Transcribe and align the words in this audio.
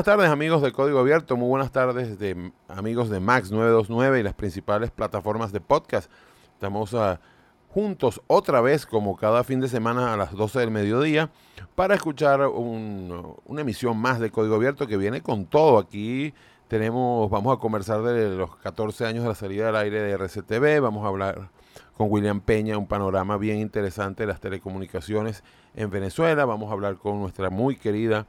buenas 0.00 0.16
tardes 0.16 0.30
amigos 0.30 0.62
de 0.62 0.72
Código 0.72 0.98
Abierto, 0.98 1.36
muy 1.36 1.48
buenas 1.48 1.72
tardes 1.72 2.18
de 2.18 2.52
amigos 2.68 3.10
de 3.10 3.20
Max 3.20 3.50
929 3.50 4.20
y 4.20 4.22
las 4.22 4.32
principales 4.32 4.90
plataformas 4.90 5.52
de 5.52 5.60
podcast. 5.60 6.10
Estamos 6.54 6.94
ah, 6.94 7.20
juntos 7.68 8.22
otra 8.26 8.62
vez 8.62 8.86
como 8.86 9.14
cada 9.14 9.44
fin 9.44 9.60
de 9.60 9.68
semana 9.68 10.14
a 10.14 10.16
las 10.16 10.32
12 10.32 10.60
del 10.60 10.70
mediodía 10.70 11.28
para 11.74 11.96
escuchar 11.96 12.40
una 12.46 13.60
emisión 13.60 13.98
más 13.98 14.20
de 14.20 14.30
Código 14.30 14.54
Abierto 14.54 14.86
que 14.86 14.96
viene 14.96 15.20
con 15.20 15.44
todo. 15.44 15.78
Aquí 15.78 16.32
tenemos, 16.66 17.28
vamos 17.28 17.54
a 17.54 17.60
conversar 17.60 18.00
de 18.00 18.30
los 18.30 18.56
14 18.56 19.04
años 19.04 19.24
de 19.24 19.28
la 19.28 19.34
salida 19.34 19.66
del 19.66 19.76
aire 19.76 20.00
de 20.00 20.12
RCTV, 20.12 20.80
vamos 20.80 21.04
a 21.04 21.08
hablar 21.08 21.50
con 21.94 22.10
William 22.10 22.40
Peña, 22.40 22.78
un 22.78 22.86
panorama 22.86 23.36
bien 23.36 23.58
interesante 23.58 24.22
de 24.22 24.28
las 24.28 24.40
telecomunicaciones 24.40 25.44
en 25.74 25.90
Venezuela, 25.90 26.46
vamos 26.46 26.70
a 26.70 26.72
hablar 26.72 26.96
con 26.96 27.20
nuestra 27.20 27.50
muy 27.50 27.76
querida 27.76 28.26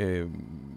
eh, 0.00 0.28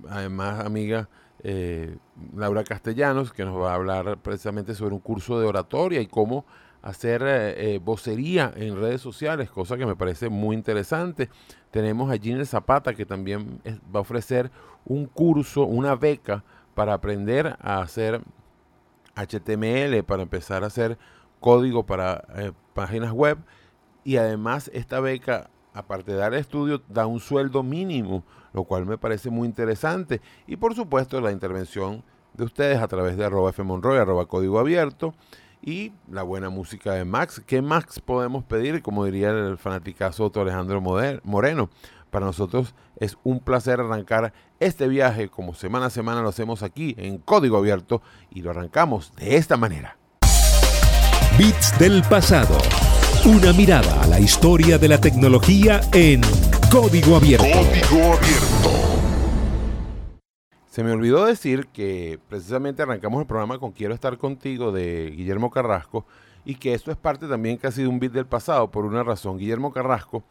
además 0.09 0.65
amiga 0.65 1.07
eh, 1.43 1.95
Laura 2.35 2.63
Castellanos, 2.63 3.31
que 3.31 3.45
nos 3.45 3.55
va 3.55 3.71
a 3.71 3.75
hablar 3.75 4.17
precisamente 4.17 4.73
sobre 4.73 4.95
un 4.95 4.99
curso 4.99 5.39
de 5.39 5.45
oratoria 5.45 6.01
y 6.01 6.07
cómo 6.07 6.43
hacer 6.81 7.21
eh, 7.23 7.79
vocería 7.83 8.51
en 8.55 8.81
redes 8.81 8.99
sociales, 8.99 9.51
cosa 9.51 9.77
que 9.77 9.85
me 9.85 9.95
parece 9.95 10.29
muy 10.29 10.55
interesante. 10.55 11.29
Tenemos 11.69 12.11
a 12.11 12.17
Giner 12.17 12.47
Zapata, 12.47 12.95
que 12.95 13.05
también 13.05 13.61
va 13.95 13.99
a 13.99 14.01
ofrecer 14.01 14.49
un 14.85 15.05
curso, 15.05 15.65
una 15.65 15.95
beca 15.95 16.43
para 16.73 16.95
aprender 16.95 17.55
a 17.61 17.81
hacer 17.81 18.21
HTML, 19.15 20.03
para 20.03 20.23
empezar 20.23 20.63
a 20.63 20.67
hacer 20.67 20.97
código 21.39 21.85
para 21.85 22.23
páginas 22.73 23.11
web. 23.11 23.37
Y 24.03 24.17
además 24.17 24.71
esta 24.73 24.99
beca, 24.99 25.51
aparte 25.75 26.13
de 26.13 26.17
dar 26.17 26.33
estudio, 26.33 26.81
da 26.89 27.05
un 27.05 27.19
sueldo 27.19 27.61
mínimo 27.61 28.23
lo 28.53 28.63
cual 28.63 28.85
me 28.85 28.97
parece 28.97 29.29
muy 29.29 29.47
interesante. 29.47 30.21
Y 30.47 30.57
por 30.57 30.75
supuesto 30.75 31.19
la 31.21 31.31
intervención 31.31 32.03
de 32.33 32.45
ustedes 32.45 32.79
a 32.79 32.87
través 32.87 33.17
de 33.17 33.25
arroba 33.25 33.51
fmonroy, 33.51 33.97
arroba 33.97 34.25
código 34.25 34.59
abierto 34.59 35.13
y 35.61 35.91
la 36.09 36.23
buena 36.23 36.49
música 36.49 36.93
de 36.93 37.05
Max. 37.05 37.41
¿Qué 37.45 37.61
Max 37.61 37.99
podemos 37.99 38.43
pedir? 38.43 38.81
Como 38.81 39.05
diría 39.05 39.29
el 39.29 39.57
fanaticazo 39.57 40.23
doctor 40.23 40.43
Alejandro 40.43 40.81
Moreno. 41.23 41.69
Para 42.09 42.25
nosotros 42.25 42.75
es 42.97 43.17
un 43.23 43.39
placer 43.39 43.79
arrancar 43.79 44.33
este 44.59 44.87
viaje 44.87 45.29
como 45.29 45.53
semana 45.53 45.85
a 45.85 45.89
semana 45.89 46.21
lo 46.21 46.29
hacemos 46.29 46.61
aquí 46.61 46.93
en 46.97 47.19
Código 47.19 47.57
Abierto 47.57 48.01
y 48.29 48.41
lo 48.41 48.51
arrancamos 48.51 49.13
de 49.15 49.37
esta 49.37 49.55
manera. 49.55 49.97
Bits 51.37 51.79
del 51.79 52.03
pasado. 52.03 52.57
Una 53.25 53.53
mirada 53.53 54.01
a 54.01 54.07
la 54.07 54.19
historia 54.19 54.77
de 54.77 54.89
la 54.89 54.99
tecnología 54.99 55.79
en 55.93 56.21
Código 56.71 57.17
Abierto. 57.17 57.43
Código 57.43 58.13
Abierto. 58.13 58.69
Se 60.69 60.85
me 60.85 60.93
olvidó 60.93 61.25
decir 61.25 61.67
que 61.67 62.17
precisamente 62.29 62.81
arrancamos 62.81 63.19
el 63.19 63.27
programa 63.27 63.59
con 63.59 63.73
Quiero 63.73 63.93
estar 63.93 64.17
contigo 64.17 64.71
de 64.71 65.11
Guillermo 65.11 65.51
Carrasco 65.51 66.05
y 66.45 66.55
que 66.55 66.73
esto 66.73 66.89
es 66.89 66.95
parte 66.95 67.27
también 67.27 67.57
casi 67.57 67.81
de 67.81 67.89
un 67.89 67.99
beat 67.99 68.13
del 68.13 68.25
pasado 68.25 68.71
por 68.71 68.85
una 68.85 69.03
razón. 69.03 69.37
Guillermo 69.37 69.73
Carrasco 69.73 70.23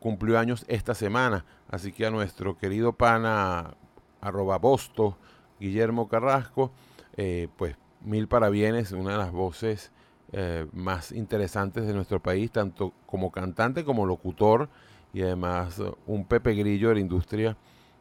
cumplió 0.00 0.38
años 0.38 0.64
esta 0.66 0.94
semana, 0.94 1.44
así 1.68 1.92
que 1.92 2.06
a 2.06 2.10
nuestro 2.10 2.56
querido 2.56 2.94
pana 2.94 3.74
arroba 4.22 4.56
bosto, 4.56 5.18
Guillermo 5.60 6.08
Carrasco, 6.08 6.72
eh, 7.18 7.48
pues 7.58 7.76
mil 8.00 8.28
parabienes, 8.28 8.92
una 8.92 9.12
de 9.12 9.18
las 9.18 9.30
voces 9.30 9.92
eh, 10.32 10.66
más 10.72 11.12
interesantes 11.12 11.86
de 11.86 11.92
nuestro 11.92 12.18
país, 12.18 12.50
tanto 12.50 12.94
como 13.04 13.30
cantante 13.30 13.84
como 13.84 14.06
locutor 14.06 14.70
y 15.12 15.22
además 15.22 15.80
un 16.06 16.24
Pepe 16.24 16.54
Grillo 16.54 16.88
de 16.88 16.94
la 16.94 17.00
industria 17.00 17.56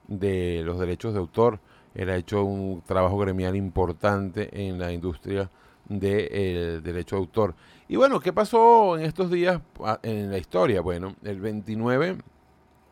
de 0.07 0.61
los 0.63 0.79
derechos 0.79 1.13
de 1.13 1.19
autor. 1.19 1.59
Él 1.93 2.09
ha 2.09 2.15
hecho 2.15 2.43
un 2.43 2.81
trabajo 2.81 3.17
gremial 3.17 3.55
importante 3.55 4.49
en 4.67 4.79
la 4.79 4.91
industria 4.91 5.49
del 5.87 6.81
derecho 6.81 7.15
de 7.17 7.21
autor. 7.21 7.55
Y 7.87 7.97
bueno, 7.97 8.19
¿qué 8.19 8.31
pasó 8.31 8.97
en 8.97 9.05
estos 9.05 9.29
días 9.29 9.59
ah, 9.83 9.99
en 10.03 10.31
la 10.31 10.37
historia? 10.37 10.79
Bueno, 10.79 11.15
el 11.23 11.41
29 11.41 12.17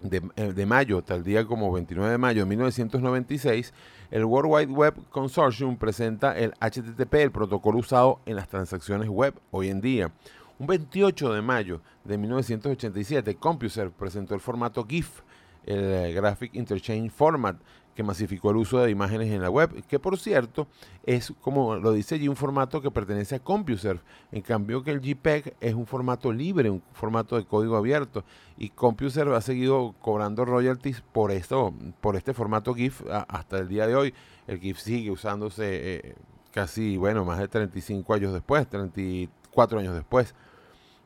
de, 0.01 0.21
eh, 0.35 0.53
de, 0.53 0.65
mayo, 0.65 1.01
tal 1.01 1.23
día 1.23 1.45
como 1.45 1.71
29 1.71 2.11
de 2.11 2.17
mayo 2.17 2.41
de 2.41 2.49
1996, 2.49 3.73
el 4.11 4.25
World 4.25 4.51
Wide 4.51 4.73
Web 4.73 4.95
Consortium 5.09 5.77
presenta 5.77 6.37
el 6.37 6.53
HTTP, 6.59 7.13
el 7.15 7.31
protocolo 7.31 7.79
usado 7.79 8.19
en 8.25 8.35
las 8.35 8.49
transacciones 8.49 9.07
web 9.07 9.33
hoy 9.51 9.69
en 9.69 9.79
día. 9.81 10.11
Un 10.59 10.67
28 10.67 11.33
de 11.33 11.41
mayo 11.41 11.81
de 12.03 12.17
1987, 12.17 13.35
CompuServe 13.35 13.93
presentó 13.97 14.35
el 14.35 14.41
formato 14.41 14.85
GIF, 14.85 15.21
el 15.65 15.79
eh, 15.79 16.13
Graphic 16.13 16.53
Interchange 16.53 17.09
Format, 17.09 17.55
que 17.95 18.03
masificó 18.03 18.51
el 18.51 18.57
uso 18.57 18.79
de 18.79 18.91
imágenes 18.91 19.31
en 19.31 19.41
la 19.41 19.49
web, 19.49 19.85
que 19.87 19.99
por 19.99 20.19
cierto 20.19 20.67
es, 21.05 21.33
como 21.39 21.75
lo 21.75 21.93
dice 21.93 22.15
allí, 22.15 22.27
un 22.27 22.35
formato 22.35 22.81
que 22.81 22.91
pertenece 22.91 23.35
a 23.35 23.39
CompuServe, 23.39 24.01
en 24.33 24.41
cambio 24.41 24.83
que 24.83 24.91
el 24.91 24.99
JPEG 24.99 25.55
es 25.61 25.73
un 25.75 25.85
formato 25.85 26.29
libre, 26.33 26.69
un 26.69 26.83
formato 26.91 27.37
de 27.37 27.45
código 27.45 27.77
abierto, 27.77 28.25
y 28.57 28.67
CompuServe 28.67 29.37
ha 29.37 29.41
seguido 29.41 29.95
cobrando 30.01 30.43
royalties 30.43 31.01
por 31.13 31.31
esto, 31.31 31.73
por 32.01 32.17
este 32.17 32.33
formato 32.33 32.73
GIF 32.73 33.01
hasta 33.29 33.59
el 33.59 33.69
día 33.69 33.87
de 33.87 33.95
hoy. 33.95 34.13
El 34.45 34.59
GIF 34.59 34.77
sigue 34.77 35.09
usándose 35.09 35.95
eh, 35.95 36.15
casi, 36.51 36.97
bueno, 36.97 37.23
más 37.23 37.39
de 37.39 37.47
35 37.47 38.13
años 38.13 38.33
después, 38.33 38.67
34 38.67 39.79
años 39.79 39.95
después. 39.95 40.35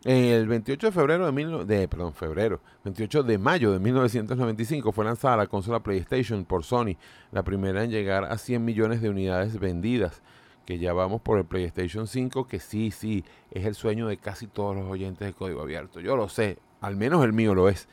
El 0.05 0.47
28 0.47 0.87
de 0.87 0.91
febrero 0.91 1.25
de, 1.25 1.31
mil, 1.31 1.65
de, 1.65 1.87
perdón, 1.87 2.13
febrero, 2.13 2.59
28 2.83 3.23
de 3.23 3.37
mayo 3.37 3.71
de 3.71 3.79
1995 3.79 4.91
fue 4.91 5.05
lanzada 5.05 5.37
la 5.37 5.47
consola 5.47 5.81
PlayStation 5.81 6.43
por 6.43 6.65
Sony, 6.65 6.97
la 7.31 7.43
primera 7.43 7.85
en 7.85 7.89
llegar 7.89 8.25
a 8.25 8.37
100 8.37 8.65
millones 8.65 9.01
de 9.01 9.09
unidades 9.09 9.57
vendidas, 9.57 10.21
que 10.65 10.77
ya 10.77 10.91
vamos 10.91 11.21
por 11.21 11.37
el 11.37 11.45
PlayStation 11.45 12.07
5, 12.07 12.49
que 12.49 12.59
sí, 12.59 12.91
sí, 12.91 13.23
es 13.51 13.65
el 13.65 13.75
sueño 13.75 14.09
de 14.09 14.17
casi 14.17 14.45
todos 14.47 14.75
los 14.75 14.89
oyentes 14.91 15.25
de 15.25 15.33
código 15.33 15.61
abierto. 15.61 16.01
Yo 16.01 16.17
lo 16.17 16.27
sé, 16.27 16.57
al 16.81 16.97
menos 16.97 17.23
el 17.23 17.31
mío 17.31 17.55
lo 17.55 17.69
es. 17.69 17.87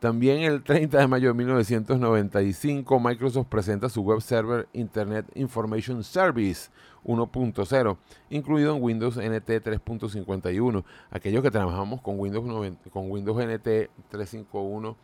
También 0.00 0.40
el 0.40 0.62
30 0.62 0.98
de 0.98 1.06
mayo 1.06 1.28
de 1.28 1.34
1995 1.34 2.98
Microsoft 2.98 3.46
presenta 3.48 3.90
su 3.90 4.02
web 4.02 4.22
server 4.22 4.68
Internet 4.72 5.26
Information 5.34 6.02
Service 6.02 6.70
1.0, 7.04 7.96
incluido 8.30 8.76
en 8.76 8.82
Windows 8.82 9.16
NT 9.16 9.48
3.51. 9.48 10.84
Aquellos 11.10 11.42
que 11.42 11.50
trabajamos 11.50 12.00
con 12.00 12.18
Windows, 12.18 12.44
con 12.92 13.10
Windows 13.10 13.38
NT 13.38 13.90
351, 14.10 14.96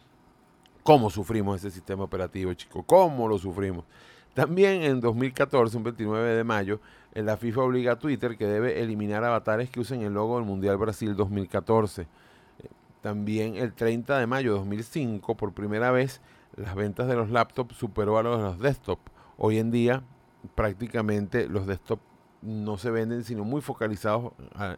¿cómo 0.83 1.11
sufrimos 1.11 1.59
ese 1.59 1.71
sistema 1.71 2.05
operativo, 2.05 2.53
chicos? 2.55 2.85
¿Cómo 2.87 3.29
lo 3.29 3.39
sufrimos? 3.39 3.85
También 4.35 4.83
en 4.83 5.01
2014, 5.01 5.77
un 5.77 5.83
29 5.83 6.37
de 6.37 6.45
mayo, 6.45 6.81
la 7.13 7.37
FIFA 7.37 7.63
obliga 7.63 7.93
a 7.93 7.99
Twitter 7.99 8.37
que 8.37 8.47
debe 8.47 8.81
eliminar 8.81 9.25
avatares 9.25 9.71
que 9.71 9.81
usen 9.81 10.03
el 10.03 10.15
logo 10.15 10.37
del 10.37 10.47
Mundial 10.47 10.77
Brasil 10.77 11.17
2014. 11.17 12.07
También 13.01 13.57
el 13.57 13.73
30 13.73 14.19
de 14.19 14.27
mayo 14.27 14.53
de 14.53 14.59
2005, 14.59 15.37
por 15.37 15.53
primera 15.53 15.91
vez, 15.91 16.21
las 16.57 16.75
ventas 16.75 17.09
de 17.09 17.17
los 17.17 17.31
laptops 17.31 17.77
superó 17.77 18.19
a 18.19 18.23
los 18.23 18.39
de 18.39 18.45
los 18.45 18.59
desktops. 18.59 19.03
Hoy 19.37 19.59
en 19.59 19.71
día, 19.71 20.03
prácticamente 20.55 21.49
los 21.49 21.67
desktops 21.67 22.03
no 22.43 22.79
se 22.79 22.91
venden 22.91 23.25
sino 23.25 23.45
muy 23.45 23.61
focalizados 23.61 24.33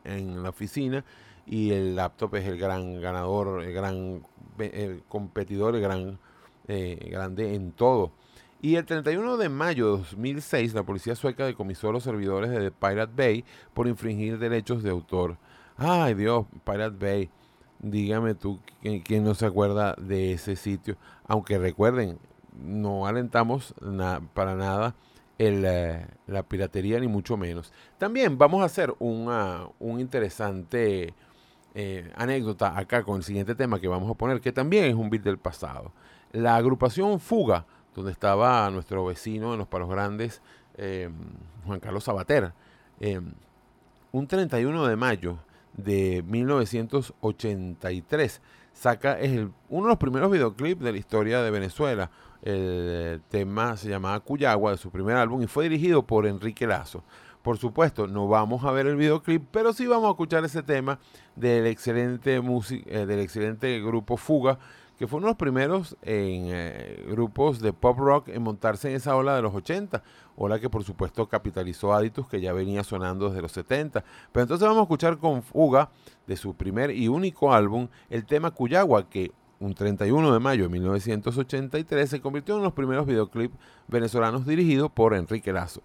en 0.05 0.43
la 0.43 0.49
oficina 0.49 1.05
y 1.47 1.73
el 1.73 1.97
laptop 1.97 2.37
es 2.37 2.47
el 2.47 2.59
gran 2.59 3.01
ganador, 3.01 3.63
el 3.63 3.73
gran 3.73 4.23
competidor, 5.09 5.75
el 5.75 5.83
gran 5.83 6.19
eh, 6.69 7.09
grande 7.11 7.55
en 7.55 7.73
todo. 7.73 8.13
Y 8.63 8.77
el 8.77 8.85
31 8.85 9.39
de 9.39 9.49
mayo 9.49 9.87
de 9.87 9.99
2006, 9.99 10.75
la 10.75 10.83
policía 10.83 11.15
sueca 11.15 11.47
decomisó 11.47 11.89
a 11.89 11.93
los 11.93 12.05
servidores 12.05 12.51
de 12.51 12.71
Pirate 12.71 13.13
Bay 13.17 13.45
por 13.73 13.89
infringir 13.89 14.39
derechos 14.39 14.83
de 14.83 14.91
autor. 14.91 15.39
Ay 15.77 16.15
Dios, 16.15 16.47
Pirate 16.65 16.97
Bay. 17.05 17.31
Dígame 17.81 18.35
tú, 18.35 18.61
¿quién 19.05 19.25
no 19.25 19.35
se 19.35 19.47
acuerda 19.47 19.95
de 19.99 20.33
ese 20.33 20.55
sitio? 20.55 20.99
Aunque 21.27 21.59
recuerden, 21.59 22.19
no 22.63 23.07
alentamos 23.07 23.75
para 24.35 24.55
nada 24.55 24.95
eh, 25.43 26.07
la 26.27 26.43
piratería, 26.43 27.01
ni 27.01 27.09
mucho 27.09 27.39
menos. 27.39 27.73
También 27.97 28.37
vamos 28.37 28.61
a 28.61 28.67
hacer 28.67 28.95
una, 28.99 29.67
un 29.79 29.99
interesante 29.99 31.15
eh, 31.75 32.13
anécdota 32.15 32.79
acá 32.79 33.03
con 33.03 33.17
el 33.17 33.23
siguiente 33.23 33.55
tema 33.55 33.81
que 33.81 33.89
vamos 33.89 34.11
a 34.11 34.15
poner, 34.15 34.43
que 34.43 34.53
también 34.53 34.85
es 34.85 34.95
un 34.95 35.09
bit 35.09 35.23
del 35.23 35.39
pasado. 35.39 35.93
La 36.33 36.57
agrupación 36.57 37.21
Fuga, 37.21 37.65
donde 37.95 38.13
estaba 38.13 38.71
nuestro 38.71 39.07
vecino 39.07 39.55
en 39.55 39.61
los 39.61 39.69
Palos 39.69 39.89
Grandes, 39.89 40.43
em, 40.77 41.15
Juan 41.65 41.81
Carlos 41.81 42.05
Sabater, 42.05 42.53
em, 43.01 43.33
un 44.13 44.27
31 44.27 44.87
de 44.87 44.97
mayo 44.97 45.39
de 45.73 46.23
1983 46.27 48.43
saca 48.75 49.19
es 49.19 49.49
uno 49.69 49.87
de 49.87 49.89
los 49.89 49.99
primeros 49.99 50.31
videoclips 50.31 50.83
de 50.83 50.93
la 50.93 50.99
historia 50.99 51.43
de 51.43 51.51
Venezuela 51.51 52.11
el 52.43 53.21
tema 53.29 53.77
se 53.77 53.89
llamaba 53.89 54.21
Cuyagua 54.21 54.73
de 54.73 54.79
su 54.79 54.91
primer 54.91 55.17
álbum 55.17 55.43
y 55.43 55.47
fue 55.47 55.65
dirigido 55.65 56.07
por 56.07 56.27
Enrique 56.27 56.67
Lazo. 56.67 57.05
Por 57.43 57.57
supuesto, 57.57 58.07
no 58.07 58.29
vamos 58.29 58.65
a 58.65 58.71
ver 58.71 58.87
el 58.87 58.97
videoclip, 58.97 59.47
pero 59.51 59.73
sí 59.73 59.87
vamos 59.87 60.09
a 60.09 60.11
escuchar 60.11 60.45
ese 60.45 60.63
tema 60.63 60.99
del 61.37 61.67
excelente, 61.67 62.37
eh, 62.37 63.07
del 63.07 63.21
excelente 63.21 63.81
grupo 63.81 64.19
Fuga, 64.19 64.59
que 64.99 65.07
fue 65.07 65.17
uno 65.17 65.29
de 65.29 65.31
los 65.31 65.39
primeros 65.39 65.97
en 66.03 66.49
eh, 66.49 67.07
grupos 67.09 67.61
de 67.61 67.73
pop 67.73 67.99
rock 67.99 68.29
en 68.29 68.43
montarse 68.43 68.91
en 68.91 68.97
esa 68.97 69.17
ola 69.17 69.35
de 69.35 69.41
los 69.41 69.55
80, 69.55 70.03
ola 70.37 70.61
que 70.61 70.69
por 70.69 70.85
supuesto 70.85 71.27
capitalizó 71.27 71.95
Aditus, 71.95 72.29
que 72.29 72.43
ya 72.43 72.53
venía 72.53 72.85
sonando 72.85 73.31
desde 73.31 73.41
los 73.41 73.53
70. 73.53 74.05
Pero 74.31 74.43
entonces 74.43 74.69
vamos 74.69 74.81
a 74.81 74.83
escuchar 74.83 75.17
con 75.17 75.43
fuga 75.43 75.89
de 76.27 76.37
su 76.37 76.53
primer 76.55 76.91
y 76.91 77.09
único 77.09 77.55
álbum 77.55 77.89
el 78.11 78.27
tema 78.27 78.51
Cuyagua, 78.51 79.09
que 79.09 79.33
un 79.61 79.75
31 79.75 80.33
de 80.33 80.41
mayo 80.41 80.65
de 80.65 80.71
1983 80.71 82.11
se 82.11 82.21
convirtió 82.21 82.57
en 82.57 82.63
los 82.63 82.73
primeros 82.73 83.07
videoclips 83.07 83.55
venezolanos 83.89 84.47
dirigidos 84.47 84.91
por 84.91 85.15
Enrique 85.15 85.53
Lazo. 85.53 85.83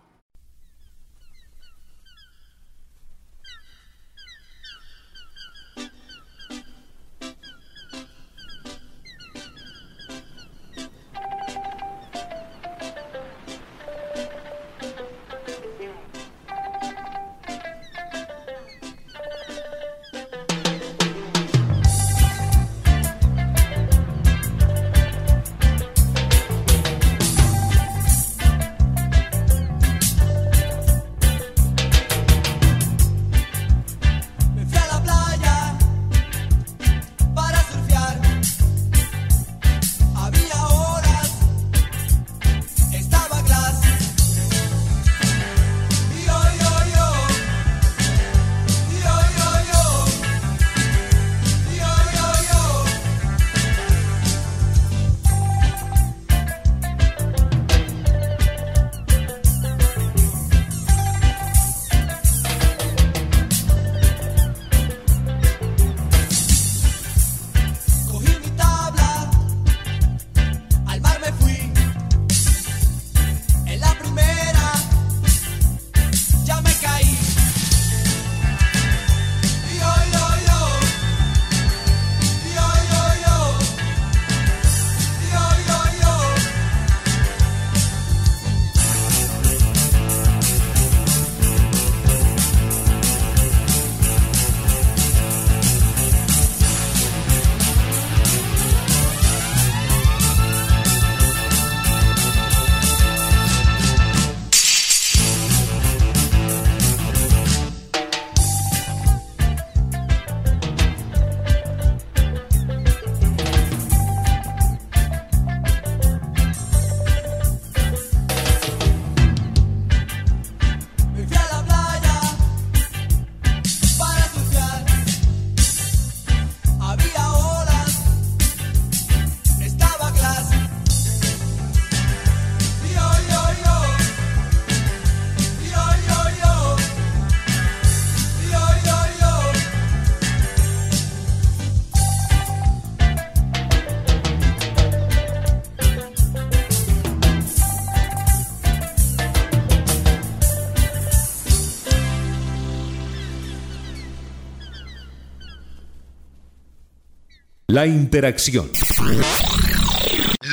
La 157.75 157.85
interacción. 157.85 158.71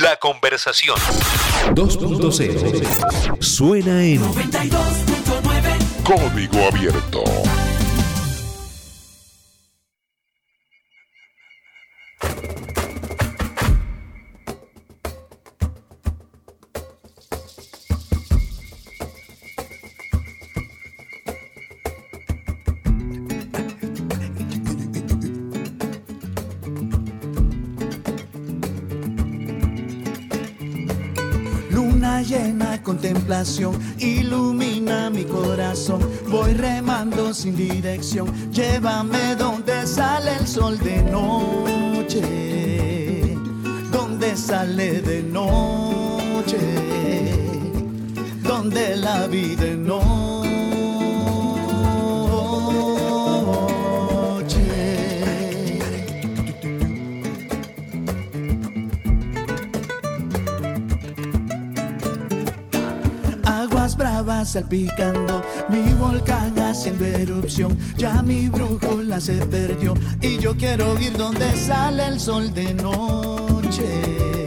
La 0.01 0.17
conversación. 0.17 0.97
2.0. 1.73 3.41
Suena 3.41 4.03
en 4.03 4.21
92.9. 4.21 6.03
Código 6.03 6.67
abierto. 6.67 7.23
Donde 48.43 48.95
la 48.97 49.27
vida 49.27 49.65
no 49.77 50.33
salpicando, 64.53 65.41
mi 65.69 65.93
volcán 65.93 66.57
haciendo 66.59 67.05
erupción, 67.05 67.77
ya 67.97 68.21
mi 68.21 68.49
brújula 68.49 69.19
se 69.19 69.33
perdió 69.47 69.95
y 70.21 70.37
yo 70.37 70.55
quiero 70.55 70.99
ir 70.99 71.17
donde 71.17 71.51
sale 71.55 72.05
el 72.05 72.19
sol 72.19 72.53
de 72.53 72.73
noche, 72.75 74.42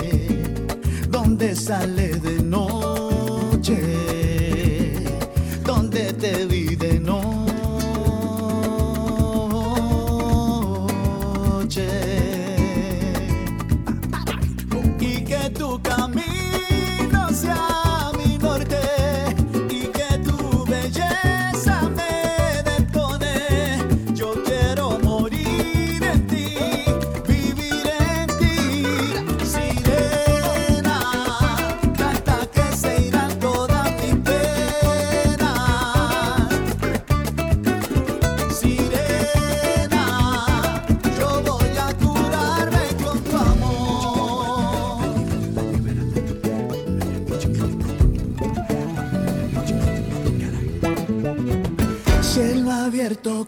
sale 1.57 2.21
de 2.21 2.43
noche, 2.43 2.76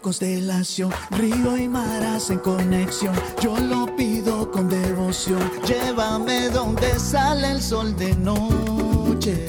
constelación, 0.09 0.91
río 1.11 1.55
y 1.55 1.67
mar 1.67 2.03
hacen 2.03 2.39
conexión. 2.39 3.13
Yo 3.43 3.55
lo 3.59 3.95
pido 3.95 4.49
con 4.49 4.67
devoción. 4.67 5.39
Llévame 5.67 6.49
donde 6.49 6.99
sale 6.99 7.51
el 7.51 7.61
sol 7.61 7.95
de 7.95 8.15
noche, 8.15 9.45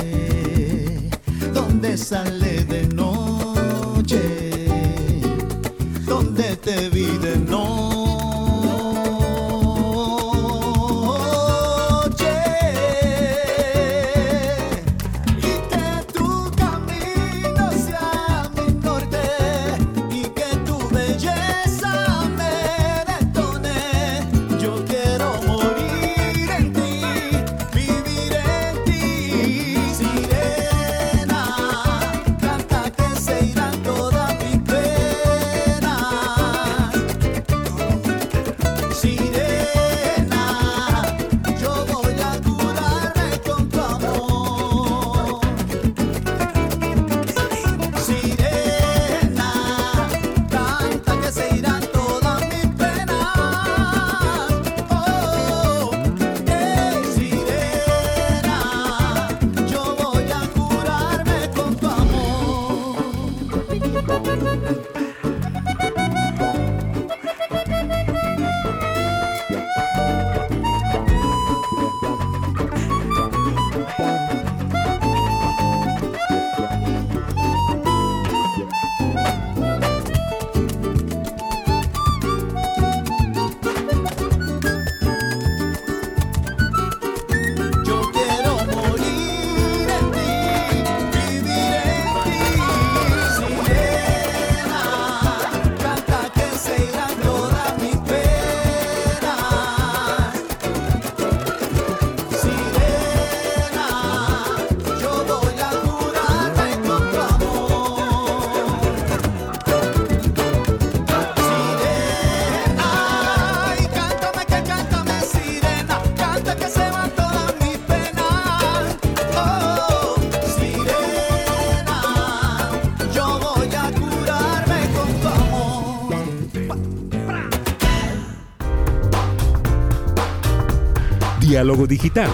Diálogo 131.50 131.84
Digital. 131.84 132.30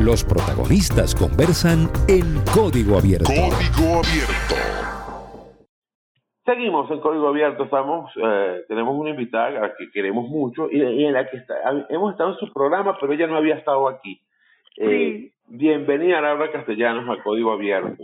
Los 0.00 0.24
protagonistas 0.24 1.14
conversan 1.14 1.86
en 2.10 2.42
código 2.50 2.98
abierto. 2.98 3.30
Código 3.30 4.02
abierto. 4.02 4.54
Seguimos 6.44 6.90
en 6.90 6.98
Código 6.98 7.28
Abierto, 7.28 7.62
estamos, 7.62 8.10
eh, 8.16 8.64
tenemos 8.66 8.96
una 8.98 9.10
invitada 9.10 9.46
a 9.46 9.50
la 9.50 9.76
que 9.76 9.88
queremos 9.92 10.28
mucho 10.28 10.68
y, 10.72 10.80
en 10.82 11.12
la 11.12 11.30
que 11.30 11.36
está, 11.36 11.54
hemos 11.88 12.10
estado 12.10 12.32
en 12.32 12.38
su 12.38 12.52
programa, 12.52 12.98
pero 13.00 13.12
ella 13.12 13.28
no 13.28 13.36
había 13.36 13.54
estado 13.54 13.86
aquí. 13.86 14.20
Eh, 14.76 15.30
bienvenida 15.46 16.20
Laura 16.20 16.50
Castellanos 16.50 17.16
a 17.16 17.22
Código 17.22 17.52
Abierto. 17.52 18.02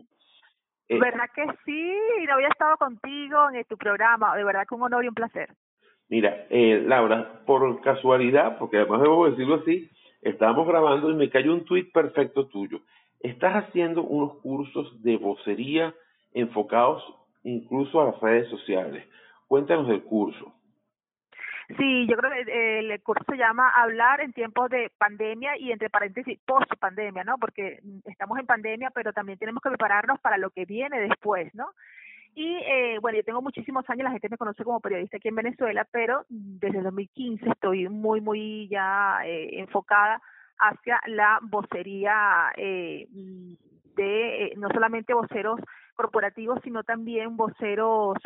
Eh, 0.89 1.01
¿Verdad 1.01 1.31
que 1.35 1.47
sí? 1.65 1.97
No 2.29 2.35
había 2.35 2.49
estado 2.49 2.77
contigo 2.77 3.51
en 3.53 3.65
tu 3.65 3.77
programa, 3.77 4.37
de 4.37 4.45
verdad 4.45 4.67
que 4.69 4.77
un 4.77 4.83
honor 4.83 5.05
y 5.05 5.09
un 5.09 5.15
placer. 5.15 5.49
Mira, 6.09 6.47
Laura, 6.49 7.41
por 7.45 7.81
casualidad, 7.81 8.57
porque 8.59 8.77
además 8.77 9.01
debo 9.03 9.29
decirlo 9.29 9.57
así, 9.57 9.91
estábamos 10.25 10.67
grabando 10.67 11.11
y 11.11 11.15
me 11.15 11.31
cayó 11.31 11.53
un 11.53 11.65
tuit 11.65 11.93
perfecto 11.93 12.47
tuyo. 12.47 12.81
Estás 13.21 13.65
haciendo 13.65 14.03
unos 14.03 14.39
cursos 14.41 15.03
de 15.03 15.17
vocería 15.17 15.95
enfocados 16.33 17.03
incluso 17.45 18.01
a 18.01 18.07
las 18.07 18.21
redes 18.21 18.49
sociales. 18.49 19.07
Cuéntanos 19.47 19.87
del 19.89 20.03
curso. 20.03 20.53
Sí, 21.79 22.07
yo 22.07 22.17
creo 22.17 22.31
que 22.31 22.79
el 22.81 23.03
curso 23.03 23.25
se 23.27 23.39
llama 23.39 23.71
Hablar 23.71 24.21
en 24.21 24.33
tiempos 24.33 24.69
de 24.69 24.91
pandemia 24.99 25.57
y 25.57 25.73
entre 25.73 25.89
paréntesis 25.89 26.39
post 26.45 26.71
pandemia, 26.79 27.25
¿no? 27.25 27.39
Porque 27.39 27.81
estamos 28.05 28.39
en 28.39 28.47
pandemia, 28.47 28.91
pero 28.91 29.13
también 29.15 29.39
tenemos 29.39 29.63
que 29.63 29.71
prepararnos 29.71 30.21
para 30.21 30.37
lo 30.37 30.51
que 30.51 30.67
viene 30.67 31.01
después, 31.01 31.55
¿no? 31.55 31.69
Y 32.35 32.57
eh, 32.57 32.99
bueno, 33.01 33.17
yo 33.17 33.25
tengo 33.25 33.43
muchísimos 33.43 33.89
años, 33.89 34.05
la 34.05 34.11
gente 34.11 34.29
me 34.29 34.37
conoce 34.37 34.65
como 34.65 34.81
periodista 34.81 35.19
aquí 35.19 35.29
en 35.29 35.37
Venezuela, 35.37 35.87
pero 35.91 36.25
desde 36.29 36.83
2015 36.83 37.49
estoy 37.49 37.89
muy, 37.89 38.21
muy 38.21 38.69
ya 38.69 39.21
eh, 39.25 39.61
enfocada 39.61 40.21
hacia 40.59 41.01
la 41.07 41.39
vocería 41.43 42.53
eh, 42.57 43.07
de 43.97 44.53
no 44.57 44.69
solamente 44.69 45.15
voceros 45.15 45.61
corporativos, 45.95 46.59
sino 46.65 46.83
también 46.83 47.37
voceros 47.37 48.19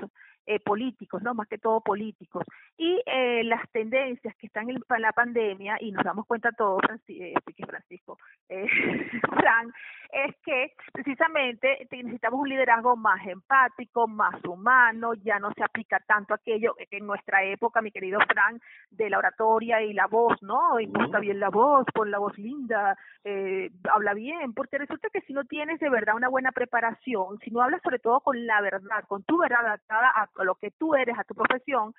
eh, 0.49 0.61
políticos, 0.61 1.23
¿no? 1.23 1.35
Más 1.35 1.47
que 1.47 1.59
todo 1.59 1.83
políticos. 1.83 2.43
Y 2.79 3.03
eh, 3.05 3.45
las 3.45 3.69
tendencias 3.71 4.35
que 4.37 4.47
están 4.47 4.71
en, 4.71 4.83
la 4.99 5.13
pandemia, 5.13 5.77
y 5.79 5.93
nos 5.93 6.03
damos 6.03 6.27
cuenta 6.27 6.53
todos, 6.53 6.81
eh, 7.09 7.35
Francisco, 7.67 8.17
eh, 8.49 8.67
Fran, 9.37 9.71
es 10.11 10.35
que 10.43 10.73
precisamente 10.91 11.87
necesitamos 11.91 12.41
un 12.41 12.49
liderazgo 12.49 12.97
más 12.97 13.27
empático, 13.27 14.09
más 14.09 14.43
humano, 14.45 15.13
ya 15.15 15.39
no 15.39 15.53
se 15.53 15.63
aplica 15.63 16.01
tanto 16.01 16.33
aquello 16.33 16.75
que 16.91 16.97
en 16.97 17.07
nuestra 17.07 17.45
época, 17.45 17.83
mi 17.83 17.93
querido 17.93 18.19
Fran, 18.27 18.59
de 18.91 19.11
la 19.11 19.19
oratoria 19.19 19.83
y 19.83 19.93
la 19.93 20.07
voz, 20.07 20.43
¿no? 20.43 20.81
Imposta 20.81 21.19
bien 21.21 21.41
la 21.41 21.51
voz, 21.51 21.85
pon 21.93 22.11
la 22.11 22.19
voz 22.19 22.39
linda, 22.39 22.97
eh, 23.25 23.71
habla 23.93 24.15
bien, 24.15 24.55
porque 24.55 24.79
resulta 24.79 25.11
que 25.13 25.21
si 25.23 25.35
no 25.35 25.45
tienes 25.45 25.79
de 25.81 25.91
verdad 25.91 26.17
una 26.17 26.29
buena 26.29 26.53
preparación, 26.53 27.39
si 27.41 27.51
no 27.51 27.61
hablas 27.61 27.83
sobre 27.83 27.99
todo 27.99 28.21
con 28.21 28.47
la 28.47 28.63
verdad, 28.63 29.05
con 29.07 29.23
tu 29.25 29.37
verdad 29.37 29.67
adaptada 29.67 30.11
a 30.15 30.27
lo 30.45 30.55
que 30.57 30.71
tú 30.71 30.95
eres, 30.95 31.19
a 31.19 31.25
tu 31.25 31.35
profesión, 31.35 31.95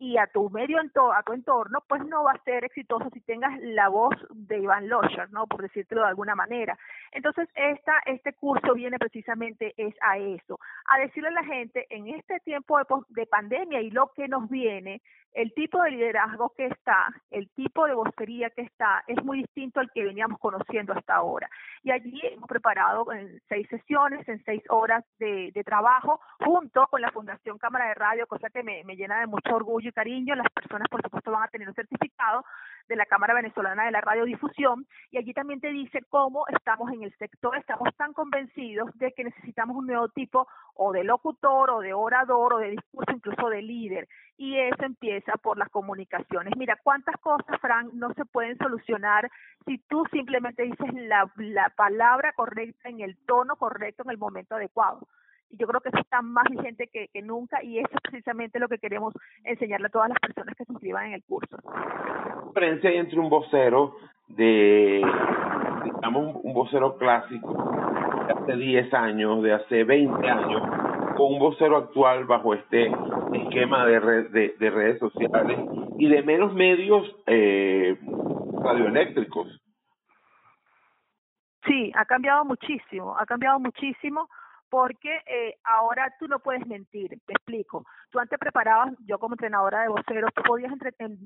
y 0.00 0.16
a 0.16 0.26
tu 0.26 0.48
medio 0.48 0.78
a 0.80 1.22
tu 1.22 1.32
entorno, 1.34 1.82
pues 1.86 2.02
no 2.06 2.24
va 2.24 2.32
a 2.32 2.42
ser 2.42 2.64
exitoso 2.64 3.10
si 3.12 3.20
tengas 3.20 3.60
la 3.60 3.88
voz 3.88 4.14
de 4.30 4.58
Iván 4.58 4.88
Losher, 4.88 5.30
¿no? 5.30 5.46
Por 5.46 5.60
decirlo 5.60 6.00
de 6.00 6.08
alguna 6.08 6.34
manera. 6.34 6.78
Entonces, 7.12 7.48
esta, 7.54 7.92
este 8.06 8.32
curso 8.32 8.72
viene 8.72 8.98
precisamente 8.98 9.74
es 9.76 9.94
a 10.00 10.16
eso, 10.16 10.58
a 10.86 10.98
decirle 11.00 11.28
a 11.28 11.32
la 11.32 11.44
gente 11.44 11.86
en 11.90 12.08
este 12.08 12.40
tiempo 12.40 12.78
de, 12.78 12.84
de 13.10 13.26
pandemia 13.26 13.82
y 13.82 13.90
lo 13.90 14.10
que 14.16 14.26
nos 14.26 14.48
viene, 14.48 15.02
el 15.32 15.52
tipo 15.54 15.82
de 15.82 15.92
liderazgo 15.92 16.52
que 16.56 16.66
está, 16.66 17.08
el 17.30 17.48
tipo 17.50 17.86
de 17.86 17.94
vocería 17.94 18.50
que 18.50 18.62
está, 18.62 19.04
es 19.06 19.22
muy 19.22 19.38
distinto 19.38 19.80
al 19.80 19.90
que 19.92 20.04
veníamos 20.04 20.38
conociendo 20.40 20.92
hasta 20.92 21.14
ahora. 21.14 21.48
Y 21.82 21.92
allí 21.92 22.20
hemos 22.24 22.48
preparado 22.48 23.12
en 23.12 23.40
seis 23.48 23.68
sesiones, 23.68 24.28
en 24.28 24.42
seis 24.44 24.62
horas 24.68 25.04
de, 25.18 25.52
trabajo, 25.64 26.20
junto 26.44 26.86
con 26.86 27.00
la 27.00 27.12
Fundación 27.12 27.58
Cámara 27.58 27.88
de 27.88 27.94
Radio, 27.94 28.26
cosa 28.26 28.48
que 28.50 28.62
me, 28.62 28.82
me, 28.84 28.96
llena 28.96 29.20
de 29.20 29.26
mucho 29.26 29.54
orgullo 29.54 29.89
cariño. 29.92 30.34
Las 30.34 30.50
personas, 30.52 30.88
por 30.88 31.02
supuesto, 31.02 31.30
van 31.30 31.44
a 31.44 31.48
tener 31.48 31.68
un 31.68 31.74
certificado 31.74 32.44
de 32.88 32.96
la 32.96 33.06
Cámara 33.06 33.34
Venezolana 33.34 33.84
de 33.84 33.92
la 33.92 34.00
Radiodifusión, 34.00 34.86
y 35.10 35.18
allí 35.18 35.32
también 35.32 35.60
te 35.60 35.68
dice 35.68 36.02
cómo 36.08 36.44
estamos 36.48 36.92
en 36.92 37.04
el 37.04 37.16
sector, 37.18 37.56
estamos 37.56 37.94
tan 37.96 38.12
convencidos 38.12 38.90
de 38.98 39.12
que 39.12 39.22
necesitamos 39.22 39.76
un 39.76 39.86
nuevo 39.86 40.08
tipo 40.08 40.48
o 40.74 40.92
de 40.92 41.04
locutor, 41.04 41.70
o 41.70 41.80
de 41.80 41.92
orador, 41.92 42.54
o 42.54 42.58
de 42.58 42.70
discurso, 42.70 43.12
incluso 43.12 43.48
de 43.48 43.62
líder 43.62 44.08
y 44.40 44.58
eso 44.58 44.84
empieza 44.84 45.34
por 45.34 45.58
las 45.58 45.68
comunicaciones. 45.68 46.56
Mira, 46.56 46.78
cuántas 46.82 47.14
cosas, 47.18 47.60
Frank, 47.60 47.92
no 47.92 48.14
se 48.14 48.24
pueden 48.24 48.56
solucionar 48.56 49.30
si 49.66 49.76
tú 49.76 50.02
simplemente 50.10 50.62
dices 50.62 50.94
la, 50.94 51.30
la 51.36 51.68
palabra 51.76 52.32
correcta 52.32 52.88
en 52.88 53.00
el 53.00 53.18
tono 53.26 53.56
correcto 53.56 54.02
en 54.02 54.12
el 54.12 54.16
momento 54.16 54.54
adecuado. 54.54 55.06
Y 55.50 55.56
yo 55.56 55.66
creo 55.66 55.80
que 55.80 55.88
eso 55.88 55.98
está 55.98 56.22
más 56.22 56.44
vigente 56.48 56.88
que, 56.92 57.08
que 57.08 57.22
nunca 57.22 57.62
y 57.62 57.78
eso 57.78 57.90
es 57.92 58.00
precisamente 58.02 58.58
lo 58.58 58.68
que 58.68 58.78
queremos 58.78 59.14
enseñarle 59.44 59.86
a 59.86 59.90
todas 59.90 60.08
las 60.08 60.18
personas 60.18 60.54
que 60.56 60.64
se 60.64 60.72
inscriban 60.72 61.06
en 61.06 61.14
el 61.14 61.24
curso. 61.24 61.56
¿Qué 61.56 62.46
diferencia 62.46 62.90
hay 62.90 62.96
entre 62.98 63.18
un 63.18 63.28
vocero 63.28 63.96
de, 64.28 65.02
digamos, 65.84 66.36
un 66.42 66.54
vocero 66.54 66.96
clásico 66.96 67.72
de 68.26 68.32
hace 68.32 68.56
10 68.56 68.94
años, 68.94 69.42
de 69.42 69.52
hace 69.54 69.84
20 69.84 70.28
años, 70.28 70.62
con 71.16 71.34
un 71.34 71.38
vocero 71.38 71.76
actual 71.76 72.24
bajo 72.24 72.54
este 72.54 72.92
esquema 73.32 73.84
de, 73.86 74.00
de, 74.30 74.54
de 74.58 74.70
redes 74.70 74.98
sociales 74.98 75.58
y 75.98 76.08
de 76.08 76.22
menos 76.22 76.54
medios 76.54 77.04
eh, 77.26 77.98
radioeléctricos? 78.62 79.48
Sí, 81.66 81.92
ha 81.94 82.04
cambiado 82.06 82.44
muchísimo, 82.44 83.16
ha 83.18 83.26
cambiado 83.26 83.58
muchísimo 83.60 84.28
porque 84.70 85.22
eh, 85.26 85.56
ahora 85.64 86.14
tú 86.18 86.28
no 86.28 86.38
puedes 86.38 86.66
mentir, 86.66 87.10
te 87.26 87.32
explico. 87.32 87.84
Tú 88.10 88.20
antes 88.20 88.38
preparabas, 88.38 88.94
yo 89.04 89.18
como 89.18 89.34
entrenadora 89.34 89.82
de 89.82 89.88
voceros, 89.88 90.32
tú 90.34 90.42
podías 90.42 90.72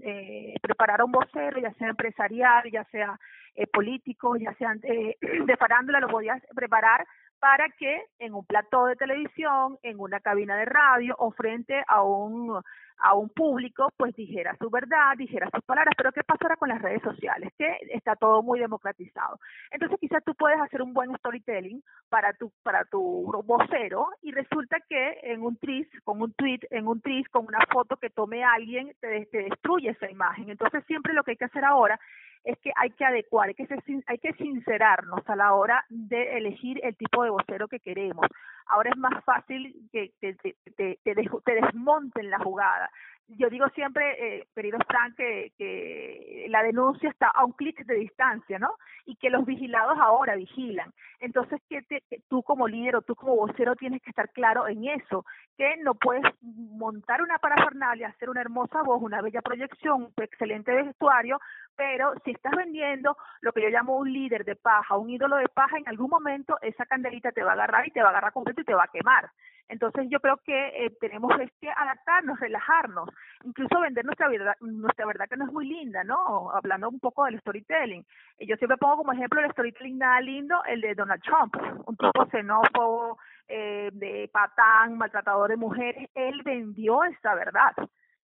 eh, 0.02 0.54
preparar 0.62 1.02
a 1.02 1.04
un 1.04 1.12
vocero, 1.12 1.60
ya 1.60 1.72
sea 1.74 1.88
empresarial, 1.88 2.70
ya 2.72 2.84
sea 2.84 3.18
eh, 3.54 3.66
político, 3.66 4.36
ya 4.36 4.54
sea 4.54 4.74
eh, 4.82 5.16
de 5.46 5.56
farándula, 5.56 6.00
lo 6.00 6.08
podías 6.08 6.42
preparar 6.54 7.06
para 7.38 7.68
que 7.78 8.02
en 8.18 8.32
un 8.34 8.46
plató 8.46 8.86
de 8.86 8.96
televisión, 8.96 9.78
en 9.82 10.00
una 10.00 10.20
cabina 10.20 10.56
de 10.56 10.64
radio 10.64 11.14
o 11.18 11.30
frente 11.30 11.84
a 11.86 12.02
un 12.02 12.62
a 12.98 13.14
un 13.14 13.28
público, 13.28 13.92
pues 13.96 14.14
dijera 14.14 14.56
su 14.58 14.70
verdad, 14.70 15.16
dijera 15.16 15.48
sus 15.52 15.62
palabras, 15.64 15.94
pero 15.96 16.12
¿qué 16.12 16.22
pasa 16.22 16.40
ahora 16.44 16.56
con 16.56 16.68
las 16.68 16.80
redes 16.80 17.02
sociales? 17.02 17.52
Que 17.58 17.76
está 17.90 18.16
todo 18.16 18.42
muy 18.42 18.60
democratizado. 18.60 19.38
Entonces 19.70 19.98
quizás 20.00 20.22
tú 20.24 20.34
puedes 20.34 20.60
hacer 20.60 20.82
un 20.82 20.94
buen 20.94 21.14
storytelling 21.16 21.82
para 22.08 22.32
tu 22.32 22.52
para 22.62 22.84
tu 22.84 23.30
vocero 23.44 24.08
y 24.22 24.32
resulta 24.32 24.78
que 24.88 25.18
en 25.22 25.42
un 25.42 25.56
tris, 25.56 25.86
con 26.04 26.22
un 26.22 26.32
tweet, 26.34 26.60
en 26.70 26.86
un 26.86 27.00
tris, 27.00 27.28
con 27.28 27.46
una 27.46 27.60
foto 27.72 27.96
que 27.96 28.10
tome 28.10 28.44
alguien, 28.44 28.92
te, 29.00 29.26
te 29.26 29.42
destruye 29.44 29.90
esa 29.90 30.10
imagen. 30.10 30.50
Entonces 30.50 30.84
siempre 30.86 31.12
lo 31.12 31.24
que 31.24 31.32
hay 31.32 31.36
que 31.36 31.46
hacer 31.46 31.64
ahora 31.64 31.98
es 32.44 32.58
que 32.58 32.72
hay 32.76 32.90
que 32.90 33.04
adecuar, 33.04 33.48
hay 33.48 33.54
que, 33.54 33.66
ser, 33.66 33.82
hay 34.06 34.18
que 34.18 34.32
sincerarnos 34.34 35.28
a 35.28 35.36
la 35.36 35.54
hora 35.54 35.84
de 35.88 36.36
elegir 36.36 36.78
el 36.84 36.94
tipo 36.96 37.24
de 37.24 37.30
vocero 37.30 37.68
que 37.68 37.80
queremos. 37.80 38.26
Ahora 38.66 38.90
es 38.90 38.96
más 38.98 39.24
fácil 39.24 39.74
que 39.90 40.12
te, 40.20 40.34
te, 40.34 40.54
te, 40.76 40.98
te 41.02 41.54
desmonten 41.54 42.30
la 42.30 42.38
jugada 42.38 42.90
yo 43.28 43.48
digo 43.48 43.68
siempre, 43.70 44.38
eh, 44.38 44.48
querido 44.54 44.78
Frank, 44.86 45.14
que, 45.16 45.52
que 45.56 46.46
la 46.48 46.62
denuncia 46.62 47.08
está 47.08 47.28
a 47.28 47.44
un 47.44 47.52
clic 47.52 47.84
de 47.84 47.94
distancia, 47.94 48.58
¿no? 48.58 48.74
Y 49.06 49.16
que 49.16 49.30
los 49.30 49.46
vigilados 49.46 49.98
ahora 49.98 50.36
vigilan. 50.36 50.92
Entonces, 51.20 51.60
que, 51.68 51.80
tú 52.28 52.42
como 52.42 52.68
líder 52.68 52.96
o 52.96 53.02
tú 53.02 53.14
como 53.14 53.36
vocero 53.36 53.76
tienes 53.76 54.02
que 54.02 54.10
estar 54.10 54.30
claro 54.30 54.68
en 54.68 54.84
eso, 54.84 55.24
que 55.56 55.76
no 55.78 55.94
puedes 55.94 56.22
montar 56.42 57.22
una 57.22 57.38
parafernalia, 57.38 58.08
hacer 58.08 58.28
una 58.28 58.42
hermosa 58.42 58.82
voz, 58.82 59.00
una 59.02 59.22
bella 59.22 59.40
proyección, 59.40 60.02
un 60.02 60.12
excelente 60.22 60.72
vestuario, 60.72 61.40
pero 61.76 62.12
si 62.24 62.32
estás 62.32 62.52
vendiendo 62.54 63.16
lo 63.40 63.52
que 63.52 63.62
yo 63.62 63.68
llamo 63.68 63.96
un 63.96 64.12
líder 64.12 64.44
de 64.44 64.56
paja, 64.56 64.98
un 64.98 65.08
ídolo 65.08 65.36
de 65.36 65.48
paja, 65.48 65.78
en 65.78 65.88
algún 65.88 66.10
momento 66.10 66.58
esa 66.60 66.84
candelita 66.84 67.32
te 67.32 67.42
va 67.42 67.52
a 67.52 67.54
agarrar 67.54 67.86
y 67.86 67.90
te 67.90 68.00
va 68.00 68.08
a 68.08 68.10
agarrar 68.10 68.32
completo 68.32 68.60
y 68.60 68.64
te 68.64 68.74
va 68.74 68.84
a 68.84 68.88
quemar. 68.88 69.30
Entonces 69.68 70.06
yo 70.10 70.20
creo 70.20 70.36
que 70.44 70.68
eh, 70.68 70.96
tenemos 71.00 71.32
que 71.60 71.70
adaptarnos, 71.70 72.38
relajarnos, 72.38 73.08
incluso 73.44 73.80
vender 73.80 74.04
nuestra 74.04 74.28
verdad, 74.28 74.54
nuestra 74.60 75.06
verdad 75.06 75.26
que 75.28 75.36
no 75.36 75.46
es 75.46 75.52
muy 75.52 75.66
linda, 75.66 76.04
¿no? 76.04 76.50
Hablando 76.52 76.88
un 76.88 77.00
poco 77.00 77.24
del 77.24 77.40
storytelling. 77.40 78.04
Eh, 78.38 78.46
yo 78.46 78.56
siempre 78.56 78.76
pongo 78.76 78.98
como 78.98 79.12
ejemplo 79.12 79.40
el 79.40 79.50
storytelling 79.52 79.98
nada 79.98 80.20
lindo, 80.20 80.62
el 80.66 80.80
de 80.80 80.94
Donald 80.94 81.22
Trump, 81.22 81.56
un 81.86 81.96
tipo 81.96 82.26
xenófobo, 82.30 83.18
eh, 83.48 83.90
de 83.92 84.28
patán, 84.32 84.98
maltratador 84.98 85.50
de 85.50 85.56
mujeres. 85.56 86.08
Él 86.14 86.42
vendió 86.44 87.04
esa 87.04 87.34
verdad 87.34 87.72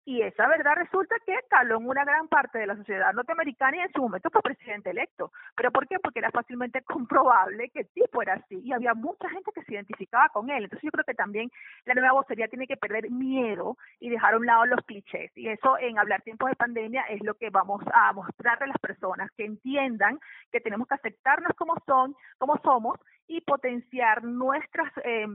y 0.08 0.22
esa 0.22 0.48
verdad 0.48 0.72
resulta 0.74 1.16
que 1.26 1.34
caló 1.50 1.76
en 1.76 1.86
una 1.86 2.02
gran 2.02 2.28
parte 2.28 2.58
de 2.58 2.66
la 2.66 2.76
sociedad 2.76 3.12
norteamericana 3.12 3.76
y 3.76 3.80
en 3.80 3.92
su 3.92 4.00
momento 4.00 4.30
fue 4.30 4.40
presidente 4.40 4.88
electo. 4.88 5.32
¿Pero 5.54 5.70
por 5.70 5.86
qué? 5.86 5.98
Porque 5.98 6.20
era 6.20 6.30
fácilmente 6.30 6.80
comprobable 6.84 7.68
que 7.68 7.80
el 7.80 7.88
tipo 7.88 8.22
era 8.22 8.36
así 8.36 8.58
y 8.64 8.72
había 8.72 8.94
mucha 8.94 9.28
gente 9.28 9.52
que 9.54 9.62
se 9.64 9.74
identificaba 9.74 10.30
con 10.30 10.48
él. 10.48 10.64
Entonces 10.64 10.86
yo 10.86 10.92
creo 10.92 11.04
que 11.04 11.12
también 11.12 11.50
la 11.84 11.92
nueva 11.92 12.12
vocería 12.12 12.48
tiene 12.48 12.66
que 12.66 12.78
perder 12.78 13.10
miedo 13.10 13.76
y 14.00 14.08
dejar 14.08 14.32
a 14.32 14.38
un 14.38 14.46
lado 14.46 14.64
los 14.64 14.80
clichés. 14.86 15.30
Y 15.36 15.48
eso 15.48 15.76
en 15.78 15.98
hablar 15.98 16.22
tiempos 16.22 16.48
de 16.48 16.56
pandemia 16.56 17.02
es 17.10 17.22
lo 17.22 17.34
que 17.34 17.50
vamos 17.50 17.84
a 17.92 18.10
mostrarle 18.14 18.64
a 18.64 18.68
las 18.68 18.78
personas, 18.78 19.30
que 19.32 19.44
entiendan 19.44 20.18
que 20.50 20.60
tenemos 20.62 20.88
que 20.88 20.94
aceptarnos 20.94 21.52
como 21.54 21.74
son, 21.84 22.16
como 22.38 22.56
somos 22.64 22.98
y 23.26 23.42
potenciar 23.42 24.24
nuestras 24.24 24.90
eh, 25.04 25.26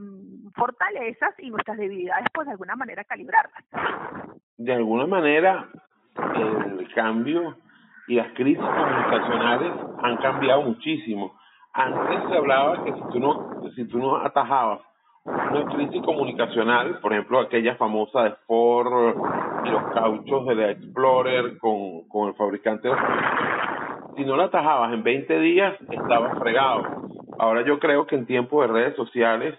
fortalezas 0.56 1.32
y 1.38 1.50
nuestras 1.50 1.78
debilidades, 1.78 2.26
pues 2.34 2.46
de 2.46 2.52
alguna 2.52 2.74
manera 2.74 3.04
calibrarlas. 3.04 3.62
De 4.56 4.72
alguna 4.72 5.06
manera, 5.06 5.68
el 6.76 6.92
cambio 6.94 7.56
y 8.06 8.16
las 8.16 8.32
crisis 8.34 8.62
comunicacionales 8.62 9.72
han 10.02 10.16
cambiado 10.18 10.62
muchísimo. 10.62 11.34
Antes 11.72 12.28
se 12.28 12.36
hablaba 12.36 12.84
que 12.84 12.92
si 12.92 13.00
tú 13.12 13.18
no, 13.18 13.70
si 13.74 13.88
tú 13.88 13.98
no 13.98 14.16
atajabas 14.16 14.80
una 15.24 15.64
crisis 15.74 16.02
comunicacional, 16.02 17.00
por 17.00 17.12
ejemplo, 17.12 17.40
aquella 17.40 17.76
famosa 17.76 18.24
de 18.24 18.34
Ford 18.46 19.16
y 19.64 19.70
los 19.70 19.82
cauchos 19.92 20.46
de 20.46 20.54
la 20.54 20.70
Explorer 20.70 21.58
con, 21.58 22.06
con 22.08 22.28
el 22.28 22.34
fabricante 22.34 22.88
de 22.88 22.94
si 24.16 24.24
no 24.24 24.36
la 24.36 24.44
atajabas 24.44 24.92
en 24.92 25.02
20 25.02 25.40
días, 25.40 25.74
estabas 25.90 26.38
fregado. 26.38 26.84
Ahora 27.38 27.62
yo 27.62 27.78
creo 27.78 28.06
que 28.06 28.14
en 28.14 28.26
tiempo 28.26 28.62
de 28.62 28.68
redes 28.68 28.96
sociales, 28.96 29.58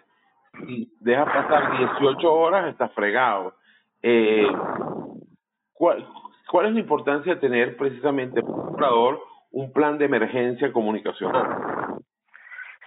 si 0.66 0.90
dejas 1.02 1.26
pasar 1.26 1.78
18 1.78 2.34
horas, 2.34 2.68
estás 2.68 2.92
fregado. 2.94 3.54
Eh, 4.02 4.48
¿cuál, 5.76 6.08
¿Cuál 6.50 6.68
es 6.68 6.74
la 6.74 6.80
importancia 6.80 7.36
de 7.36 7.42
tener 7.42 7.78
precisamente 7.78 8.42
un 8.42 8.54
comprador 8.54 9.22
un 9.52 9.72
plan 9.72 9.98
de 9.98 10.06
emergencia 10.06 10.72
comunicacional? 10.74 12.00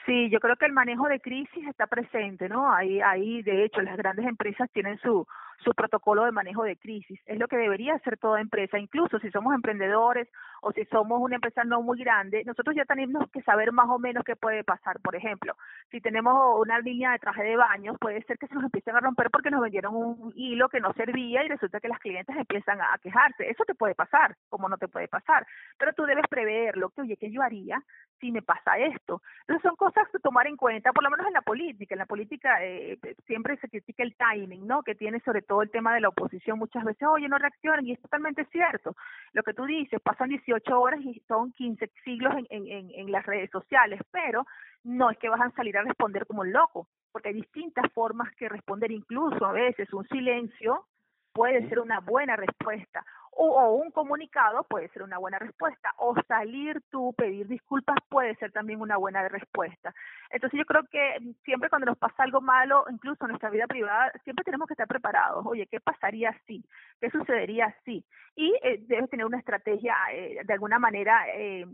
Sí, 0.04 0.30
yo 0.30 0.40
creo 0.40 0.56
que 0.56 0.66
el 0.66 0.72
manejo 0.72 1.08
de 1.08 1.20
crisis 1.20 1.66
está 1.66 1.86
presente, 1.86 2.48
¿no? 2.48 2.72
Ahí, 2.72 3.00
ahí, 3.00 3.42
de 3.42 3.64
hecho, 3.64 3.80
las 3.82 3.96
grandes 3.96 4.26
empresas 4.26 4.70
tienen 4.72 4.98
su 4.98 5.26
su 5.64 5.72
protocolo 5.72 6.24
de 6.24 6.32
manejo 6.32 6.64
de 6.64 6.76
crisis. 6.76 7.20
Es 7.26 7.38
lo 7.38 7.48
que 7.48 7.56
debería 7.56 7.94
hacer 7.94 8.16
toda 8.18 8.40
empresa, 8.40 8.78
incluso 8.78 9.18
si 9.18 9.30
somos 9.30 9.54
emprendedores 9.54 10.28
o 10.62 10.72
si 10.72 10.84
somos 10.86 11.20
una 11.20 11.36
empresa 11.36 11.64
no 11.64 11.82
muy 11.82 11.98
grande, 11.98 12.42
nosotros 12.44 12.74
ya 12.76 12.84
tenemos 12.84 13.30
que 13.30 13.42
saber 13.42 13.72
más 13.72 13.88
o 13.88 13.98
menos 13.98 14.24
qué 14.24 14.36
puede 14.36 14.64
pasar. 14.64 15.00
Por 15.00 15.16
ejemplo, 15.16 15.54
si 15.90 16.00
tenemos 16.00 16.60
una 16.60 16.78
línea 16.80 17.12
de 17.12 17.18
traje 17.18 17.42
de 17.42 17.56
baño, 17.56 17.94
puede 18.00 18.22
ser 18.22 18.38
que 18.38 18.46
se 18.46 18.54
nos 18.54 18.64
empiecen 18.64 18.96
a 18.96 19.00
romper 19.00 19.30
porque 19.30 19.50
nos 19.50 19.60
vendieron 19.60 19.94
un 19.94 20.32
hilo 20.34 20.68
que 20.68 20.80
no 20.80 20.92
servía 20.94 21.44
y 21.44 21.48
resulta 21.48 21.80
que 21.80 21.88
las 21.88 21.98
clientes 21.98 22.36
empiezan 22.36 22.80
a 22.80 22.98
quejarse. 23.02 23.48
Eso 23.48 23.64
te 23.64 23.74
puede 23.74 23.94
pasar, 23.94 24.36
como 24.48 24.68
no 24.68 24.76
te 24.78 24.88
puede 24.88 25.08
pasar. 25.08 25.46
Pero 25.78 25.92
tú 25.92 26.04
debes 26.04 26.26
preverlo, 26.28 26.90
que 26.90 27.02
oye, 27.02 27.16
¿qué 27.16 27.30
yo 27.30 27.42
haría 27.42 27.82
si 28.20 28.32
me 28.32 28.42
pasa 28.42 28.78
esto? 28.78 29.22
Entonces 29.40 29.62
son 29.62 29.76
cosas 29.76 30.08
que 30.10 30.18
tomar 30.18 30.46
en 30.46 30.56
cuenta, 30.56 30.92
por 30.92 31.04
lo 31.04 31.10
menos 31.10 31.26
en 31.26 31.32
la 31.32 31.42
política. 31.42 31.94
En 31.94 32.00
la 32.00 32.06
política 32.06 32.64
eh, 32.64 32.98
siempre 33.26 33.56
se 33.58 33.68
critica 33.68 34.02
el 34.02 34.16
timing, 34.16 34.66
¿no? 34.66 34.82
Que 34.82 34.94
tiene 34.94 35.20
sobre 35.20 35.42
todo 35.48 35.62
el 35.62 35.70
tema 35.70 35.94
de 35.94 36.00
la 36.00 36.10
oposición 36.10 36.58
muchas 36.58 36.84
veces, 36.84 37.08
oye, 37.08 37.28
no 37.28 37.38
reaccionan, 37.38 37.86
y 37.86 37.92
es 37.92 38.00
totalmente 38.00 38.44
cierto. 38.52 38.94
Lo 39.32 39.42
que 39.42 39.54
tú 39.54 39.64
dices, 39.64 40.00
pasan 40.00 40.28
18 40.28 40.80
horas 40.80 41.00
y 41.00 41.20
son 41.26 41.52
15 41.52 41.90
siglos 42.04 42.34
en, 42.50 42.68
en, 42.68 42.90
en 42.94 43.10
las 43.10 43.26
redes 43.26 43.50
sociales, 43.50 44.00
pero 44.12 44.46
no 44.84 45.10
es 45.10 45.18
que 45.18 45.28
vas 45.28 45.40
a 45.40 45.50
salir 45.50 45.76
a 45.76 45.82
responder 45.82 46.26
como 46.26 46.42
un 46.42 46.52
loco, 46.52 46.88
porque 47.10 47.30
hay 47.30 47.34
distintas 47.34 47.90
formas 47.92 48.32
que 48.36 48.48
responder, 48.48 48.92
incluso 48.92 49.44
a 49.44 49.52
veces 49.52 49.92
un 49.92 50.06
silencio 50.08 50.86
puede 51.32 51.68
ser 51.68 51.80
una 51.80 52.00
buena 52.00 52.36
respuesta 52.36 53.04
o, 53.40 53.74
un 53.74 53.90
comunicado 53.92 54.64
puede 54.64 54.88
ser 54.88 55.02
una 55.02 55.18
buena 55.18 55.38
respuesta, 55.38 55.94
o 55.98 56.14
salir 56.26 56.82
tú, 56.90 57.14
pedir 57.16 57.46
disculpas 57.46 57.96
puede 58.08 58.34
ser 58.36 58.50
también 58.50 58.80
una 58.80 58.96
buena 58.96 59.26
respuesta. 59.28 59.94
Entonces 60.30 60.58
yo 60.58 60.64
creo 60.64 60.82
que 60.90 61.18
siempre 61.44 61.70
cuando 61.70 61.86
nos 61.86 61.98
pasa 61.98 62.24
algo 62.24 62.40
malo, 62.40 62.84
incluso 62.90 63.24
en 63.24 63.30
nuestra 63.30 63.50
vida 63.50 63.66
privada, 63.66 64.12
siempre 64.24 64.44
tenemos 64.44 64.66
que 64.66 64.74
estar 64.74 64.88
preparados. 64.88 65.46
Oye, 65.46 65.66
¿qué 65.66 65.80
pasaría 65.80 66.36
si? 66.46 66.64
¿Qué 67.00 67.10
sucedería 67.10 67.74
si? 67.84 68.04
Y 68.34 68.52
eh, 68.62 68.82
debes 68.86 69.08
tener 69.08 69.24
una 69.24 69.38
estrategia 69.38 69.94
eh, 70.12 70.40
de 70.44 70.52
alguna 70.52 70.78
manera 70.78 71.24
eh, 71.32 71.64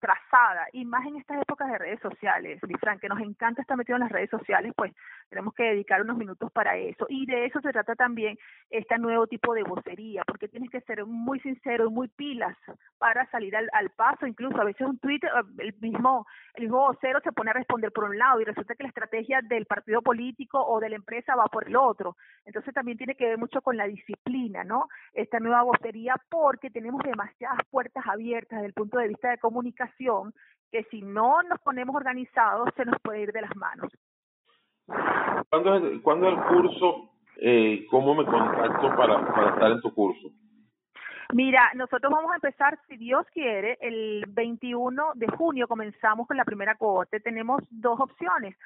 trazada, 0.00 0.66
y 0.72 0.84
más 0.84 1.06
en 1.06 1.16
estas 1.16 1.40
épocas 1.40 1.70
de 1.70 1.78
redes 1.78 2.00
sociales, 2.00 2.60
Fran, 2.80 2.98
que 2.98 3.08
nos 3.08 3.20
encanta 3.20 3.60
estar 3.60 3.76
metido 3.76 3.96
en 3.96 4.02
las 4.02 4.12
redes 4.12 4.30
sociales, 4.30 4.72
pues 4.76 4.92
tenemos 5.28 5.54
que 5.54 5.64
dedicar 5.64 6.00
unos 6.00 6.16
minutos 6.16 6.50
para 6.52 6.76
eso. 6.76 7.06
Y 7.08 7.26
de 7.26 7.44
eso 7.44 7.60
se 7.60 7.70
trata 7.70 7.94
también 7.94 8.38
este 8.70 8.98
nuevo 8.98 9.26
tipo 9.26 9.54
de 9.54 9.62
vocería, 9.62 10.22
porque 10.26 10.48
tienes 10.48 10.70
que 10.70 10.80
ser 10.80 11.04
muy 11.04 11.38
sincero 11.40 11.86
y 11.86 11.92
muy 11.92 12.08
pilas 12.08 12.56
para 12.98 13.30
salir 13.30 13.54
al, 13.54 13.68
al 13.72 13.90
paso. 13.90 14.26
Incluso 14.26 14.60
a 14.60 14.64
veces 14.64 14.86
un 14.86 14.98
tweet, 14.98 15.20
eh, 15.22 15.28
el 15.58 15.74
mismo, 15.80 16.26
el 16.54 16.64
mismo 16.64 16.78
vocero 16.78 17.20
se 17.22 17.32
pone 17.32 17.50
a 17.50 17.54
responder 17.54 17.92
por 17.92 18.04
un 18.04 18.18
lado 18.18 18.40
y 18.40 18.44
resulta 18.44 18.74
que 18.74 18.84
la 18.84 18.88
estrategia 18.88 19.40
del 19.42 19.66
partido 19.66 20.00
político 20.00 20.64
o 20.64 20.80
de 20.80 20.88
la 20.88 20.96
empresa 20.96 21.36
va 21.36 21.44
por 21.44 21.66
el 21.66 21.76
otro. 21.76 22.16
Entonces 22.46 22.72
también 22.72 22.96
tiene 22.96 23.14
que 23.14 23.26
ver 23.26 23.38
mucho 23.38 23.60
con 23.60 23.76
la 23.76 23.86
disciplina, 23.86 24.64
¿no? 24.64 24.88
Esta 25.12 25.38
nueva 25.38 25.62
vocería, 25.62 26.14
porque 26.30 26.70
tenemos 26.70 27.02
demasiadas 27.02 27.58
puertas 27.70 28.04
abiertas 28.06 28.58
desde 28.58 28.66
el 28.66 28.72
punto 28.72 28.98
de 28.98 29.08
vista 29.08 29.30
de 29.30 29.38
comunicación 29.38 29.89
que 29.98 30.84
si 30.84 31.02
no 31.02 31.42
nos 31.42 31.60
ponemos 31.60 31.96
organizados 31.96 32.68
se 32.76 32.84
nos 32.84 32.96
puede 33.02 33.22
ir 33.22 33.32
de 33.32 33.42
las 33.42 33.56
manos. 33.56 33.90
¿Cuándo 35.48 35.76
es, 35.76 36.00
¿cuándo 36.02 36.28
el 36.28 36.40
curso? 36.42 37.10
Eh, 37.36 37.86
¿Cómo 37.90 38.14
me 38.14 38.24
contacto 38.24 38.88
para, 38.96 39.26
para 39.34 39.50
estar 39.50 39.70
en 39.72 39.80
tu 39.80 39.94
curso? 39.94 40.28
Mira, 41.32 41.70
nosotros 41.74 42.12
vamos 42.12 42.32
a 42.32 42.36
empezar, 42.36 42.78
si 42.88 42.96
Dios 42.96 43.24
quiere, 43.32 43.78
el 43.80 44.24
21 44.28 45.12
de 45.14 45.28
junio 45.28 45.68
comenzamos 45.68 46.26
con 46.26 46.36
la 46.36 46.44
primera 46.44 46.74
cohorte. 46.74 47.20
Tenemos 47.20 47.62
dos 47.70 48.00
opciones. 48.00 48.56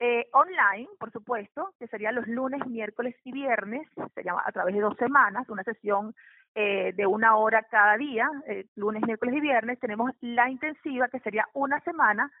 Eh, 0.00 0.28
online, 0.32 0.88
por 0.98 1.10
supuesto, 1.12 1.70
que 1.78 1.88
sería 1.88 2.12
los 2.12 2.26
lunes, 2.26 2.64
miércoles 2.66 3.16
y 3.24 3.32
viernes, 3.32 3.88
sería 4.14 4.34
a 4.44 4.52
través 4.52 4.74
de 4.74 4.80
dos 4.80 4.96
semanas, 4.96 5.48
una 5.48 5.64
sesión 5.64 6.14
eh, 6.60 6.92
de 6.92 7.06
una 7.06 7.36
hora 7.36 7.62
cada 7.70 7.96
día, 7.96 8.28
eh, 8.48 8.66
lunes, 8.74 9.00
miércoles 9.06 9.36
y 9.36 9.40
viernes. 9.40 9.78
Tenemos 9.78 10.10
la 10.20 10.50
intensiva, 10.50 11.06
que 11.06 11.20
sería 11.20 11.46
una 11.54 11.78
semana, 11.82 12.32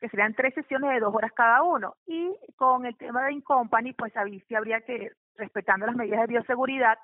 que 0.00 0.08
serían 0.10 0.32
tres 0.34 0.54
sesiones 0.54 0.90
de 0.90 1.00
dos 1.00 1.12
horas 1.12 1.32
cada 1.32 1.60
uno. 1.64 1.96
Y 2.06 2.30
con 2.54 2.86
el 2.86 2.96
tema 2.96 3.24
de 3.24 3.32
Incompany, 3.32 3.92
pues 3.94 4.16
ahí 4.16 4.38
sí 4.46 4.54
habría 4.54 4.82
que, 4.82 5.10
respetando 5.36 5.86
las 5.86 5.96
medidas 5.96 6.20
de 6.20 6.26
bioseguridad, 6.28 6.96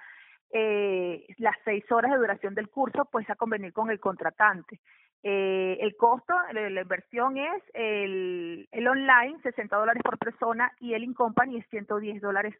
eh, 0.52 1.26
las 1.38 1.56
seis 1.64 1.90
horas 1.90 2.12
de 2.12 2.18
duración 2.18 2.54
del 2.54 2.68
curso, 2.68 3.04
pues 3.10 3.28
a 3.30 3.34
convenir 3.34 3.72
con 3.72 3.90
el 3.90 3.98
contratante. 3.98 4.78
Eh, 5.24 5.76
el 5.80 5.96
costo, 5.96 6.34
la, 6.52 6.82
inversión 6.82 7.36
es 7.36 7.64
el, 7.74 8.68
el 8.70 8.86
online, 8.86 9.40
60 9.42 9.76
dólares 9.76 10.04
por 10.04 10.18
persona, 10.18 10.70
y 10.78 10.94
el 10.94 11.02
Incompany 11.02 11.56
es 11.56 11.66
110 11.70 12.20
dólares 12.20 12.54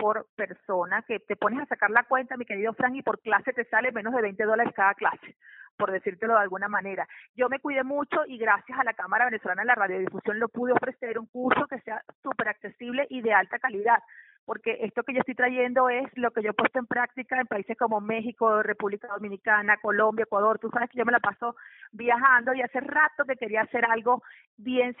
por 0.00 0.26
persona, 0.34 1.02
que 1.06 1.20
te 1.20 1.36
pones 1.36 1.60
a 1.60 1.66
sacar 1.66 1.90
la 1.90 2.04
cuenta, 2.04 2.38
mi 2.38 2.46
querido 2.46 2.72
Frank, 2.72 2.94
y 2.94 3.02
por 3.02 3.20
clase 3.20 3.52
te 3.52 3.66
sale 3.66 3.92
menos 3.92 4.14
de 4.14 4.22
20 4.22 4.44
dólares 4.44 4.72
cada 4.74 4.94
clase, 4.94 5.36
por 5.76 5.92
decírtelo 5.92 6.32
de 6.32 6.40
alguna 6.40 6.68
manera. 6.68 7.06
Yo 7.34 7.50
me 7.50 7.60
cuidé 7.60 7.84
mucho 7.84 8.24
y 8.26 8.38
gracias 8.38 8.78
a 8.78 8.84
la 8.84 8.94
Cámara 8.94 9.26
Venezolana 9.26 9.60
de 9.60 9.66
la 9.66 9.74
Radiodifusión 9.74 10.40
lo 10.40 10.48
pude 10.48 10.72
ofrecer 10.72 11.18
un 11.18 11.26
curso 11.26 11.66
que 11.66 11.80
sea 11.80 12.02
súper 12.22 12.48
accesible 12.48 13.06
y 13.10 13.20
de 13.20 13.34
alta 13.34 13.58
calidad 13.58 14.02
porque 14.50 14.78
esto 14.80 15.04
que 15.04 15.12
yo 15.12 15.20
estoy 15.20 15.36
trayendo 15.36 15.88
es 15.88 16.10
lo 16.16 16.32
que 16.32 16.42
yo 16.42 16.50
he 16.50 16.54
puesto 16.54 16.80
en 16.80 16.86
práctica 16.86 17.38
en 17.38 17.46
países 17.46 17.78
como 17.78 18.00
México, 18.00 18.64
República 18.64 19.06
Dominicana, 19.06 19.76
Colombia, 19.76 20.24
Ecuador. 20.24 20.58
Tú 20.58 20.70
sabes 20.70 20.90
que 20.90 20.98
yo 20.98 21.04
me 21.04 21.12
la 21.12 21.20
paso 21.20 21.54
viajando 21.92 22.52
y 22.52 22.60
hace 22.60 22.80
rato 22.80 23.24
que 23.28 23.36
quería 23.36 23.60
hacer 23.60 23.84
algo 23.84 24.24
bien 24.56 24.96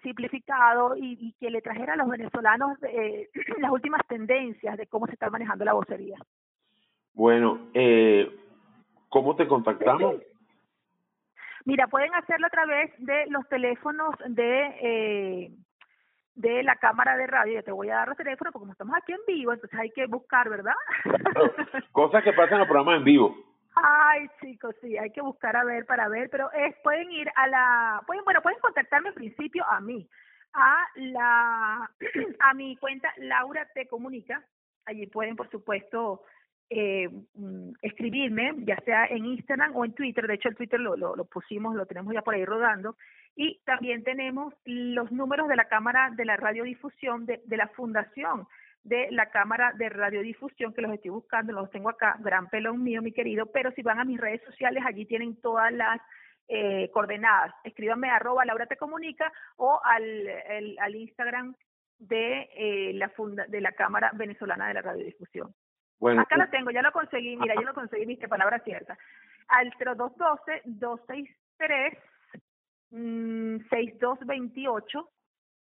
simplificado 0.00 0.94
y, 0.96 1.18
y 1.20 1.32
que 1.40 1.50
le 1.50 1.60
trajera 1.60 1.94
a 1.94 1.96
los 1.96 2.08
venezolanos 2.08 2.78
eh, 2.84 3.30
las 3.58 3.72
últimas 3.72 4.00
tendencias 4.06 4.76
de 4.76 4.86
cómo 4.86 5.06
se 5.06 5.14
está 5.14 5.28
manejando 5.28 5.64
la 5.64 5.72
vocería. 5.72 6.16
Bueno, 7.14 7.70
eh, 7.74 8.30
¿cómo 9.08 9.34
te 9.34 9.48
contactamos? 9.48 10.22
Mira, 11.64 11.88
pueden 11.88 12.14
hacerlo 12.14 12.46
a 12.46 12.50
través 12.50 12.92
de 12.98 13.26
los 13.26 13.48
teléfonos 13.48 14.14
de... 14.28 14.66
Eh, 14.80 15.50
de 16.34 16.62
la 16.62 16.76
cámara 16.76 17.16
de 17.16 17.26
radio, 17.26 17.62
te 17.62 17.70
voy 17.70 17.90
a 17.90 17.96
dar 17.96 18.08
los 18.08 18.16
teléfonos 18.16 18.52
porque 18.52 18.64
como 18.64 18.72
estamos 18.72 18.96
aquí 18.96 19.12
en 19.12 19.20
vivo, 19.26 19.52
entonces 19.52 19.78
hay 19.78 19.90
que 19.90 20.06
buscar, 20.06 20.48
¿verdad? 20.48 20.74
Cosas 21.92 22.24
que 22.24 22.32
pasan 22.32 22.54
en 22.54 22.58
los 22.60 22.68
programas 22.68 22.98
en 22.98 23.04
vivo. 23.04 23.36
Ay, 23.76 24.28
chicos, 24.40 24.74
sí, 24.80 24.96
hay 24.96 25.10
que 25.10 25.20
buscar 25.20 25.56
a 25.56 25.64
ver 25.64 25.84
para 25.86 26.08
ver, 26.08 26.30
pero 26.30 26.50
es 26.52 26.76
pueden 26.82 27.10
ir 27.10 27.28
a 27.34 27.46
la 27.48 28.02
pueden 28.06 28.24
bueno, 28.24 28.40
pueden 28.40 28.60
contactarme 28.60 29.08
en 29.08 29.14
principio 29.14 29.64
a 29.68 29.80
mí, 29.80 30.08
a 30.52 30.76
la 30.96 31.90
a 32.40 32.54
mi 32.54 32.76
cuenta 32.76 33.12
Laura 33.18 33.68
te 33.74 33.86
comunica. 33.86 34.44
Allí 34.86 35.06
pueden, 35.06 35.34
por 35.34 35.50
supuesto, 35.50 36.22
eh, 36.68 37.08
mm, 37.34 37.72
escribirme, 37.82 38.54
ya 38.58 38.76
sea 38.84 39.06
en 39.06 39.24
Instagram 39.24 39.74
o 39.74 39.84
en 39.84 39.94
Twitter. 39.94 40.26
De 40.26 40.34
hecho, 40.34 40.48
el 40.48 40.56
Twitter 40.56 40.78
lo, 40.78 40.96
lo, 40.96 41.16
lo 41.16 41.24
pusimos, 41.24 41.74
lo 41.74 41.86
tenemos 41.86 42.12
ya 42.12 42.22
por 42.22 42.34
ahí 42.34 42.44
rodando. 42.44 42.96
Y 43.36 43.60
también 43.64 44.04
tenemos 44.04 44.54
los 44.64 45.10
números 45.10 45.48
de 45.48 45.56
la 45.56 45.66
Cámara 45.66 46.10
de 46.10 46.24
la 46.24 46.36
Radiodifusión, 46.36 47.26
de, 47.26 47.42
de 47.44 47.56
la 47.56 47.66
Fundación 47.68 48.46
de 48.84 49.08
la 49.10 49.30
Cámara 49.30 49.72
de 49.76 49.88
Radiodifusión, 49.88 50.72
que 50.74 50.82
los 50.82 50.92
estoy 50.92 51.10
buscando, 51.10 51.52
los 51.52 51.70
tengo 51.70 51.88
acá, 51.88 52.16
gran 52.20 52.48
pelón 52.48 52.82
mío, 52.82 53.00
mi 53.00 53.12
querido, 53.12 53.46
pero 53.46 53.70
si 53.72 53.80
van 53.82 53.98
a 53.98 54.04
mis 54.04 54.20
redes 54.20 54.42
sociales, 54.44 54.84
allí 54.86 55.06
tienen 55.06 55.40
todas 55.40 55.72
las 55.72 56.02
eh, 56.48 56.90
coordenadas. 56.92 57.54
Escríbanme 57.64 58.10
arroba 58.10 58.44
Laura 58.44 58.66
Te 58.66 58.76
Comunica 58.76 59.32
o 59.56 59.80
al, 59.82 60.04
el, 60.04 60.78
al 60.78 60.94
Instagram 60.94 61.54
de, 61.98 62.50
eh, 62.54 62.92
la 62.94 63.08
funda, 63.08 63.46
de 63.48 63.62
la 63.62 63.72
Cámara 63.72 64.10
Venezolana 64.12 64.68
de 64.68 64.74
la 64.74 64.82
Radiodifusión. 64.82 65.54
Bueno, 65.98 66.20
Acá 66.20 66.36
lo 66.36 66.50
tengo, 66.50 66.70
ya 66.70 66.82
lo 66.82 66.92
conseguí, 66.92 67.38
mira, 67.38 67.54
yo 67.54 67.62
lo 67.62 67.72
conseguí, 67.72 68.04
viste, 68.04 68.28
palabra 68.28 68.58
cierta. 68.58 68.98
Al 69.48 69.72
0212-263 69.72 71.96
mm, 72.94 73.58
6228, 73.70 75.10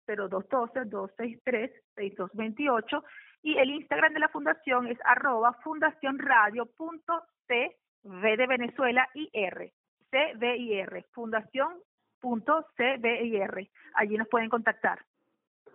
0212-263-6228, 0.07 3.03
y 3.43 3.59
el 3.59 3.71
Instagram 3.71 4.15
de 4.15 4.21
la 4.21 4.29
fundación 4.29 4.87
es 4.87 4.97
arroba 5.05 5.53
fundacionradio.cv 5.65 8.37
de 8.37 8.47
Venezuela 8.47 9.09
y 9.15 9.29
R, 9.33 9.73
CVIR, 10.11 11.07
fundación.cvir. 11.13 13.71
Allí 13.95 14.17
nos 14.17 14.29
pueden 14.29 14.49
contactar. 14.49 15.01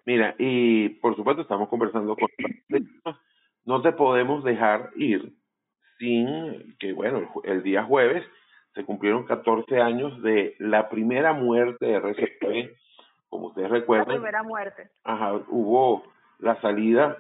Mira, 0.06 0.36
y 0.38 0.90
por 0.90 1.16
supuesto 1.16 1.42
estamos 1.42 1.70
conversando 1.70 2.16
con 2.16 2.30
no 3.66 3.82
te 3.82 3.92
podemos 3.92 4.44
dejar 4.44 4.92
ir 4.96 5.34
sin 5.98 6.78
que, 6.80 6.94
bueno, 6.94 7.30
el 7.44 7.64
día 7.64 7.84
jueves 7.84 8.24
se 8.78 8.86
cumplieron 8.86 9.26
14 9.26 9.82
años 9.82 10.22
de 10.22 10.56
la 10.60 10.88
primera 10.88 11.34
muerte 11.34 11.88
de 11.88 11.96
RCP, 11.96 12.78
como 13.28 13.48
ustedes 13.48 13.72
recuerdan. 13.72 14.08
La 14.08 14.14
primera 14.14 14.44
muerte. 14.44 14.90
Ajá, 15.04 15.34
hubo 15.50 16.04
la 16.40 16.62
salida 16.62 17.18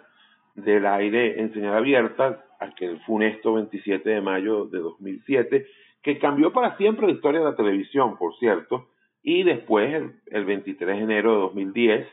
del 0.53 0.85
aire 0.85 1.41
en 1.41 1.51
señal 1.53 1.75
abierta, 1.75 2.45
aquel 2.59 2.99
funesto 3.01 3.53
27 3.53 4.07
de 4.07 4.21
mayo 4.21 4.65
de 4.65 4.77
2007, 4.77 5.65
que 6.03 6.19
cambió 6.19 6.53
para 6.53 6.77
siempre 6.77 7.07
la 7.07 7.13
historia 7.13 7.39
de 7.39 7.47
la 7.47 7.55
televisión, 7.55 8.17
por 8.17 8.37
cierto, 8.37 8.89
y 9.23 9.41
después 9.41 9.91
el, 9.91 10.21
el 10.27 10.45
23 10.45 10.95
de 10.95 11.03
enero 11.03 11.33
de 11.33 11.41
2010, 11.41 12.07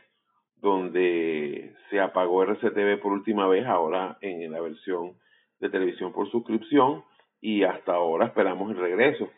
donde 0.56 1.74
se 1.90 2.00
apagó 2.00 2.44
RCTV 2.44 2.98
por 3.02 3.12
última 3.12 3.46
vez, 3.46 3.66
ahora 3.66 4.16
en 4.22 4.50
la 4.50 4.62
versión 4.62 5.12
de 5.60 5.68
televisión 5.68 6.12
por 6.12 6.30
suscripción, 6.30 7.04
y 7.44 7.62
hasta 7.62 7.92
ahora 7.92 8.24
esperamos 8.24 8.70
el 8.70 8.78
regreso. 8.78 9.28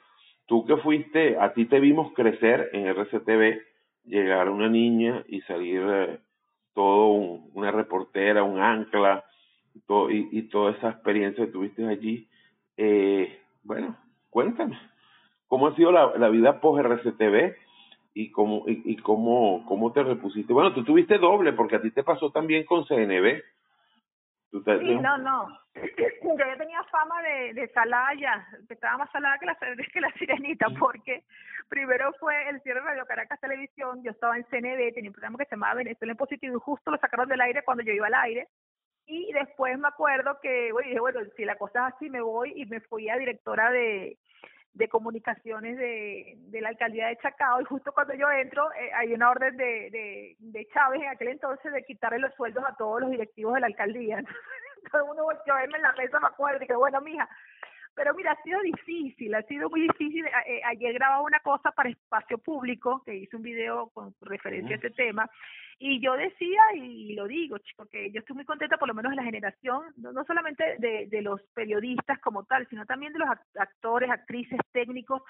Tú 0.47 0.65
que 0.65 0.77
fuiste, 0.77 1.37
a 1.41 1.53
ti 1.55 1.65
te 1.65 1.81
vimos 1.81 2.13
crecer 2.13 2.71
en 2.73 2.87
RCTV, 2.87 3.61
llegar 4.05 4.49
una 4.49 4.69
niña 4.69 5.25
y 5.27 5.41
salir 5.41 5.83
eh, 5.85 6.21
todo 6.73 7.09
un, 7.09 7.51
una 7.55 7.73
reportera, 7.73 8.45
un 8.45 8.61
ancla, 8.61 9.25
y, 9.75 10.39
y, 10.39 10.43
toda 10.43 10.71
esa 10.71 10.91
experiencia 10.91 11.47
que 11.47 11.51
tuviste 11.51 11.85
allí. 11.85 12.29
Eh, 12.77 13.41
bueno, 13.65 13.97
cuéntame, 14.31 14.79
¿cómo 15.49 15.67
ha 15.67 15.75
sido 15.75 15.91
la, 15.91 16.17
la 16.17 16.29
vida 16.29 16.61
post-RCTV? 16.61 17.57
y 18.15 18.31
cómo 18.31 18.65
y, 18.67 18.81
y, 18.93 18.97
cómo 18.97 19.67
cómo 19.67 19.93
te 19.93 20.03
repusiste. 20.03 20.53
Bueno, 20.53 20.73
tú 20.73 20.85
tuviste 20.85 21.19
doble 21.19 21.53
porque 21.53 21.77
a 21.77 21.83
ti 21.83 21.91
te 21.91 22.03
pasó 22.03 22.31
también 22.31 22.65
con 22.65 22.87
CNB. 22.87 23.43
¿Tú 24.51 24.63
te, 24.63 24.79
sí, 24.79 24.95
no, 24.97 25.19
no. 25.19 25.49
Yo 25.75 26.37
ya 26.37 26.57
tenía 26.57 26.83
fama 26.85 27.21
de, 27.23 27.55
de 27.55 27.69
salada 27.69 28.15
ya, 28.15 28.47
estaba 28.69 28.99
más 28.99 29.11
salada 29.11 29.39
que 29.39 29.47
la, 29.47 29.57
que 29.93 30.01
la 30.01 30.11
sirenita, 30.13 30.69
porque 30.79 31.25
primero 31.69 32.13
fue 32.19 32.49
el 32.49 32.61
cierre 32.63 32.81
de 32.81 32.87
Radio 32.87 33.07
Caracas 33.07 33.41
Televisión, 33.41 34.03
yo 34.03 34.11
estaba 34.13 34.37
en 34.37 34.45
CNB, 34.45 34.95
tenía 34.95 35.11
un 35.11 35.15
programa 35.15 35.39
que 35.39 35.47
se 35.47 35.57
llamaba 35.57 35.75
Venezuela 35.75 36.13
en 36.13 36.17
Positivo 36.17 36.57
y 36.57 36.61
justo 36.61 36.91
lo 36.91 36.99
sacaron 36.99 37.29
del 37.29 37.41
aire 37.41 37.65
cuando 37.65 37.83
yo 37.83 37.93
iba 37.93 38.07
al 38.07 38.15
aire. 38.15 38.49
Y 39.09 39.33
después 39.33 39.79
me 39.79 39.89
acuerdo 39.89 40.39
que, 40.41 40.73
bueno, 40.73 40.89
dije, 40.89 41.01
bueno, 41.01 41.21
si 41.37 41.45
la 41.45 41.57
cosa 41.57 41.89
es 41.89 41.95
así, 41.95 42.11
me 42.11 42.21
voy 42.21 42.53
y 42.57 42.67
me 42.67 42.81
fui 42.81 43.09
a 43.09 43.17
directora 43.17 43.71
de, 43.71 44.19
de 44.77 44.89
comunicaciones 44.89 45.79
de, 45.79 46.35
de 46.37 46.61
la 46.61 46.69
alcaldía 46.69 47.07
de 47.09 47.17
Chacao 47.17 47.61
y 47.61 47.65
justo 47.65 47.93
cuando 47.93 48.13
yo 48.15 48.31
entro 48.31 48.71
eh, 48.73 48.91
hay 48.95 49.13
una 49.15 49.31
orden 49.31 49.57
de, 49.57 49.91
de, 49.91 50.37
de 50.39 50.69
Chávez 50.73 51.01
en 51.01 51.09
aquel 51.09 51.29
entonces 51.29 51.73
de 51.73 51.83
quitarle 51.83 52.19
los 52.19 52.35
sueldos 52.35 52.63
a 52.67 52.77
todos 52.77 53.01
los 53.01 53.11
directivos 53.11 53.55
de 53.55 53.61
la 53.61 53.67
alcaldía. 53.69 54.23
Todo 54.93 55.03
el 55.03 55.09
mundo 55.09 55.25
volvió 55.25 55.55
a 55.55 55.61
verme 55.63 55.79
en 55.79 55.83
la 55.83 55.93
mesa, 55.95 56.21
me 56.21 56.29
acuerdo, 56.29 56.63
y 56.63 56.67
que 56.69 56.77
bueno, 56.77 57.01
mija, 57.01 57.29
pero 57.97 58.15
mira, 58.15 58.33
ha 58.33 58.43
sido 58.43 58.61
difícil, 58.61 59.35
ha 59.35 59.43
sido 59.43 59.71
muy 59.71 59.81
difícil. 59.81 60.25
Eh, 60.47 60.61
ayer 60.65 60.93
grababa 60.93 61.23
una 61.23 61.41
cosa 61.41 61.73
para 61.73 61.89
espacio 61.89 62.39
público, 62.39 63.03
que 63.05 63.17
hice 63.17 63.37
un 63.37 63.43
video 63.43 63.89
con 63.89 64.15
referencia 64.21 64.75
a 64.75 64.77
este 64.77 64.91
tema, 64.91 65.29
y 65.79 66.01
yo 66.01 66.15
decía, 66.15 66.61
y 66.75 67.15
lo 67.15 67.27
digo, 67.27 67.59
chico, 67.59 67.87
que 67.87 68.11
yo 68.13 68.21
estoy 68.21 68.37
muy 68.37 68.45
contenta 68.45 68.77
por 68.77 68.89
lo 68.89 68.95
menos 68.95 69.11
de 69.11 69.17
la 69.17 69.25
generación, 69.25 69.83
no, 69.97 70.13
no 70.13 70.25
solamente 70.25 70.77
de, 70.79 71.07
de 71.07 71.23
los 71.23 71.43
periodistas 71.55 72.19
como 72.21 72.45
tal, 72.45 72.67
sino 72.69 72.87
también 72.87 73.13
de 73.13 73.19
los 73.19 73.29
actores, 73.59 74.11
actrices, 74.11 74.61
técnicos, 74.73 75.23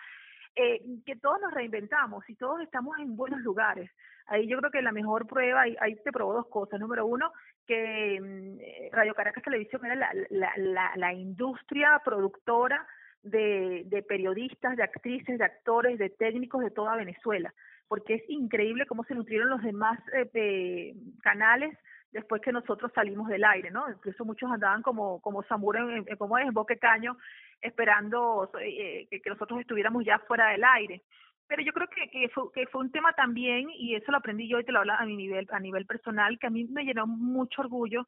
eh, 0.55 0.81
que 1.05 1.17
todos 1.17 1.41
nos 1.41 1.53
reinventamos 1.53 2.29
y 2.31 2.35
todos 2.35 2.63
estamos 2.63 2.99
en 2.99 3.15
buenos 3.17 3.41
lugares. 3.41 3.91
Ahí 4.27 4.49
yo 4.49 4.59
creo 4.59 4.71
que 4.71 4.83
la 4.83 4.91
mejor 4.91 5.27
prueba, 5.27 5.63
ahí, 5.63 5.77
ahí 5.81 5.97
te 6.03 6.11
probó 6.11 6.33
dos 6.33 6.49
cosas. 6.49 6.81
Número 6.81 7.07
uno, 7.07 7.31
que 7.67 8.17
eh, 8.17 8.91
Radio 8.93 9.15
Caracas 9.15 9.43
Televisión 9.45 9.85
era 9.85 9.95
la, 9.95 10.11
la, 10.31 10.53
la, 10.57 10.93
la 10.97 11.13
industria 11.13 12.01
productora 12.05 12.87
de, 13.23 13.83
de 13.87 14.03
periodistas, 14.03 14.77
de 14.77 14.83
actrices, 14.85 15.39
de 15.39 15.45
actores, 15.45 15.99
de 15.99 16.11
técnicos 16.11 16.63
de 16.63 16.71
toda 16.71 16.97
Venezuela. 16.97 17.53
porque 17.89 18.15
es 18.15 18.23
increíble 18.29 18.87
cómo 18.87 19.05
se 19.05 19.15
nutrieron 19.15 19.49
los 19.51 19.63
demás 19.63 19.99
eh, 20.13 20.95
canales 21.23 21.77
después 22.13 22.41
que 22.41 22.53
nosotros 22.53 22.91
salimos 22.95 23.29
del 23.29 23.45
aire, 23.45 23.71
¿no? 23.71 23.89
Incluso 23.91 24.25
muchos 24.25 24.51
andaban 24.51 24.83
como 24.83 25.21
como 25.21 25.43
en, 25.43 26.05
como 26.17 26.39
es, 26.39 26.47
en 26.47 26.55
Boque 26.55 26.79
Caño, 26.79 27.17
esperando 27.61 28.51
eh, 28.61 29.07
que, 29.11 29.21
que 29.21 29.31
nosotros 29.31 29.61
estuviéramos 29.61 30.05
ya 30.05 30.19
fuera 30.21 30.49
del 30.49 30.65
aire 30.65 31.03
pero 31.49 31.63
yo 31.63 31.73
creo 31.73 31.89
que, 31.89 32.09
que, 32.11 32.29
fue, 32.29 32.45
que 32.53 32.67
fue 32.67 32.81
un 32.81 32.91
tema 32.91 33.13
también, 33.13 33.71
y 33.71 33.95
eso 33.95 34.11
lo 34.11 34.19
aprendí 34.19 34.49
yo 34.49 34.59
y 34.59 34.65
te 34.65 34.73
lo 34.73 34.81
hablo 34.81 34.95
a 34.95 35.05
mi 35.05 35.17
nivel, 35.17 35.47
a 35.51 35.61
nivel 35.61 35.87
personal, 35.87 36.39
que 36.39 36.47
a 36.47 36.51
mí 36.51 36.65
me 36.65 36.85
llenó 36.85 37.07
mucho 37.07 37.63
orgullo 37.63 38.07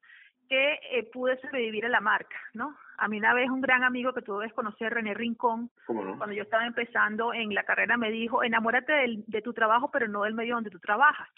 que 0.49 0.81
eh, 0.91 1.05
pude 1.13 1.39
sobrevivir 1.41 1.85
a 1.87 1.91
la 1.91 2.01
marca, 2.01 2.39
¿no? 2.55 2.75
A 2.97 3.07
mí 3.07 3.19
una 3.19 3.35
vez 3.35 3.51
un 3.51 3.61
gran 3.61 3.85
amigo 3.85 4.13
que 4.13 4.23
tú 4.23 4.39
debes 4.39 4.55
conocer, 4.55 4.93
René 4.93 5.15
Rincón, 5.15 5.71
cuando 5.87 6.33
yo 6.33 6.43
estaba 6.43 6.67
empezando 6.67 7.33
en 7.35 7.55
la 7.55 7.65
carrera, 7.65 7.97
me 7.97 8.11
dijo, 8.11 8.43
enamórate 8.43 8.93
del, 8.93 9.25
de 9.27 9.43
tu 9.43 9.53
trabajo, 9.53 9.91
pero 9.91 10.09
no 10.09 10.25
del 10.25 10.35
medio 10.35 10.55
donde 10.55 10.71
tú 10.71 10.79
trabajas. 10.79 11.29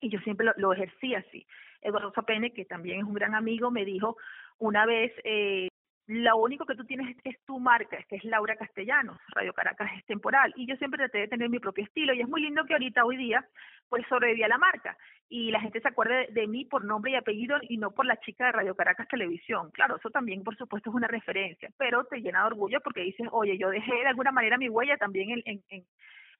Y 0.00 0.08
yo 0.08 0.20
siempre 0.20 0.46
lo, 0.46 0.52
lo 0.56 0.72
ejercí 0.72 1.14
así. 1.14 1.46
Eduardo 1.82 2.12
Zapene, 2.12 2.52
que 2.52 2.64
también 2.64 3.00
es 3.00 3.04
un 3.04 3.14
gran 3.14 3.34
amigo, 3.34 3.70
me 3.70 3.84
dijo 3.84 4.16
una 4.58 4.86
vez, 4.86 5.12
eh, 5.24 5.68
lo 6.08 6.38
único 6.38 6.64
que 6.64 6.74
tú 6.74 6.84
tienes 6.84 7.16
es 7.22 7.38
tu 7.44 7.60
marca, 7.60 7.98
que 8.08 8.16
es 8.16 8.24
Laura 8.24 8.56
Castellanos, 8.56 9.18
Radio 9.28 9.52
Caracas 9.52 9.90
es 9.96 10.04
temporal, 10.06 10.54
y 10.56 10.66
yo 10.66 10.74
siempre 10.76 10.96
traté 10.96 11.18
de 11.18 11.28
tener 11.28 11.50
mi 11.50 11.58
propio 11.58 11.84
estilo, 11.84 12.14
y 12.14 12.22
es 12.22 12.28
muy 12.28 12.40
lindo 12.40 12.64
que 12.64 12.72
ahorita, 12.72 13.04
hoy 13.04 13.18
día, 13.18 13.46
pues 13.90 14.06
sobrevivía 14.08 14.48
la 14.48 14.56
marca, 14.56 14.96
y 15.28 15.50
la 15.50 15.60
gente 15.60 15.82
se 15.82 15.88
acuerde 15.88 16.28
de, 16.30 16.46
mí 16.46 16.64
por 16.64 16.82
nombre 16.82 17.12
y 17.12 17.16
apellido 17.16 17.58
y 17.60 17.76
no 17.76 17.90
por 17.90 18.06
la 18.06 18.16
chica 18.20 18.46
de 18.46 18.52
Radio 18.52 18.74
Caracas 18.74 19.06
Televisión. 19.08 19.70
Claro, 19.72 19.96
eso 19.96 20.08
también, 20.08 20.42
por 20.42 20.56
supuesto, 20.56 20.88
es 20.88 20.96
una 20.96 21.08
referencia, 21.08 21.68
pero 21.76 22.04
te 22.04 22.22
llena 22.22 22.40
de 22.40 22.46
orgullo 22.46 22.80
porque 22.80 23.02
dices, 23.02 23.28
oye, 23.30 23.58
yo 23.58 23.68
dejé 23.68 23.92
de 23.92 24.08
alguna 24.08 24.32
manera 24.32 24.56
mi 24.56 24.70
huella 24.70 24.96
también 24.96 25.30
en, 25.30 25.42
en, 25.44 25.62
en 25.68 25.84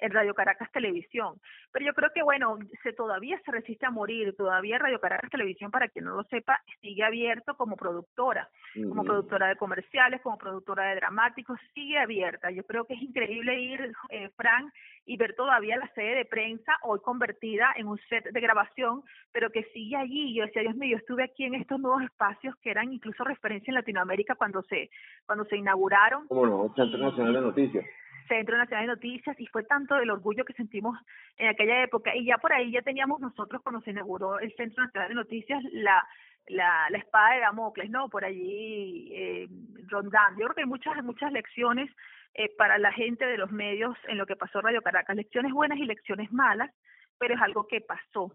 Radio 0.01 0.35
Caracas 0.35 0.71
Televisión. 0.73 1.35
Pero 1.73 1.87
yo 1.87 1.95
creo 1.95 2.11
que, 2.15 2.23
bueno, 2.23 2.59
se 2.83 2.93
todavía 2.93 3.41
se 3.45 3.51
resiste 3.51 3.87
a 3.87 3.91
morir, 3.91 4.35
todavía 4.37 4.79
Radio 4.79 5.01
Caracas 5.01 5.31
Televisión, 5.31 5.71
para 5.71 5.89
quien 5.89 6.05
no 6.05 6.15
lo 6.15 6.25
sepa, 6.25 6.61
sigue 6.81 7.05
abierto 7.05 7.57
como 7.57 7.77
productora, 7.77 8.49
como 8.75 9.05
productora 9.05 9.49
de 9.49 9.57
comerciales, 9.57 10.21
como 10.23 10.39
productora 10.39 10.91
de 10.91 10.97
dramáticos, 10.97 11.59
sigue 11.75 11.99
abierta. 11.99 12.51
Yo 12.51 12.65
creo 12.65 12.85
que 12.85 12.95
es 12.95 13.03
increíble 13.03 13.61
ir, 13.61 13.93
eh, 14.11 14.31
Frank, 14.37 14.73
y 15.05 15.17
ver 15.17 15.35
todavía 15.35 15.77
la 15.79 15.89
sede 15.95 16.17
de 16.17 16.25
prensa 16.27 16.73
hoy 16.83 17.01
convertida 17.01 17.73
en 17.77 17.89
un 17.89 17.99
set 18.09 18.31
de 18.31 18.41
grabación, 18.41 19.03
pero 19.33 19.51
que 19.51 19.65
sigue 19.73 19.97
allí. 19.97 20.35
Yo 20.35 20.45
decía, 20.45 20.63
Dios 20.63 20.77
mío, 20.77 20.93
yo 20.93 20.97
estuve 20.99 21.25
aquí 21.25 21.45
en 21.45 21.55
estos 21.55 21.81
nuevos 21.81 22.03
espacios 22.03 22.55
que 22.57 22.71
eran 22.71 22.93
incluso 22.93 23.25
referencia 23.25 23.71
en 23.71 23.77
Latinoamérica 23.77 24.35
cuando 24.35 24.63
se 24.63 24.91
cuando 25.27 25.45
se 25.47 25.57
inauguraron. 25.57 26.29
¿Cómo 26.29 26.47
no? 26.47 26.75
Centro 26.75 26.99
Nacional 26.99 27.33
de 27.33 27.41
Noticias. 27.41 27.85
Centro 28.29 28.57
Nacional 28.57 28.87
de 28.87 28.95
Noticias 28.95 29.39
y 29.41 29.47
fue 29.47 29.65
tanto 29.65 29.97
el 29.97 30.11
orgullo 30.11 30.45
que 30.45 30.53
sentimos 30.53 30.99
en 31.37 31.49
aquella 31.49 31.83
época 31.83 32.15
y 32.15 32.27
ya 32.27 32.39
por 32.39 32.53
ahí 32.53 32.71
ya 32.71 32.83
teníamos 32.83 33.21
nosotros 33.21 33.63
cuando 33.63 33.81
se 33.81 33.91
inauguró 33.91 34.39
el 34.39 34.55
Centro 34.55 34.85
Nacional 34.85 35.09
de 35.09 35.15
Noticias 35.15 35.63
la 35.73 36.07
la, 36.49 36.89
la 36.91 36.99
espada 36.99 37.35
de 37.35 37.41
Damocles, 37.41 37.91
¿no? 37.91 38.09
Por 38.09 38.25
allí 38.25 39.11
eh, 39.13 39.49
rondando. 39.89 40.41
Yo 40.41 40.47
creo 40.47 40.55
que 40.55 40.61
hay 40.63 40.67
muchas 40.67 41.05
muchas 41.05 41.33
lecciones 41.33 41.91
eh, 42.35 42.51
para 42.57 42.79
la 42.79 42.93
gente 42.93 43.27
de 43.27 43.37
los 43.37 43.51
medios 43.51 43.97
en 44.09 44.19
lo 44.19 44.27
que 44.27 44.37
pasó 44.37 44.61
Radio 44.61 44.83
Caracas, 44.83 45.17
lecciones 45.17 45.53
buenas 45.53 45.79
y 45.79 45.85
lecciones 45.85 46.33
malas, 46.33 46.71
pero 47.19 47.35
es 47.35 47.41
algo 47.41 47.67
que 47.67 47.81
pasó 47.81 48.33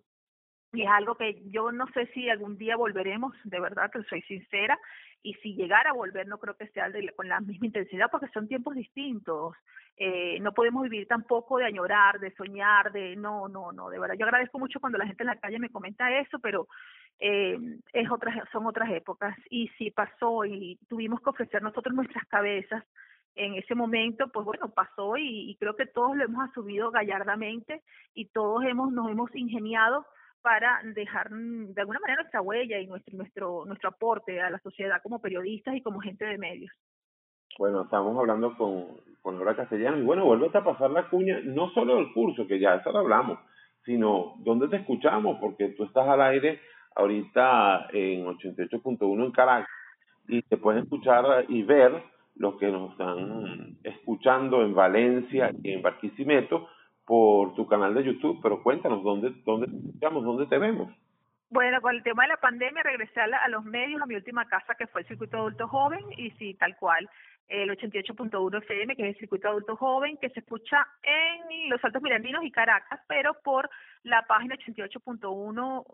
y 0.73 0.81
es 0.81 0.89
algo 0.89 1.15
que 1.15 1.39
yo 1.51 1.71
no 1.71 1.85
sé 1.93 2.07
si 2.07 2.29
algún 2.29 2.57
día 2.57 2.75
volveremos, 2.75 3.33
de 3.43 3.59
verdad 3.59 3.91
que 3.91 4.01
soy 4.03 4.23
sincera, 4.23 4.77
y 5.21 5.35
si 5.35 5.53
llegara 5.55 5.91
a 5.91 5.93
volver 5.93 6.27
no 6.27 6.39
creo 6.39 6.57
que 6.57 6.67
sea 6.69 6.91
con 7.15 7.29
la 7.29 7.39
misma 7.39 7.67
intensidad 7.67 8.09
porque 8.11 8.27
son 8.33 8.47
tiempos 8.47 8.75
distintos. 8.75 9.55
Eh, 9.95 10.39
no 10.41 10.51
podemos 10.53 10.83
vivir 10.83 11.07
tampoco 11.07 11.59
de 11.59 11.65
añorar, 11.65 12.19
de 12.19 12.33
soñar, 12.33 12.91
de 12.91 13.15
no, 13.15 13.47
no, 13.47 13.71
no, 13.71 13.89
de 13.89 13.99
verdad. 13.99 14.15
Yo 14.17 14.25
agradezco 14.25 14.57
mucho 14.57 14.79
cuando 14.79 14.97
la 14.97 15.05
gente 15.05 15.23
en 15.23 15.27
la 15.27 15.39
calle 15.39 15.59
me 15.59 15.69
comenta 15.69 16.11
eso, 16.19 16.39
pero 16.39 16.67
eh, 17.19 17.57
es 17.93 18.11
otras, 18.11 18.35
son 18.51 18.65
otras 18.65 18.89
épocas 18.91 19.37
y 19.51 19.67
si 19.77 19.91
pasó 19.91 20.43
y 20.43 20.79
tuvimos 20.89 21.21
que 21.21 21.29
ofrecer 21.29 21.61
nosotros 21.61 21.95
nuestras 21.95 22.25
cabezas 22.25 22.83
en 23.35 23.53
ese 23.53 23.75
momento, 23.75 24.27
pues 24.31 24.45
bueno, 24.45 24.69
pasó 24.69 25.17
y, 25.17 25.51
y 25.51 25.55
creo 25.55 25.75
que 25.75 25.85
todos 25.85 26.17
lo 26.17 26.25
hemos 26.25 26.49
asumido 26.49 26.91
gallardamente 26.91 27.83
y 28.13 28.25
todos 28.25 28.63
hemos 28.65 28.91
nos 28.91 29.09
hemos 29.09 29.33
ingeniado 29.35 30.05
para 30.43 30.81
dejar 30.83 31.31
mm, 31.31 31.73
de 31.73 31.81
alguna 31.81 31.99
manera 31.99 32.21
nuestra 32.21 32.41
huella 32.41 32.77
y 32.77 32.85
nuestro 32.85 33.17
nuestro 33.17 33.65
nuestro 33.65 33.89
aporte 33.89 34.39
a 34.41 34.51
la 34.51 34.59
sociedad 34.59 35.01
como 35.01 35.19
periodistas 35.19 35.75
y 35.75 35.81
como 35.81 35.99
gente 35.99 36.25
de 36.25 36.37
medios. 36.37 36.71
Bueno, 37.57 37.83
estamos 37.83 38.17
hablando 38.17 38.55
con, 38.57 38.97
con 39.21 39.35
Laura 39.35 39.55
Castellanos 39.55 40.01
y 40.01 40.03
bueno, 40.03 40.25
vuelve 40.25 40.49
a 40.53 40.63
pasar 40.63 40.91
la 40.91 41.07
cuña, 41.09 41.39
no 41.43 41.69
solo 41.69 41.95
del 41.95 42.11
curso, 42.13 42.47
que 42.47 42.59
ya 42.59 42.75
eso 42.75 42.91
lo 42.91 42.99
hablamos, 42.99 43.39
sino 43.85 44.35
dónde 44.39 44.67
te 44.67 44.77
escuchamos, 44.77 45.37
porque 45.39 45.69
tú 45.69 45.83
estás 45.83 46.07
al 46.07 46.21
aire 46.21 46.59
ahorita 46.95 47.87
en 47.91 48.25
88.1 48.25 49.25
en 49.25 49.31
Caracas 49.31 49.69
y 50.27 50.41
te 50.43 50.57
puedes 50.57 50.83
escuchar 50.83 51.45
y 51.47 51.63
ver 51.63 52.03
los 52.35 52.55
que 52.57 52.71
nos 52.71 52.91
están 52.91 53.77
escuchando 53.83 54.63
en 54.63 54.73
Valencia 54.73 55.51
y 55.61 55.73
en 55.73 55.81
Barquisimeto, 55.81 56.67
por 57.05 57.53
tu 57.55 57.67
canal 57.67 57.93
de 57.93 58.03
YouTube, 58.03 58.39
pero 58.41 58.63
cuéntanos 58.63 59.03
dónde, 59.03 59.31
dónde, 59.45 59.67
digamos, 59.69 60.23
dónde 60.23 60.45
te 60.47 60.57
vemos. 60.57 60.91
Bueno, 61.49 61.81
con 61.81 61.95
el 61.95 62.01
tema 62.01 62.23
de 62.23 62.29
la 62.29 62.37
pandemia 62.37 62.81
regresé 62.81 63.19
a, 63.19 63.25
a, 63.25 63.47
los 63.47 63.63
medios, 63.63 64.01
a 64.01 64.05
mi 64.07 64.15
última 64.15 64.45
casa 64.47 64.73
que 64.75 64.87
fue 64.87 65.01
el 65.01 65.07
Circuito 65.07 65.37
Adulto 65.37 65.67
Joven 65.67 66.03
y 66.17 66.31
sí, 66.31 66.55
tal 66.55 66.75
cual, 66.77 67.07
el 67.47 67.69
88.1 67.69 68.57
FM, 68.59 68.95
que 68.95 69.03
es 69.03 69.15
el 69.15 69.19
Circuito 69.19 69.49
Adulto 69.49 69.75
Joven, 69.75 70.17
que 70.17 70.29
se 70.29 70.39
escucha 70.39 70.87
en 71.03 71.69
Los 71.69 71.83
Altos 71.83 72.01
Mirandinos 72.01 72.43
y 72.43 72.51
Caracas, 72.51 72.99
pero 73.07 73.35
por 73.43 73.69
la 74.03 74.23
página 74.27 74.55
88.1 74.55 75.85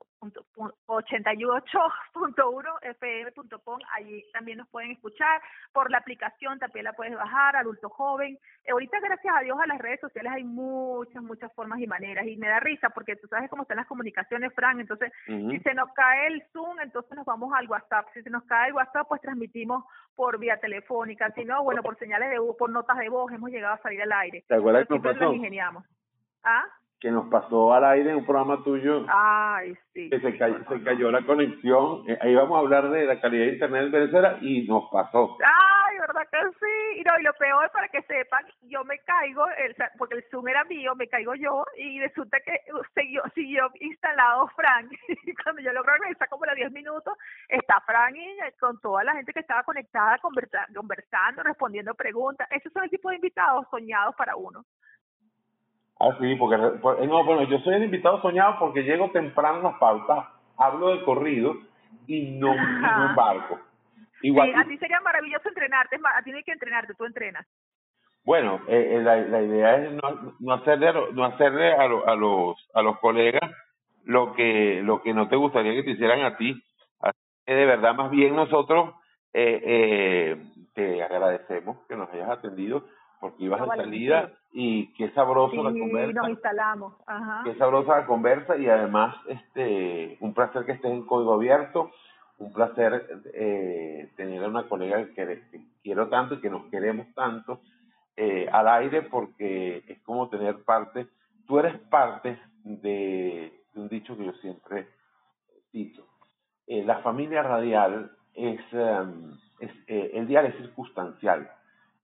88.1 0.88 2.80
fm.com, 2.82 3.80
allí 3.96 4.24
también 4.34 4.58
nos 4.58 4.68
pueden 4.68 4.92
escuchar, 4.92 5.42
por 5.72 5.90
la 5.90 6.00
aplicación 6.00 6.60
también 6.60 6.84
la 6.86 6.94
puedes 6.94 7.16
bajar, 7.16 7.56
adulto 7.56 7.90
joven. 7.90 8.38
Eh, 8.66 8.72
ahorita 8.72 9.00
gracias 9.00 9.34
a 9.36 9.42
Dios 9.42 9.58
a 9.62 9.68
las 9.68 9.80
redes 9.80 10.02
sociales 10.02 10.34
hay 10.34 10.44
muchas, 10.44 11.24
muchas 11.24 11.54
formas 11.54 11.80
y 11.80 11.88
maneras 11.88 12.28
y 12.28 12.36
me 12.38 12.50
da 12.50 12.60
risa 12.60 12.90
porque 12.90 13.16
tú 13.16 13.28
sabes 13.28 13.50
cómo 13.50 13.62
están 13.62 13.78
las 13.78 13.88
comunicaciones, 13.88 14.54
Fran, 14.54 14.82
entonces 14.82 15.14
si 15.26 15.60
se 15.60 15.74
nos 15.74 15.94
cae 15.94 16.28
el 16.28 16.44
Zoom, 16.52 16.80
entonces 16.82 17.16
nos 17.16 17.26
vamos 17.26 17.54
al 17.56 17.70
WhatsApp, 17.70 18.08
si 18.14 18.22
se 18.22 18.30
nos 18.30 18.44
cae 18.44 18.70
el 18.70 18.74
WhatsApp, 18.74 19.08
pues 19.08 19.22
transmitimos 19.22 19.86
por 20.16 20.38
vía 20.38 20.58
telefónica, 20.60 21.30
si 21.40 21.46
no, 21.46 21.64
bueno, 21.64 21.82
por 21.82 21.98
señales 21.98 22.30
de 22.30 22.38
por 22.58 22.70
notas 22.70 22.98
de 22.98 23.10
voz 23.10 23.32
hemos 23.32 23.50
llegado 23.50 23.76
a 23.76 23.82
salir 23.82 24.02
al 24.02 24.12
aire. 24.12 24.44
¿Te 24.48 24.56
acuerdas 24.56 24.88
que 24.88 25.26
ingeniamos. 25.26 25.86
¿Ah? 26.44 26.64
Que 27.00 27.12
nos 27.12 27.30
pasó 27.30 27.74
al 27.74 27.86
aire 27.86 28.12
en 28.12 28.18
un 28.18 28.26
programa 28.26 28.62
tuyo. 28.64 29.06
Ay, 29.08 29.74
sí. 29.94 30.10
Que 30.10 30.20
se 30.20 30.38
cayó, 30.38 30.58
se 30.68 30.84
cayó 30.84 31.12
la 31.12 31.26
conexión. 31.26 32.04
Eh, 32.10 32.18
ahí 32.22 32.36
vamos 32.36 32.58
a 32.58 32.60
hablar 32.60 32.90
de 32.90 33.06
la 33.06 33.22
calidad 33.22 33.46
de 33.46 33.54
internet 33.54 33.86
en 33.86 33.92
Venezuela 33.92 34.38
y 34.42 34.68
nos 34.68 34.90
pasó. 34.92 35.38
Ay, 35.40 35.98
verdad 36.00 36.28
que 36.30 36.38
sí. 36.60 37.00
Y, 37.00 37.04
no, 37.04 37.20
y 37.20 37.24
lo 37.24 37.34
peor 37.34 37.72
para 37.72 37.88
que 37.88 38.02
sepan, 38.04 38.46
yo 38.64 38.84
me 38.84 39.00
caigo, 39.00 39.46
el, 39.58 39.76
porque 39.98 40.16
el 40.16 40.26
Zoom 40.30 40.50
era 40.50 40.64
mío, 40.66 40.94
me 40.96 41.08
caigo 41.08 41.36
yo 41.36 41.64
y 41.78 42.00
resulta 42.02 42.38
que 42.42 42.60
siguió, 42.96 43.24
siguió 43.34 43.70
instalado 43.80 44.48
Frank. 44.56 44.92
Y 45.08 45.34
cuando 45.44 45.62
yo 45.62 45.72
logro 45.72 45.94
regresar 45.94 46.28
como 46.28 46.46
a 46.46 46.56
10 46.56 46.72
minutos, 46.72 47.14
está 47.48 47.80
Frank 47.86 48.16
y 48.16 48.60
con 48.60 48.80
toda 48.82 49.04
la 49.04 49.14
gente 49.14 49.32
que 49.32 49.40
estaba 49.40 49.64
conectada, 49.64 50.18
conversando, 50.20 51.44
respondiendo 51.44 51.94
preguntas. 51.94 52.48
Esos 52.52 52.74
son 52.74 52.84
el 52.84 52.90
tipo 52.90 53.10
de 53.10 53.16
invitados 53.16 53.66
soñados 53.70 54.16
para 54.16 54.36
uno. 54.36 54.66
Ah, 56.00 56.16
sí, 56.20 56.36
porque, 56.36 56.56
eh, 56.56 57.08
no, 57.08 57.26
bueno, 57.26 57.44
yo 57.44 57.60
soy 57.60 57.76
el 57.76 57.84
invitado 57.84 58.22
soñado 58.22 58.58
porque 58.58 58.84
llego 58.84 59.12
temprano 59.12 59.60
a 59.60 59.72
las 59.72 59.80
pautas, 59.80 60.28
hablo 60.58 60.96
de 60.96 61.04
corrido 61.04 61.56
y 62.08 62.38
no, 62.40 62.56
no 62.56 63.10
embarco. 63.10 63.60
Igual, 64.22 64.52
sí, 64.54 64.60
a 64.60 64.64
ti 64.66 64.78
sería 64.78 65.00
maravilloso 65.02 65.50
entrenarte, 65.50 65.98
a 65.98 66.22
ti 66.24 66.32
no 66.32 66.38
hay 66.38 66.44
que 66.44 66.52
entrenarte, 66.54 66.94
tú 66.94 67.06
entrenas. 67.06 67.46
Bueno, 68.24 68.62
eh, 68.68 68.96
eh, 68.96 69.02
la, 69.02 69.18
la 69.18 69.42
idea 69.42 69.76
es 69.78 69.92
no, 69.92 70.36
no 70.40 70.54
hacerle, 70.54 70.94
no 71.14 71.26
hacerle 71.26 71.74
a, 71.74 71.84
a, 71.84 72.16
los, 72.16 72.70
a 72.74 72.82
los 72.82 73.00
colegas 73.00 73.52
lo 74.06 74.34
que, 74.34 74.82
lo 74.84 75.02
que 75.02 75.14
no 75.14 75.28
te 75.30 75.36
gustaría 75.36 75.74
que 75.74 75.84
te 75.84 75.92
hicieran 75.92 76.22
a 76.22 76.38
ti. 76.38 76.62
Así 77.02 77.20
que 77.46 77.54
de 77.54 77.66
verdad, 77.66 77.96
más 77.96 78.10
bien 78.12 78.36
nosotros 78.36 78.94
eh, 79.34 79.62
eh, 79.64 80.38
te 80.74 81.04
agradecemos 81.04 81.86
que 81.88 81.96
nos 81.96 82.10
hayas 82.14 82.30
atendido 82.30 82.86
porque 83.20 83.44
ibas 83.44 83.62
en 83.62 83.68
salida 83.68 84.32
y 84.52 84.88
qué 84.94 85.12
sabroso 85.12 85.56
la 85.64 85.72
conversa. 85.72 86.22
nos 86.22 86.30
instalamos. 86.30 86.94
Ajá. 87.06 87.42
Qué 87.44 87.56
sabrosa 87.56 88.00
la 88.00 88.06
conversa 88.06 88.58
y 88.58 88.68
además 88.68 89.16
este 89.28 90.18
un 90.20 90.34
placer 90.34 90.66
que 90.66 90.74
estés 90.74 90.92
en 90.92 91.06
Código 91.06 91.34
Abierto, 91.34 91.92
un 92.40 92.54
placer 92.54 93.22
eh, 93.34 94.10
tener 94.16 94.44
a 94.44 94.48
una 94.48 94.68
colega 94.68 95.06
que, 95.14 95.42
quiero 95.84 96.08
tanto 96.10 96.36
y 96.36 96.42
que 96.42 96.50
nos 96.50 96.66
queremos 96.66 97.14
tanto 97.14 97.62
eh, 98.16 98.48
al 98.52 98.68
aire 98.68 99.04
porque 99.04 99.84
es 99.88 100.02
como 100.02 100.30
tener 100.30 100.64
parte, 100.64 101.08
tú 101.48 101.60
eres 101.60 101.78
parte 101.90 102.40
de, 102.64 103.54
un 103.76 103.88
dicho 103.88 104.18
que 104.18 104.26
yo 104.26 104.34
siempre 104.34 104.88
cito. 105.72 106.06
Eh, 106.68 106.84
la 106.84 107.00
familia 107.00 107.44
radial 107.44 108.12
es, 108.34 108.62
em, 108.72 109.38
es 109.60 109.72
eh, 109.88 110.12
el 110.14 110.28
dial 110.28 110.46
es 110.48 110.56
circunstancial. 110.58 111.50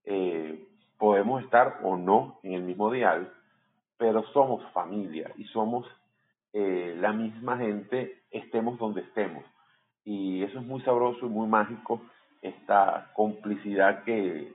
Eh, 0.05 0.67
podemos 0.97 1.43
estar 1.43 1.79
o 1.83 1.97
no 1.97 2.39
en 2.43 2.53
el 2.53 2.63
mismo 2.63 2.91
dial, 2.91 3.31
pero 3.97 4.23
somos 4.33 4.63
familia 4.71 5.31
y 5.37 5.45
somos 5.45 5.87
eh, 6.53 6.95
la 6.99 7.11
misma 7.11 7.57
gente, 7.57 8.21
estemos 8.31 8.77
donde 8.77 9.01
estemos. 9.01 9.43
Y 10.03 10.43
eso 10.43 10.59
es 10.59 10.65
muy 10.65 10.81
sabroso 10.81 11.25
y 11.25 11.29
muy 11.29 11.47
mágico, 11.47 12.01
esta 12.41 13.09
complicidad 13.13 14.03
que, 14.03 14.53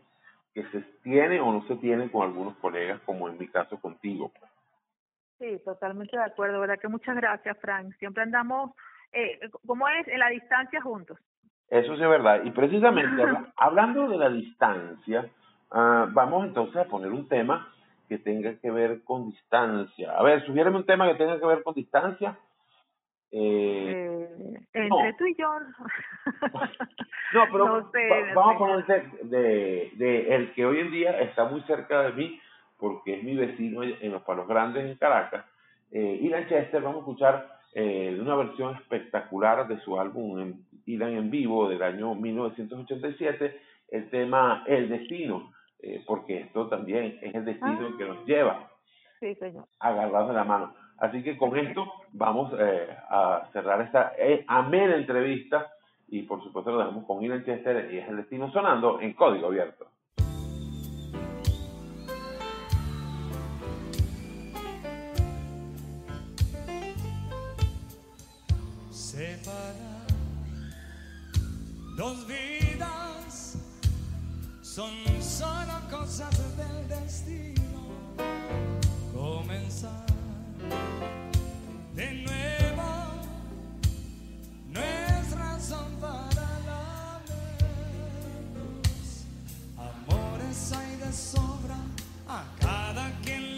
que 0.55 0.65
se 0.71 0.81
tiene 1.03 1.41
o 1.41 1.53
no 1.53 1.67
se 1.67 1.77
tiene 1.77 2.11
con 2.11 2.27
algunos 2.27 2.57
colegas, 2.57 3.01
como 3.05 3.29
en 3.29 3.37
mi 3.37 3.49
caso 3.49 3.81
contigo. 3.81 4.31
Sí, 5.39 5.59
totalmente 5.65 6.17
de 6.17 6.23
acuerdo, 6.23 6.61
¿verdad? 6.61 6.79
Que 6.79 6.89
muchas 6.89 7.17
gracias, 7.17 7.59
Frank. 7.59 7.95
Siempre 7.99 8.23
andamos, 8.23 8.73
eh, 9.13 9.41
¿cómo 9.67 9.89
es? 9.89 10.07
En 10.09 10.19
la 10.19 10.29
distancia 10.29 10.81
juntos. 10.83 11.19
Eso 11.71 11.97
sí 11.97 12.03
es 12.03 12.09
verdad. 12.09 12.43
Y 12.45 12.51
precisamente, 12.51 13.23
hablando 13.57 14.09
de 14.09 14.19
la 14.19 14.29
distancia, 14.29 15.31
uh, 15.73 16.13
vamos 16.13 16.47
entonces 16.47 16.77
a 16.77 16.85
poner 16.85 17.11
un 17.11 17.29
tema 17.29 17.73
que 18.09 18.19
tenga 18.19 18.55
que 18.57 18.71
ver 18.71 19.05
con 19.05 19.31
distancia. 19.31 20.13
A 20.19 20.23
ver, 20.23 20.45
sugiéreme 20.45 20.77
un 20.77 20.87
tema 20.87 21.07
que 21.07 21.15
tenga 21.15 21.39
que 21.39 21.47
ver 21.47 21.63
con 21.63 21.75
distancia. 21.75 22.37
Eh, 23.31 24.29
eh 24.41 24.61
entre 24.73 25.13
tú 25.17 25.27
y 25.27 25.37
yo. 25.37 25.49
no, 27.33 27.45
pero 27.53 27.89
vamos 28.35 28.55
a 28.55 28.59
poner 28.59 29.13
de, 29.23 29.93
de, 29.95 30.35
el 30.35 30.53
que 30.55 30.67
hoy 30.67 30.81
en 30.81 30.91
día 30.91 31.21
está 31.21 31.45
muy 31.45 31.61
cerca 31.63 32.03
de 32.03 32.13
mí, 32.15 32.41
porque 32.79 33.19
es 33.19 33.23
mi 33.23 33.37
vecino 33.37 33.85
en 33.85 34.11
los 34.11 34.23
Palos 34.23 34.49
Grandes 34.49 34.85
en 34.85 34.97
Caracas. 34.97 35.45
Eh, 35.93 36.19
Ilan 36.23 36.49
Chester, 36.49 36.83
vamos 36.83 36.99
a 36.99 37.01
escuchar 37.01 37.61
eh, 37.75 38.17
una 38.21 38.35
versión 38.35 38.75
espectacular 38.75 39.69
de 39.69 39.79
su 39.83 40.01
álbum 40.01 40.41
en, 40.41 40.67
Ilan 40.87 41.15
en 41.15 41.31
vivo 41.31 41.69
del 41.69 41.83
año 41.83 42.17
1987, 42.17 43.61
el 43.91 44.11
tema 44.11 44.65
El 44.67 44.89
Destino. 44.89 45.53
Eh, 45.83 46.03
porque 46.07 46.41
esto 46.41 46.69
también 46.69 47.19
es 47.23 47.35
el 47.35 47.45
destino 47.45 47.89
ah. 47.91 47.95
que 47.97 48.05
nos 48.05 48.27
lleva 48.27 48.71
sí, 49.19 49.35
señor. 49.37 49.67
agarrados 49.79 50.29
de 50.29 50.35
la 50.35 50.45
mano. 50.45 50.75
Así 50.99 51.23
que 51.23 51.39
con 51.39 51.57
esto 51.57 51.91
vamos 52.13 52.53
eh, 52.59 52.89
a 53.09 53.49
cerrar 53.53 53.81
esta 53.81 54.13
eh, 54.19 54.45
amena 54.47 54.97
entrevista 54.97 55.73
y 56.09 56.23
por 56.23 56.43
supuesto 56.43 56.73
lo 56.73 56.79
dejamos 56.79 57.07
con 57.07 57.23
Ilan 57.23 57.45
Chester 57.45 57.91
y 57.93 57.99
es 57.99 58.09
el 58.09 58.19
destino 58.19 58.51
sonando 58.53 59.01
en 59.01 59.15
código 59.15 59.47
abierto. 59.47 59.87
Separar 68.91 69.75
dos 71.97 72.27
vidas 72.27 73.57
son 74.63 75.20
solo 75.41 75.81
cosas 75.91 76.37
del 76.59 76.87
destino. 76.87 77.81
Comenzar 79.15 80.05
de 81.95 82.13
nuevo 82.27 82.89
no 84.69 84.81
es 84.81 85.31
razón 85.31 85.89
para 85.99 86.49
la 86.69 87.21
Amores 89.89 90.73
hay 90.73 90.97
de 90.97 91.13
sobra 91.13 91.79
a 92.29 92.45
cada 92.61 93.11
quien 93.23 93.50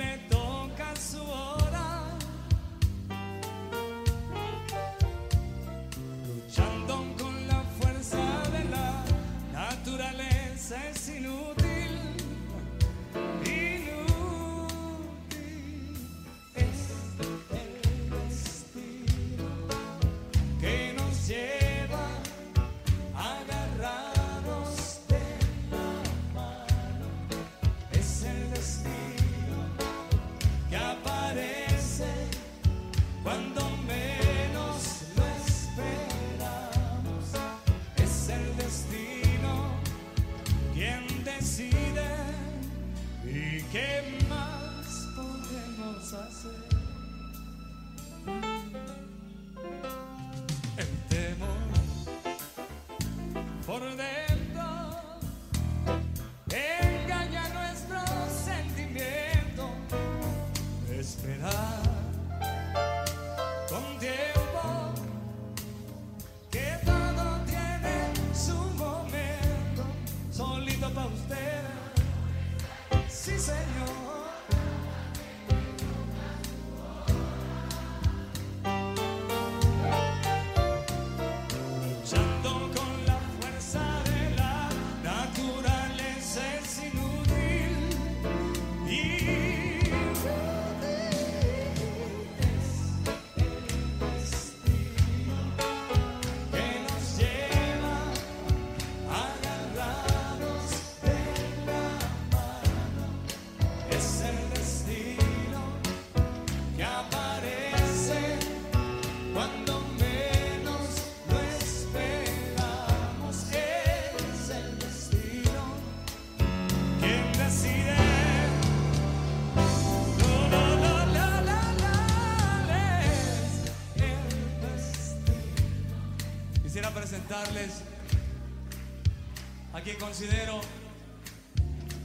a 129.73 129.81
quien 129.81 129.97
considero 129.97 130.61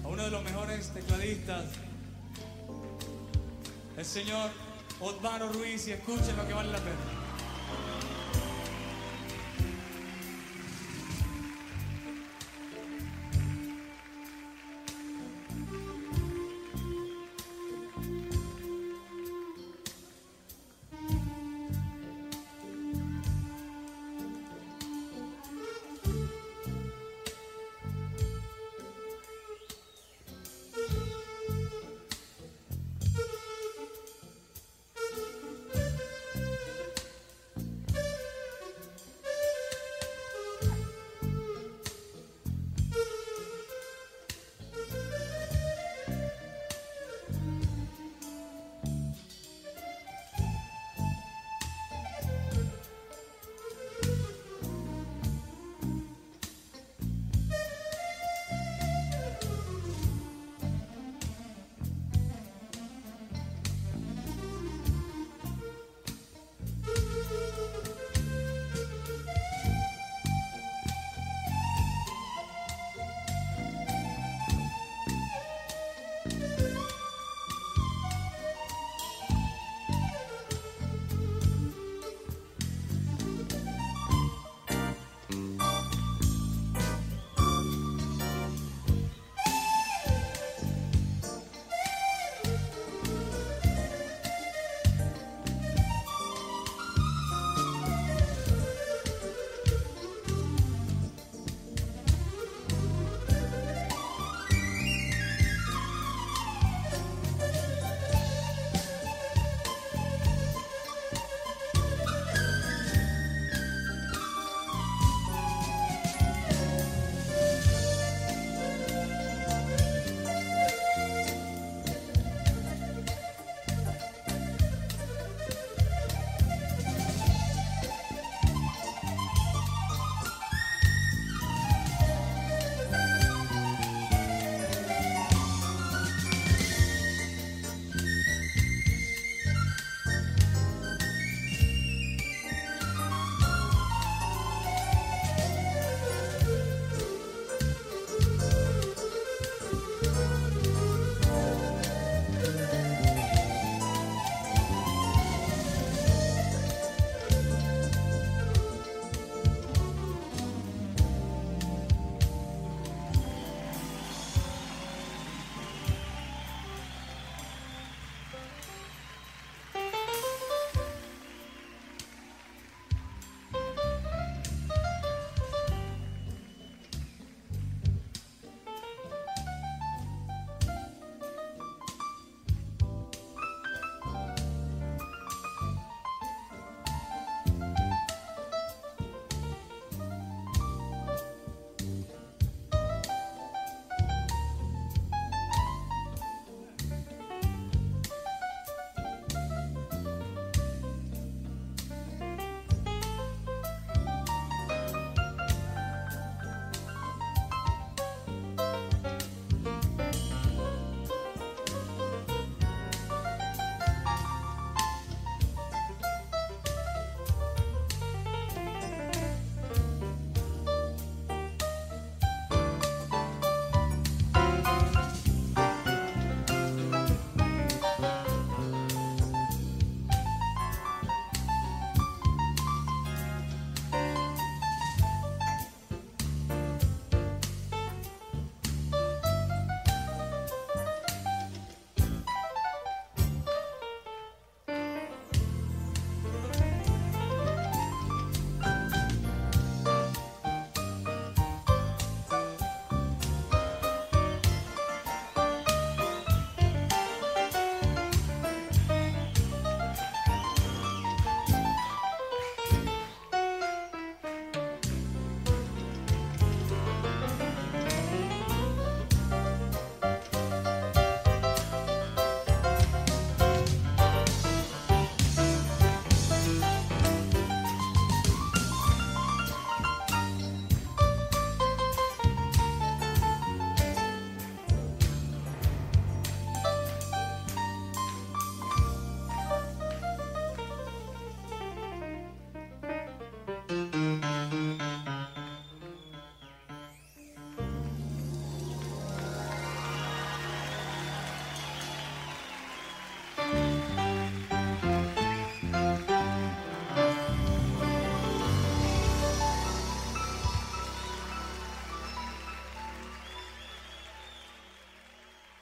a 0.03 0.07
uno 0.07 0.23
de 0.23 0.31
los 0.31 0.43
mejores 0.43 0.89
tecladistas, 0.89 1.65
el 3.95 4.05
señor 4.05 4.49
Osvaldo 4.99 5.53
Ruiz, 5.53 5.87
y 5.87 5.91
escuchen 5.91 6.35
lo 6.37 6.47
que 6.47 6.53
vale 6.53 6.71
la 6.71 6.79
pena. 6.79 7.06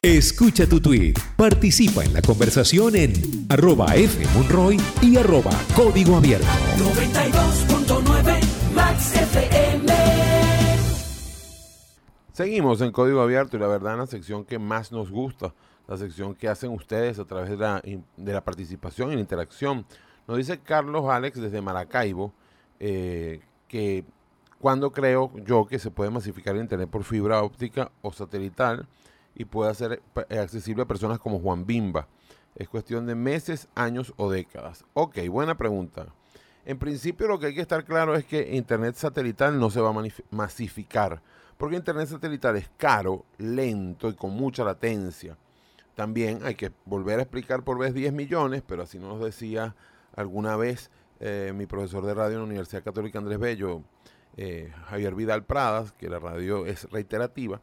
Escucha 0.06 0.70
tu 0.70 0.80
tweet, 0.80 1.16
participa 1.36 2.04
en 2.04 2.14
la 2.14 2.22
conversación 2.22 2.96
en 2.96 3.12
arroba 3.50 3.88
fmonroy 3.88 4.78
y 5.02 5.18
arroba 5.18 5.50
código 5.76 6.18
abierto. 6.18 6.46
92.9 6.46 8.40
Max 8.76 9.16
FM. 9.16 9.92
Seguimos 12.34 12.82
en 12.82 12.92
Código 12.92 13.20
Abierto 13.20 13.58
y 13.58 13.60
la 13.60 13.66
verdad 13.66 13.98
la 13.98 14.06
sección 14.06 14.46
que 14.46 14.60
más 14.60 14.92
nos 14.92 15.10
gusta, 15.10 15.56
la 15.88 15.98
sección 15.98 16.36
que 16.36 16.50
hacen 16.50 16.70
ustedes 16.70 17.18
a 17.18 17.26
través 17.26 17.50
de 17.50 17.58
la, 17.58 17.82
de 17.82 18.32
la 18.32 18.44
participación 18.44 19.12
y 19.12 19.16
la 19.16 19.22
interacción. 19.22 19.88
Nos 20.28 20.38
dice 20.38 20.60
Carlos 20.60 21.10
Alex 21.10 21.42
desde 21.42 21.62
Maracaibo 21.62 22.32
eh, 22.80 23.40
que 23.68 24.06
cuando 24.60 24.92
creo 24.92 25.32
yo 25.48 25.66
que 25.66 25.80
se 25.80 25.90
puede 25.90 26.12
masificar 26.12 26.56
el 26.56 26.62
Internet 26.62 26.92
por 26.92 27.04
fibra 27.04 27.42
óptica 27.42 27.92
o 28.04 28.14
satelital 28.14 28.88
y 29.36 29.46
puede 29.46 29.74
ser 29.76 30.02
eh, 30.30 30.40
accesible 30.40 30.84
a 30.84 30.88
personas 30.88 31.20
como 31.20 31.40
Juan 31.40 31.66
Bimba. 31.66 32.08
Es 32.56 32.70
cuestión 32.70 33.06
de 33.06 33.16
meses, 33.16 33.68
años 33.76 34.14
o 34.18 34.32
décadas. 34.32 34.86
Ok, 34.94 35.20
buena 35.30 35.58
pregunta. 35.58 36.08
En 36.66 36.80
principio 36.80 37.28
lo 37.28 37.38
que 37.38 37.48
hay 37.48 37.56
que 37.56 37.62
estar 37.62 37.84
claro 37.86 38.16
es 38.16 38.26
que 38.26 38.56
Internet 38.56 38.96
satelital 38.96 39.60
no 39.60 39.70
se 39.70 39.82
va 39.82 39.90
a 39.90 40.04
masificar 40.32 41.22
porque 41.58 41.78
Internet 41.78 42.10
satelital 42.10 42.58
es 42.58 42.70
caro, 42.78 43.26
lento 43.38 44.10
y 44.10 44.14
con 44.14 44.32
mucha 44.32 44.64
latencia. 44.64 45.38
También 45.96 46.42
hay 46.44 46.56
que 46.56 46.72
volver 46.86 47.20
a 47.20 47.22
explicar 47.22 47.64
por 47.64 47.78
vez 47.78 47.94
10 47.94 48.12
millones, 48.12 48.62
pero 48.68 48.84
así 48.84 49.00
nos 49.00 49.22
decía 49.22 49.76
alguna 50.16 50.58
vez 50.58 50.92
eh, 51.20 51.54
mi 51.56 51.66
profesor 51.66 52.06
de 52.06 52.14
radio 52.14 52.34
en 52.34 52.40
la 52.40 52.48
Universidad 52.48 52.84
Católica 52.84 53.20
Andrés 53.20 53.40
Bello, 53.40 53.84
eh, 54.36 54.74
Javier 54.88 55.16
Vidal 55.16 55.46
Pradas, 55.46 55.94
que 55.94 56.10
la 56.10 56.20
radio 56.20 56.66
es 56.66 56.90
reiterativa. 56.92 57.62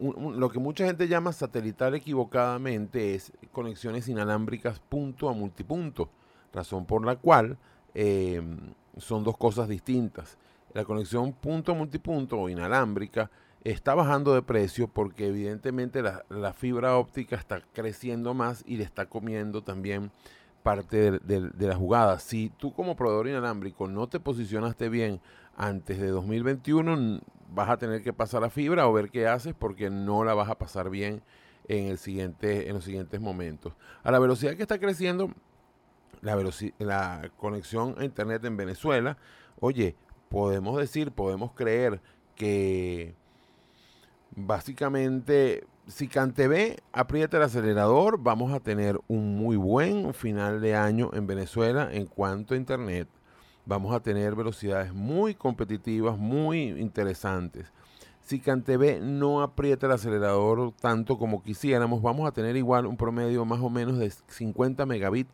Lo 0.00 0.50
que 0.50 0.58
mucha 0.58 0.86
gente 0.86 1.08
llama 1.08 1.32
satelital 1.32 1.94
equivocadamente 1.94 3.14
es 3.14 3.32
conexiones 3.52 4.08
inalámbricas 4.08 4.80
punto 4.80 5.28
a 5.28 5.34
multipunto, 5.34 6.08
razón 6.52 6.86
por 6.86 7.04
la 7.04 7.16
cual 7.16 7.58
son 8.96 9.24
dos 9.24 9.36
cosas 9.36 9.68
distintas 9.68 10.38
la 10.72 10.84
conexión 10.84 11.32
punto 11.32 11.72
a 11.72 11.74
multipunto 11.74 12.38
o 12.38 12.48
inalámbrica 12.48 13.30
está 13.64 13.94
bajando 13.94 14.34
de 14.34 14.42
precio 14.42 14.88
porque 14.88 15.26
evidentemente 15.26 16.02
la, 16.02 16.52
fibra 16.52 16.96
óptica 16.96 17.36
está 17.36 17.62
creciendo 17.72 18.34
más 18.34 18.62
y 18.66 18.76
le 18.76 18.84
está 18.84 19.06
comiendo 19.06 19.62
también 19.62 20.10
parte 20.62 21.18
de, 21.18 21.50
la 21.58 21.74
jugada. 21.74 22.18
Si 22.18 22.50
tú 22.56 22.72
como 22.72 22.96
proveedor 22.96 23.28
inalámbrico 23.28 23.88
no 23.88 24.08
te 24.08 24.20
posicionaste 24.20 24.88
bien 24.88 25.20
antes 25.56 25.98
de 25.98 26.08
2021, 26.08 27.20
vas 27.52 27.68
a 27.68 27.76
tener 27.76 28.02
que 28.02 28.12
pasar 28.12 28.44
a 28.44 28.50
fibra 28.50 28.86
o 28.86 28.92
ver 28.92 29.10
qué 29.10 29.26
haces 29.26 29.54
porque 29.58 29.90
no 29.90 30.24
la 30.24 30.34
vas 30.34 30.48
a 30.48 30.58
pasar 30.58 30.90
bien 30.90 31.22
en, 31.68 31.86
el 31.86 31.98
siguiente, 31.98 32.68
en 32.68 32.74
los 32.74 32.84
siguientes 32.84 33.20
momentos. 33.20 33.72
A 34.02 34.10
la 34.10 34.18
velocidad 34.18 34.56
que 34.56 34.62
está 34.62 34.78
creciendo 34.78 35.30
la, 36.20 37.30
conexión 37.36 37.94
a 37.98 38.04
Internet 38.04 38.44
en 38.44 38.56
Venezuela, 38.56 39.16
oye, 39.58 39.96
podemos 40.28 40.78
decir, 40.78 41.12
podemos 41.12 41.52
creer 41.52 42.00
que 42.34 43.14
básicamente 44.34 45.64
si 45.86 46.08
CanTV 46.08 46.76
aprieta 46.92 47.36
el 47.36 47.42
acelerador, 47.42 48.18
vamos 48.22 48.52
a 48.52 48.60
tener 48.60 49.00
un 49.08 49.36
muy 49.36 49.56
buen 49.56 50.14
final 50.14 50.60
de 50.60 50.76
año 50.76 51.10
en 51.14 51.26
Venezuela 51.26 51.88
en 51.92 52.06
cuanto 52.06 52.54
a 52.54 52.56
Internet. 52.56 53.08
Vamos 53.66 53.94
a 53.94 54.00
tener 54.00 54.34
velocidades 54.34 54.92
muy 54.92 55.34
competitivas, 55.34 56.18
muy 56.18 56.62
interesantes. 56.80 57.72
Si 58.20 58.40
CanTV 58.40 59.00
no 59.00 59.42
aprieta 59.42 59.86
el 59.86 59.92
acelerador 59.92 60.72
tanto 60.80 61.18
como 61.18 61.42
quisiéramos, 61.42 62.02
vamos 62.02 62.28
a 62.28 62.32
tener 62.32 62.56
igual 62.56 62.86
un 62.86 62.96
promedio 62.96 63.44
más 63.44 63.60
o 63.60 63.70
menos 63.70 63.98
de 63.98 64.10
50 64.10 64.86
megabits 64.86 65.30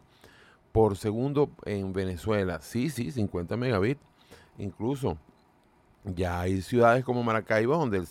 por 0.73 0.97
segundo 0.97 1.51
en 1.65 1.93
Venezuela. 1.93 2.61
Sí, 2.61 2.91
sí, 2.91 3.11
50 3.11 3.57
megabits 3.57 4.01
Incluso 4.59 5.19
ya 6.05 6.41
hay 6.41 6.63
ciudades 6.63 7.05
como 7.05 7.23
Maracaibo 7.23 7.77
donde 7.77 8.05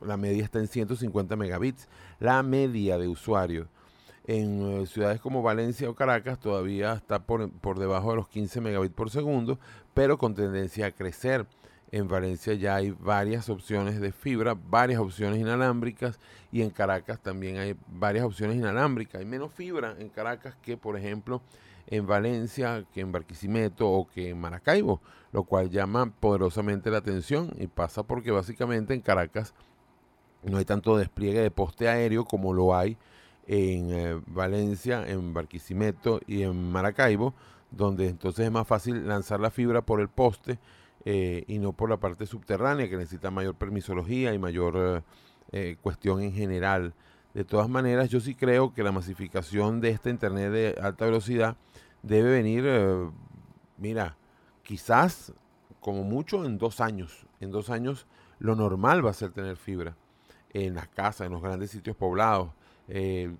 la, 0.00 0.16
media 0.16 0.44
está 0.44 0.60
en 0.60 0.68
150 0.68 1.34
megabits, 1.36 1.88
la 2.20 2.42
media 2.42 2.98
de 2.98 3.08
usuarios. 3.08 3.66
En 4.26 4.80
eh, 4.82 4.86
ciudades 4.86 5.20
como 5.20 5.42
Valencia 5.42 5.88
o 5.90 5.94
Caracas 5.94 6.38
todavía 6.38 6.94
está 6.94 7.26
por, 7.26 7.50
por 7.50 7.78
debajo 7.78 8.10
de 8.10 8.16
los 8.16 8.28
15 8.28 8.62
megabits 8.62 8.94
por 8.94 9.10
segundo, 9.10 9.58
pero 9.92 10.16
con 10.16 10.34
tendencia 10.34 10.86
a 10.86 10.90
crecer. 10.92 11.46
En 11.92 12.08
Valencia 12.08 12.54
ya 12.54 12.74
hay 12.76 12.90
varias 12.90 13.48
opciones 13.48 14.00
de 14.00 14.10
fibra, 14.12 14.54
varias 14.54 14.98
opciones 14.98 15.38
inalámbricas 15.38 16.18
y 16.50 16.62
en 16.62 16.70
Caracas 16.70 17.20
también 17.20 17.58
hay 17.58 17.76
varias 17.86 18.24
opciones 18.24 18.56
inalámbricas. 18.56 19.20
Hay 19.20 19.26
menos 19.26 19.52
fibra 19.52 19.94
en 19.98 20.08
Caracas 20.08 20.56
que, 20.62 20.76
por 20.76 20.96
ejemplo, 20.96 21.42
en 21.86 22.06
Valencia, 22.06 22.84
que 22.92 23.00
en 23.00 23.12
Barquisimeto 23.12 23.88
o 23.88 24.08
que 24.08 24.30
en 24.30 24.40
Maracaibo, 24.40 25.02
lo 25.32 25.44
cual 25.44 25.70
llama 25.70 26.10
poderosamente 26.18 26.90
la 26.90 26.98
atención 26.98 27.52
y 27.58 27.66
pasa 27.66 28.02
porque 28.02 28.30
básicamente 28.30 28.94
en 28.94 29.00
Caracas 29.00 29.54
no 30.42 30.56
hay 30.56 30.64
tanto 30.64 30.96
despliegue 30.96 31.40
de 31.40 31.50
poste 31.50 31.88
aéreo 31.88 32.24
como 32.24 32.52
lo 32.54 32.74
hay 32.74 32.96
en 33.46 33.90
eh, 33.90 34.20
Valencia, 34.26 35.06
en 35.06 35.34
Barquisimeto 35.34 36.20
y 36.26 36.42
en 36.42 36.70
Maracaibo, 36.70 37.34
donde 37.70 38.08
entonces 38.08 38.46
es 38.46 38.52
más 38.52 38.66
fácil 38.66 39.06
lanzar 39.06 39.40
la 39.40 39.50
fibra 39.50 39.82
por 39.82 40.00
el 40.00 40.08
poste 40.08 40.58
eh, 41.04 41.44
y 41.46 41.58
no 41.58 41.72
por 41.72 41.90
la 41.90 41.98
parte 41.98 42.26
subterránea 42.26 42.88
que 42.88 42.96
necesita 42.96 43.30
mayor 43.30 43.54
permisología 43.56 44.32
y 44.32 44.38
mayor 44.38 45.02
eh, 45.52 45.76
cuestión 45.82 46.22
en 46.22 46.32
general. 46.32 46.94
De 47.34 47.44
todas 47.44 47.68
maneras, 47.68 48.08
yo 48.08 48.20
sí 48.20 48.34
creo 48.34 48.72
que 48.72 48.84
la 48.84 48.92
masificación 48.92 49.80
de 49.80 49.90
este 49.90 50.10
Internet 50.10 50.52
de 50.52 50.78
alta 50.80 51.04
velocidad 51.04 51.56
debe 52.02 52.30
venir, 52.30 52.64
mira, 53.76 54.16
quizás 54.62 55.32
como 55.80 56.04
mucho 56.04 56.44
en 56.44 56.58
dos 56.58 56.80
años. 56.80 57.26
En 57.40 57.50
dos 57.50 57.70
años 57.70 58.06
lo 58.38 58.54
normal 58.54 59.04
va 59.04 59.10
a 59.10 59.14
ser 59.14 59.32
tener 59.32 59.56
fibra 59.56 59.96
en 60.52 60.74
las 60.74 60.88
casas, 60.88 61.26
en 61.26 61.32
los 61.32 61.42
grandes 61.42 61.72
sitios 61.72 61.96
poblados. 61.96 62.50
Eh, 62.88 63.34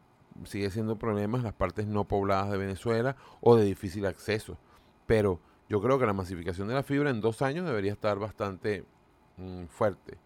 sigue 0.45 0.71
siendo 0.71 0.97
problemas 0.97 1.43
las 1.43 1.53
partes 1.53 1.87
no 1.87 2.05
pobladas 2.05 2.51
de 2.51 2.59
Venezuela 2.59 3.17
o 3.41 3.57
de 3.57 3.65
difícil 3.65 4.07
acceso. 4.07 4.59
Pero 5.07 5.41
yo 5.69 5.81
creo 5.81 5.99
que 5.99 6.07
la 6.07 6.13
masificación 6.13 6.69
de 6.69 6.75
la 6.75 6.83
fibra 6.83 7.11
en 7.11 7.21
dos 7.21 7.43
años 7.43 7.67
debería 7.67 7.93
estar 7.93 8.19
bastante 8.19 8.85
mm, 9.37 9.67
fuerte 9.67 10.19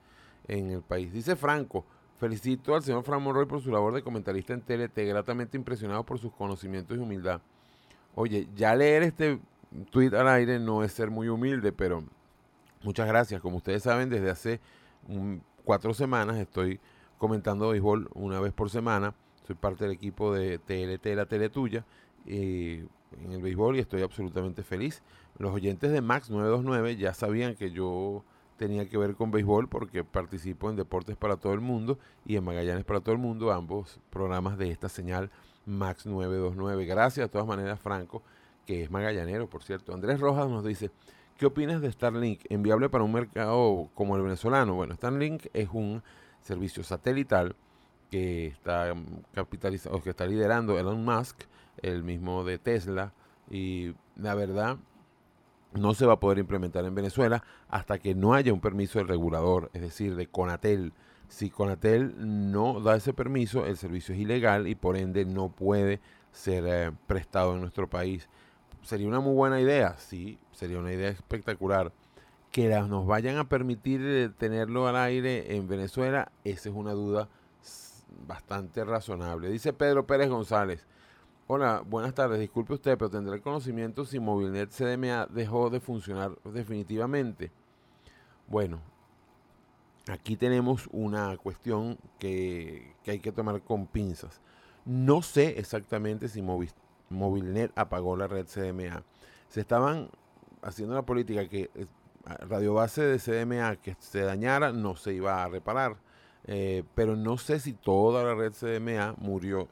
en 0.46 0.70
el 0.70 0.82
país. 0.82 1.12
Dice 1.12 1.36
Franco, 1.36 1.84
felicito 2.18 2.74
al 2.74 2.82
señor 2.82 3.04
Fran 3.04 3.22
Monroy 3.22 3.46
por 3.46 3.60
su 3.60 3.70
labor 3.70 3.94
de 3.94 4.02
comentarista 4.02 4.54
en 4.54 4.62
TLT, 4.62 4.98
gratamente 5.06 5.56
impresionado 5.56 6.04
por 6.04 6.18
sus 6.18 6.32
conocimientos 6.32 6.96
y 6.96 7.00
humildad. 7.00 7.40
Oye, 8.14 8.48
ya 8.56 8.74
leer 8.74 9.02
este 9.02 9.38
tweet 9.90 10.14
al 10.14 10.28
aire 10.28 10.58
no 10.58 10.82
es 10.82 10.92
ser 10.92 11.10
muy 11.10 11.28
humilde, 11.28 11.72
pero 11.72 12.02
muchas 12.82 13.06
gracias. 13.06 13.40
Como 13.40 13.58
ustedes 13.58 13.82
saben, 13.82 14.08
desde 14.08 14.30
hace 14.30 14.60
cuatro 15.64 15.94
semanas 15.94 16.36
estoy 16.36 16.80
comentando 17.18 17.70
béisbol 17.70 18.08
una 18.14 18.40
vez 18.40 18.52
por 18.52 18.70
semana. 18.70 19.14
Soy 19.46 19.56
parte 19.56 19.84
del 19.84 19.92
equipo 19.92 20.32
de 20.32 20.58
TLT, 20.58 21.06
la 21.16 21.26
tele 21.26 21.48
tuya, 21.48 21.84
en 22.26 22.88
el 23.30 23.42
béisbol 23.42 23.76
y 23.76 23.80
estoy 23.80 24.02
absolutamente 24.02 24.62
feliz. 24.62 25.02
Los 25.38 25.54
oyentes 25.54 25.90
de 25.92 26.00
Max 26.00 26.30
929 26.30 26.96
ya 26.96 27.14
sabían 27.14 27.54
que 27.54 27.70
yo 27.70 28.24
tenía 28.56 28.88
que 28.88 28.98
ver 28.98 29.14
con 29.14 29.30
béisbol 29.30 29.68
porque 29.68 30.04
participo 30.04 30.68
en 30.68 30.76
Deportes 30.76 31.16
para 31.16 31.36
todo 31.36 31.54
el 31.54 31.60
mundo 31.60 31.98
y 32.26 32.36
en 32.36 32.44
Magallanes 32.44 32.84
para 32.84 33.00
todo 33.00 33.12
el 33.12 33.20
mundo, 33.20 33.52
ambos 33.52 34.00
programas 34.10 34.58
de 34.58 34.70
esta 34.70 34.88
señal 34.88 35.30
Max 35.64 36.06
929. 36.06 36.84
Gracias 36.86 37.26
de 37.26 37.30
todas 37.30 37.46
maneras, 37.46 37.80
Franco, 37.80 38.22
que 38.66 38.82
es 38.82 38.90
magallanero, 38.90 39.48
por 39.48 39.62
cierto. 39.62 39.94
Andrés 39.94 40.18
Rojas 40.20 40.48
nos 40.48 40.64
dice, 40.64 40.90
¿qué 41.36 41.46
opinas 41.46 41.80
de 41.80 41.92
Starlink? 41.92 42.40
¿Enviable 42.50 42.88
para 42.88 43.04
un 43.04 43.12
mercado 43.12 43.88
como 43.94 44.16
el 44.16 44.22
venezolano? 44.22 44.74
Bueno, 44.74 44.94
Starlink 44.94 45.46
es 45.52 45.68
un 45.72 46.02
servicio 46.43 46.82
satelital 46.82 47.57
que 48.11 48.47
está 48.47 48.95
capitalizado, 49.32 50.01
que 50.03 50.11
está 50.11 50.26
liderando 50.26 50.78
Elon 50.78 51.05
Musk, 51.05 51.43
el 51.82 52.03
mismo 52.03 52.45
de 52.45 52.59
Tesla, 52.59 53.12
y 53.51 53.95
la 54.16 54.34
verdad 54.34 54.78
no 55.74 55.95
se 55.95 56.07
va 56.07 56.14
a 56.14 56.20
poder 56.20 56.39
implementar 56.39 56.84
en 56.84 56.95
Venezuela 56.95 57.45
hasta 57.68 57.99
que 57.99 58.14
no 58.14 58.34
haya 58.34 58.53
un 58.53 58.61
permiso 58.61 58.99
del 58.99 59.09
regulador, 59.09 59.70
es 59.74 59.82
decir, 59.82 60.16
de 60.16 60.26
Conatel, 60.26 60.93
si 61.28 61.51
Conatel 61.51 62.14
no 62.18 62.80
da 62.80 62.97
ese 62.97 63.12
permiso, 63.12 63.66
el 63.66 63.76
servicio 63.76 64.14
es 64.14 64.20
ilegal 64.20 64.66
y 64.66 64.74
por 64.74 64.97
ende 64.97 65.24
no 65.26 65.51
puede 65.51 66.01
ser 66.32 66.64
eh, 66.66 66.93
prestado 67.07 67.55
en 67.55 67.61
nuestro 67.61 67.89
país. 67.89 68.28
Sería 68.82 69.09
una 69.09 69.20
muy 69.20 69.34
buena 69.34 69.61
idea, 69.61 69.97
sí, 69.99 70.39
sería 70.53 70.78
una 70.78 70.93
idea 70.93 71.11
espectacular. 71.11 71.93
Que 72.51 72.68
nos 72.68 73.07
vayan 73.07 73.36
a 73.36 73.49
permitir 73.49 74.01
eh, 74.03 74.30
tenerlo 74.30 74.88
al 74.88 74.96
aire 74.96 75.55
en 75.57 75.68
Venezuela, 75.68 76.32
esa 76.44 76.68
es 76.70 76.74
una 76.74 76.92
duda 76.92 77.28
bastante 78.26 78.84
razonable. 78.84 79.51
Dice 79.51 79.72
Pedro 79.72 80.07
Pérez 80.07 80.28
González. 80.30 80.86
Hola, 81.46 81.82
buenas 81.86 82.14
tardes. 82.14 82.40
Disculpe 82.40 82.74
usted, 82.74 82.96
pero 82.99 83.11
tendré 83.11 83.36
el 83.36 83.42
conocimiento 83.42 84.05
si 84.05 84.18
Movilnet 84.18 84.70
CDMA 84.70 85.26
dejó 85.26 85.70
de 85.70 85.80
funcionar 85.80 86.36
definitivamente. 86.44 87.51
Bueno, 88.49 88.80
aquí 90.11 90.36
tenemos 90.36 90.88
una 90.90 91.36
cuestión 91.36 91.99
que, 92.18 92.94
hay 93.07 93.20
que 93.20 93.32
tomar 93.32 93.61
con 93.62 93.86
pinzas. 93.86 94.40
No 94.84 95.22
sé 95.22 95.59
exactamente 95.59 96.28
si 96.28 96.40
Movis- 96.42 96.74
Movilnet 97.11 97.72
apagó 97.76 98.16
la 98.16 98.26
red 98.26 98.46
CDMA. 98.46 99.03
Se 99.49 99.61
estaban 99.61 100.11
haciendo 100.62 100.94
la 100.94 101.03
política 101.03 101.49
que 101.49 101.70
eh, 102.29 102.45
radio 102.47 102.74
base 102.74 103.03
de 103.03 103.18
CDMA 103.18 103.76
que 103.76 103.97
se 103.99 104.20
dañara 104.20 104.72
no 104.72 104.97
se 104.97 105.14
iba 105.14 105.43
a 105.43 105.49
reparar. 105.49 105.97
Eh, 106.45 106.85
pero 106.95 107.16
no 107.16 107.37
sé 107.37 107.61
si 107.61 107.74
toda 107.74 108.24
la 108.24 108.35
red 108.35 108.53
CDMA 108.53 109.14
murió. 109.18 109.68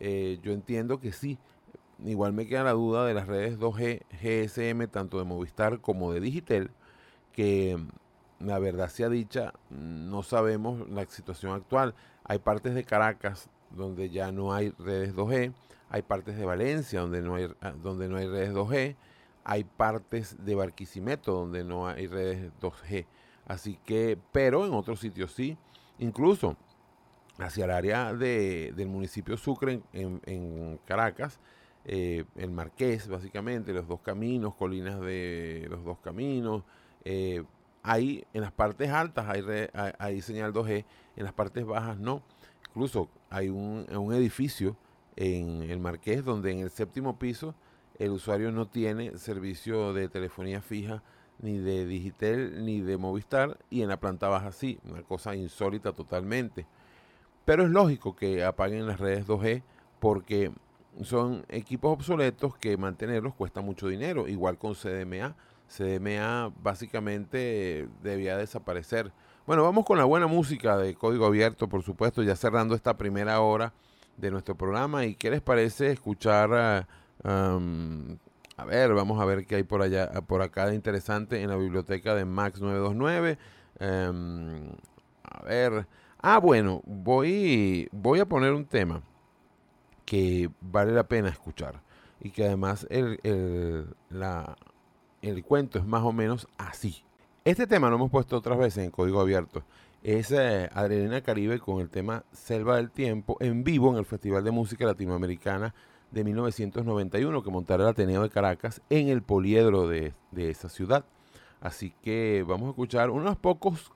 Eh, 0.00 0.38
yo 0.42 0.52
entiendo 0.52 1.00
que 1.00 1.12
sí. 1.12 1.38
Igual 2.04 2.32
me 2.32 2.46
queda 2.46 2.64
la 2.64 2.72
duda 2.72 3.06
de 3.06 3.14
las 3.14 3.26
redes 3.26 3.58
2G, 3.58 4.02
GSM, 4.22 4.88
tanto 4.88 5.18
de 5.18 5.24
Movistar 5.24 5.80
como 5.80 6.12
de 6.12 6.20
Digitel, 6.20 6.70
que 7.32 7.76
mm, 7.76 8.46
la 8.46 8.58
verdad 8.60 8.88
sea 8.88 9.08
dicha, 9.08 9.52
no 9.70 10.22
sabemos 10.22 10.88
la 10.88 11.04
situación 11.06 11.52
actual. 11.54 11.94
Hay 12.24 12.38
partes 12.38 12.74
de 12.74 12.84
Caracas 12.84 13.48
donde 13.70 14.10
ya 14.10 14.30
no 14.32 14.52
hay 14.52 14.70
redes 14.78 15.14
2G, 15.14 15.52
hay 15.90 16.02
partes 16.02 16.36
de 16.36 16.44
Valencia 16.44 17.00
donde 17.00 17.22
no 17.22 17.34
hay, 17.34 17.48
ah, 17.60 17.72
donde 17.82 18.08
no 18.08 18.16
hay 18.16 18.28
redes 18.28 18.52
2G, 18.52 18.96
hay 19.48 19.64
partes 19.64 20.36
de 20.44 20.54
Barquisimeto 20.54 21.32
donde 21.32 21.64
no 21.64 21.88
hay 21.88 22.06
redes 22.06 22.52
2G. 22.60 23.06
Así 23.46 23.78
que, 23.84 24.18
pero 24.30 24.66
en 24.66 24.74
otros 24.74 25.00
sitios 25.00 25.32
sí, 25.32 25.56
incluso 25.98 26.54
hacia 27.38 27.64
el 27.64 27.70
área 27.70 28.12
de- 28.12 28.72
del 28.76 28.88
municipio 28.88 29.36
Sucre 29.38 29.80
en, 29.94 30.78
Caracas, 30.84 31.40
eh, 31.86 32.24
el 32.36 32.50
Marqués, 32.50 33.08
básicamente, 33.08 33.72
los 33.72 33.88
dos 33.88 34.00
caminos, 34.00 34.54
colinas 34.54 35.00
de 35.00 35.66
los 35.70 35.82
dos 35.84 35.98
caminos. 35.98 36.62
eh, 37.04 37.42
ahí 37.82 38.24
en 38.34 38.42
las 38.42 38.52
partes 38.52 38.90
altas 38.90 39.26
hay, 39.28 39.42
hay, 39.72 39.92
hay 39.98 40.20
señal 40.20 40.52
2G, 40.52 40.84
en 41.16 41.24
las 41.24 41.32
partes 41.32 41.64
bajas 41.64 41.96
no. 41.98 42.22
Incluso 42.68 43.08
hay 43.30 43.48
un, 43.48 43.86
un 43.96 44.12
edificio 44.12 44.76
en 45.16 45.62
el 45.62 45.78
Marqués 45.78 46.22
donde 46.22 46.50
en 46.50 46.58
el 46.58 46.70
séptimo 46.70 47.18
piso 47.18 47.54
el 47.98 48.10
usuario 48.10 48.52
no 48.52 48.66
tiene 48.68 49.18
servicio 49.18 49.92
de 49.92 50.08
telefonía 50.08 50.62
fija 50.62 51.02
ni 51.40 51.58
de 51.58 51.86
Digitel 51.86 52.64
ni 52.64 52.80
de 52.80 52.96
Movistar 52.96 53.58
y 53.70 53.82
en 53.82 53.88
la 53.88 54.00
planta 54.00 54.28
baja 54.28 54.52
sí, 54.52 54.78
una 54.84 55.02
cosa 55.02 55.34
insólita 55.34 55.92
totalmente. 55.92 56.66
Pero 57.44 57.64
es 57.64 57.70
lógico 57.70 58.14
que 58.14 58.44
apaguen 58.44 58.86
las 58.86 59.00
redes 59.00 59.26
2G 59.26 59.62
porque 60.00 60.52
son 61.02 61.44
equipos 61.48 61.92
obsoletos 61.92 62.56
que 62.56 62.76
mantenerlos 62.76 63.34
cuesta 63.34 63.60
mucho 63.60 63.88
dinero, 63.88 64.28
igual 64.28 64.58
con 64.58 64.74
CDMA. 64.74 65.34
CDMA 65.68 66.52
básicamente 66.62 67.88
debía 68.02 68.36
desaparecer. 68.36 69.12
Bueno, 69.46 69.62
vamos 69.62 69.84
con 69.84 69.98
la 69.98 70.04
buena 70.04 70.26
música 70.26 70.76
de 70.76 70.94
Código 70.94 71.26
Abierto, 71.26 71.68
por 71.68 71.82
supuesto, 71.82 72.22
ya 72.22 72.36
cerrando 72.36 72.74
esta 72.74 72.96
primera 72.96 73.40
hora 73.40 73.72
de 74.16 74.30
nuestro 74.30 74.56
programa. 74.56 75.04
¿Y 75.04 75.14
qué 75.14 75.30
les 75.30 75.40
parece 75.40 75.90
escuchar 75.90 76.86
a 77.24 78.64
ver, 78.64 78.92
vamos 78.94 79.20
a 79.20 79.24
ver 79.24 79.46
qué 79.46 79.56
hay 79.56 79.62
por 79.62 79.82
allá, 79.82 80.10
por 80.26 80.42
acá 80.42 80.66
de 80.66 80.74
interesante 80.74 81.42
en 81.42 81.50
la 81.50 81.56
biblioteca 81.56 82.14
de 82.14 82.24
Max 82.24 82.60
929. 82.60 83.38
Em, 83.80 84.70
a 85.22 85.42
ver. 85.44 85.86
Ah, 86.20 86.38
bueno, 86.38 86.82
voy, 86.84 87.88
voy 87.92 88.18
a 88.20 88.26
poner 88.26 88.52
un 88.52 88.64
tema 88.64 89.02
que 90.04 90.50
vale 90.60 90.92
la 90.92 91.06
pena 91.06 91.28
escuchar. 91.28 91.80
Y 92.20 92.30
que 92.30 92.44
además 92.46 92.86
el, 92.90 93.20
el- 93.22 93.94
la- 94.10 94.56
el 95.22 95.44
cuento 95.44 95.78
es 95.78 95.84
más 95.86 96.02
o 96.02 96.12
menos 96.12 96.48
así. 96.58 97.04
Este 97.44 97.66
tema 97.66 97.88
lo 97.88 97.96
hemos 97.96 98.10
puesto 98.10 98.36
otras 98.36 98.58
veces 98.58 98.84
en 98.84 98.90
código 98.90 99.20
abierto. 99.20 99.62
Es 100.02 100.30
eh, 100.32 100.68
Adrenalina 100.72 101.20
Caribe 101.22 101.58
con 101.60 101.80
el 101.80 101.90
tema 101.90 102.24
Selva 102.32 102.76
del 102.76 102.90
Tiempo 102.90 103.36
en 103.40 103.64
vivo 103.64 103.90
en 103.92 103.98
el 103.98 104.04
Festival 104.04 104.44
de 104.44 104.50
Música 104.50 104.84
Latinoamericana 104.86 105.74
de 106.10 106.24
1991 106.24 107.42
que 107.42 107.50
montará 107.50 107.84
el 107.84 107.90
Ateneo 107.90 108.22
de 108.22 108.30
Caracas 108.30 108.80
en 108.90 109.08
el 109.08 109.22
poliedro 109.22 109.88
de, 109.88 110.14
de 110.30 110.50
esa 110.50 110.68
ciudad. 110.68 111.04
Así 111.60 111.92
que 112.02 112.44
vamos 112.46 112.68
a 112.68 112.70
escuchar 112.70 113.10
unos 113.10 113.36
pocos, 113.36 113.92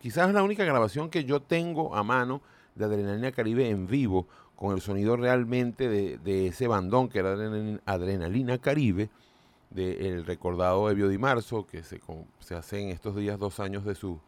quizás 0.00 0.32
la 0.32 0.42
única 0.42 0.64
grabación 0.64 1.08
que 1.08 1.24
yo 1.24 1.40
tengo 1.40 1.94
a 1.94 2.02
mano 2.02 2.42
de 2.74 2.84
Adrenalina 2.84 3.32
Caribe 3.32 3.68
en 3.68 3.86
vivo, 3.86 4.26
con 4.56 4.74
el 4.74 4.82
sonido 4.82 5.16
realmente 5.16 5.88
de, 5.88 6.18
de 6.18 6.48
ese 6.48 6.68
bandón 6.68 7.08
que 7.08 7.20
era 7.20 7.32
Adrenalina, 7.86 8.58
Caribe, 8.58 9.08
del 9.70 10.26
recordado 10.26 10.90
Evio 10.90 11.08
Di 11.08 11.16
Marzo, 11.16 11.66
que 11.66 11.82
se, 11.82 12.00
se 12.40 12.54
hace 12.54 12.82
en 12.82 12.88
estos 12.90 13.16
días 13.16 13.38
dos 13.38 13.58
años 13.58 13.84
de 13.84 13.94
su, 13.94 14.20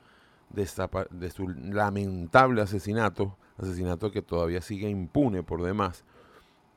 de 0.51 1.31
su 1.31 1.49
lamentable 1.49 2.63
asesinato, 2.63 3.37
asesinato 3.59 4.11
que 4.11 4.23
todavía 4.23 4.63
sigue 4.63 4.89
impune 4.89 5.43
por 5.43 5.63
demás. 5.63 6.05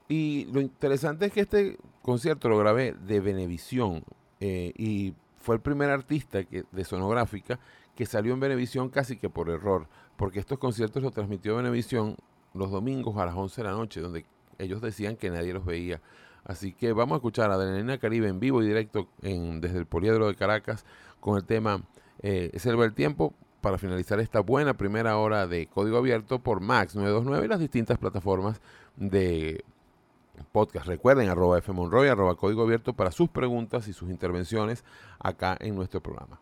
Y 0.08 0.46
lo 0.52 0.62
interesante 0.62 1.26
es 1.26 1.32
que 1.34 1.42
este 1.42 1.78
concierto 2.02 2.48
lo 2.50 2.58
grabé 2.58 2.94
de 2.94 3.20
Venevisión 3.20 4.04
eh, 4.40 4.72
y 4.78 5.14
fue 5.38 5.56
el 5.56 5.62
primer 5.62 5.90
artista 5.90 6.40
de 6.72 6.84
sonográfica 6.86 7.60
que 7.96 8.06
salió 8.06 8.34
en 8.34 8.40
Venevisión 8.40 8.90
casi 8.90 9.18
que 9.18 9.30
por 9.30 9.50
error, 9.50 9.88
porque 10.18 10.40
estos 10.40 10.60
conciertos 10.60 11.02
los 11.02 11.14
transmitió 11.14 11.56
Venevisión 11.56 12.16
los 12.54 12.72
domingos 12.72 13.18
a 13.18 13.26
las 13.26 13.36
11 13.36 13.62
de 13.62 13.68
la 13.68 13.74
noche, 13.74 14.02
donde 14.02 14.26
ellos 14.60 14.82
decían 14.82 15.16
que 15.18 15.30
nadie 15.30 15.54
los 15.54 15.66
veía. 15.66 16.02
Así 16.44 16.74
que 16.74 16.94
vamos 16.94 17.14
a 17.16 17.18
escuchar 17.18 17.50
a 17.52 17.56
Adrenalina 17.56 17.98
Caribe 17.98 18.28
en 18.28 18.40
vivo 18.40 18.62
y 18.62 18.68
directo 18.68 19.08
en- 19.24 19.60
desde 19.62 19.80
el 19.80 19.86
Poliedro 19.88 20.28
de 20.28 20.36
Caracas 20.36 20.86
con 21.20 21.38
el 21.38 21.44
tema 21.46 21.82
eh, 22.22 22.52
Selva 22.60 22.84
del 22.84 22.94
Tiempo 22.94 23.34
para 23.62 23.78
finalizar 23.80 24.20
esta 24.20 24.40
buena 24.42 24.76
primera 24.76 25.18
hora 25.18 25.48
de 25.48 25.66
Código 25.68 25.98
Abierto 25.98 26.40
por 26.40 26.60
Max 26.62 26.96
929 26.96 27.46
y 27.46 27.50
las 27.50 27.60
distintas 27.60 27.98
plataformas 27.98 28.62
de 28.96 29.64
podcast. 30.56 30.88
Recuerden, 30.88 31.28
arroba 31.28 31.62
fmonroy, 31.62 32.08
arroba 32.08 32.36
Código 32.36 32.64
Abierto 32.64 32.94
para 32.94 33.12
sus 33.12 33.30
preguntas 33.30 33.90
y 33.90 33.94
sus 33.94 34.10
intervenciones 34.10 34.86
acá 35.20 35.58
en 35.60 35.76
nuestro 35.76 36.02
programa. 36.02 36.40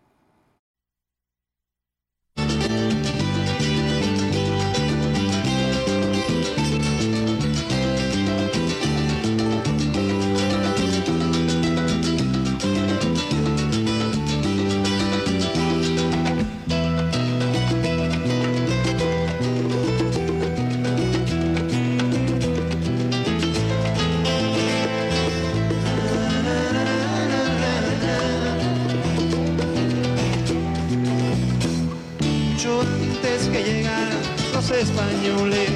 Españoles, 34.71 35.69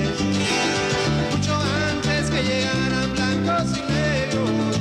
mucho 1.31 1.53
antes 1.55 2.29
que 2.29 2.41
llegaran 2.41 3.11
blancos 3.13 3.77
y 3.77 3.81
negros, 3.91 4.79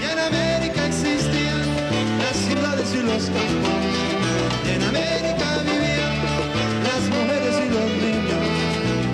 y 0.00 0.04
en 0.12 0.18
América 0.18 0.86
existían 0.86 1.66
las 2.18 2.36
ciudades 2.36 2.94
y 2.94 3.02
los 3.02 3.24
campos, 3.24 3.82
y 4.66 4.70
en 4.76 4.82
América 4.82 5.46
vivían 5.64 6.16
las 6.88 7.02
mujeres 7.16 7.54
y 7.64 7.68
los 7.76 7.90
niños, 8.04 8.44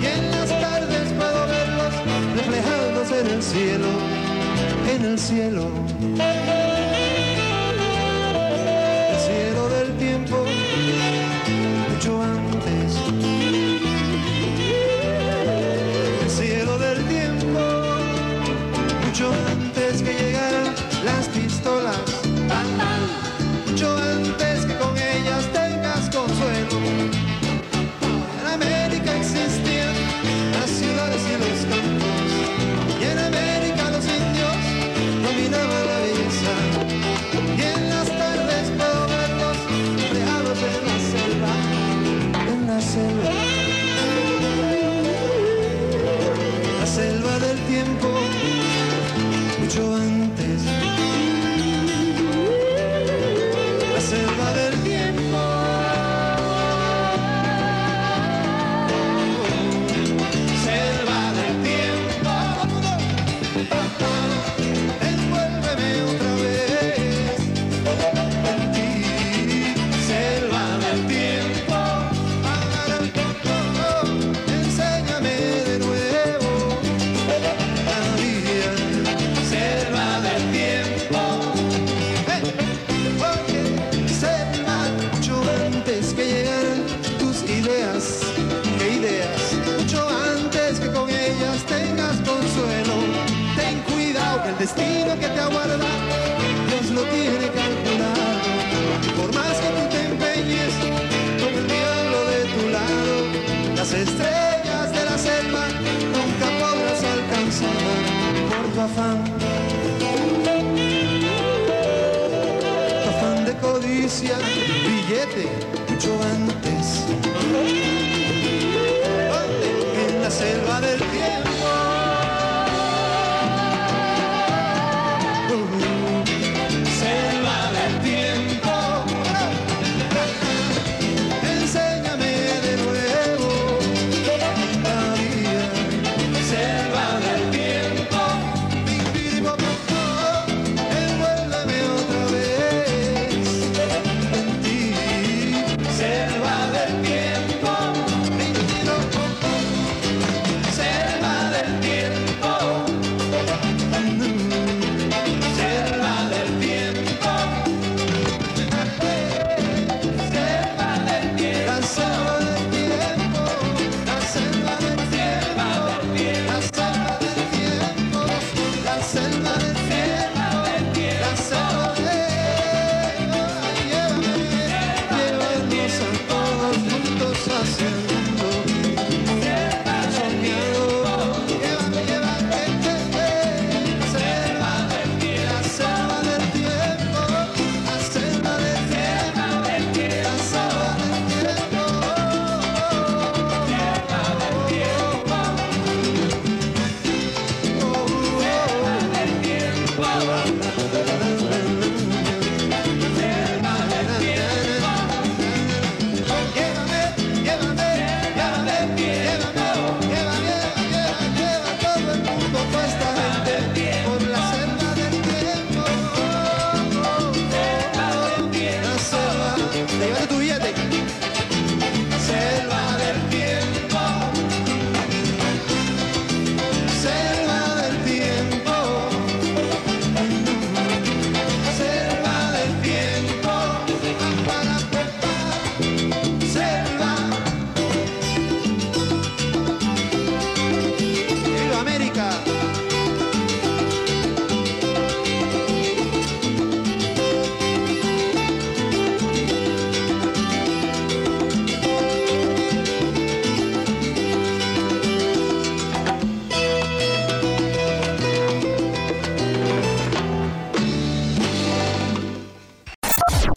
y 0.01 0.05
en 0.05 0.31
las 0.31 0.49
tardes 0.49 1.13
puedo 1.13 1.47
verlos 1.47 1.93
reflejándose 2.35 3.19
en 3.21 3.27
el 3.27 3.41
cielo, 3.41 3.87
en 4.95 5.05
el 5.05 5.17
cielo. 5.17 6.66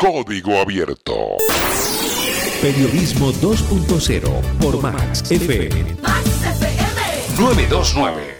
Código 0.00 0.58
Abierto. 0.58 1.36
Periodismo 2.62 3.34
2.0 3.34 4.40
por 4.58 4.80
Max 4.80 5.30
FM. 5.30 5.96
Max 6.00 6.26
FM 6.42 7.36
929. 7.38 8.39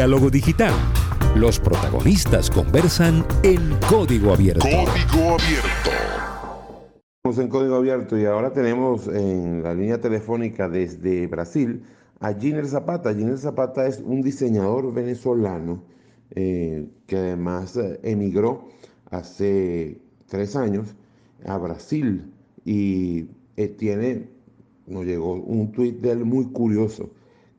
Diálogo 0.00 0.30
Digital. 0.30 0.72
Los 1.36 1.60
protagonistas 1.60 2.48
conversan 2.48 3.22
en 3.42 3.60
código 3.86 4.32
abierto. 4.32 4.64
Código 4.64 5.34
abierto. 5.34 5.90
Estamos 7.18 7.38
en 7.38 7.48
código 7.48 7.76
abierto 7.76 8.16
y 8.16 8.24
ahora 8.24 8.50
tenemos 8.50 9.08
en 9.08 9.62
la 9.62 9.74
línea 9.74 10.00
telefónica 10.00 10.70
desde 10.70 11.26
Brasil 11.26 11.82
a 12.18 12.32
Giner 12.32 12.66
Zapata. 12.66 13.14
Giner 13.14 13.36
Zapata 13.36 13.86
es 13.86 14.00
un 14.00 14.22
diseñador 14.22 14.90
venezolano 14.94 15.82
eh, 16.30 16.88
que 17.06 17.18
además 17.18 17.76
eh, 17.76 18.00
emigró 18.02 18.70
hace 19.10 19.98
tres 20.28 20.56
años 20.56 20.96
a 21.44 21.58
Brasil 21.58 22.32
y 22.64 23.26
eh, 23.58 23.68
tiene, 23.68 24.30
nos 24.86 25.04
llegó 25.04 25.34
un 25.34 25.72
tuit 25.72 26.00
de 26.00 26.12
él 26.12 26.24
muy 26.24 26.46
curioso, 26.46 27.10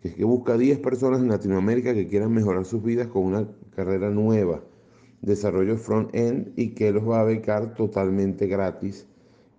que 0.02 0.10
es 0.10 0.16
que 0.16 0.24
busca 0.24 0.58
10 0.58 0.80
personas 0.80 1.22
en 1.22 1.30
Latinoamérica 1.30 1.93
que 1.93 2.08
quieran 2.08 2.34
mejorar 2.34 2.66
sus 2.66 2.82
vidas 2.84 3.08
con 3.08 3.24
una 3.24 3.47
carrera 3.76 4.10
nueva, 4.10 4.62
desarrollo 5.22 5.78
front-end 5.78 6.54
y 6.58 6.70
que 6.70 6.91
los 6.91 7.08
va 7.08 7.22
a 7.22 7.24
becar 7.24 7.76
totalmente 7.76 8.47
gratis 8.47 9.08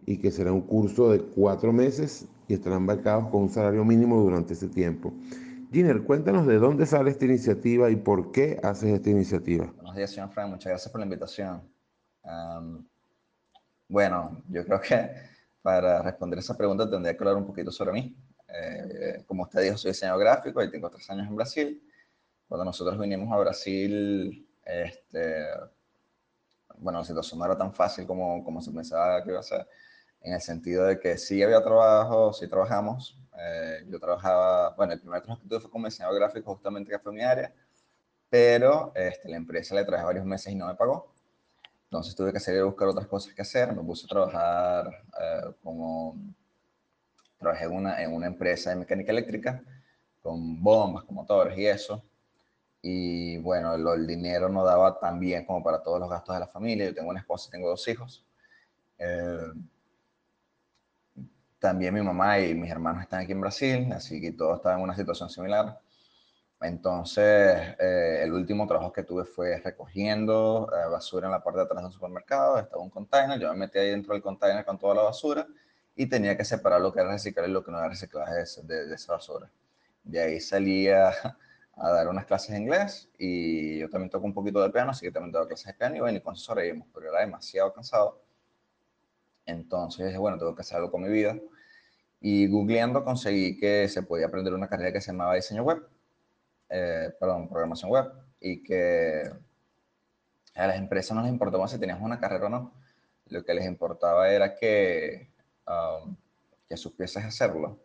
y 0.04 0.18
que 0.18 0.32
será 0.32 0.52
un 0.52 0.62
curso 0.62 1.10
de 1.10 1.20
cuatro 1.20 1.72
meses 1.72 2.26
y 2.48 2.54
estarán 2.54 2.86
becados 2.86 3.28
con 3.28 3.42
un 3.42 3.50
salario 3.50 3.84
mínimo 3.84 4.20
durante 4.20 4.54
ese 4.54 4.68
tiempo. 4.68 5.12
Giner, 5.70 6.02
cuéntanos 6.02 6.46
de 6.46 6.58
dónde 6.58 6.86
sale 6.86 7.10
esta 7.10 7.24
iniciativa 7.24 7.88
y 7.88 7.96
por 7.96 8.32
qué 8.32 8.58
haces 8.62 8.92
esta 8.92 9.10
iniciativa. 9.10 9.72
Buenos 9.76 9.94
días, 9.94 10.10
señor 10.10 10.30
Frank. 10.30 10.50
Muchas 10.50 10.70
gracias 10.70 10.90
por 10.90 10.98
la 10.98 11.06
invitación. 11.06 11.62
Bueno, 13.88 14.42
yo 14.48 14.64
creo 14.64 14.80
que 14.80 15.10
para 15.62 16.02
responder 16.02 16.40
esa 16.40 16.56
pregunta 16.56 16.90
tendría 16.90 17.16
que 17.16 17.22
hablar 17.22 17.36
un 17.36 17.46
poquito 17.46 17.70
sobre 17.70 17.92
mí. 17.92 18.16
Eh, 18.54 19.24
como 19.26 19.44
usted 19.44 19.62
dijo, 19.62 19.78
soy 19.78 19.92
diseñador 19.92 20.20
gráfico 20.20 20.62
y 20.62 20.70
tengo 20.70 20.90
tres 20.90 21.08
años 21.10 21.26
en 21.26 21.36
Brasil. 21.36 21.82
Cuando 22.46 22.64
nosotros 22.64 22.98
vinimos 22.98 23.32
a 23.32 23.38
Brasil, 23.38 24.46
este, 24.64 25.46
bueno, 26.76 26.98
la 26.98 27.04
situación 27.04 27.38
no 27.38 27.46
era 27.46 27.56
tan 27.56 27.72
fácil 27.72 28.06
como, 28.06 28.44
como 28.44 28.60
se 28.60 28.70
pensaba 28.72 29.22
que 29.22 29.30
iba 29.30 29.40
a 29.40 29.42
ser, 29.42 29.66
en 30.20 30.34
el 30.34 30.40
sentido 30.40 30.84
de 30.84 31.00
que 31.00 31.16
sí 31.18 31.42
había 31.42 31.62
trabajo, 31.62 32.32
sí 32.32 32.46
trabajamos. 32.48 33.18
Eh, 33.38 33.86
yo 33.88 33.98
trabajaba, 33.98 34.74
bueno, 34.76 34.92
el 34.92 35.00
primer 35.00 35.22
trabajo 35.22 35.42
que 35.42 35.48
tuve 35.48 35.60
fue 35.60 35.70
como 35.70 35.86
diseñador 35.86 36.18
gráfico, 36.18 36.54
justamente 36.54 36.90
que 36.90 36.98
fue 36.98 37.12
mi 37.12 37.22
área, 37.22 37.52
pero 38.28 38.92
este, 38.94 39.28
la 39.28 39.36
empresa 39.36 39.74
le 39.74 39.84
traje 39.84 40.04
varios 40.04 40.24
meses 40.24 40.52
y 40.52 40.56
no 40.56 40.66
me 40.66 40.74
pagó. 40.74 41.12
Entonces 41.84 42.14
tuve 42.14 42.32
que 42.32 42.40
salir 42.40 42.60
a 42.60 42.64
buscar 42.64 42.88
otras 42.88 43.06
cosas 43.06 43.34
que 43.34 43.42
hacer. 43.42 43.74
Me 43.74 43.82
puse 43.82 44.06
a 44.06 44.08
trabajar 44.08 45.04
eh, 45.20 45.52
como... 45.62 46.16
Trabajé 47.42 47.64
en 47.64 47.72
una, 47.72 48.00
en 48.02 48.14
una 48.14 48.28
empresa 48.28 48.70
de 48.70 48.76
mecánica 48.76 49.10
eléctrica 49.10 49.62
con 50.22 50.62
bombas, 50.62 51.02
con 51.04 51.16
motores 51.16 51.58
y 51.58 51.66
eso. 51.66 52.04
Y 52.80 53.38
bueno, 53.38 53.74
el, 53.74 53.86
el 53.86 54.06
dinero 54.06 54.48
no 54.48 54.64
daba 54.64 54.98
tan 54.98 55.18
bien 55.18 55.44
como 55.44 55.62
para 55.62 55.82
todos 55.82 55.98
los 56.00 56.08
gastos 56.08 56.36
de 56.36 56.40
la 56.40 56.46
familia. 56.46 56.86
Yo 56.86 56.94
tengo 56.94 57.10
una 57.10 57.20
esposa 57.20 57.48
y 57.48 57.50
tengo 57.50 57.68
dos 57.68 57.86
hijos. 57.88 58.24
Eh, 58.98 59.52
también 61.58 61.94
mi 61.94 62.00
mamá 62.00 62.38
y 62.38 62.54
mis 62.54 62.70
hermanos 62.70 63.02
están 63.02 63.20
aquí 63.22 63.32
en 63.32 63.40
Brasil, 63.40 63.92
así 63.92 64.20
que 64.20 64.32
todos 64.32 64.56
estaban 64.56 64.78
en 64.78 64.84
una 64.84 64.96
situación 64.96 65.28
similar. 65.28 65.80
Entonces, 66.60 67.74
eh, 67.80 68.20
el 68.22 68.32
último 68.32 68.68
trabajo 68.68 68.92
que 68.92 69.02
tuve 69.02 69.24
fue 69.24 69.58
recogiendo 69.58 70.68
eh, 70.72 70.88
basura 70.88 71.26
en 71.26 71.32
la 71.32 71.42
parte 71.42 71.58
de 71.58 71.64
atrás 71.64 71.82
del 71.82 71.92
supermercado. 71.92 72.58
Estaba 72.58 72.82
un 72.82 72.90
container, 72.90 73.38
yo 73.40 73.50
me 73.50 73.58
metí 73.58 73.78
ahí 73.78 73.90
dentro 73.90 74.12
del 74.14 74.22
container 74.22 74.64
con 74.64 74.78
toda 74.78 74.94
la 74.94 75.02
basura 75.02 75.46
y 75.94 76.06
tenía 76.06 76.36
que 76.36 76.44
separar 76.44 76.80
lo 76.80 76.92
que 76.92 77.00
era 77.00 77.10
reciclar 77.10 77.48
y 77.48 77.52
lo 77.52 77.64
que 77.64 77.70
no 77.70 77.78
era 77.78 77.88
reciclaje 77.88 78.34
de, 78.34 78.44
de, 78.62 78.86
de 78.86 78.94
esa 78.94 79.12
basura. 79.12 79.50
De 80.04 80.20
ahí 80.20 80.40
salía 80.40 81.12
a 81.76 81.90
dar 81.90 82.08
unas 82.08 82.26
clases 82.26 82.50
de 82.50 82.58
inglés 82.58 83.08
y 83.18 83.78
yo 83.78 83.88
también 83.90 84.10
toco 84.10 84.26
un 84.26 84.34
poquito 84.34 84.62
de 84.62 84.70
piano, 84.70 84.90
así 84.90 85.06
que 85.06 85.12
también 85.12 85.32
doy 85.32 85.46
clases 85.46 85.66
de 85.66 85.74
piano 85.74 85.96
y 85.96 86.00
bueno, 86.00 86.18
y 86.18 86.20
con 86.20 86.34
eso 86.34 86.44
sobrevivimos, 86.44 86.88
pero 86.92 87.08
era 87.10 87.20
demasiado 87.20 87.72
cansado. 87.72 88.22
Entonces 89.46 90.06
dije, 90.06 90.18
bueno, 90.18 90.38
tengo 90.38 90.54
que 90.54 90.62
hacer 90.62 90.76
algo 90.76 90.90
con 90.90 91.02
mi 91.02 91.08
vida. 91.08 91.36
Y 92.20 92.46
googleando 92.46 93.04
conseguí 93.04 93.58
que 93.58 93.88
se 93.88 94.02
podía 94.02 94.26
aprender 94.26 94.54
una 94.54 94.68
carrera 94.68 94.92
que 94.92 95.00
se 95.00 95.10
llamaba 95.10 95.34
diseño 95.34 95.64
web, 95.64 95.82
eh, 96.68 97.10
perdón, 97.18 97.48
programación 97.48 97.90
web, 97.90 98.12
y 98.40 98.62
que 98.62 99.28
a 100.54 100.66
las 100.66 100.76
empresas 100.76 101.16
no 101.16 101.22
les 101.22 101.32
importaba 101.32 101.66
si 101.66 101.78
tenías 101.78 102.00
una 102.00 102.20
carrera 102.20 102.46
o 102.46 102.50
no. 102.50 102.74
Lo 103.26 103.44
que 103.44 103.54
les 103.54 103.66
importaba 103.66 104.30
era 104.30 104.54
que, 104.54 105.31
um, 105.66 106.16
que 106.68 106.76
supieses 106.76 107.24
hacerlo. 107.24 107.78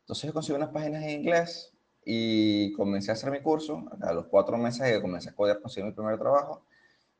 Entonces 0.00 0.24
yo 0.24 0.32
conseguí 0.32 0.56
unas 0.56 0.70
páginas 0.70 1.02
en 1.04 1.20
inglés 1.20 1.72
y 2.04 2.72
comencé 2.72 3.10
a 3.10 3.14
hacer 3.14 3.30
mi 3.30 3.40
curso. 3.40 3.84
A 4.00 4.12
los 4.12 4.26
cuatro 4.26 4.56
meses 4.56 4.90
que 4.90 5.00
comencé 5.00 5.30
a 5.30 5.34
codear, 5.34 5.60
conseguí 5.60 5.86
mi 5.86 5.92
primer 5.92 6.18
trabajo. 6.18 6.64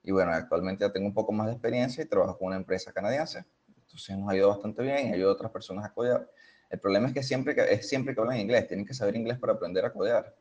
Y 0.03 0.13
bueno, 0.13 0.33
actualmente 0.33 0.85
ya 0.85 0.93
tengo 0.93 1.07
un 1.07 1.15
poco 1.15 1.33
más 1.33 1.47
de 1.47 1.53
experiencia 1.53 2.03
y 2.03 2.07
trabajo 2.07 2.39
con 2.39 2.49
una 2.49 2.57
empresa 2.57 2.93
canadiense. 2.93 3.45
Entonces 3.83 4.17
nos 4.17 4.35
ido 4.35 4.49
bastante 4.49 4.83
bien 4.83 5.09
y 5.09 5.13
ayudo 5.13 5.31
a 5.31 5.33
otras 5.35 5.51
personas 5.51 5.85
a 5.85 5.93
codear. 5.93 6.29
El 6.71 6.79
problema 6.79 7.09
es 7.09 7.15
que 7.15 7.23
siempre 7.23 7.55
que, 7.55 7.63
es 7.73 7.89
siempre 7.89 8.15
que 8.15 8.21
hablan 8.21 8.39
inglés, 8.39 8.67
tienen 8.69 8.87
que 8.87 8.95
saber 8.95 9.17
inglés 9.17 9.39
para 9.39 9.53
aprender 9.53 9.85
a 9.85 9.93
codear. 9.93 10.35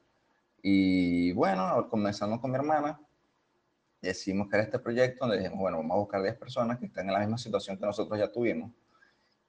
Y 0.61 1.31
bueno, 1.33 1.87
comenzamos 1.89 2.39
con 2.39 2.51
mi 2.51 2.57
hermana, 2.57 2.99
decimos 4.01 4.47
que 4.49 4.55
era 4.55 4.63
este 4.63 4.79
proyecto 4.79 5.25
donde 5.25 5.37
dijimos, 5.37 5.59
bueno, 5.59 5.77
vamos 5.77 5.95
a 5.95 5.99
buscar 5.99 6.21
10 6.21 6.35
personas 6.37 6.79
que 6.79 6.85
están 6.85 7.07
en 7.07 7.13
la 7.13 7.19
misma 7.19 7.37
situación 7.37 7.77
que 7.77 7.85
nosotros 7.85 8.17
ya 8.19 8.31
tuvimos 8.31 8.71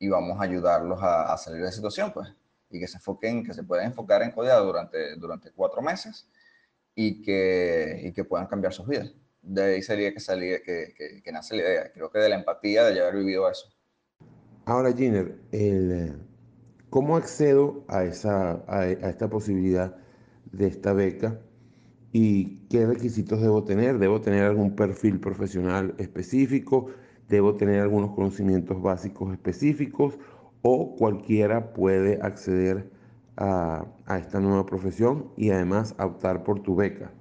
y 0.01 0.09
vamos 0.09 0.41
a 0.41 0.45
ayudarlos 0.45 1.01
a, 1.03 1.33
a 1.33 1.37
salir 1.37 1.61
de 1.61 1.67
la 1.67 1.73
situación, 1.73 2.11
pues, 2.13 2.35
y 2.71 2.81
que 2.81 2.89
se 2.89 2.97
enfoquen, 2.97 3.45
que 3.45 3.53
se 3.53 3.63
puedan 3.63 3.87
enfocar 3.87 4.23
en 4.23 4.31
codear 4.33 4.63
durante, 4.63 5.15
durante 5.17 5.53
cuatro 5.53 5.83
meses 5.83 6.27
y 6.95 7.23
que, 7.23 8.01
y 8.05 8.13
que 8.13 8.25
puedan 8.25 8.47
cambiar 8.47 8.73
sus 8.73 8.89
vidas. 8.89 9.13
De 9.43 9.63
ahí 9.63 9.83
sería 9.83 10.13
que, 10.13 10.21
salía, 10.21 10.63
que, 10.63 10.95
que, 10.97 11.23
que 11.23 11.33
nace 11.33 11.55
la 11.55 11.63
idea, 11.63 11.93
creo 11.93 12.11
que 12.11 12.19
de 12.19 12.31
la 12.31 12.37
empatía 12.37 12.85
de 12.85 12.99
haber 13.01 13.17
vivido 13.17 13.49
eso. 13.51 13.69
Ahora, 14.65 14.93
Giner, 14.93 15.39
el, 15.53 16.19
¿cómo 16.89 17.17
accedo 17.17 17.85
a, 17.89 18.05
esa, 18.05 18.53
a, 18.67 18.81
a 18.81 19.11
esta 19.11 19.29
posibilidad 19.29 19.97
de 20.51 20.67
esta 20.67 20.95
beca? 20.95 21.39
¿Y 22.13 22.67
qué 22.69 22.87
requisitos 22.87 23.43
debo 23.43 23.65
tener? 23.65 23.99
¿Debo 23.99 24.21
tener 24.21 24.45
algún 24.45 24.75
perfil 24.75 25.21
profesional 25.21 25.95
específico? 25.99 26.91
¿Debo 27.31 27.55
tener 27.55 27.81
algunos 27.81 28.11
conocimientos 28.17 28.83
básicos 28.83 29.33
específicos? 29.33 30.19
¿O 30.63 30.97
cualquiera 30.97 31.73
puede 31.73 32.21
acceder 32.21 32.91
a, 33.37 33.87
a 34.05 34.19
esta 34.19 34.41
nueva 34.41 34.67
profesión 34.67 35.33
y 35.37 35.53
además 35.53 35.95
optar 36.01 36.43
por 36.43 36.61
tu 36.61 36.75
beca? 36.75 37.13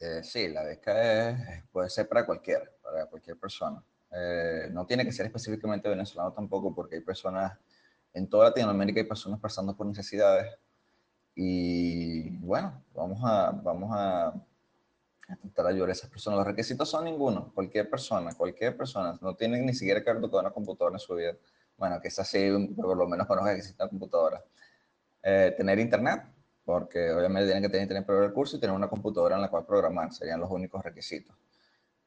Eh, 0.00 0.24
sí, 0.24 0.48
la 0.48 0.64
beca 0.64 1.64
puede 1.70 1.88
ser 1.88 2.08
para 2.08 2.26
cualquiera, 2.26 2.64
para 2.82 3.06
cualquier 3.06 3.38
persona. 3.38 3.80
Eh, 4.10 4.68
no 4.72 4.84
tiene 4.84 5.04
que 5.04 5.12
ser 5.12 5.26
específicamente 5.26 5.88
venezolano 5.88 6.32
tampoco, 6.32 6.74
porque 6.74 6.96
hay 6.96 7.02
personas, 7.02 7.56
en 8.12 8.28
toda 8.28 8.48
Latinoamérica 8.48 8.98
hay 9.00 9.06
personas 9.06 9.38
pasando 9.38 9.76
por 9.76 9.86
necesidades. 9.86 10.52
Y 11.36 12.38
bueno, 12.38 12.82
vamos 12.92 13.20
a, 13.22 13.52
vamos 13.52 13.90
a, 13.92 14.34
ayudar 15.68 15.88
a 15.88 15.92
esas 15.92 16.10
personas. 16.10 16.38
Los 16.38 16.46
requisitos 16.46 16.88
son 16.88 17.04
ninguno, 17.04 17.52
cualquier 17.54 17.88
persona, 17.88 18.34
cualquier 18.34 18.76
persona. 18.76 19.18
No 19.20 19.34
tienen 19.34 19.66
ni 19.66 19.74
siquiera 19.74 20.02
que 20.02 20.10
haber 20.10 20.22
tocado 20.22 20.40
una 20.40 20.50
computadora 20.50 20.96
en 20.96 21.00
su 21.00 21.14
vida. 21.14 21.34
Bueno, 21.76 22.00
que 22.00 22.08
es 22.08 22.18
así, 22.18 22.50
por 22.76 22.96
lo 22.96 23.06
menos 23.08 23.26
conozca 23.26 23.52
que 23.52 23.58
existe 23.58 23.82
una 23.82 23.90
computadora. 23.90 24.44
Eh, 25.22 25.54
tener 25.56 25.78
internet, 25.78 26.22
porque 26.64 27.10
obviamente 27.10 27.46
tienen 27.46 27.62
que 27.62 27.68
tener 27.68 27.82
internet 27.82 28.06
para 28.06 28.20
ver 28.20 28.28
el 28.28 28.34
curso 28.34 28.56
y 28.56 28.60
tener 28.60 28.74
una 28.76 28.88
computadora 28.88 29.36
en 29.36 29.42
la 29.42 29.48
cual 29.48 29.64
programar, 29.66 30.12
serían 30.12 30.40
los 30.40 30.50
únicos 30.50 30.82
requisitos. 30.84 31.34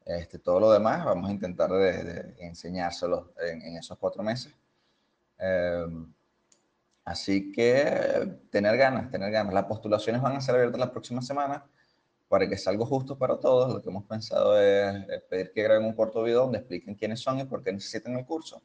Este, 0.04 0.38
todo 0.38 0.58
lo 0.58 0.72
demás 0.72 1.04
vamos 1.04 1.28
a 1.28 1.32
intentar 1.32 1.70
de, 1.70 2.02
de 2.02 2.34
enseñárselo 2.38 3.34
en, 3.42 3.60
en, 3.60 3.76
esos 3.76 3.98
cuatro 3.98 4.22
meses. 4.22 4.54
Eh, 5.38 5.86
así 7.04 7.52
que 7.52 8.38
tener 8.50 8.76
ganas, 8.78 9.10
tener 9.10 9.30
ganas. 9.30 9.52
Las 9.52 9.64
postulaciones 9.64 10.22
van 10.22 10.36
a 10.36 10.40
ser 10.40 10.54
abiertas 10.54 10.80
la 10.80 10.90
próxima 10.90 11.20
semana 11.20 11.66
para 12.28 12.48
que 12.48 12.56
sea 12.56 12.72
algo 12.72 12.86
justo 12.86 13.16
para 13.16 13.38
todos. 13.38 13.72
Lo 13.72 13.82
que 13.82 13.88
hemos 13.88 14.04
pensado 14.04 14.60
es, 14.60 15.08
es 15.08 15.22
pedir 15.22 15.50
que 15.52 15.62
graben 15.62 15.86
un 15.86 15.94
corto 15.94 16.22
video 16.22 16.42
donde 16.42 16.58
expliquen 16.58 16.94
quiénes 16.94 17.20
son 17.20 17.40
y 17.40 17.44
por 17.44 17.62
qué 17.62 17.72
necesitan 17.72 18.16
el 18.16 18.24
curso. 18.24 18.62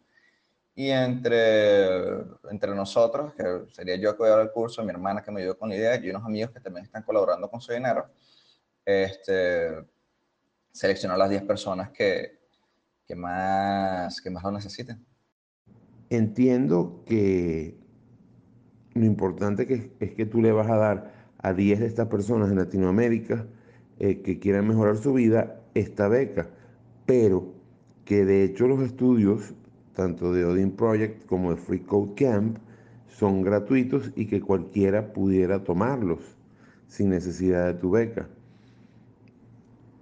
Y 0.76 0.90
entre, 0.90 2.16
entre 2.50 2.74
nosotros, 2.74 3.34
que 3.34 3.44
sería 3.72 3.96
yo 3.96 4.14
que 4.14 4.24
voy 4.24 4.28
a 4.30 4.38
dar 4.38 4.42
el 4.42 4.52
curso, 4.52 4.84
mi 4.84 4.90
hermana 4.90 5.22
que 5.22 5.32
me 5.32 5.42
ayudó 5.42 5.58
con 5.58 5.70
la 5.70 5.76
idea 5.76 5.96
y 5.96 6.10
unos 6.10 6.26
amigos 6.26 6.52
que 6.52 6.60
también 6.60 6.86
están 6.86 7.04
colaborando 7.04 7.50
con 7.50 7.62
su 7.62 7.72
dinero, 7.72 8.10
este, 8.84 9.86
seleccionar 10.72 11.18
las 11.20 11.30
10 11.30 11.44
personas 11.44 11.92
que, 11.92 12.40
que, 13.06 13.16
más, 13.16 14.20
que 14.20 14.32
más 14.32 14.44
lo 14.44 14.52
necesiten. 14.52 15.06
Entiendo 16.10 17.04
que 17.06 17.78
lo 18.94 19.06
importante 19.06 19.68
que 19.68 19.92
es 20.00 20.16
que 20.16 20.26
tú 20.26 20.42
le 20.42 20.52
vas 20.52 20.70
a 20.70 20.78
dar 20.78 21.13
a 21.44 21.54
10 21.54 21.80
de 21.82 21.86
estas 21.86 22.08
personas 22.08 22.50
en 22.50 22.58
Latinoamérica 22.58 23.46
eh, 24.00 24.22
que 24.22 24.40
quieran 24.40 24.68
mejorar 24.68 24.98
su 24.98 25.14
vida 25.14 25.62
esta 25.76 26.08
beca, 26.08 26.50
pero 27.06 27.54
que 28.06 28.26
de 28.26 28.44
hecho 28.44 28.68
los 28.68 28.82
estudios 28.82 29.54
tanto 29.94 30.34
de 30.34 30.46
Odin 30.46 30.72
Project 30.72 31.26
como 31.28 31.52
de 31.52 31.58
Free 31.58 31.80
Code 31.80 32.14
Camp, 32.16 32.58
son 33.08 33.44
gratuitos 33.44 34.12
y 34.16 34.26
que 34.26 34.42
cualquiera 34.42 35.14
pudiera 35.14 35.64
tomarlos. 35.64 36.20
sin 36.88 37.10
necesidad 37.10 37.66
de 37.66 37.74
tu 37.74 37.90
beca. 37.90 38.28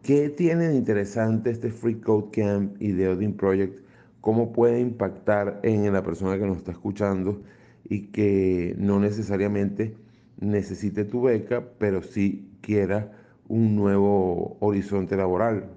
¿Qué 0.04 0.28
tiene 0.30 0.68
de 0.68 0.76
interesante 0.76 1.50
este 1.50 1.72
Free 1.72 2.02
Code 2.02 2.32
Camp 2.32 2.76
y 2.82 2.92
The 2.92 3.10
Odin 3.10 3.34
Project? 3.34 3.80
¿Cómo 4.20 4.52
puede 4.52 4.82
impactar 4.82 5.62
en 5.64 5.94
la 5.94 6.04
persona 6.04 6.38
que 6.38 6.46
nos 6.46 6.58
está 6.58 6.72
escuchando 6.72 7.42
y 7.88 8.08
que 8.08 8.76
no 8.78 9.00
necesariamente 9.00 9.96
necesite 10.42 11.06
tu 11.06 11.22
beca, 11.22 11.64
pero 11.80 12.04
sí 12.04 12.60
quiera 12.62 13.12
un 13.48 13.76
nuevo 13.76 14.58
horizonte 14.60 15.16
laboral? 15.16 15.70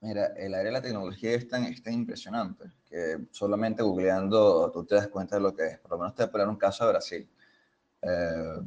Mira, 0.00 0.26
el 0.36 0.52
área 0.54 0.66
de 0.66 0.72
la 0.72 0.82
tecnología 0.82 1.32
es 1.32 1.48
tan, 1.48 1.64
es 1.64 1.82
tan 1.82 1.94
impresionante 1.94 2.64
que 2.84 3.26
solamente 3.30 3.82
googleando 3.82 4.70
tú 4.70 4.84
te 4.84 4.96
das 4.96 5.08
cuenta 5.08 5.36
de 5.36 5.42
lo 5.42 5.54
que 5.54 5.66
es. 5.66 5.78
Por 5.78 5.92
lo 5.92 5.98
menos 5.98 6.14
te 6.14 6.22
voy 6.22 6.28
a 6.28 6.32
poner 6.32 6.48
un 6.48 6.56
caso 6.56 6.84
de 6.84 6.90
Brasil. 6.90 7.30
Eh, 8.02 8.60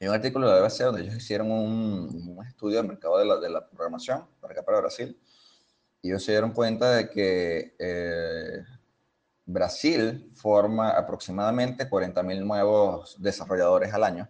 hay 0.00 0.08
un 0.08 0.14
artículo 0.14 0.48
de 0.48 0.54
la 0.54 0.66
BBC 0.66 0.84
donde 0.84 1.02
ellos 1.02 1.16
hicieron 1.16 1.50
un, 1.50 2.36
un 2.36 2.46
estudio 2.46 2.78
del 2.78 2.88
mercado 2.88 3.18
de 3.18 3.24
la, 3.24 3.38
de 3.38 3.50
la, 3.50 3.68
programación 3.68 4.26
para 4.40 4.52
acá, 4.52 4.64
para 4.64 4.80
Brasil, 4.80 5.16
y 6.02 6.08
ellos 6.08 6.24
se 6.24 6.32
dieron 6.32 6.52
cuenta 6.52 6.96
de 6.96 7.10
que 7.10 7.74
eh, 7.78 8.64
Brasil 9.48 10.30
forma 10.34 10.90
aproximadamente 10.90 11.88
40.000 11.88 12.44
nuevos 12.44 13.16
desarrolladores 13.18 13.92
al 13.94 14.04
año, 14.04 14.28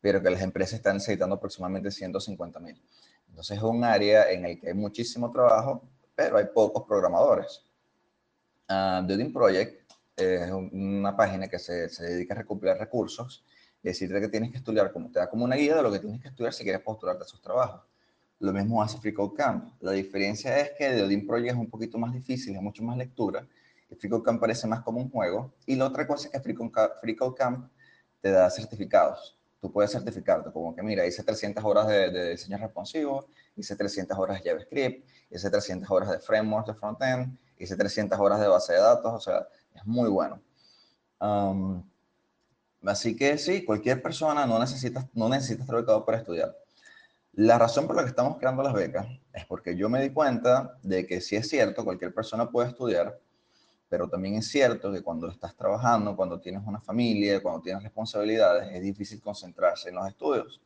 pero 0.00 0.22
que 0.22 0.30
las 0.30 0.40
empresas 0.40 0.74
están 0.74 0.94
necesitando 0.94 1.34
aproximadamente 1.34 1.88
150.000. 1.88 2.80
Entonces 3.28 3.56
es 3.56 3.62
un 3.62 3.84
área 3.84 4.30
en 4.30 4.44
el 4.44 4.60
que 4.60 4.68
hay 4.68 4.74
muchísimo 4.74 5.30
trabajo, 5.30 5.82
pero 6.14 6.38
hay 6.38 6.46
pocos 6.54 6.84
programadores. 6.86 7.64
Uh, 8.68 9.04
Building 9.04 9.32
Project 9.32 9.92
es 10.16 10.50
una 10.50 11.16
página 11.16 11.48
que 11.48 11.58
se, 11.58 11.88
se 11.88 12.04
dedica 12.04 12.34
a 12.34 12.38
recopilar 12.38 12.78
recursos 12.78 13.44
decirte 13.82 14.20
que 14.20 14.28
tienes 14.28 14.50
que 14.50 14.58
estudiar, 14.58 14.92
como 14.92 15.10
te 15.10 15.18
da 15.18 15.28
como 15.28 15.44
una 15.44 15.56
guía 15.56 15.76
de 15.76 15.82
lo 15.82 15.90
que 15.90 15.98
tienes 15.98 16.20
que 16.20 16.28
estudiar 16.28 16.52
si 16.52 16.62
quieres 16.62 16.82
postularte 16.82 17.24
a 17.24 17.26
esos 17.26 17.40
trabajos. 17.40 17.82
Lo 18.38 18.52
mismo 18.52 18.82
hace 18.82 18.98
FreeCodeCamp. 18.98 19.82
La 19.82 19.92
diferencia 19.92 20.58
es 20.60 20.70
que 20.78 21.02
Odin 21.02 21.26
Project 21.26 21.52
es 21.52 21.56
un 21.56 21.68
poquito 21.68 21.98
más 21.98 22.12
difícil, 22.12 22.54
es 22.54 22.62
mucho 22.62 22.82
más 22.82 22.96
lectura. 22.96 23.46
Y 23.90 23.96
FreeCodeCamp 23.96 24.40
parece 24.40 24.66
más 24.66 24.82
como 24.82 25.00
un 25.00 25.10
juego. 25.10 25.52
Y 25.66 25.76
la 25.76 25.86
otra 25.86 26.06
cosa 26.06 26.28
es 26.28 26.32
que 26.32 26.40
FreeCodeCamp 26.40 27.70
te 28.20 28.30
da 28.30 28.48
certificados. 28.50 29.38
Tú 29.60 29.70
puedes 29.70 29.90
certificarte 29.90 30.50
como 30.50 30.74
que, 30.74 30.82
mira, 30.82 31.06
hice 31.06 31.22
300 31.22 31.62
horas 31.62 31.86
de, 31.86 32.30
diseño 32.30 32.56
responsivo, 32.56 33.26
hice 33.56 33.76
300 33.76 34.18
horas 34.18 34.42
de 34.42 34.48
JavaScript, 34.48 35.06
hice 35.30 35.50
300 35.50 35.90
horas 35.90 36.10
de 36.10 36.18
framework 36.20 36.66
de 36.66 36.74
frontend, 36.74 37.38
hice 37.58 37.76
300 37.76 38.18
horas 38.18 38.40
de 38.40 38.48
base 38.48 38.72
de 38.72 38.78
datos, 38.78 39.12
o 39.12 39.20
sea, 39.20 39.46
es 39.74 39.84
muy 39.84 40.08
bueno. 40.08 40.40
Um, 41.20 41.82
Así 42.84 43.14
que 43.14 43.36
sí, 43.36 43.64
cualquier 43.64 44.02
persona 44.02 44.46
no 44.46 44.58
necesita, 44.58 45.08
no 45.12 45.28
necesita 45.28 45.62
estar 45.62 45.76
becado 45.76 46.04
para 46.04 46.18
estudiar. 46.18 46.56
La 47.32 47.58
razón 47.58 47.86
por 47.86 47.94
la 47.96 48.02
que 48.02 48.08
estamos 48.08 48.38
creando 48.38 48.62
las 48.62 48.72
becas 48.72 49.06
es 49.32 49.44
porque 49.46 49.76
yo 49.76 49.88
me 49.88 50.00
di 50.02 50.10
cuenta 50.10 50.78
de 50.82 51.06
que 51.06 51.20
sí 51.20 51.36
es 51.36 51.48
cierto, 51.48 51.84
cualquier 51.84 52.14
persona 52.14 52.50
puede 52.50 52.68
estudiar, 52.68 53.18
pero 53.90 54.08
también 54.08 54.36
es 54.36 54.46
cierto 54.46 54.92
que 54.92 55.02
cuando 55.02 55.28
estás 55.28 55.54
trabajando, 55.56 56.14
cuando 56.14 56.40
tienes 56.40 56.62
una 56.64 56.80
familia, 56.80 57.42
cuando 57.42 57.60
tienes 57.60 57.82
responsabilidades, 57.82 58.72
es 58.72 58.80
difícil 58.82 59.20
concentrarse 59.20 59.88
en 59.88 59.96
los 59.96 60.06
estudios. 60.06 60.60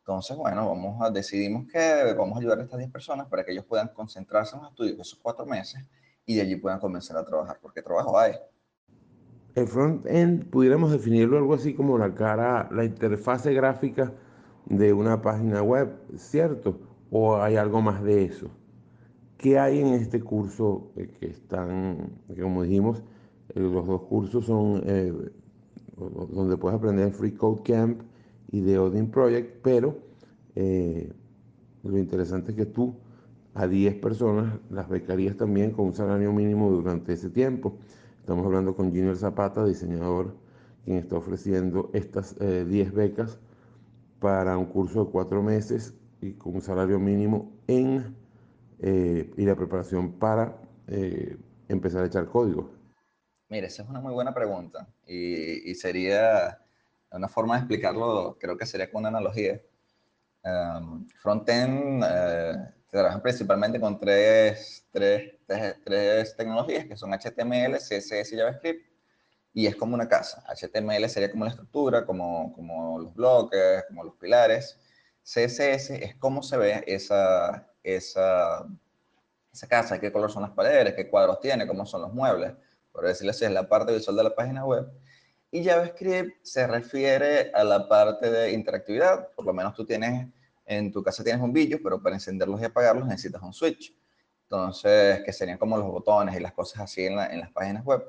Entonces, 0.00 0.36
bueno, 0.36 0.68
vamos 0.68 1.00
a, 1.00 1.10
decidimos 1.10 1.66
que 1.66 2.14
vamos 2.16 2.36
a 2.36 2.40
ayudar 2.40 2.58
a 2.58 2.64
estas 2.64 2.78
10 2.78 2.90
personas 2.90 3.26
para 3.26 3.42
que 3.42 3.52
ellos 3.52 3.64
puedan 3.64 3.88
concentrarse 3.88 4.54
en 4.54 4.62
los 4.62 4.70
estudios 4.70 4.98
esos 5.00 5.18
cuatro 5.18 5.46
meses 5.46 5.82
y 6.26 6.34
de 6.36 6.42
allí 6.42 6.56
puedan 6.56 6.78
comenzar 6.78 7.16
a 7.16 7.24
trabajar, 7.24 7.58
porque 7.62 7.80
trabajo 7.80 8.18
hay. 8.18 8.34
El 9.54 9.66
front-end 9.66 10.50
pudiéramos 10.50 10.92
definirlo 10.92 11.38
algo 11.38 11.54
así 11.54 11.72
como 11.72 11.96
la 11.96 12.14
cara, 12.14 12.68
la 12.70 12.84
interfase 12.84 13.54
gráfica 13.54 14.12
de 14.66 14.92
una 14.92 15.22
página 15.22 15.62
web, 15.62 15.90
¿cierto? 16.16 16.78
¿O 17.10 17.40
hay 17.40 17.56
algo 17.56 17.80
más 17.80 18.02
de 18.02 18.26
eso? 18.26 18.50
¿Qué 19.38 19.58
hay 19.58 19.80
en 19.80 19.94
este 19.94 20.20
curso 20.20 20.90
eh, 20.96 21.08
que 21.18 21.26
están, 21.26 22.10
como 22.40 22.64
dijimos, 22.64 23.02
eh, 23.54 23.60
los 23.60 23.86
dos 23.86 24.02
cursos 24.02 24.44
son 24.44 24.82
eh, 24.84 25.12
donde 25.96 26.56
puedes 26.56 26.76
aprender 26.76 27.12
Free 27.12 27.32
Code 27.32 27.62
Camp 27.62 28.02
y 28.50 28.60
The 28.62 28.78
Odin 28.78 29.10
Project, 29.10 29.62
pero 29.62 29.96
lo 31.84 31.98
interesante 31.98 32.50
es 32.50 32.56
que 32.56 32.66
tú 32.66 32.94
a 33.54 33.66
10 33.66 33.96
personas 33.96 34.58
las 34.70 34.88
becarías 34.88 35.36
también 35.36 35.70
con 35.70 35.86
un 35.86 35.94
salario 35.94 36.32
mínimo 36.32 36.70
durante 36.70 37.12
ese 37.12 37.30
tiempo. 37.30 37.76
Estamos 38.20 38.44
hablando 38.44 38.74
con 38.74 38.90
Junior 38.90 39.16
Zapata, 39.16 39.64
diseñador, 39.64 40.34
quien 40.84 40.98
está 40.98 41.16
ofreciendo 41.16 41.90
estas 41.92 42.36
10 42.38 42.40
eh, 42.40 42.90
becas 42.94 43.38
para 44.18 44.58
un 44.58 44.66
curso 44.66 45.04
de 45.04 45.10
cuatro 45.10 45.42
meses 45.42 45.94
y 46.20 46.32
con 46.32 46.56
un 46.56 46.60
salario 46.60 46.98
mínimo 46.98 47.52
en 47.68 48.17
eh, 48.80 49.30
y 49.36 49.44
la 49.44 49.54
preparación 49.54 50.18
para 50.18 50.56
eh, 50.86 51.36
empezar 51.68 52.04
a 52.04 52.06
echar 52.06 52.26
código. 52.26 52.70
Mire, 53.48 53.66
esa 53.66 53.82
es 53.82 53.88
una 53.88 54.00
muy 54.00 54.12
buena 54.12 54.34
pregunta 54.34 54.86
y, 55.06 55.70
y 55.70 55.74
sería 55.74 56.58
una 57.10 57.28
forma 57.28 57.54
de 57.54 57.60
explicarlo, 57.60 58.36
creo 58.38 58.56
que 58.56 58.66
sería 58.66 58.90
con 58.90 59.00
una 59.00 59.08
analogía. 59.08 59.60
Um, 60.44 61.08
Frontend 61.20 62.04
trabajan 62.90 63.22
principalmente 63.22 63.80
con 63.80 63.98
tres, 63.98 64.86
tres, 64.90 65.34
tres, 65.84 66.36
tecnologías 66.36 66.86
que 66.86 66.96
son 66.96 67.12
HTML, 67.12 67.76
CSS 67.76 68.32
y 68.32 68.36
JavaScript. 68.36 68.88
Y 69.54 69.66
es 69.66 69.76
como 69.76 69.94
una 69.94 70.08
casa. 70.08 70.44
HTML 70.54 71.08
sería 71.08 71.30
como 71.30 71.44
la 71.44 71.50
estructura, 71.50 72.06
como, 72.06 72.52
como 72.52 72.98
los 73.00 73.14
bloques, 73.14 73.84
como 73.88 74.04
los 74.04 74.14
pilares. 74.16 74.78
CSS 75.22 75.90
es 75.90 76.16
cómo 76.16 76.42
se 76.42 76.56
ve 76.56 76.84
esa, 76.86 77.68
esa, 77.96 78.66
esa 79.52 79.66
casa, 79.66 80.00
qué 80.00 80.12
color 80.12 80.30
son 80.30 80.42
las 80.42 80.52
paredes, 80.52 80.94
qué 80.94 81.08
cuadros 81.08 81.40
tiene, 81.40 81.66
cómo 81.66 81.86
son 81.86 82.02
los 82.02 82.12
muebles. 82.12 82.52
Por 82.92 83.06
decirlo 83.06 83.30
así, 83.30 83.44
es 83.44 83.50
la 83.52 83.68
parte 83.68 83.92
visual 83.92 84.16
de 84.16 84.24
la 84.24 84.34
página 84.34 84.64
web. 84.64 84.90
Y 85.50 85.64
JavaScript 85.64 86.44
se 86.44 86.66
refiere 86.66 87.50
a 87.54 87.64
la 87.64 87.88
parte 87.88 88.30
de 88.30 88.52
interactividad. 88.52 89.28
Por 89.34 89.46
lo 89.46 89.52
menos 89.52 89.74
tú 89.74 89.84
tienes 89.84 90.28
en 90.68 90.92
tu 90.92 91.02
casa 91.02 91.24
tienes 91.24 91.40
bombillos, 91.40 91.80
pero 91.82 92.00
para 92.00 92.14
encenderlos 92.14 92.60
y 92.60 92.64
apagarlos 92.66 93.06
necesitas 93.06 93.42
un 93.42 93.52
switch. 93.52 93.94
Entonces, 94.44 95.22
que 95.24 95.32
serían 95.32 95.58
como 95.58 95.76
los 95.76 95.86
botones 95.86 96.36
y 96.36 96.40
las 96.40 96.52
cosas 96.52 96.82
así 96.82 97.06
en, 97.06 97.16
las 97.16 97.50
páginas 97.50 97.84
web. 97.84 98.04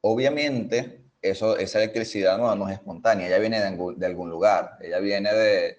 Obviamente, 0.00 1.04
eso, 1.22 1.56
esa 1.56 1.78
electricidad 1.78 2.36
no, 2.36 2.54
no 2.54 2.68
es 2.68 2.74
espontánea, 2.74 3.28
ella 3.28 3.38
viene 3.38 3.60
de, 3.60 4.06
algún 4.06 4.30
lugar, 4.30 4.76
ella 4.80 4.98
viene 4.98 5.32
de, 5.32 5.78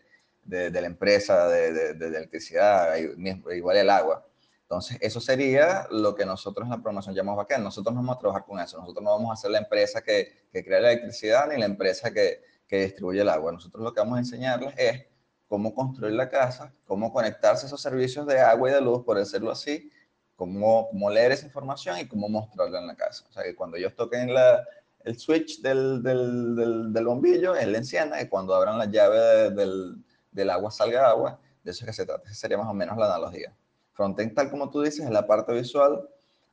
de, 0.50 0.82
la 0.82 0.88
empresa 0.88 1.48
de, 1.48 1.92
electricidad, 1.92 2.96
igual 2.96 3.78
el 3.78 3.90
agua. 3.90 4.26
Entonces, 4.64 4.98
eso 5.02 5.20
sería 5.20 5.88
lo 5.90 6.14
que 6.14 6.26
nosotros 6.26 6.66
en 6.66 6.72
la 6.72 6.78
programación 6.78 7.16
llamamos 7.16 7.38
backend. 7.38 7.64
Nosotros 7.64 7.94
no 7.94 8.02
vamos 8.02 8.18
a 8.18 8.20
trabajar 8.20 8.46
con 8.46 8.60
eso. 8.60 8.78
Nosotros 8.78 9.04
no 9.04 9.12
vamos 9.12 9.32
a 9.34 9.42
ser 9.42 9.50
la 9.50 9.58
empresa 9.58 10.02
que, 10.02 10.48
que 10.52 10.64
crea 10.64 10.80
la 10.80 10.92
electricidad 10.92 11.48
ni 11.48 11.58
la 11.58 11.66
empresa 11.66 12.12
que, 12.12 12.44
que 12.68 12.84
distribuye 12.84 13.22
el 13.22 13.30
agua. 13.30 13.52
Nosotros 13.52 13.84
lo 13.84 13.94
que 13.94 14.00
vamos 14.00 14.18
a 14.18 14.20
enseñarles 14.20 14.74
es 14.78 15.06
cómo 15.48 15.74
construir 15.74 16.14
la 16.14 16.30
casa, 16.30 16.72
cómo 16.86 17.12
conectarse 17.12 17.66
a 17.66 17.68
esos 17.68 17.82
servicios 17.82 18.28
de 18.28 18.40
agua 18.40 18.70
y 18.70 18.74
de 18.74 18.82
luz, 18.82 19.04
por 19.04 19.18
decirlo 19.18 19.50
así, 19.50 19.92
cómo, 20.36 20.88
cómo 20.90 21.10
leer 21.10 21.32
esa 21.32 21.48
información 21.48 21.98
y 21.98 22.08
cómo 22.08 22.30
mostrarla 22.30 22.80
en 22.80 22.88
la 22.88 22.96
casa. 22.96 23.26
O 23.28 23.34
sea, 23.34 23.44
que 23.44 23.56
cuando 23.56 23.76
ellos 23.76 23.96
toquen 23.96 24.32
la, 24.32 24.64
el 25.04 25.18
switch 25.18 25.62
del, 25.62 26.04
del, 26.04 26.94
del, 26.94 27.06
bombillo, 27.06 27.56
él 27.56 27.72
le 27.72 27.80
encienda 27.80 28.22
y 28.22 28.28
cuando 28.28 28.54
abran 28.54 28.78
la 28.78 28.86
llave 28.86 29.50
del, 29.50 29.96
del, 30.31 30.49
agua 30.49 30.72
salga 30.72 31.10
agua. 31.10 31.39
De 31.64 31.72
eso 31.72 31.84
es 31.84 31.88
que 31.88 31.93
se 31.93 32.06
trata. 32.06 32.23
Esa 32.26 32.35
sería 32.35 32.57
más 32.57 32.68
o 32.68 32.73
menos 32.73 32.97
la 32.97 33.06
analogía. 33.06 33.56
Frontend, 33.93 34.34
tal 34.34 34.49
como 34.49 34.69
tú 34.69 34.81
dices, 34.81 35.06
es 35.06 35.11
la 35.11 35.27
parte 35.27 35.53
visual, 35.53 36.07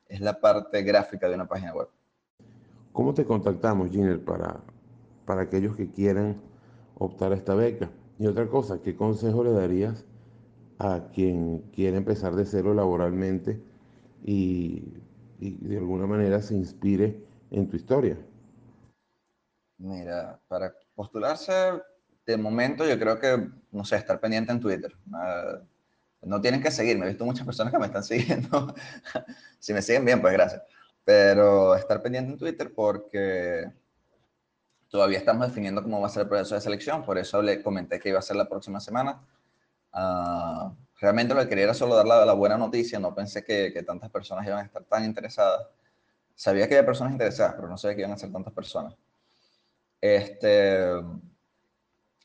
es 0.07 0.19
la 0.19 0.39
parte 0.39 0.81
gráfica 0.83 1.27
de 1.29 1.35
una 1.35 1.47
página 1.47 1.73
web. 1.73 1.87
¿Cómo 2.91 3.13
te 3.13 3.25
contactamos, 3.25 3.89
Giner, 3.89 4.23
para, 4.23 4.59
para 5.25 5.43
aquellos 5.43 5.75
que 5.75 5.89
quieran 5.91 6.41
optar 6.95 7.31
a 7.31 7.35
esta 7.35 7.55
beca? 7.55 7.89
Y 8.19 8.25
otra 8.25 8.47
cosa, 8.47 8.81
¿qué 8.81 8.95
consejo 8.95 9.43
le 9.43 9.51
darías 9.51 10.03
a 10.79 11.09
quien 11.13 11.59
quiere 11.73 11.97
empezar 11.97 12.35
de 12.35 12.45
cero 12.45 12.73
laboralmente 12.73 13.61
y, 14.23 14.93
de 15.39 15.77
alguna 15.77 16.07
manera 16.07 16.41
se 16.41 16.55
inspire 16.55 17.23
en 17.51 17.67
tu 17.67 17.75
historia? 17.75 18.17
Mira, 19.77 20.39
para 20.47 20.73
postularse, 20.95 21.53
de 22.25 22.37
momento 22.37 22.87
yo 22.87 22.97
creo 22.97 23.19
que, 23.19 23.49
no 23.77 23.85
sé, 23.85 23.95
estar 23.95 24.19
pendiente 24.19 24.51
en 24.51 24.59
Twitter. 24.59 24.93
no 26.21 26.41
tienen 26.41 26.61
que 26.61 26.71
seguirme, 26.71 27.05
he 27.05 27.09
visto 27.09 27.25
muchas 27.25 27.45
personas 27.45 27.71
que 27.71 27.79
me 27.79 27.85
están 27.85 28.03
siguiendo. 28.03 28.73
si 29.59 29.73
me 29.73 29.81
siguen 29.81 30.05
bien, 30.05 30.21
pues 30.21 30.33
gracias. 30.33 30.63
Pero 31.05 31.75
estar 31.75 32.01
pendiente 32.01 32.31
en 32.33 32.37
Twitter 32.37 32.73
porque 32.75 33.71
Todavía 34.89 35.17
estamos 35.17 35.45
definiendo 35.45 35.83
cómo 35.83 35.99
va 35.99 36.07
a 36.07 36.09
ser 36.09 36.23
el 36.23 36.29
proceso 36.29 36.55
de 36.55 36.61
selección, 36.61 37.03
por 37.03 37.17
eso 37.17 37.41
le 37.41 37.61
comenté 37.61 37.99
que 37.99 38.07
iba 38.07 38.19
a 38.19 38.21
ser 38.21 38.37
la 38.37 38.47
próxima 38.47 38.79
semana. 38.79 39.21
Uh, 39.93 40.73
realmente 41.01 41.33
lo 41.33 41.41
que 41.41 41.49
quería 41.49 41.65
era 41.65 41.73
solo 41.73 41.93
dar 41.93 42.05
la, 42.05 42.33
buena 42.33 42.57
noticia, 42.57 42.97
no 42.97 43.13
pensé 43.13 43.43
que, 43.43 43.73
que, 43.73 43.83
tantas 43.83 44.09
personas 44.09 44.45
iban 44.47 44.59
a 44.59 44.61
estar 44.61 44.85
tan 44.85 45.03
interesadas. 45.03 45.67
Sabía 46.35 46.69
que 46.69 46.75
había 46.75 46.85
personas 46.85 47.11
interesadas, 47.11 47.55
pero 47.55 47.67
no 47.67 47.77
sabía 47.77 47.95
que 47.95 48.01
iban 48.03 48.13
a 48.13 48.17
ser 48.17 48.31
tantas 48.31 48.53
personas. 48.53 48.95
Este, 49.99 50.87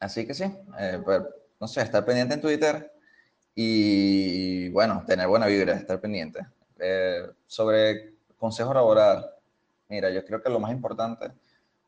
Así 0.03 0.27
que 0.27 0.35
sí, 0.35 0.45
eh, 0.81 1.01
pues, 1.05 1.23
no 1.63 1.69
sé, 1.69 1.81
estar 1.81 2.05
pendiente 2.05 2.35
en 2.35 2.41
Twitter 2.41 2.93
y, 3.55 4.69
bueno, 4.71 5.05
tener 5.07 5.29
buena 5.29 5.47
vibra, 5.47 5.75
estar 5.75 6.01
pendiente. 6.01 6.45
Eh, 6.81 7.25
sobre 7.47 8.17
consejo 8.37 8.75
laboral, 8.75 9.31
mira, 9.89 10.11
yo 10.11 10.25
creo 10.25 10.43
que 10.43 10.51
lo 10.51 10.59
más 10.59 10.73
importante, 10.73 11.31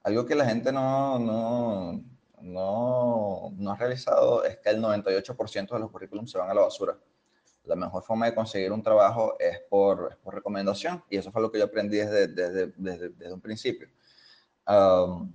algo 0.05 0.25
que 0.27 0.37
la 0.37 0.45
gente 0.47 0.71
no, 0.71 1.19
no, 1.19 2.05
no, 2.41 3.53
no 3.57 3.71
ha 3.73 3.77
realizado 3.77 4.45
es 4.45 4.59
que 4.59 4.71
el 4.71 4.81
98% 4.81 5.69
de 5.69 5.81
los 5.81 5.91
currículums 5.91 6.31
se 6.31 6.39
van 6.39 6.51
a 6.51 6.55
la 6.55 6.61
basura. 6.61 6.97
La 7.65 7.75
mejor 7.75 8.05
forma 8.05 8.27
de 8.27 8.35
conseguir 8.37 8.71
un 8.71 8.81
trabajo 8.81 9.35
es 9.41 9.59
por, 9.69 10.11
es 10.13 10.17
por 10.19 10.37
recomendación 10.37 11.03
y 11.11 11.17
eso 11.17 11.33
fue 11.33 11.43
lo 11.43 11.51
que 11.51 11.59
yo 11.59 11.65
aprendí 11.65 11.97
desde, 11.97 12.29
desde, 12.29 12.69
desde, 12.77 13.33
un 13.33 13.41
principio. 13.41 13.89
Um, 14.69 15.33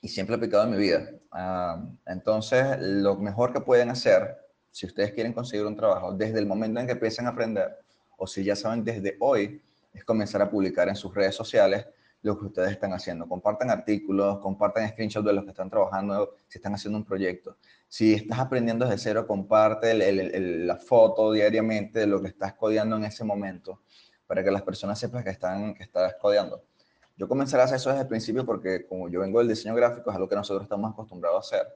y 0.00 0.08
siempre 0.08 0.34
he 0.34 0.36
aplicado 0.36 0.64
en 0.64 0.70
mi 0.70 0.76
vida. 0.76 1.10
Um, 1.32 1.96
entonces, 2.06 2.78
lo 2.80 3.16
mejor 3.16 3.52
que 3.52 3.60
pueden 3.60 3.90
hacer, 3.90 4.36
si 4.70 4.86
ustedes 4.86 5.12
quieren 5.12 5.32
conseguir 5.32 5.66
un 5.66 5.76
trabajo, 5.76 6.12
desde 6.12 6.38
el 6.38 6.46
momento 6.46 6.80
en 6.80 6.86
que 6.86 6.92
empiecen 6.92 7.26
a 7.26 7.30
aprender, 7.30 7.78
o 8.16 8.26
si 8.26 8.44
ya 8.44 8.56
saben 8.56 8.84
desde 8.84 9.16
hoy, 9.20 9.60
es 9.92 10.04
comenzar 10.04 10.42
a 10.42 10.50
publicar 10.50 10.88
en 10.88 10.96
sus 10.96 11.14
redes 11.14 11.34
sociales 11.34 11.86
lo 12.22 12.38
que 12.38 12.46
ustedes 12.46 12.72
están 12.72 12.92
haciendo. 12.92 13.28
Compartan 13.28 13.70
artículos, 13.70 14.38
compartan 14.40 14.88
screenshots 14.88 15.24
de 15.24 15.32
los 15.32 15.44
que 15.44 15.50
están 15.50 15.70
trabajando, 15.70 16.34
si 16.48 16.58
están 16.58 16.74
haciendo 16.74 16.98
un 16.98 17.04
proyecto. 17.04 17.56
Si 17.88 18.14
estás 18.14 18.38
aprendiendo 18.38 18.84
desde 18.84 18.98
cero, 18.98 19.26
comparte 19.26 19.94
la 19.94 20.76
foto 20.76 21.32
diariamente 21.32 22.00
de 22.00 22.06
lo 22.06 22.20
que 22.20 22.28
estás 22.28 22.54
codeando 22.54 22.96
en 22.96 23.04
ese 23.04 23.24
momento 23.24 23.80
para 24.26 24.42
que 24.42 24.50
las 24.50 24.62
personas 24.62 24.98
sepan 24.98 25.22
que, 25.22 25.30
están, 25.30 25.74
que 25.74 25.84
estás 25.84 26.16
codeando. 26.20 26.62
Yo 27.16 27.28
comenzaré 27.28 27.62
a 27.62 27.64
hacer 27.64 27.76
eso 27.76 27.88
desde 27.90 28.02
el 28.02 28.08
principio 28.08 28.44
porque 28.44 28.86
como 28.86 29.08
yo 29.08 29.20
vengo 29.20 29.38
del 29.38 29.48
diseño 29.48 29.74
gráfico, 29.74 30.10
es 30.10 30.16
algo 30.16 30.28
que 30.28 30.36
nosotros 30.36 30.64
estamos 30.64 30.92
acostumbrados 30.92 31.52
a 31.52 31.56
hacer. 31.56 31.74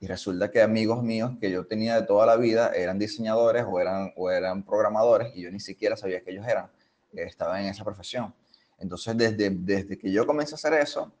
Y 0.00 0.06
resulta 0.06 0.50
que 0.50 0.62
amigos 0.62 1.02
míos 1.02 1.32
que 1.40 1.50
yo 1.50 1.66
tenía 1.66 1.96
de 1.96 2.06
toda 2.06 2.24
la 2.24 2.36
vida 2.36 2.72
eran 2.74 2.98
diseñadores 2.98 3.64
o 3.68 3.80
eran, 3.80 4.12
o 4.16 4.30
eran 4.30 4.62
programadores 4.64 5.34
y 5.34 5.42
yo 5.42 5.50
ni 5.50 5.60
siquiera 5.60 5.96
sabía 5.96 6.22
que 6.22 6.30
ellos 6.30 6.46
eran, 6.46 6.66
eh, 7.12 7.24
estaban 7.24 7.62
en 7.62 7.66
esa 7.68 7.84
profesión. 7.84 8.32
Entonces, 8.78 9.16
desde, 9.16 9.50
desde 9.50 9.98
que 9.98 10.10
yo 10.10 10.24
comencé 10.26 10.54
a 10.54 10.56
hacer 10.56 10.72
eso, 10.74 11.12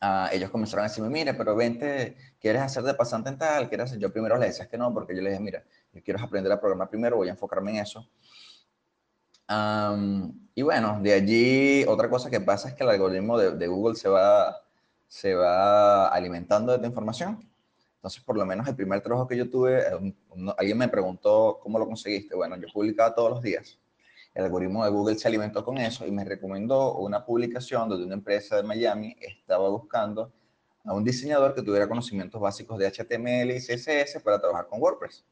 ah, 0.00 0.30
ellos 0.32 0.50
comenzaron 0.50 0.86
a 0.86 0.88
decirme, 0.88 1.10
mire, 1.10 1.34
pero 1.34 1.54
vente, 1.54 2.16
¿quieres 2.40 2.62
hacer 2.62 2.82
de 2.82 2.94
pasante 2.94 3.28
en 3.28 3.38
tal? 3.38 3.68
¿Quieres 3.68 3.86
hacer? 3.86 3.98
Yo 3.98 4.10
primero 4.10 4.36
les 4.38 4.50
decía 4.50 4.68
que 4.68 4.78
no, 4.78 4.92
porque 4.92 5.14
yo 5.14 5.22
les 5.22 5.32
dije, 5.32 5.42
mira, 5.42 5.64
yo 5.92 6.02
quiero 6.02 6.20
aprender 6.20 6.50
a 6.50 6.58
programar 6.58 6.88
primero, 6.88 7.16
voy 7.16 7.28
a 7.28 7.32
enfocarme 7.32 7.72
en 7.72 7.76
eso. 7.78 8.08
Y 10.54 10.62
bueno, 10.62 11.00
de 11.00 11.12
allí 11.14 11.84
otra 11.86 12.10
cosa 12.10 12.30
que 12.30 12.40
pasa 12.40 12.68
es 12.68 12.74
que 12.74 12.84
el 12.84 12.90
algoritmo 12.90 13.38
de, 13.38 13.66
Google 13.66 13.96
se 13.96 14.08
va, 14.08 14.60
se 15.08 15.34
va 15.34 16.08
alimentando 16.08 16.72
de 16.72 16.78
tu 16.78 16.86
información. 16.86 17.48
Entonces, 17.96 18.22
por 18.22 18.36
lo 18.36 18.44
menos 18.44 18.66
el 18.68 18.76
primer 18.76 19.00
trabajo 19.00 19.28
que 19.28 19.36
yo 19.36 19.48
tuve, 19.48 19.78
eh, 19.78 20.14
alguien 20.58 20.76
me 20.76 20.88
preguntó 20.88 21.58
cómo 21.62 21.78
lo 21.78 21.86
conseguiste. 21.86 22.34
Bueno, 22.34 22.56
yo 22.56 22.66
publicaba 22.72 23.14
todos 23.14 23.30
los 23.30 23.42
días. 23.42 23.78
El 24.34 24.44
algoritmo 24.44 24.84
de 24.84 24.90
Google 24.90 25.18
se 25.18 25.28
alimentó 25.28 25.64
con 25.64 25.78
eso 25.78 26.06
y 26.06 26.10
me 26.10 26.24
recomendó 26.24 26.96
una 26.96 27.24
publicación 27.24 27.88
donde 27.88 28.04
una 28.06 28.14
empresa 28.14 28.56
de 28.56 28.62
Miami 28.62 29.16
estaba 29.20 29.68
buscando 29.68 30.32
a 30.84 30.94
un 30.94 31.04
diseñador 31.04 31.54
que 31.54 31.62
tuviera 31.62 31.88
conocimientos 31.88 32.40
básicos 32.40 32.78
de 32.78 32.90
HTML 32.90 33.50
y 33.52 33.60
CSS 33.60 34.20
para 34.22 34.40
trabajar 34.40 34.66
con 34.66 34.80
WordPress. 34.80 35.24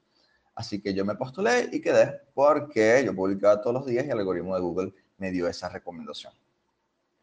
Así 0.60 0.78
que 0.78 0.92
yo 0.92 1.06
me 1.06 1.14
postulé 1.14 1.70
y 1.72 1.80
quedé 1.80 2.20
porque 2.34 3.02
yo 3.02 3.14
publicaba 3.14 3.62
todos 3.62 3.72
los 3.72 3.86
días 3.86 4.04
y 4.04 4.10
el 4.10 4.18
algoritmo 4.18 4.54
de 4.54 4.60
Google 4.60 4.92
me 5.16 5.30
dio 5.30 5.48
esa 5.48 5.70
recomendación. 5.70 6.34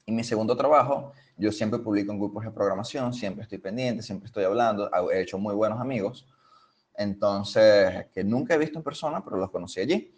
Y 0.08 0.12
mi 0.12 0.24
segundo 0.24 0.58
trabajo, 0.58 1.14
yo 1.38 1.52
siempre 1.52 1.80
publico 1.80 2.12
en 2.12 2.18
grupos 2.18 2.46
de 2.46 2.50
programación, 2.50 3.14
siempre 3.14 3.44
estoy 3.44 3.60
pendiente, 3.60 4.02
siempre 4.02 4.26
estoy 4.26 4.44
hablando, 4.44 4.90
he 5.12 5.22
hecho 5.22 5.38
muy 5.38 5.54
buenos 5.54 5.80
amigos, 5.80 6.26
entonces, 6.96 8.08
que 8.12 8.24
nunca 8.24 8.56
he 8.56 8.58
visto 8.58 8.80
en 8.80 8.84
persona, 8.84 9.24
pero 9.24 9.38
los 9.38 9.52
conocí 9.52 9.82
allí. 9.82 10.12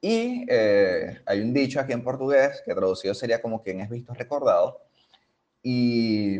Y 0.00 0.46
eh, 0.48 1.22
hay 1.26 1.40
un 1.40 1.52
dicho 1.52 1.80
aquí 1.80 1.92
en 1.92 2.04
portugués 2.04 2.62
que 2.64 2.72
traducido 2.72 3.14
sería 3.14 3.42
como 3.42 3.60
quien 3.64 3.80
es 3.80 3.90
visto 3.90 4.14
recordado. 4.14 4.80
Y 5.60 6.38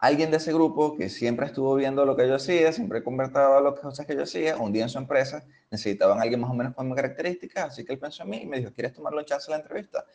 alguien 0.00 0.30
de 0.30 0.38
ese 0.38 0.52
grupo 0.52 0.96
que 0.96 1.10
siempre 1.10 1.46
estuvo 1.46 1.74
viendo 1.74 2.06
lo 2.06 2.16
que 2.16 2.26
yo 2.26 2.36
hacía, 2.36 2.72
siempre 2.72 3.04
convertaba 3.04 3.60
las 3.60 3.78
cosas 3.78 4.06
que 4.06 4.16
yo 4.16 4.22
hacía, 4.22 4.56
un 4.56 4.72
día 4.72 4.84
en 4.84 4.88
su 4.88 4.98
empresa 4.98 5.44
necesitaban 5.70 6.20
alguien 6.20 6.40
más 6.40 6.50
o 6.50 6.54
menos 6.54 6.74
con 6.74 6.86
mis 6.86 6.96
características, 6.96 7.66
así 7.66 7.84
que 7.84 7.92
él 7.92 7.98
pensó 7.98 8.22
en 8.22 8.30
mí 8.30 8.38
y 8.42 8.46
me 8.46 8.58
dijo, 8.58 8.72
¿quieres 8.72 8.94
tomarlo 8.94 9.20
en 9.20 9.26
chance 9.26 9.50
la 9.50 9.58
entrevista? 9.58 10.06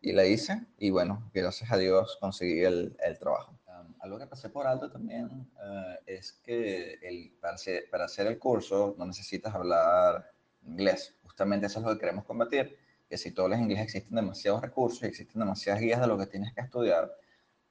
Y 0.00 0.12
la 0.12 0.24
hice 0.24 0.64
y 0.78 0.90
bueno, 0.90 1.28
gracias 1.34 1.70
a 1.72 1.76
Dios 1.76 2.16
conseguí 2.20 2.62
el, 2.62 2.96
el 3.04 3.18
trabajo. 3.18 3.52
Um, 3.66 3.94
algo 3.98 4.18
que 4.18 4.26
pasé 4.28 4.48
por 4.48 4.64
alto 4.64 4.90
también 4.90 5.28
eh, 5.60 5.96
es 6.06 6.32
que 6.44 6.94
el, 7.02 7.32
para, 7.40 7.56
hacer, 8.04 8.26
el 8.28 8.38
curso 8.38 8.94
no 8.96 9.06
necesitas 9.06 9.52
hablar 9.52 10.30
inglés. 10.64 11.16
Justamente 11.24 11.66
eso 11.66 11.80
es 11.80 11.84
lo 11.84 11.92
que 11.94 11.98
queremos 11.98 12.24
combatir, 12.24 12.78
que 13.08 13.18
si 13.18 13.32
tú 13.32 13.42
hablas 13.42 13.60
inglés 13.60 13.80
existen 13.80 14.14
demasiados 14.14 14.62
recursos 14.62 15.02
existen 15.02 15.40
demasiadas 15.40 15.80
guías 15.80 16.00
de 16.00 16.06
lo 16.06 16.16
que 16.16 16.26
tienes 16.26 16.54
que 16.54 16.60
estudiar, 16.60 17.12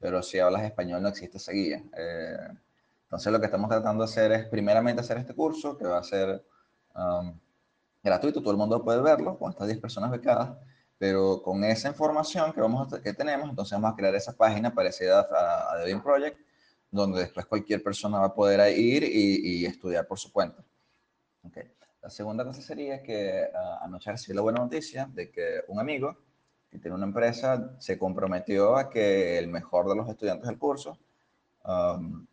pero 0.05 0.21
si 0.21 0.37
hablas 0.37 0.61
español 0.61 1.01
no 1.01 1.09
existe 1.09 1.37
esa 1.37 1.51
guía. 1.51 1.81
Eh, 1.97 2.37
entonces 3.05 3.33
lo 3.33 3.39
que 3.39 3.47
estamos 3.47 3.67
tratando 3.67 4.03
de 4.03 4.11
hacer 4.11 4.31
es 4.33 4.45
primeramente 4.45 5.01
hacer 5.01 5.17
este 5.17 5.33
curso, 5.33 5.75
que 5.75 5.83
va 5.83 5.97
a 5.97 6.03
ser 6.03 6.45
um, 6.95 7.35
gratuito, 8.03 8.39
todo 8.39 8.51
el 8.51 8.57
mundo 8.57 8.83
puede 8.83 9.01
verlo, 9.01 9.35
con 9.39 9.49
estas 9.49 9.65
10 9.65 9.79
personas 9.79 10.11
becadas, 10.11 10.59
pero 10.99 11.41
con 11.41 11.63
esa 11.63 11.87
información 11.87 12.53
que, 12.53 12.61
vamos 12.61 12.93
que 12.99 13.13
tenemos, 13.13 13.49
entonces 13.49 13.71
vamos 13.71 13.93
a 13.93 13.95
crear 13.95 14.13
esa 14.13 14.33
página 14.33 14.75
parecida 14.75 15.21
a, 15.21 15.73
a 15.73 16.03
Project, 16.03 16.37
donde 16.91 17.21
después 17.21 17.47
cualquier 17.47 17.81
persona 17.81 18.19
va 18.19 18.27
a 18.27 18.35
poder 18.35 18.77
ir 18.77 19.03
y, 19.05 19.65
estudiar 19.65 20.05
por 20.05 20.19
su 20.19 20.31
cuenta. 20.31 20.63
La 22.03 22.11
segunda 22.11 22.45
cosa 22.45 22.61
sería 22.61 23.01
que 23.01 23.49
ah, 23.51 23.79
anoche 23.81 24.11
recibí 24.11 24.35
la 24.35 24.43
buena 24.43 24.59
noticia 24.59 25.09
de 25.11 25.31
que 25.31 25.63
un 25.67 25.79
amigo 25.79 26.15
que 26.75 26.81
tiene 26.81 26.95
una 26.95 27.05
empresa 27.05 27.71
se 27.79 27.97
comprometió 27.97 28.75
a 28.75 28.89
que 28.89 29.37
el 29.37 29.47
mejor 29.47 29.87
de 29.89 29.95
los 29.95 30.07
estudiantes 30.09 30.47
del 30.47 30.57
curso 30.59 30.97
um, 31.63 32.25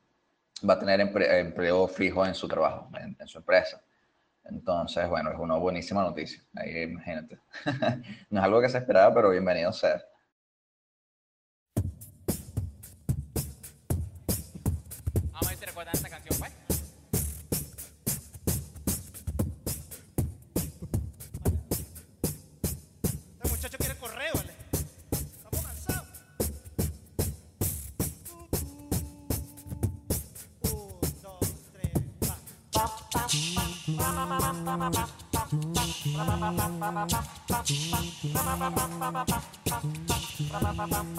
va 0.69 0.75
a 0.75 0.79
tener 0.79 1.01
empre- 1.01 1.39
empleo 1.41 1.87
fijo 1.89 2.25
en 2.27 2.35
su 2.35 2.47
trabajo, 2.49 2.89
en, 3.01 3.17
en 3.19 3.29
su 3.29 3.39
empresa. 3.39 3.81
Entonces, 4.45 5.09
bueno, 5.09 5.31
es 5.31 5.39
una 5.39 5.57
buenísima 5.57 6.03
noticia. 6.03 6.43
Ahí 6.57 6.83
imagínate. 6.83 7.39
no 8.31 8.41
es 8.41 8.45
algo 8.45 8.61
que 8.61 8.69
se 8.69 8.79
esperaba, 8.79 9.15
pero 9.15 9.31
bienvenido 9.31 9.73
sea. 9.73 10.03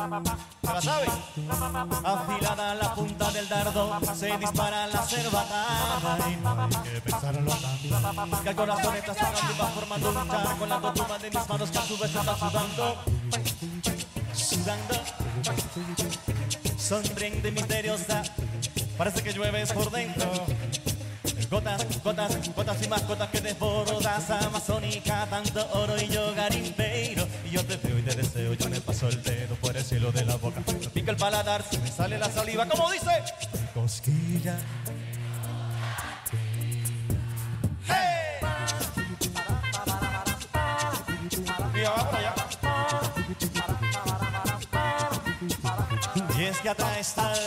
¿Se 0.04 0.10
la 0.68 0.82
sabe? 0.82 1.08
Afilada 2.04 2.76
la 2.76 2.94
punta 2.94 3.32
del 3.32 3.48
dardo, 3.48 4.00
se 4.14 4.38
dispara 4.38 4.88
la 4.88 5.02
cervatada 5.04 6.30
y 6.30 6.36
no 6.36 6.62
hay 6.62 6.92
que 6.92 7.02
pensarlo 7.02 7.52
tanto. 7.52 8.44
Que 8.44 8.50
el 8.50 8.56
corazón 8.56 8.96
está 8.98 9.14
sudando 9.14 9.54
y 9.54 9.60
va 9.62 9.68
formando 9.68 10.10
un 10.10 10.30
charco 10.30 10.64
en 10.66 10.70
la 10.70 10.82
cotuma 10.82 11.20
de 11.20 11.32
mis 11.32 11.50
manos 11.50 11.72
que 11.72 11.78
a 11.78 11.82
su 11.84 11.98
vez 11.98 12.16
está 12.16 12.36
sudando. 12.36 12.98
Sudando. 14.34 14.96
Sonriente 16.78 17.48
y 17.48 17.52
misteriosa, 17.52 18.24
parece 18.98 19.24
que 19.24 19.32
llueves 19.32 19.72
por 19.72 19.90
dentro. 19.90 20.32
Gotas, 21.54 21.86
gotas, 22.04 22.56
gotas 22.56 22.84
y 22.84 22.88
más 22.90 23.08
gotas 23.08 23.30
que 23.30 23.40
desbordas 23.40 24.28
Amazónica, 24.32 25.28
tanto 25.30 25.64
oro 25.74 26.02
y 26.02 26.08
yo 26.08 26.34
garimpeiro. 26.34 27.28
Y 27.46 27.52
yo 27.52 27.64
te 27.64 27.78
veo 27.78 28.00
y 28.00 28.02
te 28.02 28.16
deseo, 28.16 28.56
yo 28.56 28.70
me 28.72 28.82
paso 28.82 29.08
el 29.08 29.22
dedo 29.22 29.54
por 29.58 29.78
el 29.78 29.84
cielo 29.84 30.12
de 30.12 30.26
la 30.26 30.36
boca. 30.38 30.64
Me 30.66 30.90
pica 30.90 31.12
el 31.12 31.18
paladar, 31.18 31.62
se 31.62 31.78
me 31.78 31.92
sale 31.92 32.18
la 32.18 32.32
saliva, 32.32 32.68
como 32.68 32.92
dice 32.92 33.06
Cosquilla. 33.72 34.58
¡Hey! 37.88 38.40
Y 41.76 41.86
abajo 41.86 42.10
por 42.10 42.43
que 46.64 46.70
atraes 46.70 47.14
tal 47.14 47.38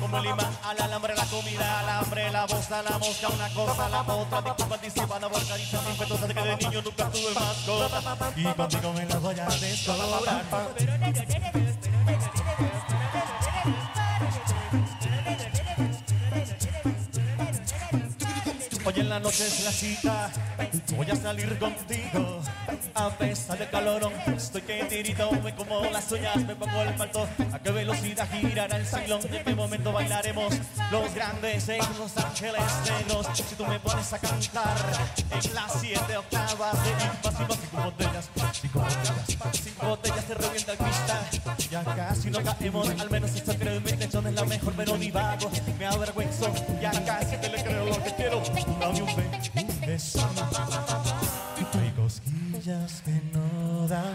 como 0.00 0.18
el 0.18 0.26
imán 0.26 0.58
al 0.64 0.80
alambre, 0.82 1.14
la 1.16 1.24
comida, 1.24 1.80
al 1.80 1.88
hambre, 1.88 2.30
la 2.30 2.44
voz, 2.46 2.68
la 2.68 2.98
mosca, 2.98 3.28
una 3.28 3.48
cosa, 3.54 3.88
la 3.88 4.02
otra, 4.02 4.42
disculpa, 4.42 4.74
anticipa, 4.74 5.18
la 5.18 5.28
boca, 5.28 5.56
dice 5.56 5.78
impetuosa 5.90 6.26
de 6.26 6.34
que 6.34 6.42
de 6.42 6.56
niño 6.56 6.82
nunca 6.82 7.10
tuve 7.10 7.34
mascota 7.34 8.32
y 8.36 8.44
contigo 8.44 8.92
me 8.92 9.06
la 9.06 9.18
voy 9.18 9.40
a 9.40 9.46
descobrar. 9.46 10.42
La 19.12 19.20
noche 19.20 19.46
es 19.46 19.62
la 19.62 19.70
cita. 19.70 20.30
Voy 20.96 21.10
a 21.10 21.14
salir 21.14 21.58
contigo. 21.58 22.40
A 22.94 23.10
pesar 23.10 23.58
del 23.58 23.68
calorón, 23.68 24.12
estoy 24.34 24.62
que 24.62 24.84
tirito. 24.84 25.30
Me 25.44 25.54
como 25.54 25.84
las 25.84 26.10
uñas, 26.12 26.36
me 26.46 26.56
pongo 26.56 26.80
el 26.80 26.94
palto. 26.94 27.28
A 27.52 27.58
qué 27.58 27.70
velocidad 27.72 28.26
girará 28.40 28.76
el 28.78 28.86
salón. 28.86 29.20
En 29.30 29.44
qué 29.44 29.54
momento 29.54 29.92
bailaremos 29.92 30.54
los 30.90 31.14
grandes 31.14 31.68
en 31.68 31.80
Los 31.98 32.16
Ángeles 32.16 32.62
Negros. 32.86 33.26
Si 33.34 33.54
tú 33.54 33.66
me 33.66 33.78
pones 33.80 34.10
a 34.14 34.18
cantar 34.18 34.76
en 35.30 35.54
las 35.54 35.72
siete 35.78 36.16
octavas 36.16 36.84
de 36.84 36.90
más 36.94 37.40
y 37.40 37.54
cinco 37.60 37.82
botellas, 37.84 38.30
cinco 38.62 38.78
botellas, 38.80 39.62
cinco 39.62 39.86
botellas 39.88 40.24
se 40.26 40.34
revienta 40.34 40.72
el 40.72 40.78
cristal. 40.78 41.22
Ya 41.70 41.84
casi 41.84 42.30
no 42.30 42.42
caemos, 42.42 42.88
al 42.88 43.10
menos 43.10 43.30
en 43.36 43.82
mi 43.82 43.90
intención 43.90 44.26
es 44.26 44.34
la 44.34 44.44
mejor, 44.44 44.72
pero 44.74 44.96
ni 44.96 45.10
vago. 45.10 45.50
Me 45.78 45.86
avergüenzo, 45.86 46.50
ya 46.80 46.92
casi 47.04 47.36
te 47.36 47.48
le 47.50 47.62
creo 47.62 47.86
lo 47.86 48.02
que 48.02 48.14
quiero. 48.14 48.42
Hay 51.74 51.90
cosquillas 51.96 53.02
que 53.04 53.20
no 53.32 53.88
dan. 53.88 54.14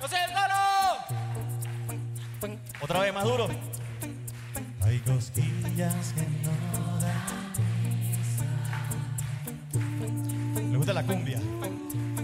¡No 0.00 0.08
sé, 0.08 0.16
solo! 0.28 0.54
Otra 2.80 3.00
vez 3.00 3.12
más 3.12 3.24
duro. 3.24 3.48
Hay 4.82 4.98
cosquillas 5.00 6.12
que 6.14 6.22
no 6.44 7.00
dan. 7.00 7.50
Le 10.70 10.76
gusta 10.76 10.92
la 10.92 11.02
cumbia. 11.02 11.40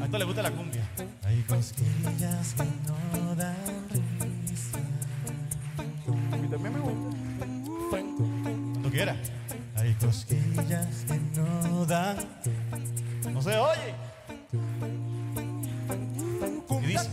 A 0.01 0.05
esto 0.05 0.19
le 0.19 0.25
gusta 0.25 0.43
la 0.43 0.51
cumbia. 0.53 0.83
Hay 1.25 1.43
cosquillas 1.43 2.55
que 2.57 2.65
no 2.87 3.35
dan 3.35 3.57
risa. 3.91 4.79
A 6.33 6.37
mí 6.37 6.49
también 6.49 6.73
me 6.73 6.81
gusta. 6.81 7.17
Cuando 7.91 8.91
quiera. 8.91 9.17
Hay 9.87 9.95
cosquillas 9.95 11.05
que 11.07 11.41
no 11.41 11.87
dan. 11.87 12.17
No 13.33 13.41
se 13.41 13.57
oye. 13.57 13.95
Dice. 16.85 17.09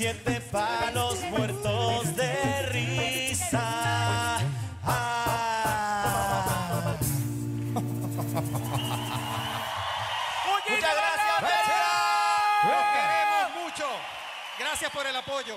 Siete 0.00 0.40
palos 0.50 1.20
muertos 1.28 2.16
de 2.16 2.32
risa. 2.70 4.38
Ah. 4.82 6.96
Muchas 10.70 10.80
gracias. 10.80 11.42
Los 12.64 12.82
queremos 12.94 13.50
mucho. 13.62 13.84
Gracias 14.58 14.90
por 14.90 15.06
el 15.06 15.16
apoyo. 15.16 15.56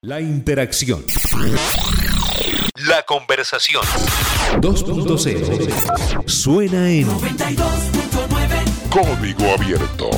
La 0.00 0.22
interacción. 0.22 1.04
La 2.86 3.02
conversación. 3.02 3.84
2.0. 4.62 6.26
Suena 6.26 6.90
en 6.90 7.06
Código 8.88 9.50
Abierto. 9.50 10.08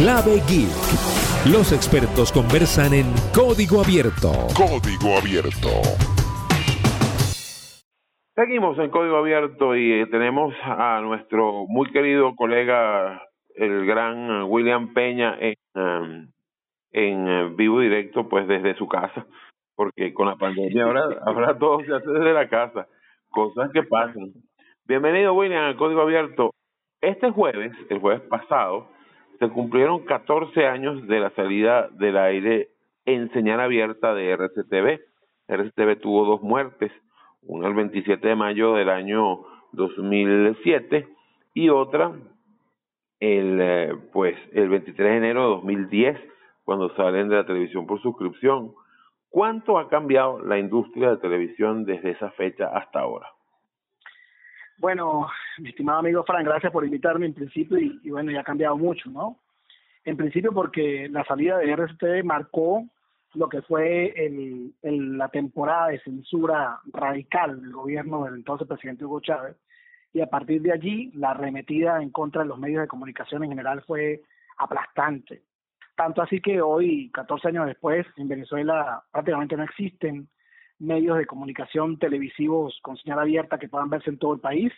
Clave 0.00 0.40
Geek. 0.48 0.72
Los 1.52 1.76
expertos 1.76 2.32
conversan 2.32 2.94
en 2.94 3.04
código 3.36 3.84
abierto. 3.84 4.32
Código 4.56 5.20
abierto. 5.20 5.68
Seguimos 8.34 8.78
en 8.78 8.88
Código 8.88 9.18
Abierto 9.18 9.76
y 9.76 9.92
eh, 9.92 10.06
tenemos 10.06 10.54
a 10.62 11.02
nuestro 11.02 11.66
muy 11.68 11.92
querido 11.92 12.34
colega, 12.34 13.28
el 13.54 13.84
gran 13.84 14.44
William 14.44 14.94
Peña, 14.94 15.36
en, 15.38 16.32
en 16.92 17.28
eh, 17.28 17.52
vivo 17.54 17.80
directo, 17.80 18.26
pues 18.26 18.48
desde 18.48 18.76
su 18.76 18.88
casa, 18.88 19.26
porque 19.76 20.14
con 20.14 20.28
la 20.28 20.36
pandemia 20.36 20.84
ahora, 20.84 21.02
ahora 21.26 21.58
todo 21.58 21.84
se 21.84 21.94
hace 21.94 22.08
desde 22.08 22.32
la 22.32 22.48
casa, 22.48 22.86
cosas 23.28 23.70
que 23.72 23.82
pasan. 23.82 24.32
Bienvenido, 24.86 25.34
William, 25.34 25.64
al 25.64 25.76
Código 25.76 26.00
Abierto. 26.00 26.52
Este 27.02 27.30
jueves, 27.30 27.72
el 27.90 27.98
jueves 27.98 28.22
pasado, 28.30 28.88
se 29.40 29.48
cumplieron 29.48 30.04
14 30.04 30.66
años 30.66 31.06
de 31.08 31.18
la 31.18 31.30
salida 31.30 31.88
del 31.92 32.18
aire 32.18 32.68
en 33.06 33.32
señal 33.32 33.60
abierta 33.60 34.14
de 34.14 34.36
RCTV. 34.36 35.00
RCTV 35.48 35.98
tuvo 35.98 36.26
dos 36.26 36.42
muertes, 36.42 36.92
una 37.42 37.66
el 37.66 37.74
27 37.74 38.28
de 38.28 38.36
mayo 38.36 38.74
del 38.74 38.90
año 38.90 39.40
2007 39.72 41.08
y 41.54 41.70
otra 41.70 42.12
el 43.18 43.58
eh, 43.60 43.96
pues 44.12 44.36
el 44.52 44.68
23 44.68 45.10
de 45.10 45.16
enero 45.16 45.42
de 45.42 45.48
2010 45.54 46.20
cuando 46.64 46.94
salen 46.94 47.30
de 47.30 47.36
la 47.36 47.46
televisión 47.46 47.86
por 47.86 48.00
suscripción. 48.02 48.74
¿Cuánto 49.30 49.78
ha 49.78 49.88
cambiado 49.88 50.44
la 50.44 50.58
industria 50.58 51.10
de 51.10 51.16
televisión 51.16 51.86
desde 51.86 52.10
esa 52.10 52.30
fecha 52.32 52.66
hasta 52.66 53.00
ahora? 53.00 53.26
Bueno, 54.80 55.28
mi 55.58 55.68
estimado 55.68 55.98
amigo 55.98 56.24
Fran, 56.24 56.42
gracias 56.42 56.72
por 56.72 56.86
invitarme 56.86 57.26
en 57.26 57.34
principio 57.34 57.78
y, 57.78 58.08
bueno, 58.08 58.32
ya 58.32 58.40
ha 58.40 58.44
cambiado 58.44 58.78
mucho, 58.78 59.10
¿no? 59.10 59.36
En 60.06 60.16
principio 60.16 60.54
porque 60.54 61.06
la 61.10 61.22
salida 61.24 61.58
de 61.58 61.70
RCTV 61.70 62.24
marcó 62.24 62.86
lo 63.34 63.50
que 63.50 63.60
fue 63.60 64.06
el, 64.16 64.72
el, 64.80 65.18
la 65.18 65.28
temporada 65.28 65.88
de 65.88 66.00
censura 66.00 66.80
radical 66.94 67.60
del 67.60 67.72
gobierno 67.72 68.24
del 68.24 68.36
entonces 68.36 68.66
presidente 68.66 69.04
Hugo 69.04 69.20
Chávez 69.20 69.54
y 70.14 70.22
a 70.22 70.30
partir 70.30 70.62
de 70.62 70.72
allí 70.72 71.12
la 71.14 71.32
arremetida 71.32 72.02
en 72.02 72.08
contra 72.08 72.40
de 72.40 72.48
los 72.48 72.58
medios 72.58 72.80
de 72.80 72.88
comunicación 72.88 73.44
en 73.44 73.50
general 73.50 73.82
fue 73.86 74.22
aplastante. 74.56 75.42
Tanto 75.94 76.22
así 76.22 76.40
que 76.40 76.62
hoy, 76.62 77.10
14 77.12 77.48
años 77.48 77.66
después, 77.66 78.06
en 78.16 78.28
Venezuela 78.28 79.04
prácticamente 79.12 79.58
no 79.58 79.64
existen 79.64 80.26
medios 80.80 81.18
de 81.18 81.26
comunicación 81.26 81.98
televisivos 81.98 82.78
con 82.82 82.96
señal 82.96 83.20
abierta 83.20 83.58
que 83.58 83.68
puedan 83.68 83.90
verse 83.90 84.10
en 84.10 84.18
todo 84.18 84.34
el 84.34 84.40
país. 84.40 84.72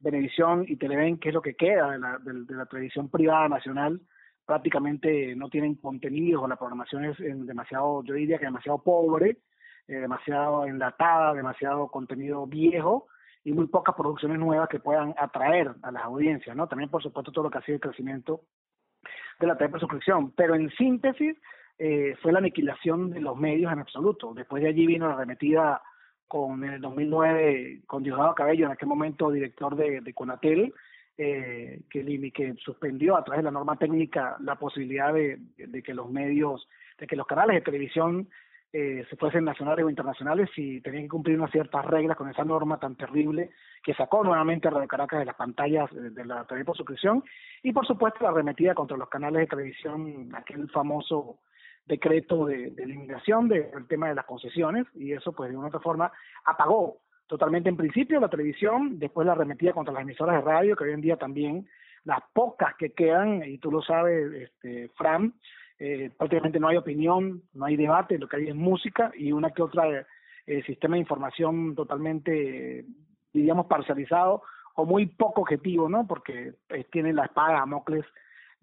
Venevisión 0.00 0.64
y 0.66 0.76
Televen, 0.76 1.18
que 1.18 1.28
es 1.28 1.34
lo 1.34 1.42
que 1.42 1.54
queda 1.54 1.92
de 1.92 1.98
la, 1.98 2.18
de, 2.18 2.54
la 2.54 2.66
televisión 2.66 3.08
privada 3.08 3.48
nacional, 3.48 4.00
prácticamente 4.44 5.34
no 5.36 5.48
tienen 5.48 5.76
contenidos 5.76 6.42
o 6.42 6.48
la 6.48 6.56
programación 6.56 7.04
es 7.04 7.16
demasiado, 7.18 8.02
yo 8.04 8.14
diría 8.14 8.38
que 8.38 8.44
demasiado 8.44 8.82
pobre, 8.82 9.38
eh, 9.86 9.96
demasiado 9.96 10.66
enlatada, 10.66 11.34
demasiado 11.34 11.88
contenido 11.88 12.46
viejo 12.46 13.06
y 13.44 13.52
muy 13.52 13.66
pocas 13.66 13.94
producciones 13.94 14.38
nuevas 14.38 14.68
que 14.68 14.80
puedan 14.80 15.14
atraer 15.18 15.74
a 15.82 15.90
las 15.90 16.04
audiencias, 16.04 16.56
¿no? 16.56 16.66
También, 16.66 16.90
por 16.90 17.02
supuesto, 17.02 17.32
todo 17.32 17.44
lo 17.44 17.50
que 17.50 17.58
ha 17.58 17.62
sido 17.62 17.76
el 17.76 17.80
crecimiento 17.80 18.40
de 19.38 19.46
la 19.46 19.56
TV 19.56 19.70
por 19.70 19.80
suscripción. 19.80 20.32
Pero 20.32 20.54
en 20.54 20.70
síntesis, 20.70 21.36
eh, 21.78 22.14
fue 22.22 22.32
la 22.32 22.38
aniquilación 22.38 23.10
de 23.10 23.20
los 23.20 23.36
medios 23.36 23.72
en 23.72 23.80
absoluto. 23.80 24.32
Después 24.34 24.62
de 24.62 24.68
allí 24.68 24.86
vino 24.86 25.08
la 25.08 25.14
arremetida 25.14 25.82
con 26.26 26.64
en 26.64 26.74
el 26.74 26.80
2009 26.80 27.82
con 27.86 28.02
Diosdado 28.02 28.34
Cabello, 28.34 28.66
en 28.66 28.72
aquel 28.72 28.88
momento 28.88 29.30
director 29.30 29.76
de, 29.76 30.14
Conatel, 30.14 30.72
eh, 31.16 31.82
que, 31.90 32.54
suspendió 32.58 33.16
a 33.16 33.24
través 33.24 33.40
de 33.40 33.44
la 33.44 33.50
norma 33.50 33.76
técnica 33.76 34.36
la 34.40 34.56
posibilidad 34.56 35.12
de, 35.12 35.38
de 35.56 35.82
que 35.82 35.94
los 35.94 36.10
medios, 36.10 36.68
de 36.98 37.06
que 37.06 37.16
los 37.16 37.26
canales 37.26 37.56
de 37.56 37.60
televisión 37.60 38.28
eh, 38.76 39.06
se 39.08 39.14
fuesen 39.14 39.44
nacionales 39.44 39.84
o 39.84 39.88
internacionales 39.88 40.50
y 40.56 40.80
tenían 40.80 41.04
que 41.04 41.10
cumplir 41.10 41.38
unas 41.38 41.52
ciertas 41.52 41.84
reglas 41.84 42.16
con 42.16 42.28
esa 42.28 42.44
norma 42.44 42.80
tan 42.80 42.96
terrible 42.96 43.50
que 43.84 43.94
sacó 43.94 44.24
nuevamente 44.24 44.66
a 44.66 44.72
Radio 44.72 44.88
Caracas 44.88 45.20
de 45.20 45.26
las 45.26 45.36
pantallas 45.36 45.88
de 45.92 46.24
la 46.24 46.44
TV 46.44 46.64
por 46.64 46.76
suscripción 46.76 47.22
y 47.62 47.72
por 47.72 47.86
supuesto 47.86 48.24
la 48.24 48.30
arremetida 48.30 48.74
contra 48.74 48.96
los 48.96 49.08
canales 49.08 49.42
de 49.42 49.46
televisión, 49.46 50.28
aquel 50.34 50.68
famoso 50.70 51.38
decreto 51.86 52.46
de, 52.46 52.70
de 52.70 52.82
eliminación 52.82 53.48
del 53.48 53.86
tema 53.88 54.08
de 54.08 54.14
las 54.14 54.24
concesiones 54.24 54.86
y 54.94 55.12
eso 55.12 55.32
pues 55.32 55.50
de 55.50 55.56
una 55.56 55.66
u 55.66 55.68
otra 55.68 55.80
forma 55.80 56.10
apagó 56.44 56.98
totalmente 57.26 57.68
en 57.68 57.76
principio 57.76 58.20
la 58.20 58.28
televisión, 58.28 58.98
después 58.98 59.26
la 59.26 59.32
arremetida 59.32 59.72
contra 59.72 59.94
las 59.94 60.02
emisoras 60.02 60.36
de 60.36 60.50
radio, 60.50 60.76
que 60.76 60.84
hoy 60.84 60.92
en 60.92 61.00
día 61.00 61.16
también 61.16 61.66
las 62.04 62.20
pocas 62.32 62.74
que 62.76 62.92
quedan, 62.92 63.42
y 63.44 63.58
tú 63.58 63.70
lo 63.70 63.82
sabes, 63.82 64.32
este, 64.34 64.88
Fran, 64.94 65.32
eh, 65.78 66.10
prácticamente 66.16 66.60
no 66.60 66.68
hay 66.68 66.76
opinión, 66.76 67.42
no 67.54 67.64
hay 67.64 67.76
debate, 67.76 68.18
lo 68.18 68.28
que 68.28 68.36
hay 68.36 68.48
es 68.48 68.54
música 68.54 69.10
y 69.16 69.32
una 69.32 69.50
que 69.50 69.62
otra 69.62 70.06
eh, 70.46 70.62
sistema 70.64 70.96
de 70.96 71.00
información 71.00 71.74
totalmente, 71.74 72.84
diríamos, 73.32 73.66
parcializado 73.66 74.42
o 74.76 74.84
muy 74.84 75.06
poco 75.06 75.42
objetivo, 75.42 75.88
¿no? 75.88 76.06
Porque 76.06 76.54
eh, 76.68 76.84
tienen 76.92 77.16
la 77.16 77.24
espada 77.24 77.48
de 77.48 77.54
Damocles 77.54 78.04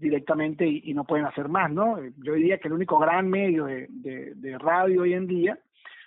directamente 0.01 0.67
y, 0.67 0.93
no 0.93 1.05
pueden 1.05 1.25
hacer 1.25 1.47
más, 1.47 1.71
¿no? 1.71 1.97
Yo 2.17 2.33
diría 2.33 2.57
que 2.57 2.67
el 2.67 2.73
único 2.73 2.99
gran 2.99 3.29
medio 3.29 3.65
de, 3.65 4.57
radio 4.59 5.03
hoy 5.03 5.13
en 5.13 5.27
día 5.27 5.57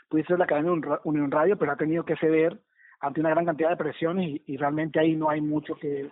puede 0.09 0.25
ser 0.25 0.39
la 0.39 0.47
cadena 0.47 0.99
Unión 1.05 1.31
Radio, 1.31 1.57
pero 1.57 1.73
ha 1.73 1.77
tenido 1.77 2.05
que 2.05 2.16
ceder 2.16 2.61
ante 3.01 3.21
una 3.21 3.31
gran 3.31 3.47
cantidad 3.47 3.71
de 3.71 3.77
presiones 3.77 4.41
y, 4.47 4.57
realmente 4.57 5.01
ahí 5.01 5.15
no 5.15 5.31
hay 5.31 5.41
mucho 5.41 5.77
que, 5.77 6.11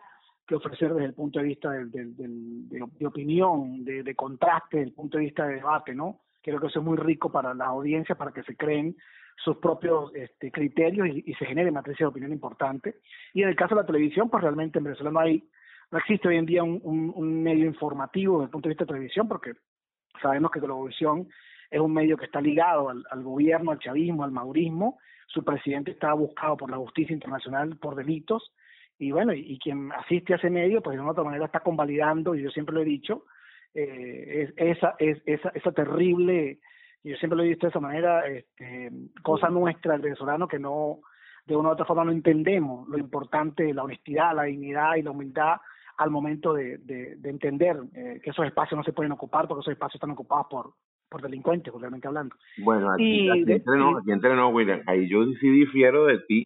ofrecer 0.54 0.92
desde 0.92 1.06
el 1.06 1.14
punto 1.14 1.38
de 1.38 1.46
vista 1.46 1.70
de, 1.70 3.06
opinión, 3.06 3.84
de, 3.84 4.14
contraste, 4.14 4.76
desde 4.76 4.88
el 4.90 4.94
punto 4.94 5.16
de 5.16 5.24
vista 5.24 5.46
de 5.46 5.54
debate, 5.54 5.94
¿no? 5.94 6.20
Creo 6.42 6.60
que 6.60 6.66
eso 6.66 6.80
es 6.80 6.84
muy 6.84 6.98
rico 6.98 7.32
para 7.32 7.54
las 7.54 7.68
audiencias, 7.68 8.18
para 8.18 8.32
que 8.32 8.42
se 8.42 8.54
creen 8.54 8.94
sus 9.42 9.56
propios 9.56 10.14
este, 10.14 10.50
criterios 10.50 11.08
y, 11.08 11.24
y 11.26 11.34
se 11.34 11.46
genere 11.46 11.70
matriz 11.70 11.96
de 11.96 12.04
opinión 12.04 12.32
importante. 12.32 12.96
Y 13.32 13.42
en 13.42 13.48
el 13.48 13.56
caso 13.56 13.74
de 13.74 13.80
la 13.80 13.86
televisión, 13.86 14.28
pues 14.28 14.42
realmente 14.42 14.76
en 14.76 14.84
Venezuela 14.84 15.10
no 15.10 15.20
hay, 15.20 15.42
no 15.92 15.98
existe 15.98 16.26
hoy 16.26 16.38
en 16.38 16.46
día 16.46 16.64
un, 16.64 16.80
un, 16.82 17.12
un 17.14 17.42
medio 17.42 17.66
informativo 17.66 18.38
desde 18.38 18.46
el 18.46 18.50
punto 18.50 18.68
de 18.68 18.72
vista 18.72 18.84
de 18.84 18.94
televisión, 18.94 19.28
porque 19.28 19.52
sabemos 20.20 20.50
que 20.50 20.60
televisión 20.60 21.28
es 21.70 21.80
un 21.80 21.92
medio 21.92 22.16
que 22.16 22.24
está 22.24 22.40
ligado 22.40 22.88
al, 22.88 23.04
al 23.10 23.22
gobierno, 23.22 23.70
al 23.70 23.78
chavismo, 23.78 24.24
al 24.24 24.32
maurismo. 24.32 24.98
Su 25.26 25.44
presidente 25.44 25.90
está 25.90 26.12
buscado 26.14 26.56
por 26.56 26.70
la 26.70 26.78
justicia 26.78 27.12
internacional 27.12 27.76
por 27.76 27.94
delitos 27.94 28.52
y 28.98 29.10
bueno, 29.10 29.34
y, 29.34 29.40
y, 29.40 29.58
quien 29.58 29.90
asiste 29.92 30.32
a 30.32 30.36
ese 30.36 30.48
medio, 30.48 30.82
pues 30.82 30.96
de 30.96 31.02
una 31.02 31.12
otra 31.12 31.24
manera 31.24 31.46
está 31.46 31.60
convalidando, 31.60 32.34
y 32.34 32.42
yo 32.42 32.50
siempre 32.50 32.74
lo 32.74 32.82
he 32.82 32.84
dicho, 32.84 33.24
eh, 33.74 34.48
es, 34.56 34.76
esa, 34.76 34.94
es, 34.98 35.20
esa, 35.26 35.48
esa 35.54 35.72
terrible, 35.72 36.60
yo 37.02 37.16
siempre 37.16 37.36
lo 37.36 37.42
he 37.42 37.48
visto 37.48 37.66
de 37.66 37.70
esa 37.70 37.80
manera, 37.80 38.24
este, 38.28 38.92
cosa 39.22 39.48
nuestra, 39.48 39.96
el 39.96 40.02
venezolano, 40.02 40.46
que 40.46 40.60
no, 40.60 41.00
de 41.46 41.56
una 41.56 41.70
u 41.70 41.72
otra 41.72 41.84
forma 41.84 42.04
no 42.04 42.12
entendemos 42.12 42.88
lo 42.88 42.96
importante 42.96 43.64
de 43.64 43.74
la 43.74 43.82
honestidad, 43.82 44.36
la 44.36 44.44
dignidad 44.44 44.94
y 44.94 45.02
la 45.02 45.10
humildad 45.10 45.56
al 46.02 46.10
momento 46.10 46.54
de, 46.54 46.78
de, 46.78 47.16
de 47.16 47.30
entender 47.30 47.76
eh, 47.94 48.20
que 48.22 48.30
esos 48.30 48.44
espacios 48.46 48.76
no 48.76 48.84
se 48.84 48.92
pueden 48.92 49.12
ocupar 49.12 49.46
porque 49.46 49.60
esos 49.60 49.72
espacios 49.72 49.96
están 49.96 50.10
ocupados 50.10 50.46
por, 50.50 50.72
por 51.08 51.22
delincuentes, 51.22 51.72
realmente 51.72 52.08
hablando. 52.08 52.34
Bueno, 52.58 52.90
aquí, 52.92 53.26
y 53.26 53.30
aquí, 53.30 53.44
de, 53.44 53.54
entre 53.54 53.78
no, 53.78 53.98
aquí 53.98 54.12
entre 54.12 54.34
no, 54.34 54.48
William, 54.48 54.82
ahí 54.86 55.08
yo 55.08 55.24
sí 55.40 55.48
difiero 55.48 56.06
de 56.06 56.18
ti. 56.20 56.44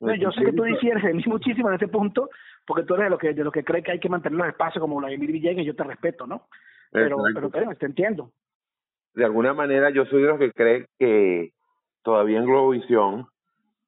No, 0.00 0.14
yo 0.14 0.30
sé 0.32 0.44
que 0.44 0.52
tú 0.52 0.62
difieres 0.64 1.02
de 1.02 1.12
mí 1.14 1.22
muchísimo 1.26 1.68
en 1.68 1.74
ese 1.74 1.88
punto, 1.88 2.30
porque 2.66 2.84
tú 2.84 2.94
eres 2.94 3.06
de 3.06 3.10
lo 3.10 3.18
que 3.18 3.34
de 3.34 3.44
lo 3.44 3.52
que 3.52 3.64
cree 3.64 3.82
que 3.82 3.92
hay 3.92 4.00
que 4.00 4.08
mantener 4.08 4.38
los 4.38 4.48
espacios 4.48 4.80
como 4.80 4.96
Vladimir 4.96 5.30
Villegas, 5.30 5.62
y 5.62 5.66
yo 5.66 5.76
te 5.76 5.84
respeto, 5.84 6.26
¿no? 6.26 6.46
Pero, 6.90 7.18
pero, 7.34 7.50
pero 7.50 7.74
te 7.76 7.86
entiendo. 7.86 8.32
de 9.14 9.24
alguna 9.24 9.54
manera 9.54 9.90
yo 9.90 10.04
soy 10.06 10.22
de 10.22 10.28
los 10.28 10.38
que 10.38 10.52
cree 10.52 10.86
que 10.98 11.50
todavía 12.02 12.38
en 12.38 12.46
Globovisión, 12.46 13.26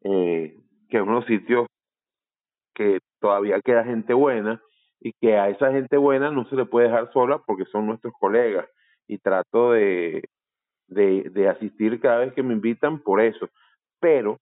eh, 0.05 0.57
que 0.89 0.97
es 0.97 1.03
uno 1.03 1.13
de 1.13 1.21
los 1.21 1.27
sitios 1.27 1.67
que 2.75 3.01
todavía 3.21 3.61
queda 3.61 3.85
gente 3.85 4.15
buena 4.15 4.61
y 5.05 5.13
que 5.15 5.37
a 5.37 5.49
esa 5.49 5.73
gente 5.73 5.97
buena 5.97 6.31
no 6.31 6.45
se 6.47 6.57
le 6.57 6.65
puede 6.65 6.87
dejar 6.87 7.13
sola 7.13 7.39
porque 7.45 7.65
son 7.67 7.87
nuestros 7.87 8.15
colegas 8.21 8.69
y 9.09 9.19
trato 9.19 9.73
de, 9.73 10.23
de, 10.87 11.49
asistir 11.49 12.01
cada 12.01 12.19
vez 12.19 12.33
que 12.35 12.43
me 12.43 12.55
invitan 12.55 13.01
por 13.01 13.21
eso. 13.21 13.49
Pero, 14.01 14.39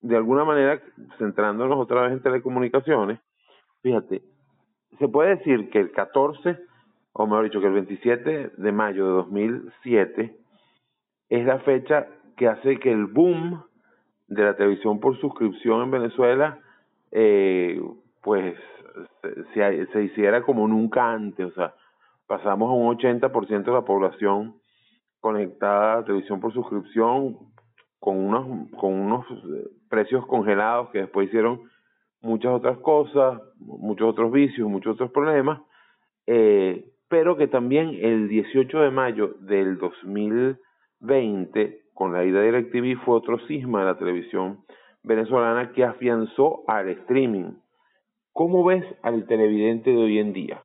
de 0.00 0.16
alguna 0.16 0.44
manera, 0.44 0.80
centrándonos 1.18 1.78
otra 1.78 2.02
vez 2.02 2.12
en 2.12 2.22
telecomunicaciones, 2.22 3.20
fíjate, 3.82 4.22
se 4.98 5.08
puede 5.08 5.36
decir 5.36 5.68
que 5.68 5.80
el 5.80 5.92
14, 5.92 6.58
o 7.12 7.26
mejor 7.26 7.44
dicho, 7.44 7.60
que 7.60 7.66
el 7.66 7.74
27 7.74 8.52
de 8.56 8.72
mayo 8.72 9.04
de 9.04 9.12
2007 9.12 10.36
es 11.28 11.44
la 11.44 11.58
fecha 11.60 12.08
que 12.36 12.48
hace 12.48 12.78
que 12.78 12.92
el 12.92 13.06
boom 13.06 13.62
de 14.28 14.42
la 14.42 14.56
televisión 14.56 15.00
por 15.00 15.18
suscripción 15.20 15.82
en 15.82 15.90
Venezuela, 15.90 16.60
eh, 17.12 17.80
pues 18.26 18.58
se, 19.54 19.86
se 19.86 20.02
hiciera 20.02 20.42
como 20.42 20.66
nunca 20.66 21.12
antes, 21.12 21.46
o 21.46 21.52
sea, 21.52 21.72
pasamos 22.26 22.68
a 22.68 22.72
un 22.72 22.98
80% 22.98 23.64
de 23.64 23.72
la 23.72 23.84
población 23.84 24.56
conectada 25.20 25.98
a 25.98 26.04
televisión 26.04 26.40
por 26.40 26.52
suscripción 26.52 27.38
con 28.00 28.18
unos 28.18 28.68
con 28.72 28.94
unos 28.94 29.24
eh, 29.30 29.68
precios 29.88 30.26
congelados 30.26 30.90
que 30.90 31.02
después 31.02 31.28
hicieron 31.28 31.70
muchas 32.20 32.52
otras 32.52 32.78
cosas, 32.78 33.40
muchos 33.60 34.08
otros 34.08 34.32
vicios, 34.32 34.68
muchos 34.68 34.94
otros 34.94 35.12
problemas, 35.12 35.60
eh, 36.26 36.84
pero 37.08 37.36
que 37.36 37.46
también 37.46 37.96
el 38.02 38.28
18 38.28 38.80
de 38.80 38.90
mayo 38.90 39.36
del 39.38 39.78
2020, 39.78 41.82
con 41.94 42.12
la 42.12 42.24
ida 42.24 42.40
de 42.40 42.46
DirecTV, 42.46 43.04
fue 43.04 43.14
otro 43.14 43.38
cisma 43.46 43.82
de 43.82 43.86
la 43.86 43.98
televisión 43.98 44.64
venezolana 45.04 45.70
que 45.70 45.84
afianzó 45.84 46.64
al 46.66 46.88
streaming. 46.88 47.52
¿Cómo 48.36 48.62
ves 48.64 48.84
al 49.00 49.26
televidente 49.26 49.88
de 49.88 49.96
hoy 49.96 50.18
en 50.18 50.34
día? 50.34 50.62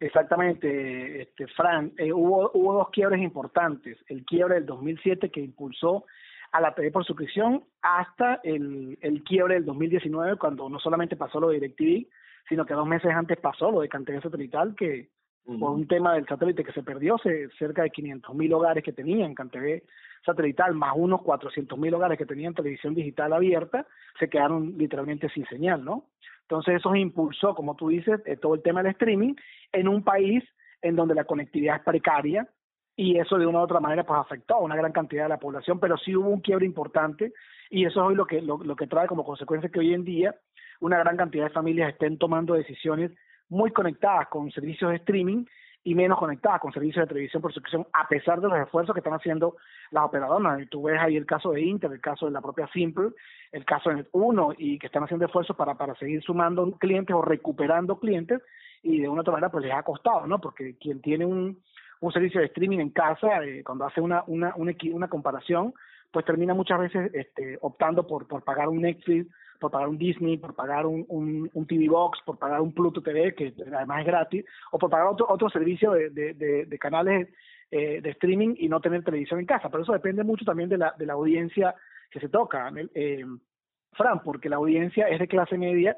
Exactamente, 0.00 1.20
este, 1.20 1.46
Fran. 1.48 1.92
Eh, 1.98 2.10
hubo, 2.10 2.50
hubo 2.54 2.72
dos 2.72 2.88
quiebres 2.88 3.20
importantes. 3.20 3.98
El 4.06 4.24
quiebre 4.24 4.54
del 4.54 4.64
2007 4.64 5.30
que 5.30 5.42
impulsó 5.42 6.06
a 6.52 6.62
la 6.62 6.74
TV 6.74 6.90
por 6.90 7.04
suscripción 7.04 7.64
hasta 7.82 8.40
el, 8.44 8.96
el 9.02 9.22
quiebre 9.24 9.56
del 9.56 9.66
2019 9.66 10.38
cuando 10.38 10.70
no 10.70 10.78
solamente 10.78 11.16
pasó 11.16 11.38
lo 11.38 11.48
de 11.48 11.60
DirecTV, 11.60 12.08
sino 12.48 12.64
que 12.64 12.72
dos 12.72 12.88
meses 12.88 13.10
antes 13.14 13.36
pasó 13.36 13.70
lo 13.70 13.82
de 13.82 13.90
Cantera 13.90 14.22
Satelital 14.22 14.74
que 14.74 15.10
por 15.58 15.70
un 15.70 15.86
tema 15.86 16.12
del 16.12 16.26
satélite 16.26 16.62
que 16.62 16.72
se 16.72 16.82
perdió, 16.82 17.16
se, 17.18 17.48
cerca 17.58 17.82
de 17.82 17.90
500 17.90 18.34
mil 18.34 18.52
hogares 18.52 18.84
que 18.84 18.92
tenían 18.92 19.34
CanTV 19.34 19.82
satelital, 20.24 20.74
más 20.74 20.92
unos 20.94 21.22
400 21.22 21.78
mil 21.78 21.94
hogares 21.94 22.18
que 22.18 22.26
tenían 22.26 22.52
televisión 22.52 22.94
digital 22.94 23.32
abierta, 23.32 23.86
se 24.18 24.28
quedaron 24.28 24.76
literalmente 24.76 25.30
sin 25.30 25.46
señal, 25.46 25.82
¿no? 25.82 26.04
Entonces 26.48 26.76
eso 26.76 26.94
impulsó, 26.96 27.54
como 27.54 27.76
tú 27.76 27.88
dices, 27.88 28.22
eh, 28.24 28.38
todo 28.38 28.54
el 28.54 28.62
tema 28.62 28.82
del 28.82 28.92
streaming 28.92 29.34
en 29.70 29.86
un 29.86 30.02
país 30.02 30.42
en 30.80 30.96
donde 30.96 31.14
la 31.14 31.24
conectividad 31.24 31.76
es 31.76 31.82
precaria 31.82 32.48
y 32.96 33.18
eso 33.18 33.36
de 33.36 33.44
una 33.44 33.58
u 33.58 33.62
otra 33.62 33.80
manera 33.80 34.04
pues 34.04 34.18
afectó 34.18 34.54
a 34.54 34.62
una 34.62 34.74
gran 34.74 34.92
cantidad 34.92 35.24
de 35.24 35.28
la 35.28 35.38
población, 35.38 35.78
pero 35.78 35.98
sí 35.98 36.16
hubo 36.16 36.30
un 36.30 36.40
quiebre 36.40 36.64
importante 36.64 37.34
y 37.68 37.84
eso 37.84 38.00
es 38.00 38.06
hoy 38.06 38.14
lo 38.14 38.24
que, 38.24 38.40
lo, 38.40 38.56
lo 38.64 38.76
que 38.76 38.86
trae 38.86 39.06
como 39.06 39.24
consecuencia 39.24 39.68
que 39.68 39.78
hoy 39.78 39.92
en 39.92 40.04
día 40.04 40.34
una 40.80 40.98
gran 40.98 41.18
cantidad 41.18 41.44
de 41.44 41.50
familias 41.50 41.92
estén 41.92 42.16
tomando 42.16 42.54
decisiones 42.54 43.10
muy 43.50 43.70
conectadas 43.70 44.28
con 44.28 44.50
servicios 44.50 44.90
de 44.90 44.96
streaming 44.96 45.44
y 45.84 45.94
menos 45.94 46.18
conectadas 46.18 46.60
con 46.60 46.72
servicios 46.72 47.04
de 47.04 47.08
televisión 47.08 47.40
por 47.40 47.52
suscripción, 47.52 47.86
a 47.92 48.06
pesar 48.08 48.40
de 48.40 48.48
los 48.48 48.58
esfuerzos 48.58 48.92
que 48.94 49.00
están 49.00 49.14
haciendo 49.14 49.56
las 49.90 50.04
operadoras. 50.04 50.60
Y 50.60 50.66
tú 50.66 50.82
ves 50.82 51.00
ahí 51.00 51.16
el 51.16 51.26
caso 51.26 51.52
de 51.52 51.62
Inter, 51.62 51.92
el 51.92 52.00
caso 52.00 52.26
de 52.26 52.32
la 52.32 52.40
propia 52.40 52.68
Simple, 52.68 53.10
el 53.52 53.64
caso 53.64 53.90
de 53.90 54.04
Net1, 54.04 54.56
y 54.58 54.78
que 54.78 54.86
están 54.86 55.04
haciendo 55.04 55.26
esfuerzos 55.26 55.56
para, 55.56 55.74
para 55.74 55.94
seguir 55.94 56.22
sumando 56.22 56.70
clientes 56.72 57.14
o 57.14 57.22
recuperando 57.22 57.98
clientes, 57.98 58.42
y 58.82 59.00
de 59.00 59.08
una 59.08 59.22
otra 59.22 59.32
manera 59.32 59.50
pues 59.50 59.64
les 59.64 59.74
ha 59.74 59.82
costado, 59.82 60.26
¿no? 60.26 60.40
Porque 60.40 60.76
quien 60.78 61.00
tiene 61.00 61.24
un, 61.24 61.58
un 62.00 62.12
servicio 62.12 62.40
de 62.40 62.46
streaming 62.46 62.78
en 62.78 62.90
casa, 62.90 63.42
eh, 63.44 63.62
cuando 63.64 63.86
hace 63.86 64.00
una, 64.00 64.24
una, 64.26 64.52
una, 64.56 64.72
una 64.92 65.08
comparación, 65.08 65.74
pues 66.10 66.24
termina 66.24 66.54
muchas 66.54 66.78
veces 66.78 67.10
este, 67.14 67.58
optando 67.60 68.06
por, 68.06 68.26
por 68.26 68.42
pagar 68.42 68.68
un 68.68 68.82
Netflix, 68.82 69.30
por 69.60 69.70
pagar 69.70 69.88
un 69.88 69.98
Disney, 69.98 70.38
por 70.38 70.54
pagar 70.54 70.86
un, 70.86 71.04
un, 71.08 71.50
un 71.52 71.66
TV 71.66 71.88
Box, 71.88 72.20
por 72.24 72.38
pagar 72.38 72.60
un 72.60 72.72
Pluto 72.72 73.02
TV, 73.02 73.34
que 73.34 73.54
además 73.74 74.00
es 74.00 74.06
gratis, 74.06 74.44
o 74.70 74.78
por 74.78 74.88
pagar 74.88 75.08
otro, 75.08 75.26
otro 75.28 75.50
servicio 75.50 75.92
de, 75.92 76.10
de, 76.10 76.34
de, 76.34 76.66
de 76.66 76.78
canales 76.78 77.28
eh, 77.70 78.00
de 78.00 78.10
streaming 78.10 78.54
y 78.56 78.68
no 78.68 78.80
tener 78.80 79.04
televisión 79.04 79.40
en 79.40 79.46
casa. 79.46 79.68
Pero 79.68 79.82
eso 79.82 79.92
depende 79.92 80.24
mucho 80.24 80.44
también 80.44 80.68
de 80.68 80.78
la, 80.78 80.94
de 80.96 81.04
la 81.04 81.12
audiencia 81.14 81.74
que 82.10 82.20
se 82.20 82.28
toca, 82.28 82.72
eh, 82.94 83.24
Fran, 83.92 84.22
porque 84.22 84.48
la 84.48 84.56
audiencia 84.56 85.08
es 85.08 85.18
de 85.18 85.28
clase 85.28 85.58
media, 85.58 85.96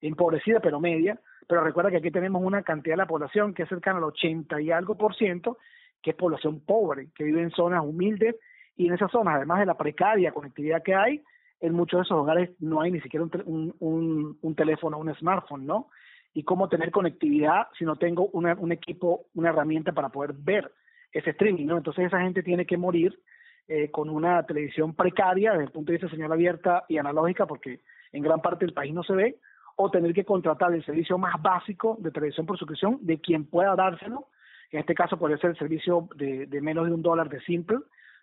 empobrecida 0.00 0.60
pero 0.60 0.78
media, 0.78 1.18
pero 1.48 1.64
recuerda 1.64 1.90
que 1.90 1.96
aquí 1.96 2.10
tenemos 2.12 2.42
una 2.44 2.62
cantidad 2.62 2.92
de 2.92 2.98
la 2.98 3.06
población 3.06 3.54
que 3.54 3.64
es 3.64 3.68
cercana 3.68 3.98
al 3.98 4.04
80 4.04 4.60
y 4.60 4.70
algo 4.70 4.96
por 4.96 5.16
ciento, 5.16 5.58
que 6.02 6.10
es 6.10 6.16
población 6.16 6.60
pobre, 6.64 7.08
que 7.14 7.24
vive 7.24 7.42
en 7.42 7.50
zonas 7.50 7.84
humildes 7.84 8.36
y 8.78 8.86
en 8.86 8.94
esas 8.94 9.10
zonas, 9.10 9.34
además 9.34 9.58
de 9.58 9.66
la 9.66 9.76
precaria 9.76 10.32
conectividad 10.32 10.84
que 10.84 10.94
hay, 10.94 11.22
en 11.60 11.74
muchos 11.74 11.98
de 11.98 12.02
esos 12.04 12.16
hogares 12.16 12.50
no 12.60 12.80
hay 12.80 12.92
ni 12.92 13.00
siquiera 13.00 13.24
un, 13.24 13.74
un, 13.80 14.38
un, 14.40 14.54
teléfono, 14.54 14.98
un 14.98 15.12
smartphone, 15.16 15.66
¿no? 15.66 15.88
Y 16.32 16.44
cómo 16.44 16.68
tener 16.68 16.92
conectividad 16.92 17.66
si 17.76 17.84
no 17.84 17.96
tengo 17.96 18.28
una, 18.28 18.54
un 18.54 18.70
equipo, 18.70 19.26
una 19.34 19.48
herramienta 19.48 19.92
para 19.92 20.10
poder 20.10 20.32
ver 20.32 20.70
ese 21.12 21.30
streaming, 21.30 21.66
¿no? 21.66 21.76
Entonces 21.76 22.06
esa 22.06 22.20
gente 22.20 22.44
tiene 22.44 22.66
que 22.66 22.76
morir 22.76 23.18
eh, 23.66 23.90
con 23.90 24.08
una 24.08 24.44
televisión 24.44 24.94
precaria 24.94 25.50
desde 25.50 25.64
el 25.64 25.72
punto 25.72 25.90
de 25.90 25.98
vista 25.98 26.06
de 26.06 26.14
señal 26.14 26.32
abierta 26.32 26.84
y 26.88 26.98
analógica, 26.98 27.46
porque 27.46 27.80
en 28.12 28.22
gran 28.22 28.40
parte 28.40 28.64
del 28.64 28.74
país 28.74 28.94
no 28.94 29.02
se 29.02 29.14
ve, 29.14 29.38
o 29.74 29.90
tener 29.90 30.14
que 30.14 30.24
contratar 30.24 30.72
el 30.72 30.84
servicio 30.84 31.18
más 31.18 31.42
básico 31.42 31.96
de 31.98 32.12
televisión 32.12 32.46
por 32.46 32.56
suscripción 32.56 32.98
de 33.00 33.20
quien 33.20 33.44
pueda 33.44 33.74
dárselo. 33.74 34.28
En 34.70 34.78
este 34.80 34.94
caso 34.94 35.18
podría 35.18 35.38
ser 35.38 35.50
el 35.50 35.58
servicio 35.58 36.08
de, 36.14 36.46
de 36.46 36.60
menos 36.60 36.86
de 36.86 36.92
un 36.92 37.02
dólar 37.02 37.28
de 37.28 37.40
Simple, 37.40 37.78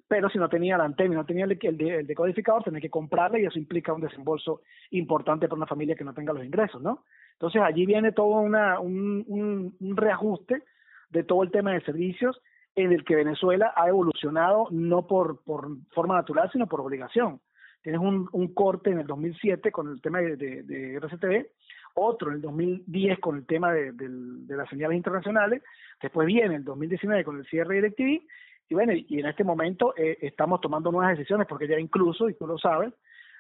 pero 0.07 0.29
si 0.29 0.37
no 0.37 0.49
tenía 0.49 0.77
la 0.77 0.85
antena 0.85 1.15
no 1.15 1.25
tenía 1.25 1.45
el, 1.45 1.57
el, 1.61 2.07
decodificador, 2.07 2.63
tenía 2.63 2.81
que 2.81 2.89
comprarla 2.89 3.39
y 3.39 3.45
eso 3.45 3.57
implica 3.57 3.93
un 3.93 4.01
desembolso 4.01 4.61
importante 4.91 5.47
para 5.47 5.57
una 5.57 5.65
familia 5.65 5.95
que 5.95 6.03
no 6.03 6.13
tenga 6.13 6.33
los 6.33 6.45
ingresos, 6.45 6.81
¿no? 6.81 7.03
Entonces 7.33 7.61
allí 7.61 7.85
viene 7.85 8.11
todo 8.11 8.39
una, 8.39 8.79
un, 8.79 9.23
un, 9.27 9.75
un 9.79 9.97
reajuste 9.97 10.63
de 11.09 11.23
todo 11.23 11.43
el 11.43 11.51
tema 11.51 11.73
de 11.73 11.81
servicios 11.81 12.39
en 12.75 12.91
el 12.91 13.03
que 13.03 13.15
Venezuela 13.15 13.73
ha 13.75 13.87
evolucionado 13.87 14.67
no 14.71 15.07
por, 15.07 15.43
por 15.43 15.67
forma 15.93 16.15
natural, 16.15 16.49
sino 16.51 16.67
por 16.67 16.81
obligación. 16.81 17.39
Tienes 17.81 18.01
un, 18.01 18.27
un 18.31 18.53
corte 18.53 18.89
en 18.89 18.99
el 18.99 19.07
2007 19.07 19.71
con 19.71 19.89
el 19.89 20.01
tema 20.01 20.19
de, 20.19 20.35
de, 20.35 20.95
RCTV, 20.99 21.47
otro 21.95 22.29
en 22.29 22.35
el 22.35 22.41
2010 22.41 23.19
con 23.19 23.37
el 23.37 23.45
tema 23.45 23.71
de, 23.71 23.91
de, 23.93 24.07
de 24.09 24.57
las 24.57 24.67
señales 24.69 24.97
internacionales, 24.97 25.63
después 26.01 26.25
viene 26.27 26.55
el 26.55 26.63
2019 26.63 27.23
con 27.23 27.37
el 27.37 27.45
cierre 27.45 27.75
de 27.75 27.81
DirecTV 27.81 28.27
y 28.69 28.73
bueno, 28.73 28.93
y 28.93 29.19
en 29.19 29.27
este 29.27 29.43
momento 29.43 29.93
eh, 29.95 30.17
estamos 30.21 30.59
tomando 30.61 30.91
nuevas 30.91 31.17
decisiones 31.17 31.47
porque 31.47 31.67
ya 31.67 31.79
incluso, 31.79 32.29
y 32.29 32.33
tú 32.33 32.47
lo 32.47 32.57
sabes, 32.57 32.93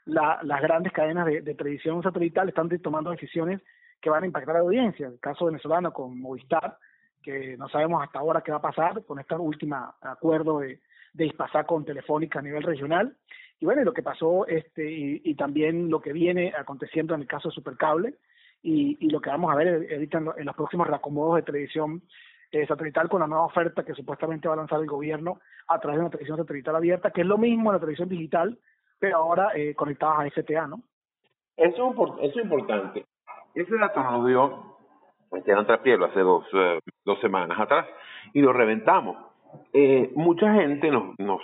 la, 0.05 0.39
las 0.43 0.61
grandes 0.61 0.93
cadenas 0.93 1.25
de, 1.25 1.41
de, 1.41 1.55
televisión 1.55 2.03
satelital 2.03 2.47
están 2.47 2.69
tomando 2.79 3.09
decisiones 3.09 3.61
que 3.99 4.09
van 4.09 4.23
a 4.23 4.27
impactar 4.27 4.55
a 4.55 4.59
la 4.59 4.65
audiencia. 4.65 5.07
El 5.07 5.19
caso 5.19 5.45
venezolano 5.45 5.91
con 5.91 6.19
Movistar, 6.19 6.77
que 7.23 7.57
no 7.57 7.67
sabemos 7.69 8.03
hasta 8.03 8.19
ahora 8.19 8.41
qué 8.41 8.51
va 8.51 8.57
a 8.57 8.61
pasar 8.61 9.03
con 9.03 9.19
este 9.19 9.33
último 9.33 9.95
acuerdo 10.01 10.59
de, 10.59 10.79
de 11.13 11.25
Ispasá 11.25 11.63
con 11.63 11.85
Telefónica 11.85 12.37
a 12.37 12.43
nivel 12.43 12.61
regional. 12.61 13.17
Y 13.59 13.65
bueno, 13.65 13.83
lo 13.83 13.93
que 13.93 14.03
pasó 14.03 14.45
este 14.45 14.91
y, 14.91 15.21
y, 15.23 15.33
también 15.33 15.89
lo 15.89 16.01
que 16.01 16.13
viene 16.13 16.53
aconteciendo 16.55 17.15
en 17.15 17.21
el 17.21 17.27
caso 17.27 17.49
de 17.49 17.55
Supercable 17.55 18.15
y, 18.61 18.97
y 18.99 19.09
lo 19.09 19.21
que 19.21 19.31
vamos 19.31 19.51
a 19.51 19.55
ver 19.55 19.91
ahorita 19.91 20.17
en, 20.19 20.27
en 20.37 20.45
los 20.45 20.55
próximos 20.55 20.87
reacomodos 20.87 21.37
de 21.37 21.43
televisión 21.43 22.03
eh, 22.55 22.65
satelital 22.65 23.09
con 23.09 23.19
la 23.19 23.27
nueva 23.27 23.45
oferta 23.45 23.83
que 23.83 23.93
supuestamente 23.93 24.47
va 24.47 24.53
a 24.53 24.57
lanzar 24.57 24.79
el 24.79 24.87
gobierno 24.87 25.41
a 25.67 25.77
través 25.77 25.97
de 25.97 26.01
una 26.01 26.09
televisión 26.09 26.37
satelital 26.37 26.77
abierta, 26.77 27.11
que 27.11 27.21
es 27.21 27.27
lo 27.27 27.37
mismo 27.37 27.69
en 27.69 27.73
la 27.73 27.79
televisión 27.79 28.07
digital, 28.07 28.57
pero 28.97 29.17
ahora 29.17 29.51
eh, 29.55 29.75
conectadas 29.75 30.19
a 30.19 30.29
FTA, 30.29 30.67
¿no? 30.67 30.81
Eso, 31.57 31.93
eso 32.21 32.39
es 32.39 32.43
importante. 32.45 33.05
Ese 33.53 33.75
dato 33.77 34.01
nos 34.01 34.25
dio 34.25 34.77
Esteban 35.33 35.65
Trapielo 35.65 36.05
hace 36.05 36.21
dos, 36.21 36.45
eh, 36.53 36.79
dos 37.03 37.19
semanas 37.19 37.59
atrás 37.59 37.87
y 38.33 38.41
lo 38.41 38.53
reventamos. 38.53 39.17
Eh, 39.73 40.11
mucha 40.15 40.53
gente 40.53 40.89
nos, 40.91 41.19
nos 41.19 41.41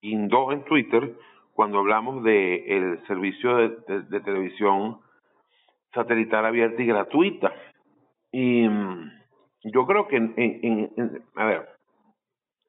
indó 0.00 0.50
en 0.50 0.64
Twitter 0.64 1.14
cuando 1.52 1.78
hablamos 1.78 2.24
de 2.24 2.76
el 2.76 3.06
servicio 3.06 3.56
de, 3.56 3.68
de, 3.86 4.02
de 4.02 4.20
televisión 4.20 4.98
satelital 5.94 6.46
abierta 6.46 6.82
y 6.82 6.86
gratuita. 6.86 7.52
Y 8.32 8.68
mm, 8.68 9.17
yo 9.72 9.86
creo 9.86 10.08
que, 10.08 10.16
en, 10.16 10.34
en, 10.36 10.90
en, 10.96 11.22
a 11.34 11.44
ver, 11.46 11.68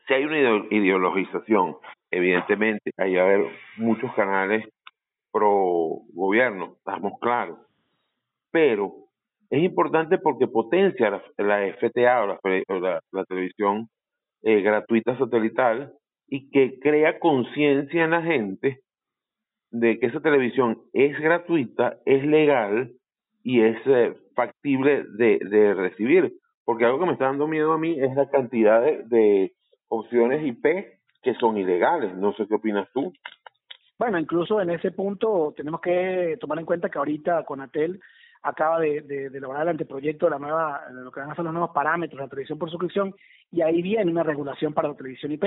si 0.08 0.14
hay 0.14 0.26
una 0.26 0.68
ideologización, 0.70 1.78
evidentemente, 2.12 2.92
hay 2.98 3.18
a 3.18 3.24
haber 3.24 3.46
muchos 3.78 4.14
canales 4.16 4.68
pro 5.32 6.02
gobierno, 6.14 6.76
estamos 6.78 7.14
claros, 7.20 7.60
pero 8.52 8.94
es 9.50 9.64
importante 9.64 10.18
porque 10.18 10.48
potencia 10.48 11.22
la, 11.38 11.74
FTA 11.74 12.24
o 12.24 12.40
la 13.12 13.26
televisión 13.26 13.90
eh, 14.42 14.62
gratuita 14.62 15.18
satelital 15.18 15.94
y 16.28 16.50
que 16.50 16.80
crea 16.80 17.20
conciencia 17.20 18.06
en 18.06 18.12
la 18.12 18.22
gente 18.22 18.80
de 19.72 20.00
que 20.00 20.08
esa 20.08 20.22
televisión 20.22 20.82
es 20.94 21.20
gratuita, 21.20 21.98
es 22.06 22.24
legal 22.26 22.94
y 23.44 23.62
es 23.62 23.78
eh, 23.86 24.14
factible 24.36 25.04
de, 25.18 25.40
de 25.40 25.74
recibir. 25.74 26.34
Porque 26.70 26.86
algo 26.86 27.00
que 27.00 27.08
me 27.08 27.14
está 27.14 27.26
dando 27.26 27.48
miedo 27.48 27.74
a 27.74 27.80
mí 27.80 28.00
es 28.00 28.14
la 28.14 28.30
cantidad 28.30 28.80
de, 28.80 29.56
opciones 29.88 30.46
IP 30.46 30.64
que 31.24 31.34
son 31.40 31.58
ilegales. 31.58 32.16
No 32.16 32.32
sé 32.34 32.46
qué 32.48 32.54
opinas 32.54 32.88
tú. 32.94 33.12
Bueno, 33.98 34.20
incluso 34.20 34.62
en 34.62 34.70
ese 34.70 34.92
punto 34.92 35.52
tenemos 35.58 35.82
que 35.82 36.38
tomar 36.40 36.60
en 36.60 36.68
cuenta 36.68 36.88
que 36.90 37.00
ahorita 37.00 37.44
Conatel 37.44 38.00
acaba 38.44 38.80
de, 38.80 39.02
de, 39.02 39.36
elaborar 39.36 39.64
el 39.64 39.70
anteproyecto 39.70 40.28
de 40.28 40.30
la 40.30 40.38
nueva, 40.38 40.84
lo 40.92 41.12
que 41.12 41.22
van 41.22 41.32
a 41.32 41.36
ser 41.36 41.44
los 41.44 41.54
nuevos 41.54 41.72
parámetros 41.72 42.20
de 42.20 42.26
la 42.26 42.30
televisión 42.30 42.60
por 42.60 42.70
suscripción 42.70 43.16
y 43.52 43.64
ahí 43.64 43.82
viene 43.82 44.12
una 44.12 44.22
regulación 44.22 44.72
para 44.72 44.90
la 44.90 44.96
televisión 44.96 45.32
IP, 45.32 45.46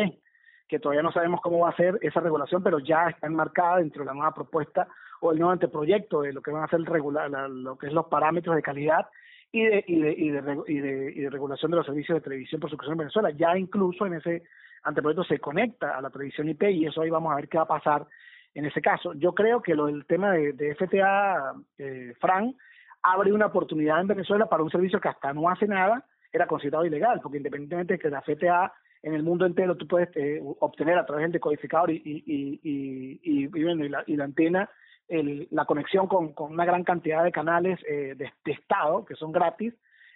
que 0.67 0.81
todavía 0.81 1.05
no 1.05 1.13
sabemos 1.13 1.41
cómo 1.41 1.61
va 1.61 1.71
a 1.71 1.77
ser 1.77 2.01
esa 2.03 2.19
regulación, 2.19 2.65
pero 2.65 2.81
ya 2.81 3.07
está 3.07 3.29
enmarcada 3.29 3.77
dentro 3.77 4.03
de 4.03 4.07
la 4.07 4.15
nueva 4.15 4.35
propuesta 4.35 4.89
o 5.21 5.31
el 5.31 5.39
nuevo 5.39 5.53
anteproyecto 5.53 6.23
de 6.23 6.33
lo 6.33 6.43
que 6.43 6.51
van 6.51 6.65
a 6.65 6.69
ser 6.69 6.81
regular, 6.81 7.31
la, 7.31 7.47
lo 7.47 7.79
que 7.79 7.87
es 7.87 7.93
los 7.93 8.07
parámetros 8.07 8.57
de 8.57 8.63
calidad 8.63 9.07
y 9.53 9.65
de, 9.65 9.85
y 9.87 10.01
de, 10.01 10.13
y 10.13 10.31
de, 10.31 10.63
y 10.67 10.79
de, 10.81 11.13
y 11.15 11.21
de 11.21 11.31
regulación 11.31 11.71
de 11.71 11.77
los 11.77 11.87
servicios 11.87 12.17
de 12.17 12.23
televisión 12.23 12.61
por 12.61 12.71
suscripción 12.71 12.95
en 12.95 12.99
Venezuela. 13.07 13.31
Ya 13.31 13.57
incluso 13.57 14.07
en 14.07 14.15
ese 14.15 14.43
anteproyecto 14.83 15.25
se 15.25 15.39
conecta 15.39 15.97
a 15.97 16.01
la 16.01 16.11
televisión 16.11 16.49
IP 16.49 16.63
y 16.71 16.87
eso 16.87 17.03
ahí 17.03 17.11
vamos 17.11 17.33
a 17.33 17.37
ver 17.37 17.49
qué 17.49 17.59
va 17.59 17.65
a 17.65 17.69
pasar 17.69 18.07
en 18.55 18.65
ese 18.65 18.81
caso. 18.81 19.13
Yo 19.15 19.35
creo 19.35 19.63
que 19.63 19.75
lo 19.75 19.87
del 19.87 20.07
tema 20.07 20.33
de, 20.33 20.75
FTA, 20.75 21.53
eh, 21.79 22.15
Fran, 22.19 22.55
abre 23.03 23.33
una 23.33 23.47
oportunidad 23.47 24.01
en 24.01 24.07
Venezuela 24.07 24.47
para 24.47 24.63
un 24.63 24.71
servicio 24.71 25.01
que 25.01 25.09
hasta 25.09 25.33
no 25.33 25.49
hace 25.49 25.67
nada 25.67 26.05
era 26.33 26.47
considerado 26.47 26.87
ilegal, 26.87 27.21
porque 27.23 27.37
independientemente 27.37 27.95
de 27.95 27.99
que 27.99 28.09
la 28.09 28.23
FTA 28.23 28.73
en 29.03 29.15
el 29.15 29.23
mundo 29.23 29.45
entero 29.45 29.77
tú 29.77 29.87
puedes 29.87 30.09
eh, 30.17 30.41
obtener 30.61 30.97
a 30.97 31.05
través 31.05 31.25
del 31.25 31.33
decodificador 31.33 31.91
y, 31.91 32.01
y, 32.05 32.23
y, 32.27 32.61
y, 32.63 33.45
y, 33.45 33.65
bueno, 33.65 33.85
y, 33.85 33.89
la, 33.89 34.05
y 34.07 34.17
la 34.17 34.25
antena 34.25 34.71
el, 35.13 35.47
la 35.51 35.67
conexión 35.67 36.07
con, 36.07 36.33
una 36.39 36.65
gran 36.65 36.85
cantidad 36.85 37.23
de 37.23 37.33
canales 37.33 37.79
eh, 37.87 38.15
de, 38.17 38.33
de 38.45 38.53
Estado 38.53 39.05
que 39.05 39.15
son 39.15 39.31
gratis, 39.31 39.75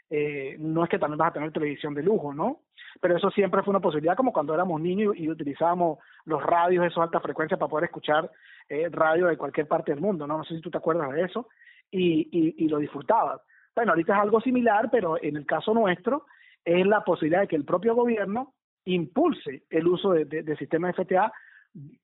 eh, 0.09 0.57
no 0.59 0.85
es 0.85 0.91
que 0.91 0.99
también 0.99 1.19
vas 1.19 1.31
a 1.31 1.35
tener 1.35 1.53
televisión 1.53 1.93
de 1.95 2.03
lujo, 2.03 2.33
¿no? 2.33 2.61
Pero 3.01 3.17
eso 3.17 3.31
siempre 3.31 3.63
fue 3.63 3.73
una 3.73 3.81
posibilidad, 3.81 4.17
como 4.17 4.33
cuando 4.33 4.55
éramos 4.55 4.81
niños 4.81 5.15
y, 5.15 5.29
utilizábamos 5.29 5.99
los 6.25 6.43
radios, 6.43 6.87
esos 6.87 7.03
alta 7.03 7.21
frecuencia, 7.21 7.59
para 7.59 7.69
poder 7.69 7.85
escuchar 7.85 8.31
eh, 8.69 8.89
radio 8.91 9.27
de 9.27 9.37
cualquier 9.37 9.69
parte 9.69 9.93
del 9.93 10.01
mundo, 10.01 10.27
¿no? 10.27 10.39
No 10.39 10.45
sé 10.45 10.55
si 10.55 10.61
tú 10.63 10.71
te 10.71 10.79
acuerdas 10.79 11.13
de 11.13 11.23
eso, 11.23 11.49
y, 11.91 12.55
y, 12.57 12.69
lo 12.69 12.79
disfrutabas. 12.79 13.41
Bueno, 13.75 13.93
ahorita 13.93 14.15
es 14.15 14.21
algo 14.21 14.41
similar, 14.41 14.89
pero 14.91 15.23
en 15.23 15.37
el 15.37 15.47
caso 15.47 15.75
nuestro 15.75 16.27
es 16.65 16.85
la 16.87 17.05
posibilidad 17.05 17.43
de 17.43 17.49
que 17.49 17.57
el 17.57 17.65
propio 17.65 17.95
gobierno 17.95 18.55
impulse 18.87 19.65
el 19.71 19.87
uso 19.87 20.13
de, 20.13 20.25
de, 20.25 20.43
de 20.43 20.57
sistema 20.57 20.93
FTA, 20.93 21.33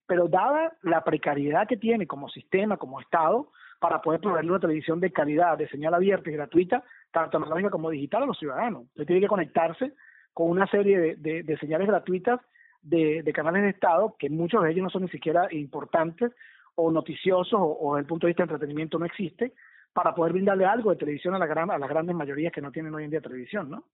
pero 0.06 0.28
dada 0.28 0.72
la 0.82 1.02
precariedad 1.04 1.66
que 1.66 1.76
tiene 1.76 2.06
como 2.06 2.28
sistema, 2.28 2.76
como 2.76 3.00
Estado, 3.00 3.48
para 3.80 4.00
poder 4.00 4.20
proveerle 4.20 4.50
una 4.50 4.60
televisión 4.60 5.00
de 5.00 5.10
calidad, 5.10 5.58
de 5.58 5.68
señal 5.68 5.94
abierta 5.94 6.30
y 6.30 6.34
gratuita, 6.34 6.84
tanto 7.10 7.36
analógica 7.36 7.70
como 7.70 7.90
digital 7.90 8.22
a 8.22 8.26
los 8.26 8.38
ciudadanos. 8.38 8.82
Usted 8.88 9.06
tiene 9.06 9.22
que 9.22 9.28
conectarse 9.28 9.92
con 10.32 10.50
una 10.50 10.66
serie 10.66 11.16
de, 11.16 11.42
de, 11.42 11.56
señales 11.58 11.88
gratuitas 11.88 12.40
de, 12.80 13.22
de, 13.22 13.32
canales 13.32 13.62
de 13.62 13.70
Estado, 13.70 14.14
que 14.18 14.30
muchos 14.30 14.62
de 14.62 14.70
ellos 14.70 14.84
no 14.84 14.90
son 14.90 15.02
ni 15.02 15.08
siquiera 15.08 15.48
importantes 15.50 16.32
o 16.74 16.90
noticiosos 16.90 17.54
o, 17.54 17.78
o 17.80 17.94
desde 17.94 18.02
el 18.02 18.06
punto 18.06 18.26
de 18.26 18.30
vista 18.30 18.44
de 18.44 18.52
entretenimiento 18.52 18.98
no 18.98 19.04
existe, 19.04 19.52
para 19.92 20.14
poder 20.14 20.32
brindarle 20.32 20.64
algo 20.64 20.90
de 20.90 20.96
televisión 20.96 21.34
a, 21.34 21.38
la 21.38 21.46
gran, 21.46 21.70
a 21.70 21.78
las 21.78 21.88
grandes 21.88 22.16
mayorías 22.16 22.52
que 22.52 22.62
no 22.62 22.72
tienen 22.72 22.94
hoy 22.94 23.04
en 23.04 23.10
día 23.10 23.20
televisión, 23.20 23.68
¿no? 23.68 23.84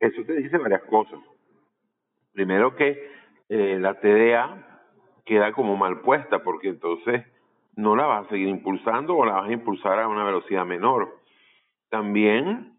Eso 0.00 0.22
te 0.24 0.34
dice 0.34 0.58
varias 0.58 0.82
cosas. 0.84 1.18
Primero 2.32 2.74
que 2.74 3.10
eh, 3.48 3.78
la 3.78 3.94
TDA 4.00 4.73
queda 5.24 5.52
como 5.52 5.76
mal 5.76 6.00
puesta, 6.00 6.42
porque 6.42 6.68
entonces 6.68 7.24
no 7.76 7.96
la 7.96 8.06
vas 8.06 8.26
a 8.26 8.30
seguir 8.30 8.48
impulsando 8.48 9.16
o 9.16 9.24
la 9.24 9.34
vas 9.34 9.48
a 9.48 9.52
impulsar 9.52 9.98
a 9.98 10.08
una 10.08 10.24
velocidad 10.24 10.64
menor. 10.64 11.16
También 11.90 12.74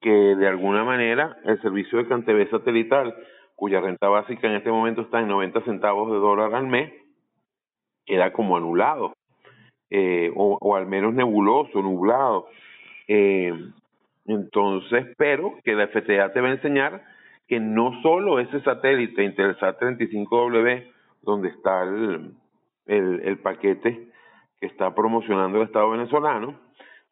que 0.00 0.10
de 0.10 0.46
alguna 0.46 0.84
manera 0.84 1.36
el 1.44 1.60
servicio 1.62 1.98
de 1.98 2.06
CanTV 2.06 2.50
satelital, 2.50 3.14
cuya 3.54 3.80
renta 3.80 4.08
básica 4.08 4.46
en 4.46 4.54
este 4.54 4.70
momento 4.70 5.02
está 5.02 5.20
en 5.20 5.28
90 5.28 5.62
centavos 5.62 6.10
de 6.12 6.18
dólar 6.18 6.54
al 6.54 6.66
mes, 6.66 6.92
queda 8.04 8.32
como 8.32 8.56
anulado, 8.56 9.14
eh, 9.90 10.30
o, 10.36 10.58
o, 10.60 10.76
al 10.76 10.86
menos 10.86 11.14
nebuloso, 11.14 11.80
nublado. 11.80 12.48
Eh, 13.08 13.52
entonces, 14.26 15.06
pero 15.16 15.54
que 15.64 15.74
la 15.74 15.88
FTA 15.88 16.32
te 16.32 16.40
va 16.40 16.48
a 16.48 16.52
enseñar 16.52 17.02
que 17.48 17.60
no 17.60 18.00
solo 18.02 18.40
ese 18.40 18.60
satélite 18.60 19.22
Intelsat 19.22 19.80
35W, 19.80 20.92
donde 21.22 21.48
está 21.48 21.82
el, 21.82 22.34
el, 22.86 23.20
el 23.24 23.38
paquete 23.38 24.08
que 24.60 24.66
está 24.66 24.94
promocionando 24.94 25.58
el 25.58 25.64
Estado 25.64 25.90
venezolano, 25.90 26.58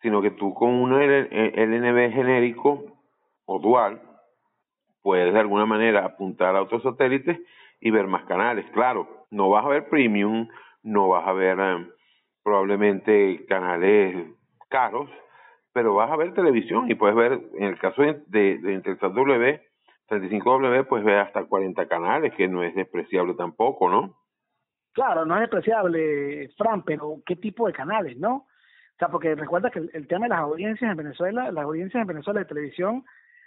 sino 0.03 0.23
que 0.23 0.31
tú 0.33 0.55
con 0.55 0.71
un 0.71 0.93
LNB 0.93 2.13
genérico 2.13 2.85
o 3.47 3.59
dual 3.59 4.01
puedes 5.03 5.33
de 5.33 5.41
alguna 5.41 5.67
manera 5.67 6.05
apuntar 6.05 6.57
a 6.57 6.63
otros 6.63 6.83
satélites 6.83 7.39
y 7.81 7.91
ver 7.91 8.07
más 8.07 8.25
canales. 8.25 8.65
Claro, 8.73 9.27
no 9.31 9.51
vas 9.51 9.65
a 9.65 9.69
ver 9.69 9.89
premium, 9.89 10.49
no 10.83 11.09
vas 11.09 11.27
a 11.29 11.33
ver 11.33 11.59
eh, 11.61 11.87
probablemente 12.43 13.45
canales 13.47 14.29
caros, 14.71 15.11
pero 15.73 15.95
vas 15.95 16.11
a 16.11 16.17
ver 16.17 16.33
televisión 16.35 16.91
y 16.91 16.95
puedes 16.95 17.17
ver, 17.17 17.41
en 17.55 17.65
el 17.65 17.79
caso 17.79 18.03
de, 18.03 18.23
de, 18.29 18.59
de 18.59 18.73
Intelsat 18.73 19.13
W, 19.13 19.61
35W, 20.09 20.87
pues 20.87 21.05
ve 21.05 21.19
hasta 21.19 21.45
40 21.45 21.87
canales, 21.89 22.35
que 22.35 22.49
no 22.49 22.63
es 22.63 22.75
despreciable 22.75 23.35
tampoco, 23.35 23.89
¿no? 23.89 24.17
Claro, 24.93 25.25
no 25.25 25.35
es 25.35 25.41
despreciable, 25.41 26.51
Fran, 26.57 26.83
pero 26.83 27.17
¿qué 27.27 27.37
tipo 27.37 27.67
de 27.67 27.73
canales, 27.73 28.17
no? 28.17 28.35
O 28.95 28.97
sea, 28.99 29.09
porque 29.09 29.35
recuerda 29.35 29.71
que 29.71 29.81
el, 29.93 30.07
tema 30.07 30.27
de 30.27 30.31
las 30.31 30.39
audiencias 30.39 30.89
en 30.89 30.97
Venezuela, 30.97 31.51
las 31.51 31.65
audiencias 31.65 32.01
en 32.01 32.07
Venezuela 32.07 32.41
de 32.41 32.47
televisión 32.47 33.05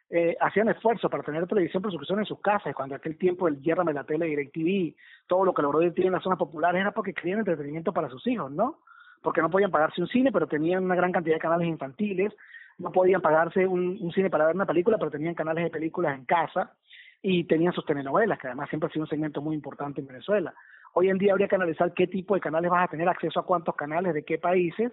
eh, 0.10 0.36
hacían 0.42 0.68
esfuerzo 0.68 1.10
para 1.10 1.24
tener 1.24 1.48
televisión 1.48 1.82
por 1.82 1.92
suscripción 1.92 2.20
en 2.20 2.26
sus 2.26 2.42
casas, 2.42 2.76
cuando 2.76 2.96
aquel 2.96 3.18
tiempo 3.18 3.48
el 3.48 3.62
Yérrame 3.62 3.94
la 3.94 4.04
tele, 4.04 4.26
DirecTV, 4.26 4.96
todo 5.26 5.46
lo 5.46 5.54
que 5.54 5.62
logró 5.62 5.80
tiene 5.94 6.08
en 6.08 6.14
las 6.14 6.24
zonas 6.24 6.40
populares 6.40 6.82
era 6.82 6.92
porque 6.92 7.14
querían 7.14 7.40
entretenimiento 7.40 7.94
para 7.94 8.10
sus 8.10 8.28
hijos, 8.28 8.52
¿no? 8.52 8.80
Porque 9.22 9.42
no 9.42 9.50
podían 9.50 9.72
pagarse 9.72 10.02
un 10.02 10.08
cine, 10.08 10.34
pero 10.34 10.48
tenían 10.48 10.84
una 10.84 10.96
gran 10.96 11.14
cantidad 11.14 11.36
de 11.36 11.42
canales 11.42 11.68
infantiles, 11.70 12.34
no 12.78 12.92
podían 12.92 13.22
pagarse 13.22 13.66
un, 13.66 14.12
cine 14.14 14.30
para 14.30 14.46
ver 14.46 14.56
una 14.56 14.66
película, 14.66 14.98
pero 14.98 15.12
tenían 15.12 15.36
canales 15.36 15.64
de 15.64 15.70
películas 15.70 16.18
en 16.18 16.26
casa 16.26 16.74
y 17.22 17.46
tenían 17.46 17.74
sus 17.74 17.86
telenovelas, 17.86 18.40
que 18.40 18.48
además 18.48 18.70
siempre 18.70 18.88
ha 18.88 18.94
sido 18.94 19.04
un 19.04 19.10
segmento 19.10 19.42
muy 19.42 19.56
importante 19.56 20.02
en 20.02 20.08
Venezuela. 20.08 20.54
Hoy 20.94 21.10
en 21.10 21.18
día 21.18 21.32
habría 21.32 21.48
que 21.48 21.56
analizar 21.56 21.94
qué 21.94 22.08
tipo 22.08 22.36
de 22.36 22.42
canales 22.42 22.70
vas 22.70 22.86
a 22.86 22.92
tener 22.92 23.10
acceso 23.10 23.40
a 23.40 23.46
cuántos 23.46 23.76
canales, 23.76 24.14
de 24.14 24.24
qué 24.24 24.38
países, 24.38 24.92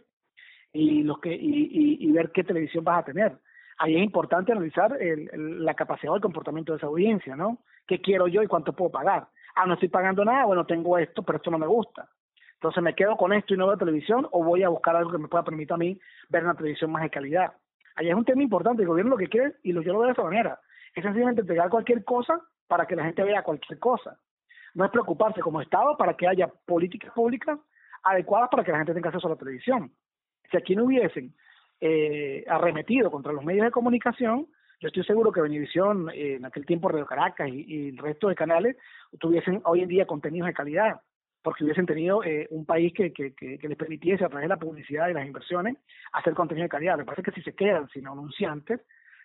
y 0.73 1.02
los 1.02 1.20
que 1.20 1.35
y, 1.35 1.69
y, 1.70 2.09
y 2.09 2.12
ver 2.12 2.32
qué 2.32 2.43
televisión 2.43 2.85
vas 2.85 3.01
a 3.01 3.05
tener 3.05 3.39
ahí 3.78 3.97
es 3.97 4.02
importante 4.02 4.52
analizar 4.52 5.01
el, 5.01 5.28
el, 5.32 5.65
la 5.65 5.74
capacidad 5.74 6.12
o 6.12 6.16
el 6.16 6.23
comportamiento 6.23 6.73
de 6.73 6.78
esa 6.78 6.86
audiencia, 6.86 7.36
¿no? 7.36 7.59
¿Qué 7.86 8.01
quiero 8.01 8.28
yo 8.28 8.43
y 8.43 8.47
cuánto 8.47 8.73
puedo 8.73 8.90
pagar? 8.90 9.28
Ah, 9.55 9.66
no 9.66 9.74
estoy 9.74 9.89
pagando 9.89 10.24
nada, 10.24 10.44
bueno, 10.47 10.66
tengo 10.66 10.98
esto, 10.98 11.23
pero 11.23 11.39
esto 11.39 11.51
no 11.51 11.59
me 11.59 11.66
gusta. 11.66 12.09
Entonces 12.55 12.82
me 12.82 12.94
quedo 12.94 13.16
con 13.16 13.32
esto 13.32 13.55
y 13.55 13.56
no 13.56 13.66
veo 13.66 13.77
televisión 13.77 14.27
o 14.31 14.43
voy 14.43 14.62
a 14.62 14.69
buscar 14.69 14.97
algo 14.97 15.11
que 15.12 15.19
me 15.19 15.28
pueda 15.28 15.44
permitir 15.44 15.73
a 15.74 15.77
mí 15.77 16.01
ver 16.28 16.44
una 16.44 16.55
televisión 16.55 16.90
más 16.90 17.02
de 17.02 17.11
calidad. 17.11 17.52
Ahí 17.97 18.09
es 18.09 18.15
un 18.15 18.25
tema 18.25 18.43
importante, 18.43 18.83
el 18.83 18.89
gobierno 18.89 19.12
lo 19.12 19.16
que 19.16 19.29
quiere, 19.29 19.55
y 19.62 19.73
lo, 19.73 19.83
yo 19.83 19.93
lo 19.93 20.01
veo 20.01 20.07
de 20.09 20.12
esa 20.12 20.23
manera, 20.23 20.59
es 20.95 21.03
sencillamente 21.03 21.43
entregar 21.43 21.71
cualquier 21.71 22.05
cosa 22.05 22.41
para 22.66 22.87
que 22.87 22.97
la 22.97 23.05
gente 23.05 23.23
vea 23.23 23.43
cualquier 23.43 23.79
cosa. 23.79 24.19
No 24.75 24.85
es 24.85 24.91
preocuparse 24.91 25.41
como 25.41 25.61
Estado 25.61 25.97
para 25.97 26.15
que 26.15 26.27
haya 26.27 26.49
políticas 26.66 27.12
públicas 27.12 27.59
adecuadas 28.03 28.49
para 28.51 28.65
que 28.65 28.73
la 28.73 28.79
gente 28.79 28.95
tenga 28.95 29.09
acceso 29.09 29.27
a 29.29 29.31
la 29.31 29.37
televisión. 29.37 29.93
Si 30.51 30.57
aquí 30.57 30.75
no 30.77 30.85
hubiesen 30.85 31.35
eh, 31.81 32.45
arremetido 32.49 33.11
contra 33.11 33.33
los 33.33 33.45
medios 33.45 33.65
de 33.65 33.71
comunicación, 33.71 34.47
yo 34.81 34.89
estoy 34.89 35.05
seguro 35.05 35.33
que 35.33 35.41
Venevisión, 35.41 36.11
eh, 36.11 36.35
en 36.35 36.45
aquel 36.45 36.66
tiempo 36.66 36.89
Radio 36.89 37.07
Caracas 37.07 37.49
y, 37.49 37.65
y, 37.66 37.89
el 37.91 37.99
resto 37.99 38.29
de 38.29 38.35
canales, 38.35 38.77
tuviesen 39.19 39.61
hoy 39.65 39.81
en 39.81 39.89
día 39.89 40.07
contenidos 40.07 40.49
de 40.49 40.55
calidad, 40.55 41.01
porque 41.45 41.62
hubiesen 41.62 41.85
tenido 41.85 42.25
eh, 42.25 42.49
un 42.51 42.65
país 42.65 42.93
que, 42.95 43.12
que, 43.12 43.35
que, 43.35 43.59
les 43.61 43.77
permitiese 43.77 44.25
a 44.25 44.31
través 44.31 44.47
de 44.47 44.55
la 44.55 44.57
publicidad 44.57 45.09
y 45.09 45.12
las 45.12 45.27
inversiones 45.27 45.77
hacer 46.15 46.33
contenido 46.33 46.65
de 46.65 46.71
calidad. 46.71 46.95
Lo 46.97 47.05
que 47.05 47.11
pasa 47.11 47.21
es 47.21 47.27
que 47.27 47.33
si 47.33 47.43
se 47.43 47.55
quedan 47.55 47.87
sin 47.91 48.07
anunciantes, 48.07 48.81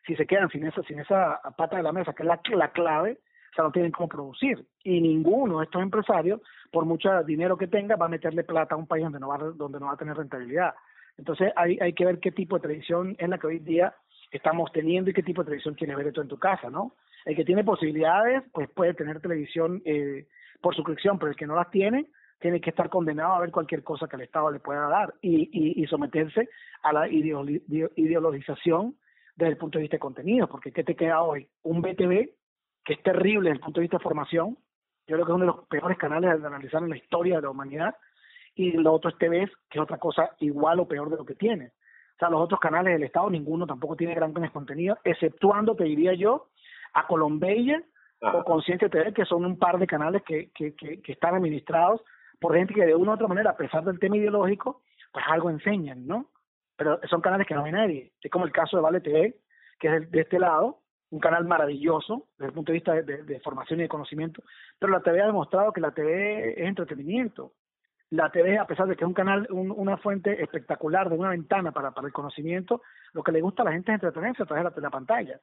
si 0.05 0.17
se 0.17 0.27
quedan 0.27 0.49
sin 0.49 0.65
esa, 0.65 0.83
sin 0.83 0.99
esa 0.99 1.39
pata 1.57 1.77
de 1.77 1.83
la 1.83 1.93
mesa, 1.93 2.11
que 2.11 2.23
es 2.23 2.27
la, 2.27 2.41
la 2.55 2.71
clave, 2.73 3.19
o 3.51 3.55
sea, 3.55 3.63
no 3.63 3.71
tienen 3.71 3.93
cómo 3.93 4.09
producir. 4.09 4.65
Y 4.83 4.99
ninguno 4.99 5.59
de 5.59 5.65
estos 5.65 5.81
empresarios, 5.81 6.41
por 6.73 6.83
mucho 6.83 7.23
dinero 7.23 7.57
que 7.57 7.67
tenga, 7.67 7.95
va 7.95 8.07
a 8.07 8.09
meterle 8.09 8.43
plata 8.43 8.75
a 8.75 8.77
un 8.77 8.85
país 8.85 9.05
donde 9.05 9.19
no 9.21 9.29
va, 9.29 9.37
donde 9.37 9.79
no 9.79 9.85
va 9.85 9.93
a 9.93 9.97
tener 9.97 10.17
rentabilidad. 10.17 10.75
Entonces 11.17 11.53
hay, 11.55 11.79
hay 11.79 11.93
que 11.93 12.05
ver 12.05 12.19
qué 12.19 12.31
tipo 12.33 12.57
de 12.57 12.63
televisión 12.63 13.15
es 13.17 13.29
la 13.29 13.37
que 13.37 13.47
hoy 13.47 13.59
día 13.59 13.95
estamos 14.29 14.73
teniendo 14.73 15.09
y 15.09 15.13
qué 15.13 15.23
tipo 15.23 15.41
de 15.41 15.45
televisión 15.45 15.75
quieres 15.75 15.95
ver 15.95 16.11
tú 16.11 16.19
en 16.19 16.27
tu 16.27 16.37
casa, 16.37 16.69
¿no? 16.69 16.95
El 17.23 17.37
que 17.37 17.45
tiene 17.45 17.63
posibilidades, 17.63 18.43
pues 18.51 18.69
puede 18.69 18.93
tener 18.93 19.21
televisión 19.21 19.81
eh, 19.85 20.27
por 20.61 20.75
suscripción, 20.75 21.17
pero 21.17 21.31
el 21.31 21.37
que 21.37 21.47
no 21.47 21.55
las 21.55 21.69
tiene, 21.69 22.07
tiene 22.39 22.61
que 22.61 22.69
estar 22.69 22.89
condenado 22.89 23.33
a 23.33 23.39
ver 23.39 23.51
cualquier 23.51 23.83
cosa 23.83 24.07
que 24.07 24.15
el 24.15 24.23
Estado 24.23 24.51
le 24.51 24.59
pueda 24.59 24.87
dar 24.87 25.13
y, 25.21 25.81
y, 25.81 25.85
someterse 25.87 26.47
a 26.83 26.93
la 26.93 27.07
ideologización 27.09 28.95
desde 29.35 29.51
el 29.51 29.57
punto 29.57 29.77
de 29.77 29.83
vista 29.83 29.97
de 29.97 30.01
contenido, 30.01 30.47
porque 30.47 30.71
¿qué 30.71 30.83
te 30.83 30.95
queda 30.95 31.21
hoy? 31.21 31.47
Un 31.63 31.81
BTV 31.81 32.29
que 32.83 32.93
es 32.93 33.03
terrible 33.03 33.49
desde 33.49 33.59
el 33.59 33.63
punto 33.63 33.79
de 33.79 33.83
vista 33.83 33.97
de 33.97 34.03
formación. 34.03 34.57
Yo 35.07 35.15
creo 35.15 35.25
que 35.25 35.31
es 35.31 35.35
uno 35.35 35.45
de 35.45 35.51
los 35.57 35.67
peores 35.67 35.97
canales 35.97 36.41
de 36.41 36.47
analizar 36.47 36.81
en 36.81 36.89
la 36.89 36.97
historia 36.97 37.35
de 37.35 37.41
la 37.43 37.49
humanidad. 37.49 37.95
Y 38.55 38.71
lo 38.71 38.93
otro 38.93 39.09
es 39.09 39.17
TVS, 39.17 39.51
que 39.69 39.79
es 39.79 39.81
otra 39.81 39.97
cosa 39.97 40.31
igual 40.39 40.79
o 40.79 40.87
peor 40.87 41.09
de 41.09 41.17
lo 41.17 41.25
que 41.25 41.35
tiene. 41.35 41.67
O 41.67 42.17
sea, 42.19 42.29
los 42.29 42.41
otros 42.41 42.59
canales 42.59 42.93
del 42.93 43.03
Estado, 43.03 43.29
ninguno 43.29 43.65
tampoco 43.65 43.95
tiene 43.95 44.13
gran 44.13 44.33
contenido, 44.33 44.97
exceptuando, 45.03 45.75
te 45.75 45.85
diría 45.85 46.13
yo, 46.13 46.49
a 46.93 47.07
O 48.21 48.43
Consciente 48.43 48.89
TV, 48.89 49.13
que 49.13 49.25
son 49.25 49.45
un 49.45 49.57
par 49.57 49.79
de 49.79 49.87
canales 49.87 50.23
que, 50.23 50.51
que, 50.51 50.75
que, 50.75 51.01
que 51.01 51.11
están 51.11 51.35
administrados 51.35 52.01
por 52.39 52.55
gente 52.55 52.73
que 52.73 52.85
de 52.85 52.95
una 52.95 53.11
u 53.11 53.13
otra 53.15 53.27
manera, 53.27 53.51
a 53.51 53.57
pesar 53.57 53.83
del 53.83 53.99
tema 53.99 54.17
ideológico, 54.17 54.81
pues 55.11 55.25
algo 55.27 55.49
enseñan, 55.49 56.07
¿no? 56.07 56.29
Pero 56.75 56.99
son 57.09 57.21
canales 57.21 57.47
que 57.47 57.55
no 57.55 57.63
ve 57.63 57.71
nadie. 57.71 58.11
Es 58.21 58.31
como 58.31 58.45
el 58.45 58.51
caso 58.51 58.77
de 58.77 58.83
Vale 58.83 59.01
TV, 59.01 59.35
que 59.79 59.95
es 59.95 60.11
de 60.11 60.21
este 60.21 60.39
lado, 60.39 60.79
un 61.11 61.19
canal 61.19 61.45
maravilloso 61.45 62.27
desde 62.37 62.47
el 62.47 62.53
punto 62.53 62.71
de 62.71 62.77
vista 62.77 62.93
de, 62.93 63.23
de, 63.23 63.39
formación 63.39 63.79
y 63.79 63.83
de 63.83 63.89
conocimiento, 63.89 64.43
pero 64.77 64.91
la 64.91 65.01
TV 65.01 65.21
ha 65.21 65.25
demostrado 65.25 65.73
que 65.73 65.81
la 65.81 65.91
TV 65.91 66.61
es 66.61 66.67
entretenimiento. 66.67 67.53
La 68.11 68.31
TV, 68.31 68.57
a 68.57 68.65
pesar 68.65 68.87
de 68.87 68.95
que 68.95 69.03
es 69.03 69.07
un 69.07 69.13
canal, 69.13 69.47
una 69.51 69.97
fuente 69.97 70.41
espectacular 70.41 71.09
de 71.09 71.15
una 71.15 71.29
ventana 71.29 71.71
para, 71.71 71.91
para 71.91 72.07
el 72.07 72.13
conocimiento, 72.13 72.81
lo 73.13 73.21
que 73.21 73.31
le 73.31 73.41
gusta 73.41 73.61
a 73.61 73.65
la 73.65 73.71
gente 73.71 73.91
es 73.91 73.95
entretenerse 73.95 74.43
a 74.43 74.45
través 74.45 74.63
de 74.63 74.69
la, 74.69 74.75
de 74.75 74.81
la 74.81 74.89
pantalla. 74.89 75.39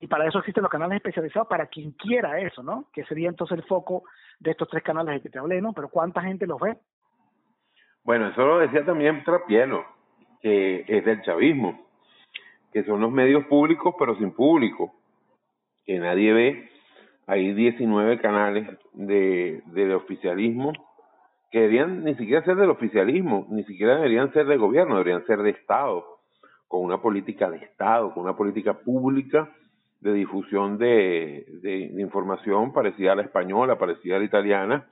Y 0.00 0.06
para 0.06 0.26
eso 0.26 0.38
existen 0.38 0.62
los 0.62 0.70
canales 0.70 0.96
especializados 0.96 1.48
para 1.48 1.66
quien 1.66 1.92
quiera 1.92 2.40
eso, 2.40 2.62
¿no? 2.62 2.86
Que 2.92 3.04
sería 3.04 3.28
entonces 3.28 3.58
el 3.58 3.64
foco 3.64 4.04
de 4.38 4.52
estos 4.52 4.68
tres 4.68 4.82
canales 4.84 5.14
de 5.14 5.20
que 5.22 5.30
te 5.30 5.38
hablé, 5.38 5.60
¿no? 5.60 5.72
Pero 5.72 5.88
¿cuánta 5.88 6.22
gente 6.22 6.46
los 6.46 6.60
ve? 6.60 6.76
Bueno, 8.04 8.28
eso 8.28 8.46
lo 8.46 8.58
decía 8.58 8.84
también 8.84 9.24
Trapielo, 9.24 9.84
que 10.40 10.84
es 10.86 11.04
del 11.04 11.22
chavismo, 11.22 11.86
que 12.72 12.84
son 12.84 13.00
los 13.00 13.10
medios 13.10 13.44
públicos 13.46 13.94
pero 13.98 14.16
sin 14.16 14.32
público, 14.32 14.94
que 15.84 15.98
nadie 15.98 16.32
ve. 16.32 16.70
Hay 17.26 17.52
19 17.52 18.20
canales 18.20 18.68
de 18.94 19.62
del 19.66 19.92
oficialismo 19.92 20.72
que 21.50 21.60
deberían 21.60 22.04
ni 22.04 22.14
siquiera 22.14 22.44
ser 22.44 22.56
del 22.56 22.70
oficialismo, 22.70 23.46
ni 23.50 23.64
siquiera 23.64 23.96
deberían 23.96 24.32
ser 24.32 24.46
de 24.46 24.56
gobierno, 24.56 24.96
deberían 24.96 25.26
ser 25.26 25.38
de 25.42 25.50
Estado, 25.50 26.04
con 26.68 26.82
una 26.82 27.00
política 27.02 27.50
de 27.50 27.58
Estado, 27.58 28.12
con 28.12 28.24
una 28.24 28.36
política 28.36 28.74
pública 28.74 29.50
de 30.00 30.12
difusión 30.12 30.78
de, 30.78 31.44
de, 31.62 32.00
información 32.00 32.72
parecida 32.72 33.12
a 33.12 33.16
la 33.16 33.22
española, 33.22 33.78
parecida 33.78 34.16
a 34.16 34.18
la 34.20 34.24
italiana 34.24 34.86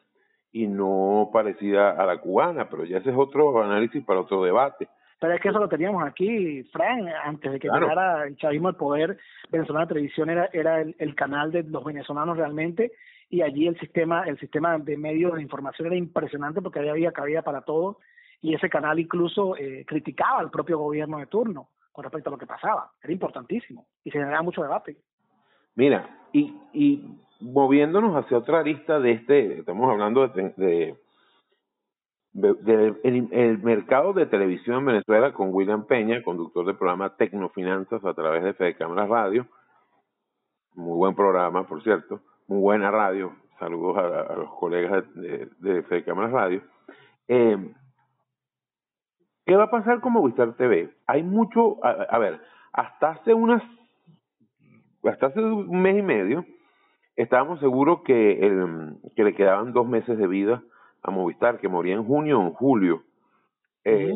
y 0.52 0.66
no 0.66 1.30
parecida 1.32 1.90
a 1.90 2.06
la 2.06 2.18
cubana, 2.18 2.68
pero 2.68 2.84
ya 2.84 2.98
ese 2.98 3.10
es 3.10 3.16
otro 3.16 3.62
análisis 3.62 4.04
para 4.04 4.20
otro 4.20 4.42
debate. 4.42 4.88
Pero 5.20 5.34
es 5.34 5.40
que 5.40 5.48
eso 5.48 5.58
lo 5.58 5.68
teníamos 5.68 6.04
aquí, 6.04 6.62
Fran, 6.72 7.08
antes 7.24 7.52
de 7.52 7.58
que 7.58 7.68
llegara 7.68 8.26
el 8.26 8.36
chavismo 8.36 8.68
al 8.68 8.76
poder, 8.76 9.16
Venezolana 9.50 9.86
Televisión 9.86 10.28
era, 10.28 10.50
era 10.52 10.80
el, 10.80 10.94
el, 10.98 11.14
canal 11.14 11.52
de 11.52 11.62
los 11.62 11.84
venezolanos 11.84 12.36
realmente, 12.36 12.92
y 13.30 13.42
allí 13.42 13.66
el 13.66 13.78
sistema, 13.78 14.24
el 14.24 14.38
sistema 14.38 14.78
de 14.78 14.96
medios 14.96 15.34
de 15.34 15.42
información 15.42 15.86
era 15.86 15.96
impresionante 15.96 16.60
porque 16.60 16.80
había 16.80 17.12
cabida 17.12 17.42
para 17.42 17.62
todo, 17.62 17.98
y 18.42 18.54
ese 18.54 18.68
canal 18.68 18.98
incluso 18.98 19.56
eh, 19.56 19.84
criticaba 19.86 20.40
al 20.40 20.50
propio 20.50 20.78
gobierno 20.78 21.18
de 21.18 21.26
turno 21.26 21.68
con 21.96 22.04
respecto 22.04 22.28
a 22.28 22.32
lo 22.32 22.38
que 22.38 22.46
pasaba. 22.46 22.90
Era 23.02 23.10
importantísimo 23.10 23.86
y 24.04 24.10
se 24.10 24.18
generaba 24.18 24.42
mucho 24.42 24.62
debate. 24.62 24.98
Mira, 25.76 26.06
y, 26.30 27.02
moviéndonos 27.40 28.14
hacia 28.14 28.36
otra 28.36 28.62
lista 28.62 29.00
de 29.00 29.12
este, 29.12 29.60
estamos 29.60 29.90
hablando 29.90 30.28
de, 30.28 30.52
de, 32.34 32.54
de, 32.54 32.94
el, 33.02 33.58
mercado 33.62 34.12
de 34.12 34.26
televisión 34.26 34.80
en 34.80 34.84
Venezuela 34.84 35.32
con 35.32 35.54
William 35.54 35.86
Peña, 35.86 36.22
conductor 36.22 36.66
del 36.66 36.76
programa 36.76 37.16
Tecnofinanzas 37.16 38.04
a 38.04 38.12
través 38.12 38.44
de 38.44 38.52
Fede 38.52 38.76
Cámara 38.76 39.06
Radio. 39.06 39.46
Muy 40.74 40.98
buen 40.98 41.14
programa, 41.14 41.66
por 41.66 41.82
cierto, 41.82 42.20
muy 42.46 42.60
buena 42.60 42.90
radio. 42.90 43.34
Saludos 43.58 43.96
a, 43.96 44.34
los 44.34 44.52
colegas 44.52 45.02
de, 45.14 45.48
de, 45.60 45.82
Fede 45.84 46.04
Cámara 46.04 46.28
Radio. 46.28 46.60
Eh, 47.26 47.56
¿Qué 49.46 49.54
va 49.54 49.64
a 49.64 49.70
pasar 49.70 50.00
con 50.00 50.12
Movistar 50.12 50.54
TV? 50.54 50.90
Hay 51.06 51.22
mucho, 51.22 51.78
a, 51.84 52.18
ver, 52.18 52.40
hasta 52.72 53.10
hace 53.10 53.32
unas, 53.32 53.62
hasta 55.04 55.26
hace 55.26 55.40
un 55.40 55.80
mes 55.80 55.96
y 55.96 56.02
medio, 56.02 56.44
estábamos 57.14 57.60
seguros 57.60 58.00
que, 58.04 58.44
el, 58.44 58.96
que 59.14 59.22
le 59.22 59.34
quedaban 59.36 59.72
dos 59.72 59.86
meses 59.86 60.18
de 60.18 60.26
vida 60.26 60.64
a 61.04 61.12
Movistar, 61.12 61.60
que 61.60 61.68
moría 61.68 61.94
en 61.94 62.04
junio 62.04 62.40
o 62.40 62.42
en 62.42 62.54
julio. 62.54 63.04
Eh, 63.84 64.12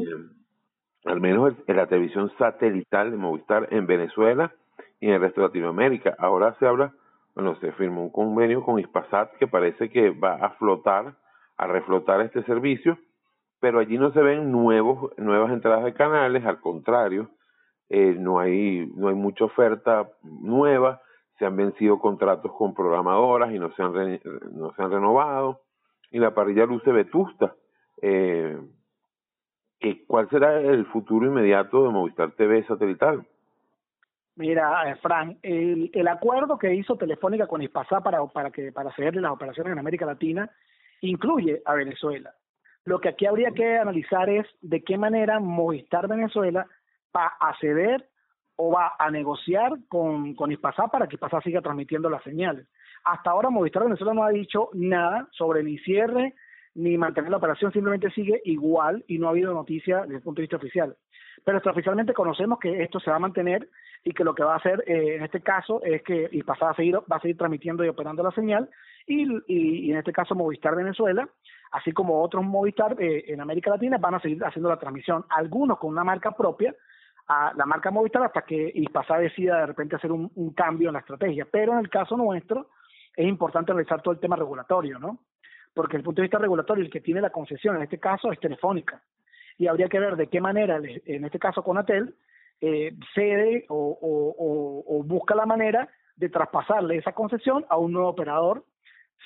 al 1.05 1.21
menos 1.21 1.55
en 1.69 1.77
la 1.77 1.87
televisión 1.87 2.33
satelital 2.37 3.13
de 3.13 3.17
Movistar 3.17 3.69
en 3.71 3.87
Venezuela 3.87 4.53
y 4.99 5.07
en 5.07 5.15
el 5.15 5.21
resto 5.21 5.43
de 5.43 5.47
Latinoamérica. 5.47 6.17
Ahora 6.19 6.57
se 6.59 6.67
habla, 6.67 6.93
bueno, 7.37 7.55
se 7.61 7.71
firmó 7.73 8.03
un 8.03 8.11
convenio 8.11 8.65
con 8.65 8.81
Ispasat 8.81 9.37
que 9.37 9.47
parece 9.47 9.91
que 9.91 10.11
va 10.11 10.35
a 10.35 10.51
flotar, 10.57 11.15
a 11.57 11.67
reflotar 11.69 12.21
este 12.23 12.43
servicio 12.43 12.99
pero 13.61 13.79
allí 13.79 13.99
no 13.99 14.13
se 14.13 14.21
ven 14.21 14.51
nuevos 14.51 15.13
nuevas 15.19 15.53
entradas 15.53 15.85
de 15.85 15.95
canales, 15.95 16.45
al 16.45 16.61
contrario, 16.61 17.31
eh, 17.89 18.15
no 18.19 18.39
hay 18.41 18.91
no 18.97 19.09
hay 19.09 19.15
mucha 19.15 19.45
oferta 19.45 20.11
nueva, 20.23 21.03
se 21.39 21.47
han 21.47 21.57
vencido 21.57 21.99
contratos 21.99 22.53
con 22.53 22.75
programadoras 22.75 23.53
y 23.53 23.59
no 23.59 23.73
se 23.73 23.83
han 23.83 24.21
no 24.53 24.73
se 24.75 24.83
han 24.83 24.91
renovado 24.91 25.61
y 26.11 26.19
la 26.19 26.35
parrilla 26.35 26.67
luce 26.67 26.91
vetusta. 26.91 27.55
Eh, 28.03 28.59
¿Cuál 30.07 30.29
será 30.29 30.61
el 30.61 30.85
futuro 30.87 31.27
inmediato 31.27 31.85
de 31.85 31.91
Movistar 31.91 32.33
TV 32.33 32.65
satelital? 32.67 33.25
Mira, 34.37 34.91
eh, 34.91 34.97
Fran, 34.97 35.39
el, 35.43 35.91
el 35.93 36.09
acuerdo 36.09 36.59
que 36.59 36.75
hizo 36.75 36.97
Telefónica 36.97 37.47
con 37.47 37.63
Ispasá 37.63 38.01
para, 38.01 38.25
para, 38.27 38.51
que, 38.51 38.73
para 38.73 38.91
hacerle 38.91 39.21
las 39.21 39.33
operaciones 39.33 39.73
en 39.73 39.79
América 39.79 40.07
Latina 40.07 40.51
incluye 41.03 41.63
a 41.65 41.75
Venezuela. 41.75 42.33
Lo 42.85 43.01
que 43.01 43.11
aquí 43.11 43.27
habría 43.27 43.51
que 43.51 43.79
analizar 43.79 44.29
es 44.31 44.47
de 44.63 44.83
qué 44.83 44.97
manera 44.97 45.39
Movistar 45.39 46.09
Venezuela 46.09 46.67
va 47.15 47.33
a 47.39 47.51
acceder 47.51 48.09
o 48.57 48.71
va 48.71 48.93
a 48.99 49.11
negociar 49.11 49.73
con, 49.89 50.35
con 50.35 50.53
Ispasá 50.53 50.89
para 50.89 51.07
que 51.07 51.17
Ispasá 51.17 51.41
siga 51.41 51.61
transmitiendo 51.61 52.11
las 52.11 52.23
señales. 52.23 52.67
Hasta 53.05 53.31
ahora 53.31 53.51
Movistar 53.51 53.85
Venezuela 53.85 54.15
no 54.15 54.25
ha 54.25 54.31
dicho 54.31 54.69
nada 54.75 55.29
sobre 55.33 55.63
ni 55.63 55.79
cierre 55.79 56.35
ni 56.75 56.97
mantener 56.97 57.31
la 57.31 57.39
operación, 57.39 57.73
simplemente 57.73 58.11
sigue 58.11 58.41
igual 58.45 59.05
y 59.09 59.19
no 59.19 59.27
ha 59.27 59.31
habido 59.31 59.53
noticia 59.53 60.03
desde 60.03 60.17
el 60.17 60.23
punto 60.23 60.41
de 60.41 60.45
vista 60.45 60.57
oficial. 60.57 60.97
Pero 61.45 61.59
extraoficialmente 61.59 62.13
conocemos 62.13 62.59
que 62.61 62.83
esto 62.83 63.01
se 63.01 63.11
va 63.11 63.17
a 63.17 63.21
mantener 63.21 63.69
y 64.05 64.13
que 64.13 64.25
lo 64.25 64.35
que 64.35 64.45
va 64.45 64.55
a 64.55 64.59
hacer 64.59 64.85
eh, 64.87 65.17
en 65.17 65.25
este 65.25 65.41
caso 65.41 65.83
es 65.83 66.03
que 66.03 66.29
Ispasá 66.31 66.67
va 66.67 66.71
a 66.71 66.77
seguir, 66.77 66.97
va 66.97 67.17
a 67.17 67.21
seguir 67.21 67.37
transmitiendo 67.37 67.85
y 67.85 67.89
operando 67.89 68.23
la 68.23 68.31
señal 68.31 68.69
y, 69.07 69.27
y 69.47 69.91
en 69.91 69.99
este 69.99 70.13
caso 70.13 70.35
Movistar 70.35 70.77
Venezuela 70.77 71.29
así 71.71 71.93
como 71.93 72.23
otros 72.23 72.45
Movistar 72.45 72.97
eh, 73.01 73.25
en 73.29 73.41
América 73.41 73.71
Latina 73.71 73.99
van 73.99 74.15
a 74.15 74.21
seguir 74.21 74.43
haciendo 74.45 74.69
la 74.69 74.79
transmisión, 74.79 75.25
algunos 75.29 75.79
con 75.79 75.91
una 75.91 76.05
marca 76.05 76.33
propia, 76.33 76.75
a 77.29 77.53
la 77.57 77.65
marca 77.65 77.91
Movistar 77.91 78.25
hasta 78.25 78.43
que 78.43 78.73
Ispasá 78.75 79.19
decida 79.19 79.61
de 79.61 79.67
repente 79.67 79.97
hacer 79.97 80.11
un, 80.11 80.53
cambio 80.55 80.89
en 80.89 80.95
la 80.95 81.01
estrategia. 81.01 81.47
Pero 81.51 81.73
en 81.73 81.79
el 81.79 81.89
caso 81.89 82.17
nuestro 82.17 82.71
es 83.15 83.27
importante 83.27 83.71
analizar 83.71 84.03
todo 84.03 84.15
el 84.15 84.21
tema 84.21 84.37
regulatorio, 84.37 84.99
¿no? 84.99 85.21
Porque 85.73 85.93
desde 85.93 85.99
el 85.99 86.05
punto 86.05 86.21
de 86.23 86.25
vista 86.25 86.39
regulatorio 86.39 86.85
el 86.85 86.91
que 86.91 87.01
tiene 87.01 87.21
la 87.21 87.31
concesión 87.31 87.77
en 87.77 87.83
este 87.83 88.01
caso 88.01 88.33
es 88.33 88.41
Telefónica 88.41 89.01
y 89.57 89.69
habría 89.69 89.89
que 89.89 90.01
ver 90.01 90.17
de 90.17 90.27
qué 90.27 90.41
manera, 90.41 90.81
en 90.83 91.25
este 91.25 91.39
caso 91.39 91.63
Conatel, 91.63 92.17
eh, 92.61 92.95
cede 93.15 93.67
o 93.69 95.03
busca 95.05 95.35
la 95.35 95.47
manera 95.47 95.89
de 96.17 96.29
traspasarle 96.29 96.97
esa 96.97 97.13
concesión 97.13 97.65
a 97.69 97.77
un 97.77 97.93
nuevo 97.93 98.09
operador 98.09 98.65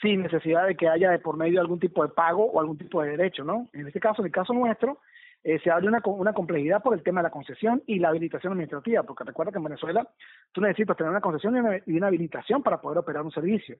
sin 0.00 0.22
necesidad 0.22 0.66
de 0.66 0.76
que 0.76 0.88
haya 0.88 1.10
de 1.10 1.18
por 1.18 1.36
medio 1.36 1.60
algún 1.60 1.80
tipo 1.80 2.02
de 2.02 2.12
pago 2.12 2.44
o 2.44 2.60
algún 2.60 2.78
tipo 2.78 3.02
de 3.02 3.10
derecho, 3.10 3.44
¿no? 3.44 3.68
En 3.72 3.86
este 3.86 4.00
caso, 4.00 4.22
en 4.22 4.26
el 4.26 4.32
caso 4.32 4.52
nuestro, 4.52 4.98
eh, 5.44 5.60
se 5.62 5.70
abre 5.70 5.88
una, 5.88 6.00
una 6.04 6.32
complejidad 6.32 6.82
por 6.82 6.94
el 6.94 7.02
tema 7.02 7.20
de 7.20 7.24
la 7.24 7.30
concesión 7.30 7.82
y 7.86 7.98
la 7.98 8.08
habilitación 8.08 8.54
administrativa, 8.54 9.02
porque 9.02 9.24
recuerda 9.24 9.52
que 9.52 9.58
en 9.58 9.64
Venezuela 9.64 10.08
tú 10.52 10.62
necesitas 10.62 10.96
tener 10.96 11.10
una 11.10 11.20
concesión 11.20 11.54
y 11.54 11.58
una, 11.58 11.76
y 11.84 11.96
una 11.98 12.06
habilitación 12.06 12.62
para 12.62 12.80
poder 12.80 12.98
operar 12.98 13.22
un 13.22 13.30
servicio. 13.30 13.76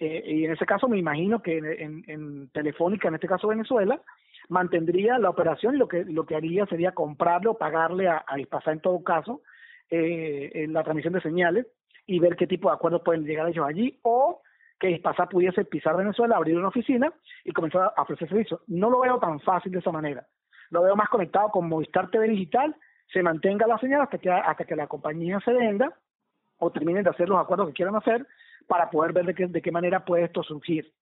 eh, 0.00 0.22
y 0.26 0.44
en 0.44 0.52
ese 0.52 0.66
caso 0.66 0.88
me 0.88 0.98
imagino 0.98 1.40
que 1.40 1.58
en, 1.58 2.04
en, 2.08 2.48
Telefónica, 2.48 3.06
en 3.06 3.14
este 3.14 3.28
caso 3.28 3.46
Venezuela, 3.46 4.00
mantendría 4.48 5.16
la 5.18 5.30
operación 5.30 5.76
y 5.76 5.78
lo 5.78 5.86
que 5.86 6.04
lo 6.04 6.26
que 6.26 6.34
haría 6.34 6.66
sería 6.66 6.92
comprarle 6.92 7.50
o 7.50 7.58
pagarle 7.58 8.08
a, 8.08 8.24
a 8.26 8.38
Ispasa 8.40 8.72
en 8.72 8.80
todo 8.80 9.02
caso 9.04 9.42
eh, 9.90 10.50
en 10.54 10.72
la 10.72 10.82
transmisión 10.82 11.14
de 11.14 11.20
señales 11.20 11.66
y 12.04 12.18
ver 12.18 12.34
qué 12.34 12.48
tipo 12.48 12.68
de 12.68 12.74
acuerdos 12.74 13.02
pueden 13.04 13.24
llegar 13.24 13.48
ellos 13.48 13.66
allí 13.66 13.98
o 14.02 14.40
que 14.78 14.90
Ispasa 14.90 15.26
pudiese 15.26 15.64
pisar 15.64 15.96
Venezuela, 15.96 16.36
abrir 16.36 16.56
una 16.56 16.68
oficina 16.68 17.12
y 17.44 17.52
comenzar 17.52 17.92
a 17.96 18.02
ofrecer 18.02 18.28
servicios. 18.28 18.60
No 18.66 18.90
lo 18.90 19.00
veo 19.00 19.18
tan 19.18 19.40
fácil 19.40 19.72
de 19.72 19.78
esa 19.78 19.92
manera. 19.92 20.26
Lo 20.70 20.82
veo 20.82 20.96
más 20.96 21.08
conectado 21.08 21.50
con 21.50 21.68
Movistar 21.68 22.10
TV 22.10 22.28
Digital, 22.28 22.76
se 23.12 23.22
mantenga 23.22 23.66
la 23.66 23.78
señal 23.78 24.02
hasta 24.02 24.18
que, 24.18 24.30
hasta 24.30 24.64
que 24.64 24.76
la 24.76 24.86
compañía 24.86 25.40
se 25.40 25.52
venda 25.52 25.94
o 26.58 26.70
terminen 26.70 27.04
de 27.04 27.10
hacer 27.10 27.28
los 27.28 27.38
acuerdos 27.38 27.68
que 27.68 27.74
quieran 27.74 27.96
hacer 27.96 28.26
para 28.66 28.90
poder 28.90 29.12
ver 29.12 29.26
de 29.26 29.34
qué, 29.34 29.46
de 29.46 29.62
qué 29.62 29.70
manera 29.70 30.04
puede 30.04 30.24
esto 30.24 30.42
surgir. 30.42 30.92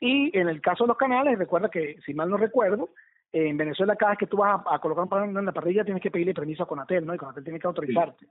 Y 0.00 0.36
en 0.38 0.48
el 0.48 0.60
caso 0.60 0.84
de 0.84 0.88
los 0.88 0.96
canales, 0.96 1.38
recuerda 1.38 1.68
que, 1.68 1.98
si 2.06 2.14
mal 2.14 2.30
no 2.30 2.36
recuerdo, 2.36 2.90
en 3.32 3.56
Venezuela 3.56 3.96
cada 3.96 4.12
vez 4.12 4.18
que 4.20 4.26
tú 4.26 4.38
vas 4.38 4.60
a, 4.64 4.74
a 4.74 4.78
colocar 4.78 5.02
un 5.02 5.08
programa 5.08 5.40
en 5.40 5.46
la 5.46 5.52
parrilla 5.52 5.84
tienes 5.84 6.02
que 6.02 6.10
pedirle 6.10 6.32
permiso 6.32 6.62
a 6.62 6.68
Conatel, 6.68 7.04
¿no? 7.04 7.14
Y 7.14 7.18
Conatel 7.18 7.44
tiene 7.44 7.58
que 7.58 7.66
autorizarte. 7.66 8.26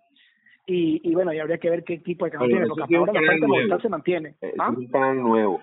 Y, 0.68 1.02
y 1.10 1.16
bueno, 1.16 1.34
y 1.34 1.40
habría 1.40 1.58
que 1.58 1.70
ver 1.70 1.84
qué 1.84 1.98
tipo 2.00 2.26
de 2.26 2.32
canal 2.32 2.48
Pero 2.48 2.58
tiene, 2.58 2.68
porque 2.68 2.84
hasta 2.84 2.98
ahora 2.98 3.14
la 3.14 3.22
nuevo. 3.22 3.48
Movistar 3.48 3.82
se 3.82 3.90
mantiene. 3.90 4.36
Eh, 4.42 4.54
¿Ah? 4.60 4.70
Es 4.72 4.78
un 4.78 4.88
canal 4.88 5.22
nuevo. 5.22 5.62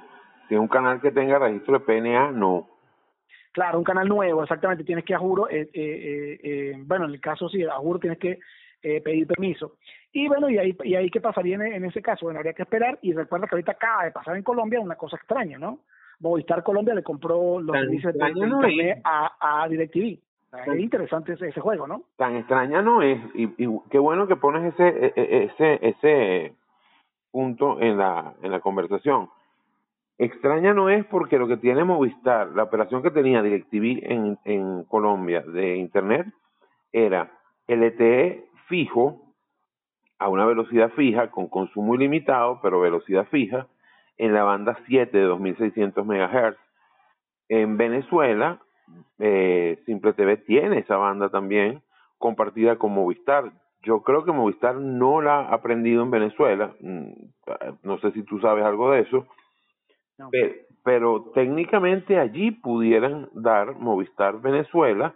Es 0.50 0.58
un 0.58 0.68
canal 0.68 1.00
que 1.00 1.12
tenga 1.12 1.38
registro 1.38 1.78
de 1.78 1.84
PNA, 1.84 2.32
no. 2.32 2.68
Claro, 3.52 3.78
un 3.78 3.84
canal 3.84 4.08
nuevo, 4.08 4.42
exactamente, 4.42 4.82
tienes 4.82 5.04
que 5.04 5.14
a 5.14 5.18
juro, 5.18 5.48
eh, 5.48 5.60
eh, 5.60 5.70
eh, 5.74 6.40
eh, 6.42 6.72
bueno, 6.84 7.04
en 7.04 7.12
el 7.12 7.20
caso 7.20 7.48
sí, 7.48 7.62
a 7.62 7.74
juro 7.74 8.00
tienes 8.00 8.18
que 8.18 8.40
eh, 8.82 9.00
pedir 9.00 9.28
permiso. 9.28 9.76
Y 10.12 10.26
bueno, 10.26 10.50
y 10.50 10.58
ahí, 10.58 10.76
y 10.82 10.96
ahí 10.96 11.08
qué 11.08 11.20
pasaría 11.20 11.54
en, 11.54 11.62
en 11.62 11.84
ese 11.84 12.02
caso, 12.02 12.26
bueno, 12.26 12.40
habría 12.40 12.52
que 12.52 12.62
esperar 12.62 12.98
y 13.02 13.12
recuerda 13.12 13.46
que 13.46 13.54
ahorita 13.54 13.72
acaba 13.72 14.04
de 14.04 14.10
pasar 14.10 14.36
en 14.36 14.42
Colombia 14.42 14.80
una 14.80 14.96
cosa 14.96 15.16
extraña, 15.16 15.56
¿no? 15.58 15.80
Movistar 16.18 16.62
Colombia 16.62 16.94
le 16.94 17.02
compró 17.02 17.60
los 17.60 17.76
servicios 17.76 18.12
de, 18.14 18.18
no 18.34 18.60
a, 19.04 19.62
a 19.64 19.68
DirecTV. 19.68 20.18
Es 20.66 20.78
interesante 20.78 21.32
ese, 21.32 21.60
juego, 21.60 21.86
¿no? 21.86 22.02
Tan 22.16 22.36
extraña 22.36 22.82
no 22.82 23.02
es. 23.02 23.20
Y, 23.34 23.48
qué 23.90 23.98
bueno 23.98 24.26
que 24.26 24.36
pones 24.36 24.72
ese 24.74 24.88
e- 24.88 25.12
e- 25.16 25.44
ese 25.44 25.78
ese 25.82 26.54
punto 27.30 27.80
en 27.80 27.98
la 27.98 28.34
en 28.42 28.50
la 28.50 28.60
conversación. 28.60 29.30
Extraña 30.16 30.72
no 30.72 30.90
es 30.90 31.04
porque 31.06 31.38
lo 31.38 31.48
que 31.48 31.56
tiene 31.56 31.82
Movistar, 31.82 32.48
la 32.50 32.62
operación 32.62 33.02
que 33.02 33.10
tenía 33.10 33.42
DirecTV 33.42 34.04
en, 34.04 34.38
en 34.44 34.84
Colombia 34.84 35.40
de 35.40 35.76
Internet, 35.76 36.26
era 36.92 37.32
LTE 37.66 38.44
fijo 38.68 39.24
a 40.18 40.28
una 40.28 40.46
velocidad 40.46 40.90
fija, 40.90 41.30
con 41.30 41.48
consumo 41.48 41.96
ilimitado, 41.96 42.60
pero 42.62 42.80
velocidad 42.80 43.26
fija, 43.26 43.66
en 44.16 44.32
la 44.32 44.44
banda 44.44 44.78
7 44.86 45.18
de 45.18 45.24
2600 45.24 46.06
MHz. 46.06 46.56
En 47.48 47.76
Venezuela, 47.76 48.60
eh, 49.18 49.78
Simple 49.86 50.12
TV 50.14 50.36
tiene 50.38 50.78
esa 50.78 50.96
banda 50.96 51.28
también, 51.30 51.82
compartida 52.18 52.76
con 52.76 52.92
Movistar. 52.92 53.52
Yo 53.82 54.02
creo 54.02 54.24
que 54.24 54.32
Movistar 54.32 54.76
no 54.76 55.20
la 55.20 55.40
ha 55.40 55.54
aprendido 55.54 56.02
en 56.02 56.10
Venezuela, 56.10 56.74
mm, 56.80 57.10
no 57.82 57.98
sé 57.98 58.12
si 58.12 58.22
tú 58.22 58.40
sabes 58.40 58.64
algo 58.64 58.90
de 58.92 59.00
eso, 59.00 59.26
Pe- 60.30 60.66
pero 60.84 61.32
técnicamente 61.34 62.18
allí 62.18 62.50
pudieran 62.52 63.28
dar 63.34 63.74
Movistar 63.76 64.40
Venezuela 64.40 65.14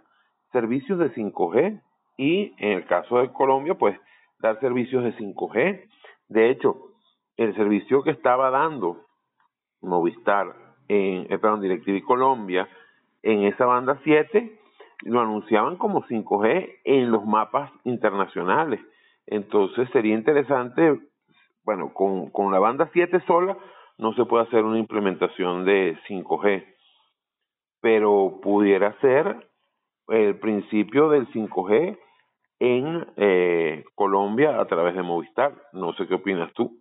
servicios 0.51 0.99
de 0.99 1.13
5G 1.13 1.79
y 2.17 2.53
en 2.57 2.71
el 2.79 2.85
caso 2.85 3.19
de 3.19 3.31
Colombia 3.31 3.75
pues 3.75 3.97
dar 4.39 4.59
servicios 4.59 5.03
de 5.03 5.13
5G. 5.15 5.87
De 6.27 6.49
hecho, 6.49 6.75
el 7.37 7.55
servicio 7.55 8.03
que 8.03 8.11
estaba 8.11 8.49
dando 8.49 9.05
Movistar 9.81 10.53
en, 10.89 11.31
eh, 11.31 11.37
perdón, 11.39 11.61
DirecTV 11.61 12.03
Colombia 12.03 12.67
en 13.23 13.43
esa 13.43 13.65
banda 13.65 13.99
7 14.03 14.59
lo 15.03 15.21
anunciaban 15.21 15.77
como 15.77 16.03
5G 16.03 16.79
en 16.83 17.11
los 17.11 17.25
mapas 17.25 17.71
internacionales. 17.83 18.79
Entonces 19.27 19.89
sería 19.91 20.15
interesante, 20.15 20.99
bueno, 21.63 21.93
con, 21.93 22.29
con 22.31 22.51
la 22.51 22.59
banda 22.59 22.89
7 22.91 23.21
sola 23.25 23.57
no 23.97 24.13
se 24.13 24.25
puede 24.25 24.43
hacer 24.43 24.63
una 24.63 24.79
implementación 24.79 25.65
de 25.65 25.97
5G, 26.07 26.65
pero 27.81 28.39
pudiera 28.41 28.97
ser 29.01 29.47
el 30.07 30.39
principio 30.39 31.09
del 31.09 31.27
5G 31.27 31.97
en 32.59 33.07
eh, 33.17 33.83
Colombia 33.95 34.59
a 34.59 34.65
través 34.65 34.95
de 34.95 35.03
Movistar. 35.03 35.53
No 35.73 35.93
sé 35.93 36.07
qué 36.07 36.15
opinas 36.15 36.51
tú. 36.53 36.79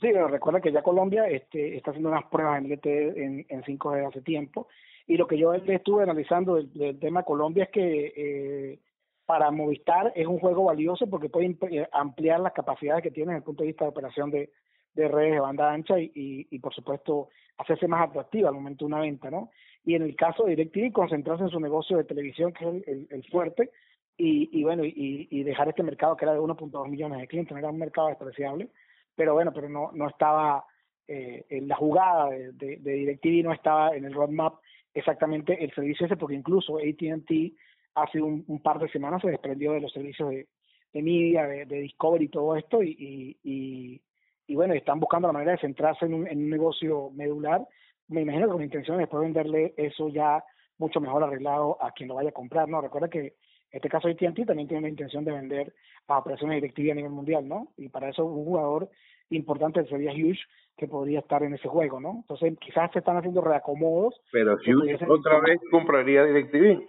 Sí, 0.00 0.08
pero 0.12 0.26
recuerda 0.28 0.60
que 0.60 0.72
ya 0.72 0.82
Colombia 0.82 1.28
este, 1.28 1.76
está 1.76 1.90
haciendo 1.90 2.10
unas 2.10 2.24
pruebas 2.24 2.58
en 2.58 2.72
LTE 2.72 3.24
en, 3.24 3.46
en 3.48 3.62
5G 3.62 4.08
hace 4.08 4.22
tiempo. 4.22 4.66
Y 5.06 5.16
lo 5.16 5.26
que 5.26 5.38
yo 5.38 5.52
estuve 5.54 6.02
analizando 6.02 6.56
del, 6.56 6.98
tema 6.98 7.22
Colombia 7.22 7.64
es 7.64 7.70
que 7.70 8.12
eh, 8.16 8.78
para 9.26 9.50
Movistar 9.50 10.12
es 10.14 10.26
un 10.26 10.38
juego 10.38 10.64
valioso 10.64 11.08
porque 11.08 11.28
puede 11.28 11.56
eh, 11.70 11.88
ampliar 11.92 12.40
las 12.40 12.52
capacidades 12.52 13.02
que 13.02 13.10
tiene 13.10 13.32
desde 13.32 13.38
el 13.38 13.44
punto 13.44 13.62
de 13.62 13.68
vista 13.68 13.84
de 13.84 13.90
operación 13.90 14.30
de, 14.30 14.50
de 14.94 15.08
redes 15.08 15.32
de 15.32 15.40
banda 15.40 15.72
ancha 15.72 15.98
y, 15.98 16.12
y, 16.14 16.46
y, 16.50 16.58
por 16.58 16.74
supuesto 16.74 17.28
hacerse 17.58 17.88
más 17.88 18.08
atractiva 18.08 18.48
al 18.48 18.54
momento 18.54 18.84
de 18.84 18.92
una 18.92 19.00
venta, 19.00 19.30
¿no? 19.30 19.50
Y 19.84 19.94
en 19.94 20.02
el 20.02 20.16
caso 20.16 20.44
de 20.44 20.56
DirecTV, 20.56 20.92
concentrarse 20.92 21.44
en 21.44 21.50
su 21.50 21.60
negocio 21.60 21.96
de 21.96 22.04
televisión, 22.04 22.52
que 22.52 22.68
es 22.68 23.10
el, 23.10 23.24
fuerte, 23.30 23.70
y, 24.16 24.48
y 24.52 24.62
bueno, 24.62 24.84
y, 24.84 25.28
y 25.30 25.42
dejar 25.42 25.68
este 25.68 25.82
mercado 25.82 26.16
que 26.16 26.24
era 26.24 26.34
de 26.34 26.40
1.2 26.40 26.88
millones 26.88 27.18
de 27.18 27.26
clientes, 27.26 27.52
no 27.52 27.58
era 27.58 27.70
un 27.70 27.78
mercado 27.78 28.08
despreciable, 28.08 28.68
pero 29.14 29.34
bueno, 29.34 29.52
pero 29.52 29.68
no, 29.68 29.90
no 29.92 30.08
estaba 30.08 30.64
eh, 31.08 31.44
en 31.48 31.68
la 31.68 31.76
jugada 31.76 32.30
de, 32.30 32.52
de, 32.52 32.76
de 32.76 32.92
DirecTV, 32.92 33.44
no 33.44 33.52
estaba 33.52 33.96
en 33.96 34.04
el 34.04 34.14
roadmap 34.14 34.54
exactamente 34.94 35.62
el 35.62 35.72
servicio 35.74 36.06
ese, 36.06 36.16
porque 36.16 36.34
incluso 36.34 36.78
AT&T 36.78 37.52
hace 37.94 38.20
un, 38.20 38.60
par 38.62 38.78
de 38.78 38.88
semanas 38.90 39.22
se 39.22 39.28
desprendió 39.28 39.72
de 39.72 39.80
los 39.80 39.92
servicios 39.92 40.30
de, 40.30 40.48
de 40.92 41.02
media, 41.02 41.46
de, 41.46 41.66
de 41.66 41.80
Discovery 41.80 42.24
y 42.24 42.28
todo 42.28 42.56
esto, 42.56 42.82
y, 42.82 42.90
y, 42.98 43.38
y, 43.42 44.02
y 44.46 44.54
bueno, 44.54 44.74
están 44.74 45.00
buscando 45.00 45.28
la 45.28 45.32
manera 45.32 45.52
de 45.52 45.58
centrarse 45.58 46.06
en 46.06 46.14
un, 46.14 46.26
en 46.26 46.38
un 46.38 46.50
negocio 46.50 47.10
medular. 47.10 47.66
Me 48.08 48.22
imagino 48.22 48.46
que 48.46 48.52
con 48.52 48.62
intención 48.62 48.96
de 48.96 49.02
después 49.02 49.22
venderle 49.22 49.74
eso 49.76 50.08
ya 50.08 50.42
mucho 50.78 51.00
mejor 51.00 51.22
arreglado 51.22 51.78
a 51.80 51.92
quien 51.92 52.08
lo 52.08 52.16
vaya 52.16 52.30
a 52.30 52.32
comprar, 52.32 52.68
¿no? 52.68 52.80
Recuerda 52.80 53.08
que 53.08 53.34
este 53.70 53.88
caso 53.88 54.08
AT&T 54.08 54.44
también 54.44 54.68
tiene 54.68 54.82
la 54.82 54.88
intención 54.88 55.24
de 55.24 55.32
vender 55.32 55.74
a 56.08 56.18
operaciones 56.18 56.56
directivas 56.56 56.92
a 56.92 56.96
nivel 56.96 57.12
mundial, 57.12 57.48
¿no? 57.48 57.68
Y 57.76 57.88
para 57.88 58.10
eso 58.10 58.24
un 58.24 58.44
jugador 58.44 58.90
importante 59.30 59.84
sería 59.86 60.12
Hughes 60.12 60.38
que 60.76 60.86
podría 60.88 61.20
estar 61.20 61.42
en 61.42 61.54
ese 61.54 61.68
juego, 61.68 62.00
¿no? 62.00 62.10
Entonces 62.22 62.56
quizás 62.60 62.90
se 62.92 62.98
están 63.00 63.16
haciendo 63.16 63.40
reacomodos. 63.40 64.20
Pero 64.32 64.54
Hughes 64.54 65.00
otra 65.08 65.40
vez 65.40 65.60
compraría 65.70 66.24
DirecTV. 66.24 66.82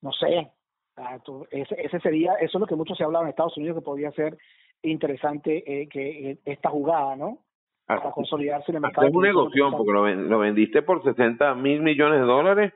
no 0.00 0.12
sé, 0.12 0.50
ah, 0.96 1.18
ese, 1.50 1.74
ese 1.80 2.00
sería, 2.00 2.34
eso 2.34 2.58
es 2.58 2.60
lo 2.60 2.66
que 2.66 2.74
mucho 2.76 2.94
se 2.94 3.02
ha 3.02 3.06
hablado 3.06 3.24
en 3.24 3.30
Estados 3.30 3.56
Unidos 3.56 3.76
que 3.78 3.84
podría 3.84 4.10
ser 4.12 4.36
interesante 4.82 5.62
eh, 5.82 5.88
que 5.88 6.30
eh, 6.32 6.38
esta 6.44 6.70
jugada, 6.70 7.14
¿no? 7.16 7.38
Para 7.86 8.10
consolidarse 8.12 8.70
en 8.72 8.76
el 8.76 8.82
mercado. 8.82 9.06
Hacer 9.06 9.16
un 9.16 9.22
negocio 9.22 9.70
porque 9.76 9.92
lo, 9.92 10.02
ven- 10.02 10.28
lo 10.28 10.38
vendiste 10.38 10.82
por 10.82 11.02
60 11.04 11.54
mil 11.56 11.82
millones 11.82 12.20
de 12.20 12.26
dólares 12.26 12.72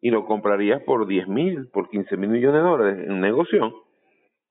y 0.00 0.10
lo 0.10 0.26
comprarías 0.26 0.82
por 0.82 1.06
10 1.06 1.28
mil, 1.28 1.68
por 1.68 1.88
15 1.90 2.16
mil 2.16 2.30
millones 2.30 2.62
de 2.62 2.68
dólares. 2.68 3.08
En 3.08 3.20
negocio. 3.20 3.84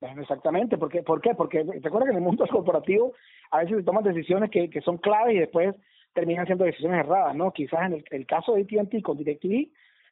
Exactamente, 0.02 0.78
¿por 0.78 0.90
qué? 0.90 1.02
¿por 1.02 1.22
qué? 1.22 1.34
Porque 1.34 1.64
recuerda 1.82 2.06
que 2.06 2.12
en 2.12 2.18
el 2.18 2.24
mundo 2.24 2.46
corporativo 2.52 3.14
a 3.52 3.60
veces 3.60 3.78
se 3.78 3.84
toman 3.84 4.04
decisiones 4.04 4.52
que, 4.52 4.70
que 4.70 4.82
son 4.82 4.98
claves 4.98 5.36
y 5.36 5.40
después 5.40 5.76
terminan 6.14 6.46
siendo 6.46 6.66
decisiones 6.66 7.00
erradas, 7.00 7.36
¿no? 7.36 7.52
Quizás 7.52 7.92
en 7.92 8.04
el, 8.12 8.26
caso 8.26 8.54
de 8.54 8.62
AT&T 8.62 9.02
con 9.02 9.18
DirecTV 9.18 9.70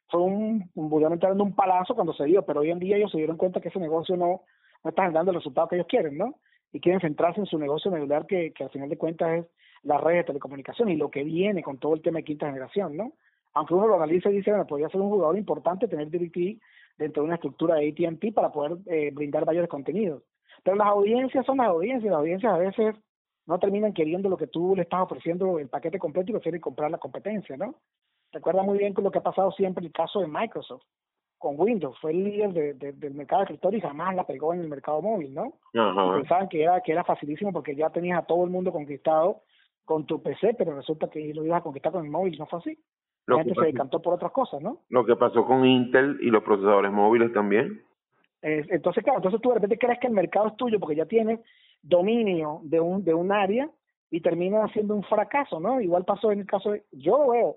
fue 0.08 0.20
un, 0.20 0.70
un 0.74 0.92
obviamente 0.92 1.26
dando 1.26 1.44
un 1.44 1.54
palazo 1.54 1.94
cuando 1.94 2.12
se 2.14 2.24
dio, 2.24 2.42
pero 2.42 2.60
hoy 2.60 2.70
en 2.70 2.78
día 2.78 2.96
ellos 2.96 3.10
se 3.10 3.18
dieron 3.18 3.36
cuenta 3.36 3.60
que 3.60 3.68
ese 3.68 3.78
negocio 3.78 4.16
no, 4.16 4.42
no 4.82 4.90
está 4.90 5.10
dando 5.10 5.30
el 5.30 5.36
resultado 5.36 5.68
que 5.68 5.76
ellos 5.76 5.88
quieren, 5.88 6.16
¿no? 6.16 6.34
Y 6.72 6.80
quieren 6.80 7.00
centrarse 7.00 7.40
en 7.40 7.46
su 7.46 7.58
negocio 7.58 7.90
medular 7.90 8.26
que, 8.26 8.52
que 8.52 8.64
al 8.64 8.70
final 8.70 8.88
de 8.88 8.98
cuentas 8.98 9.38
es 9.38 9.46
la 9.82 9.98
red 9.98 10.16
de 10.16 10.24
telecomunicación 10.24 10.90
y 10.90 10.96
lo 10.96 11.10
que 11.10 11.22
viene 11.22 11.62
con 11.62 11.78
todo 11.78 11.94
el 11.94 12.02
tema 12.02 12.18
de 12.18 12.24
quinta 12.24 12.46
generación, 12.46 12.96
¿no? 12.96 13.12
Aunque 13.54 13.74
uno 13.74 13.86
lo 13.86 13.94
analice 13.94 14.30
y 14.30 14.36
dice, 14.36 14.50
bueno, 14.50 14.66
podría 14.66 14.88
ser 14.88 15.00
un 15.00 15.10
jugador 15.10 15.38
importante 15.38 15.88
tener 15.88 16.10
DirecTV 16.10 16.60
dentro 16.98 17.22
de 17.22 17.26
una 17.26 17.34
estructura 17.36 17.76
de 17.76 17.88
AT&T 17.88 18.32
para 18.32 18.50
poder 18.52 18.78
eh, 18.86 19.10
brindar 19.12 19.44
mayores 19.46 19.68
contenidos. 19.68 20.22
Pero 20.62 20.76
las 20.76 20.88
audiencias 20.88 21.44
son 21.46 21.58
las 21.58 21.68
audiencias, 21.68 22.10
las 22.10 22.18
audiencias 22.20 22.52
a 22.52 22.58
veces 22.58 22.94
no 23.46 23.58
terminan 23.58 23.92
queriendo 23.92 24.28
lo 24.28 24.36
que 24.36 24.46
tú 24.48 24.74
le 24.74 24.82
estás 24.82 25.02
ofreciendo 25.02 25.58
el 25.58 25.68
paquete 25.68 25.98
completo 25.98 26.30
y 26.30 26.34
prefieren 26.34 26.60
comprar 26.60 26.90
la 26.90 26.98
competencia, 26.98 27.56
¿no? 27.56 27.76
Recuerda 28.32 28.62
muy 28.62 28.78
bien 28.78 28.92
con 28.92 29.04
lo 29.04 29.10
que 29.10 29.18
ha 29.18 29.22
pasado 29.22 29.52
siempre 29.52 29.84
el 29.84 29.92
caso 29.92 30.20
de 30.20 30.26
Microsoft 30.26 30.82
con 31.38 31.54
Windows, 31.60 31.96
fue 32.00 32.12
el 32.12 32.24
líder 32.24 32.52
de, 32.54 32.74
de- 32.74 32.92
del 32.94 33.12
mercado 33.14 33.40
de 33.40 33.44
escritorio 33.44 33.78
y 33.78 33.82
jamás 33.82 34.14
la 34.16 34.24
pegó 34.26 34.54
en 34.54 34.60
el 34.62 34.68
mercado 34.68 35.02
móvil, 35.02 35.32
¿no? 35.34 35.52
Ajá. 35.74 36.16
Pensaban 36.16 36.48
que 36.48 36.62
era 36.62 36.80
que 36.80 36.92
era 36.92 37.04
facilísimo 37.04 37.52
porque 37.52 37.76
ya 37.76 37.90
tenías 37.90 38.18
a 38.18 38.26
todo 38.26 38.42
el 38.44 38.50
mundo 38.50 38.72
conquistado 38.72 39.42
con 39.84 40.06
tu 40.06 40.20
PC, 40.22 40.54
pero 40.54 40.74
resulta 40.74 41.08
que 41.08 41.32
lo 41.34 41.44
ibas 41.44 41.60
a 41.60 41.62
conquistar 41.62 41.92
con 41.92 42.04
el 42.04 42.10
móvil, 42.10 42.36
no 42.38 42.46
fue 42.46 42.58
así. 42.58 42.78
Lo 43.26 43.36
La 43.36 43.42
que 43.42 43.50
gente 43.50 43.60
se 43.60 43.66
decantó 43.66 44.00
por 44.00 44.14
otras 44.14 44.32
cosas, 44.32 44.62
¿no? 44.62 44.82
Lo 44.88 45.04
que 45.04 45.16
pasó 45.16 45.44
con 45.44 45.66
Intel 45.66 46.18
y 46.20 46.30
los 46.30 46.42
procesadores 46.44 46.92
móviles 46.92 47.32
también. 47.32 47.82
Eh, 48.42 48.64
entonces, 48.68 49.02
claro, 49.02 49.18
entonces 49.18 49.40
tú 49.40 49.48
de 49.48 49.56
repente 49.56 49.78
crees 49.78 49.98
que 49.98 50.06
el 50.06 50.12
mercado 50.12 50.48
es 50.48 50.56
tuyo 50.56 50.78
porque 50.78 50.94
ya 50.94 51.06
tienes 51.06 51.40
dominio 51.82 52.60
de 52.62 52.80
un 52.80 53.04
de 53.04 53.14
un 53.14 53.32
área 53.32 53.68
y 54.10 54.20
termina 54.20 54.68
siendo 54.68 54.94
un 54.94 55.02
fracaso, 55.02 55.58
¿no? 55.58 55.80
Igual 55.80 56.04
pasó 56.04 56.30
en 56.30 56.40
el 56.40 56.46
caso 56.46 56.70
de, 56.70 56.84
yo 56.92 57.18
lo 57.18 57.30
veo, 57.30 57.56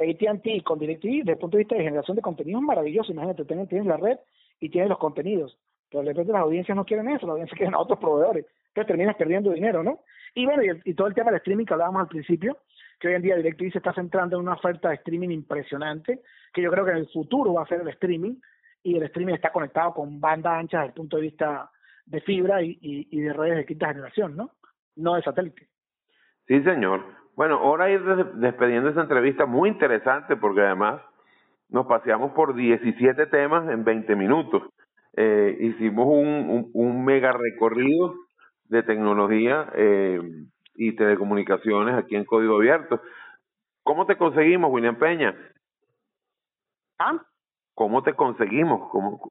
AT&T 0.00 0.62
con 0.64 0.78
DirecTV 0.78 1.18
desde 1.18 1.32
el 1.32 1.38
punto 1.38 1.56
de 1.56 1.62
vista 1.62 1.76
de 1.76 1.84
generación 1.84 2.16
de 2.16 2.22
contenidos 2.22 2.62
maravilloso, 2.62 3.12
imagínate, 3.12 3.44
tienes, 3.44 3.68
tienes 3.68 3.86
la 3.86 3.96
red 3.96 4.18
y 4.58 4.68
tienes 4.68 4.90
los 4.90 4.98
contenidos, 4.98 5.56
pero 5.88 6.02
de 6.02 6.10
repente 6.10 6.32
las 6.32 6.42
audiencias 6.42 6.76
no 6.76 6.84
quieren 6.84 7.08
eso, 7.08 7.26
las 7.26 7.34
audiencias 7.34 7.56
quieren 7.56 7.74
a 7.74 7.78
otros 7.78 8.00
proveedores, 8.00 8.44
entonces 8.68 8.88
terminas 8.88 9.14
perdiendo 9.16 9.52
dinero, 9.52 9.84
¿no? 9.84 10.00
Y 10.34 10.46
bueno, 10.46 10.62
y 10.84 10.94
todo 10.94 11.06
el 11.06 11.14
tema 11.14 11.30
del 11.30 11.38
streaming 11.38 11.64
que 11.64 11.74
hablábamos 11.74 12.02
al 12.02 12.08
principio, 12.08 12.58
que 13.04 13.08
hoy 13.08 13.14
en 13.16 13.22
día 13.22 13.36
DirecTV 13.36 13.70
se 13.70 13.78
está 13.78 13.92
centrando 13.92 14.36
en 14.36 14.42
una 14.44 14.54
oferta 14.54 14.88
de 14.88 14.94
streaming 14.94 15.28
impresionante, 15.28 16.22
que 16.54 16.62
yo 16.62 16.70
creo 16.70 16.86
que 16.86 16.92
en 16.92 16.96
el 16.96 17.08
futuro 17.08 17.52
va 17.52 17.62
a 17.64 17.66
ser 17.66 17.82
el 17.82 17.88
streaming, 17.88 18.36
y 18.82 18.96
el 18.96 19.02
streaming 19.02 19.34
está 19.34 19.52
conectado 19.52 19.92
con 19.92 20.18
banda 20.20 20.58
ancha 20.58 20.78
desde 20.78 20.88
el 20.88 20.94
punto 20.94 21.16
de 21.18 21.22
vista 21.24 21.70
de 22.06 22.20
fibra 22.22 22.62
y, 22.62 22.78
y, 22.80 23.08
y 23.10 23.20
de 23.20 23.32
redes 23.34 23.56
de 23.58 23.66
quinta 23.66 23.88
generación, 23.88 24.36
¿no? 24.36 24.52
No 24.96 25.16
de 25.16 25.22
satélite. 25.22 25.68
Sí, 26.46 26.62
señor. 26.62 27.04
Bueno, 27.36 27.56
ahora 27.58 27.90
ir 27.90 28.02
des- 28.02 28.40
despediendo 28.40 28.88
esa 28.88 29.02
entrevista 29.02 29.44
muy 29.44 29.68
interesante 29.68 30.36
porque 30.36 30.62
además 30.62 31.02
nos 31.68 31.86
paseamos 31.86 32.32
por 32.32 32.54
17 32.54 33.26
temas 33.26 33.68
en 33.70 33.84
20 33.84 34.16
minutos. 34.16 34.62
Eh, 35.14 35.58
hicimos 35.60 36.06
un, 36.06 36.28
un, 36.50 36.70
un 36.72 37.04
mega 37.04 37.32
recorrido 37.32 38.14
de 38.70 38.82
tecnología 38.82 39.70
eh, 39.74 40.20
y 40.74 40.94
telecomunicaciones 40.96 41.94
aquí 41.94 42.16
en 42.16 42.24
Código 42.24 42.56
Abierto. 42.56 43.00
¿Cómo 43.82 44.06
te 44.06 44.16
conseguimos, 44.16 44.70
William 44.72 44.96
Peña? 44.96 45.34
¿Ah? 46.98 47.20
¿Cómo 47.74 48.02
te 48.02 48.14
conseguimos? 48.14 48.88
¿Cómo? 48.90 49.30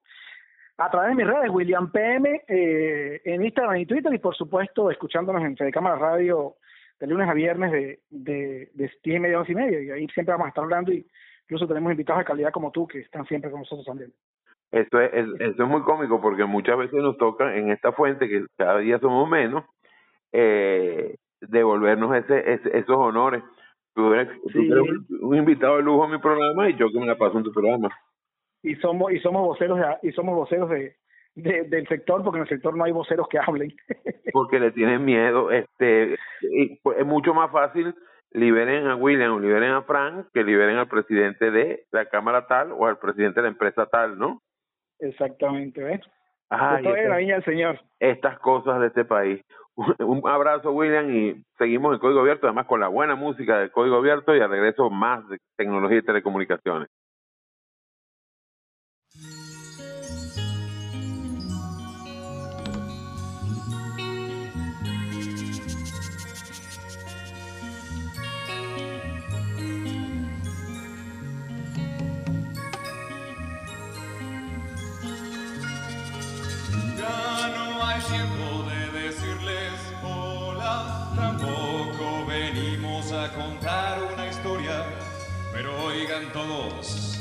A 0.77 0.89
través 0.89 1.09
de 1.15 1.23
mis 1.23 1.27
redes, 1.33 1.49
William 1.49 1.91
PM, 1.91 2.41
eh, 2.47 3.21
en 3.23 3.43
Instagram 3.45 3.77
y 3.77 3.85
Twitter, 3.85 4.13
y 4.13 4.17
por 4.17 4.35
supuesto, 4.35 4.89
escuchándonos 4.91 5.43
en 5.43 5.55
Fede 5.55 5.71
Cámara 5.71 5.95
Radio 5.95 6.55
de 6.99 7.07
lunes 7.07 7.29
a 7.29 7.33
viernes 7.33 7.71
de, 7.71 7.99
de, 8.09 8.69
de 8.73 8.91
10 9.03 9.15
y 9.15 9.19
media 9.19 9.37
a 9.37 9.39
11 9.41 9.51
y 9.51 9.55
media. 9.55 9.81
Y 9.81 9.89
ahí 9.91 10.07
siempre 10.09 10.33
vamos 10.33 10.45
a 10.45 10.49
estar 10.49 10.63
hablando 10.63 10.91
y 10.91 11.05
incluso 11.43 11.67
tenemos 11.67 11.91
invitados 11.91 12.19
de 12.21 12.25
calidad 12.25 12.51
como 12.51 12.71
tú 12.71 12.87
que 12.87 12.99
están 12.99 13.25
siempre 13.25 13.51
con 13.51 13.61
nosotros 13.61 13.85
también. 13.85 14.11
Esto 14.71 14.99
es, 14.99 15.13
es- 15.13 15.39
esto 15.39 15.63
es 15.63 15.69
muy 15.69 15.83
cómico 15.83 16.19
porque 16.19 16.45
muchas 16.45 16.77
veces 16.77 16.99
nos 17.01 17.17
toca 17.17 17.55
en 17.55 17.69
esta 17.71 17.91
fuente, 17.91 18.27
que 18.27 18.45
cada 18.57 18.79
día 18.79 18.97
somos 18.99 19.29
menos, 19.29 19.63
eh, 20.31 21.15
devolvernos 21.49 22.15
ese, 22.15 22.53
ese- 22.53 22.77
esos 22.77 22.95
honores. 22.97 23.43
Tú 23.95 24.11
eres, 24.13 24.27
tú 24.41 24.49
Sí. 24.49 24.69
eres 24.71 24.83
un, 25.21 25.35
invitado 25.35 25.77
de 25.77 25.83
lujo 25.83 26.05
en 26.05 26.11
mi 26.11 26.17
programa 26.17 26.69
y 26.69 26.75
yo 26.75 26.87
que 26.91 26.99
me 26.99 27.05
la 27.05 27.15
paso 27.17 27.37
en 27.37 27.43
tu 27.43 27.51
programa. 27.51 27.89
Y 28.63 28.75
somos 28.77 29.11
y 29.11 29.19
somos 29.19 29.43
voceros 29.45 29.77
de, 29.77 29.85
y 30.09 30.11
somos 30.13 30.35
voceros 30.35 30.69
de, 30.69 30.95
de- 31.35 31.63
del 31.63 31.87
sector 31.87 32.23
porque 32.23 32.37
en 32.39 32.43
el 32.43 32.49
sector 32.49 32.75
no 32.75 32.83
hay 32.85 32.91
voceros 32.91 33.27
que 33.27 33.37
hablen. 33.39 33.71
Porque 34.33 34.59
le 34.59 34.71
tienen 34.71 35.05
miedo. 35.05 35.51
este 35.51 36.17
y 36.41 36.77
pues, 36.81 36.97
Es 36.99 37.05
mucho 37.05 37.33
más 37.35 37.51
fácil 37.51 37.93
liberen 38.31 38.87
a 38.87 38.95
William 38.95 39.33
o 39.33 39.39
liberen 39.39 39.69
a 39.73 39.83
Frank 39.83 40.25
que 40.33 40.43
liberen 40.43 40.77
al 40.77 40.87
presidente 40.87 41.51
de 41.51 41.83
la 41.91 42.05
Cámara 42.09 42.47
tal 42.47 42.71
o 42.71 42.87
al 42.87 42.97
presidente 42.97 43.41
de 43.41 43.43
la 43.43 43.49
empresa 43.49 43.85
tal, 43.85 44.17
¿no? 44.17 44.41
Exactamente, 44.99 45.83
¿ves? 45.83 46.01
Ay, 46.49 46.77
Estoy 46.77 46.91
en 46.93 46.97
estas- 46.97 47.09
la 47.09 47.17
viña 47.17 47.33
del 47.35 47.43
Señor. 47.45 47.79
estas 47.99 48.39
cosas 48.39 48.79
de 48.79 48.87
este 48.87 49.05
país. 49.05 49.41
Un 49.99 50.21
abrazo, 50.25 50.71
William, 50.71 51.09
y 51.09 51.43
seguimos 51.57 51.93
en 51.93 51.99
Código 51.99 52.19
Abierto, 52.21 52.47
además 52.47 52.67
con 52.67 52.79
la 52.79 52.87
buena 52.87 53.15
música 53.15 53.57
del 53.57 53.71
Código 53.71 53.97
Abierto 53.97 54.35
y 54.35 54.39
al 54.39 54.49
regreso 54.49 54.89
más 54.89 55.27
de 55.29 55.39
tecnología 55.57 55.97
y 55.97 56.03
telecomunicaciones. 56.03 56.89
Todos, 86.31 87.19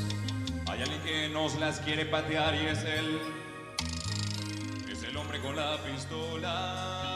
hay 0.67 0.81
alguien 0.81 1.01
que 1.01 1.29
nos 1.29 1.55
las 1.55 1.79
quiere 1.79 2.05
patear 2.05 2.55
y 2.55 2.67
es 2.67 2.83
él, 2.83 3.19
es 4.91 5.03
el 5.03 5.17
hombre 5.17 5.39
con 5.41 5.55
la 5.55 5.77
pistola. 5.83 7.12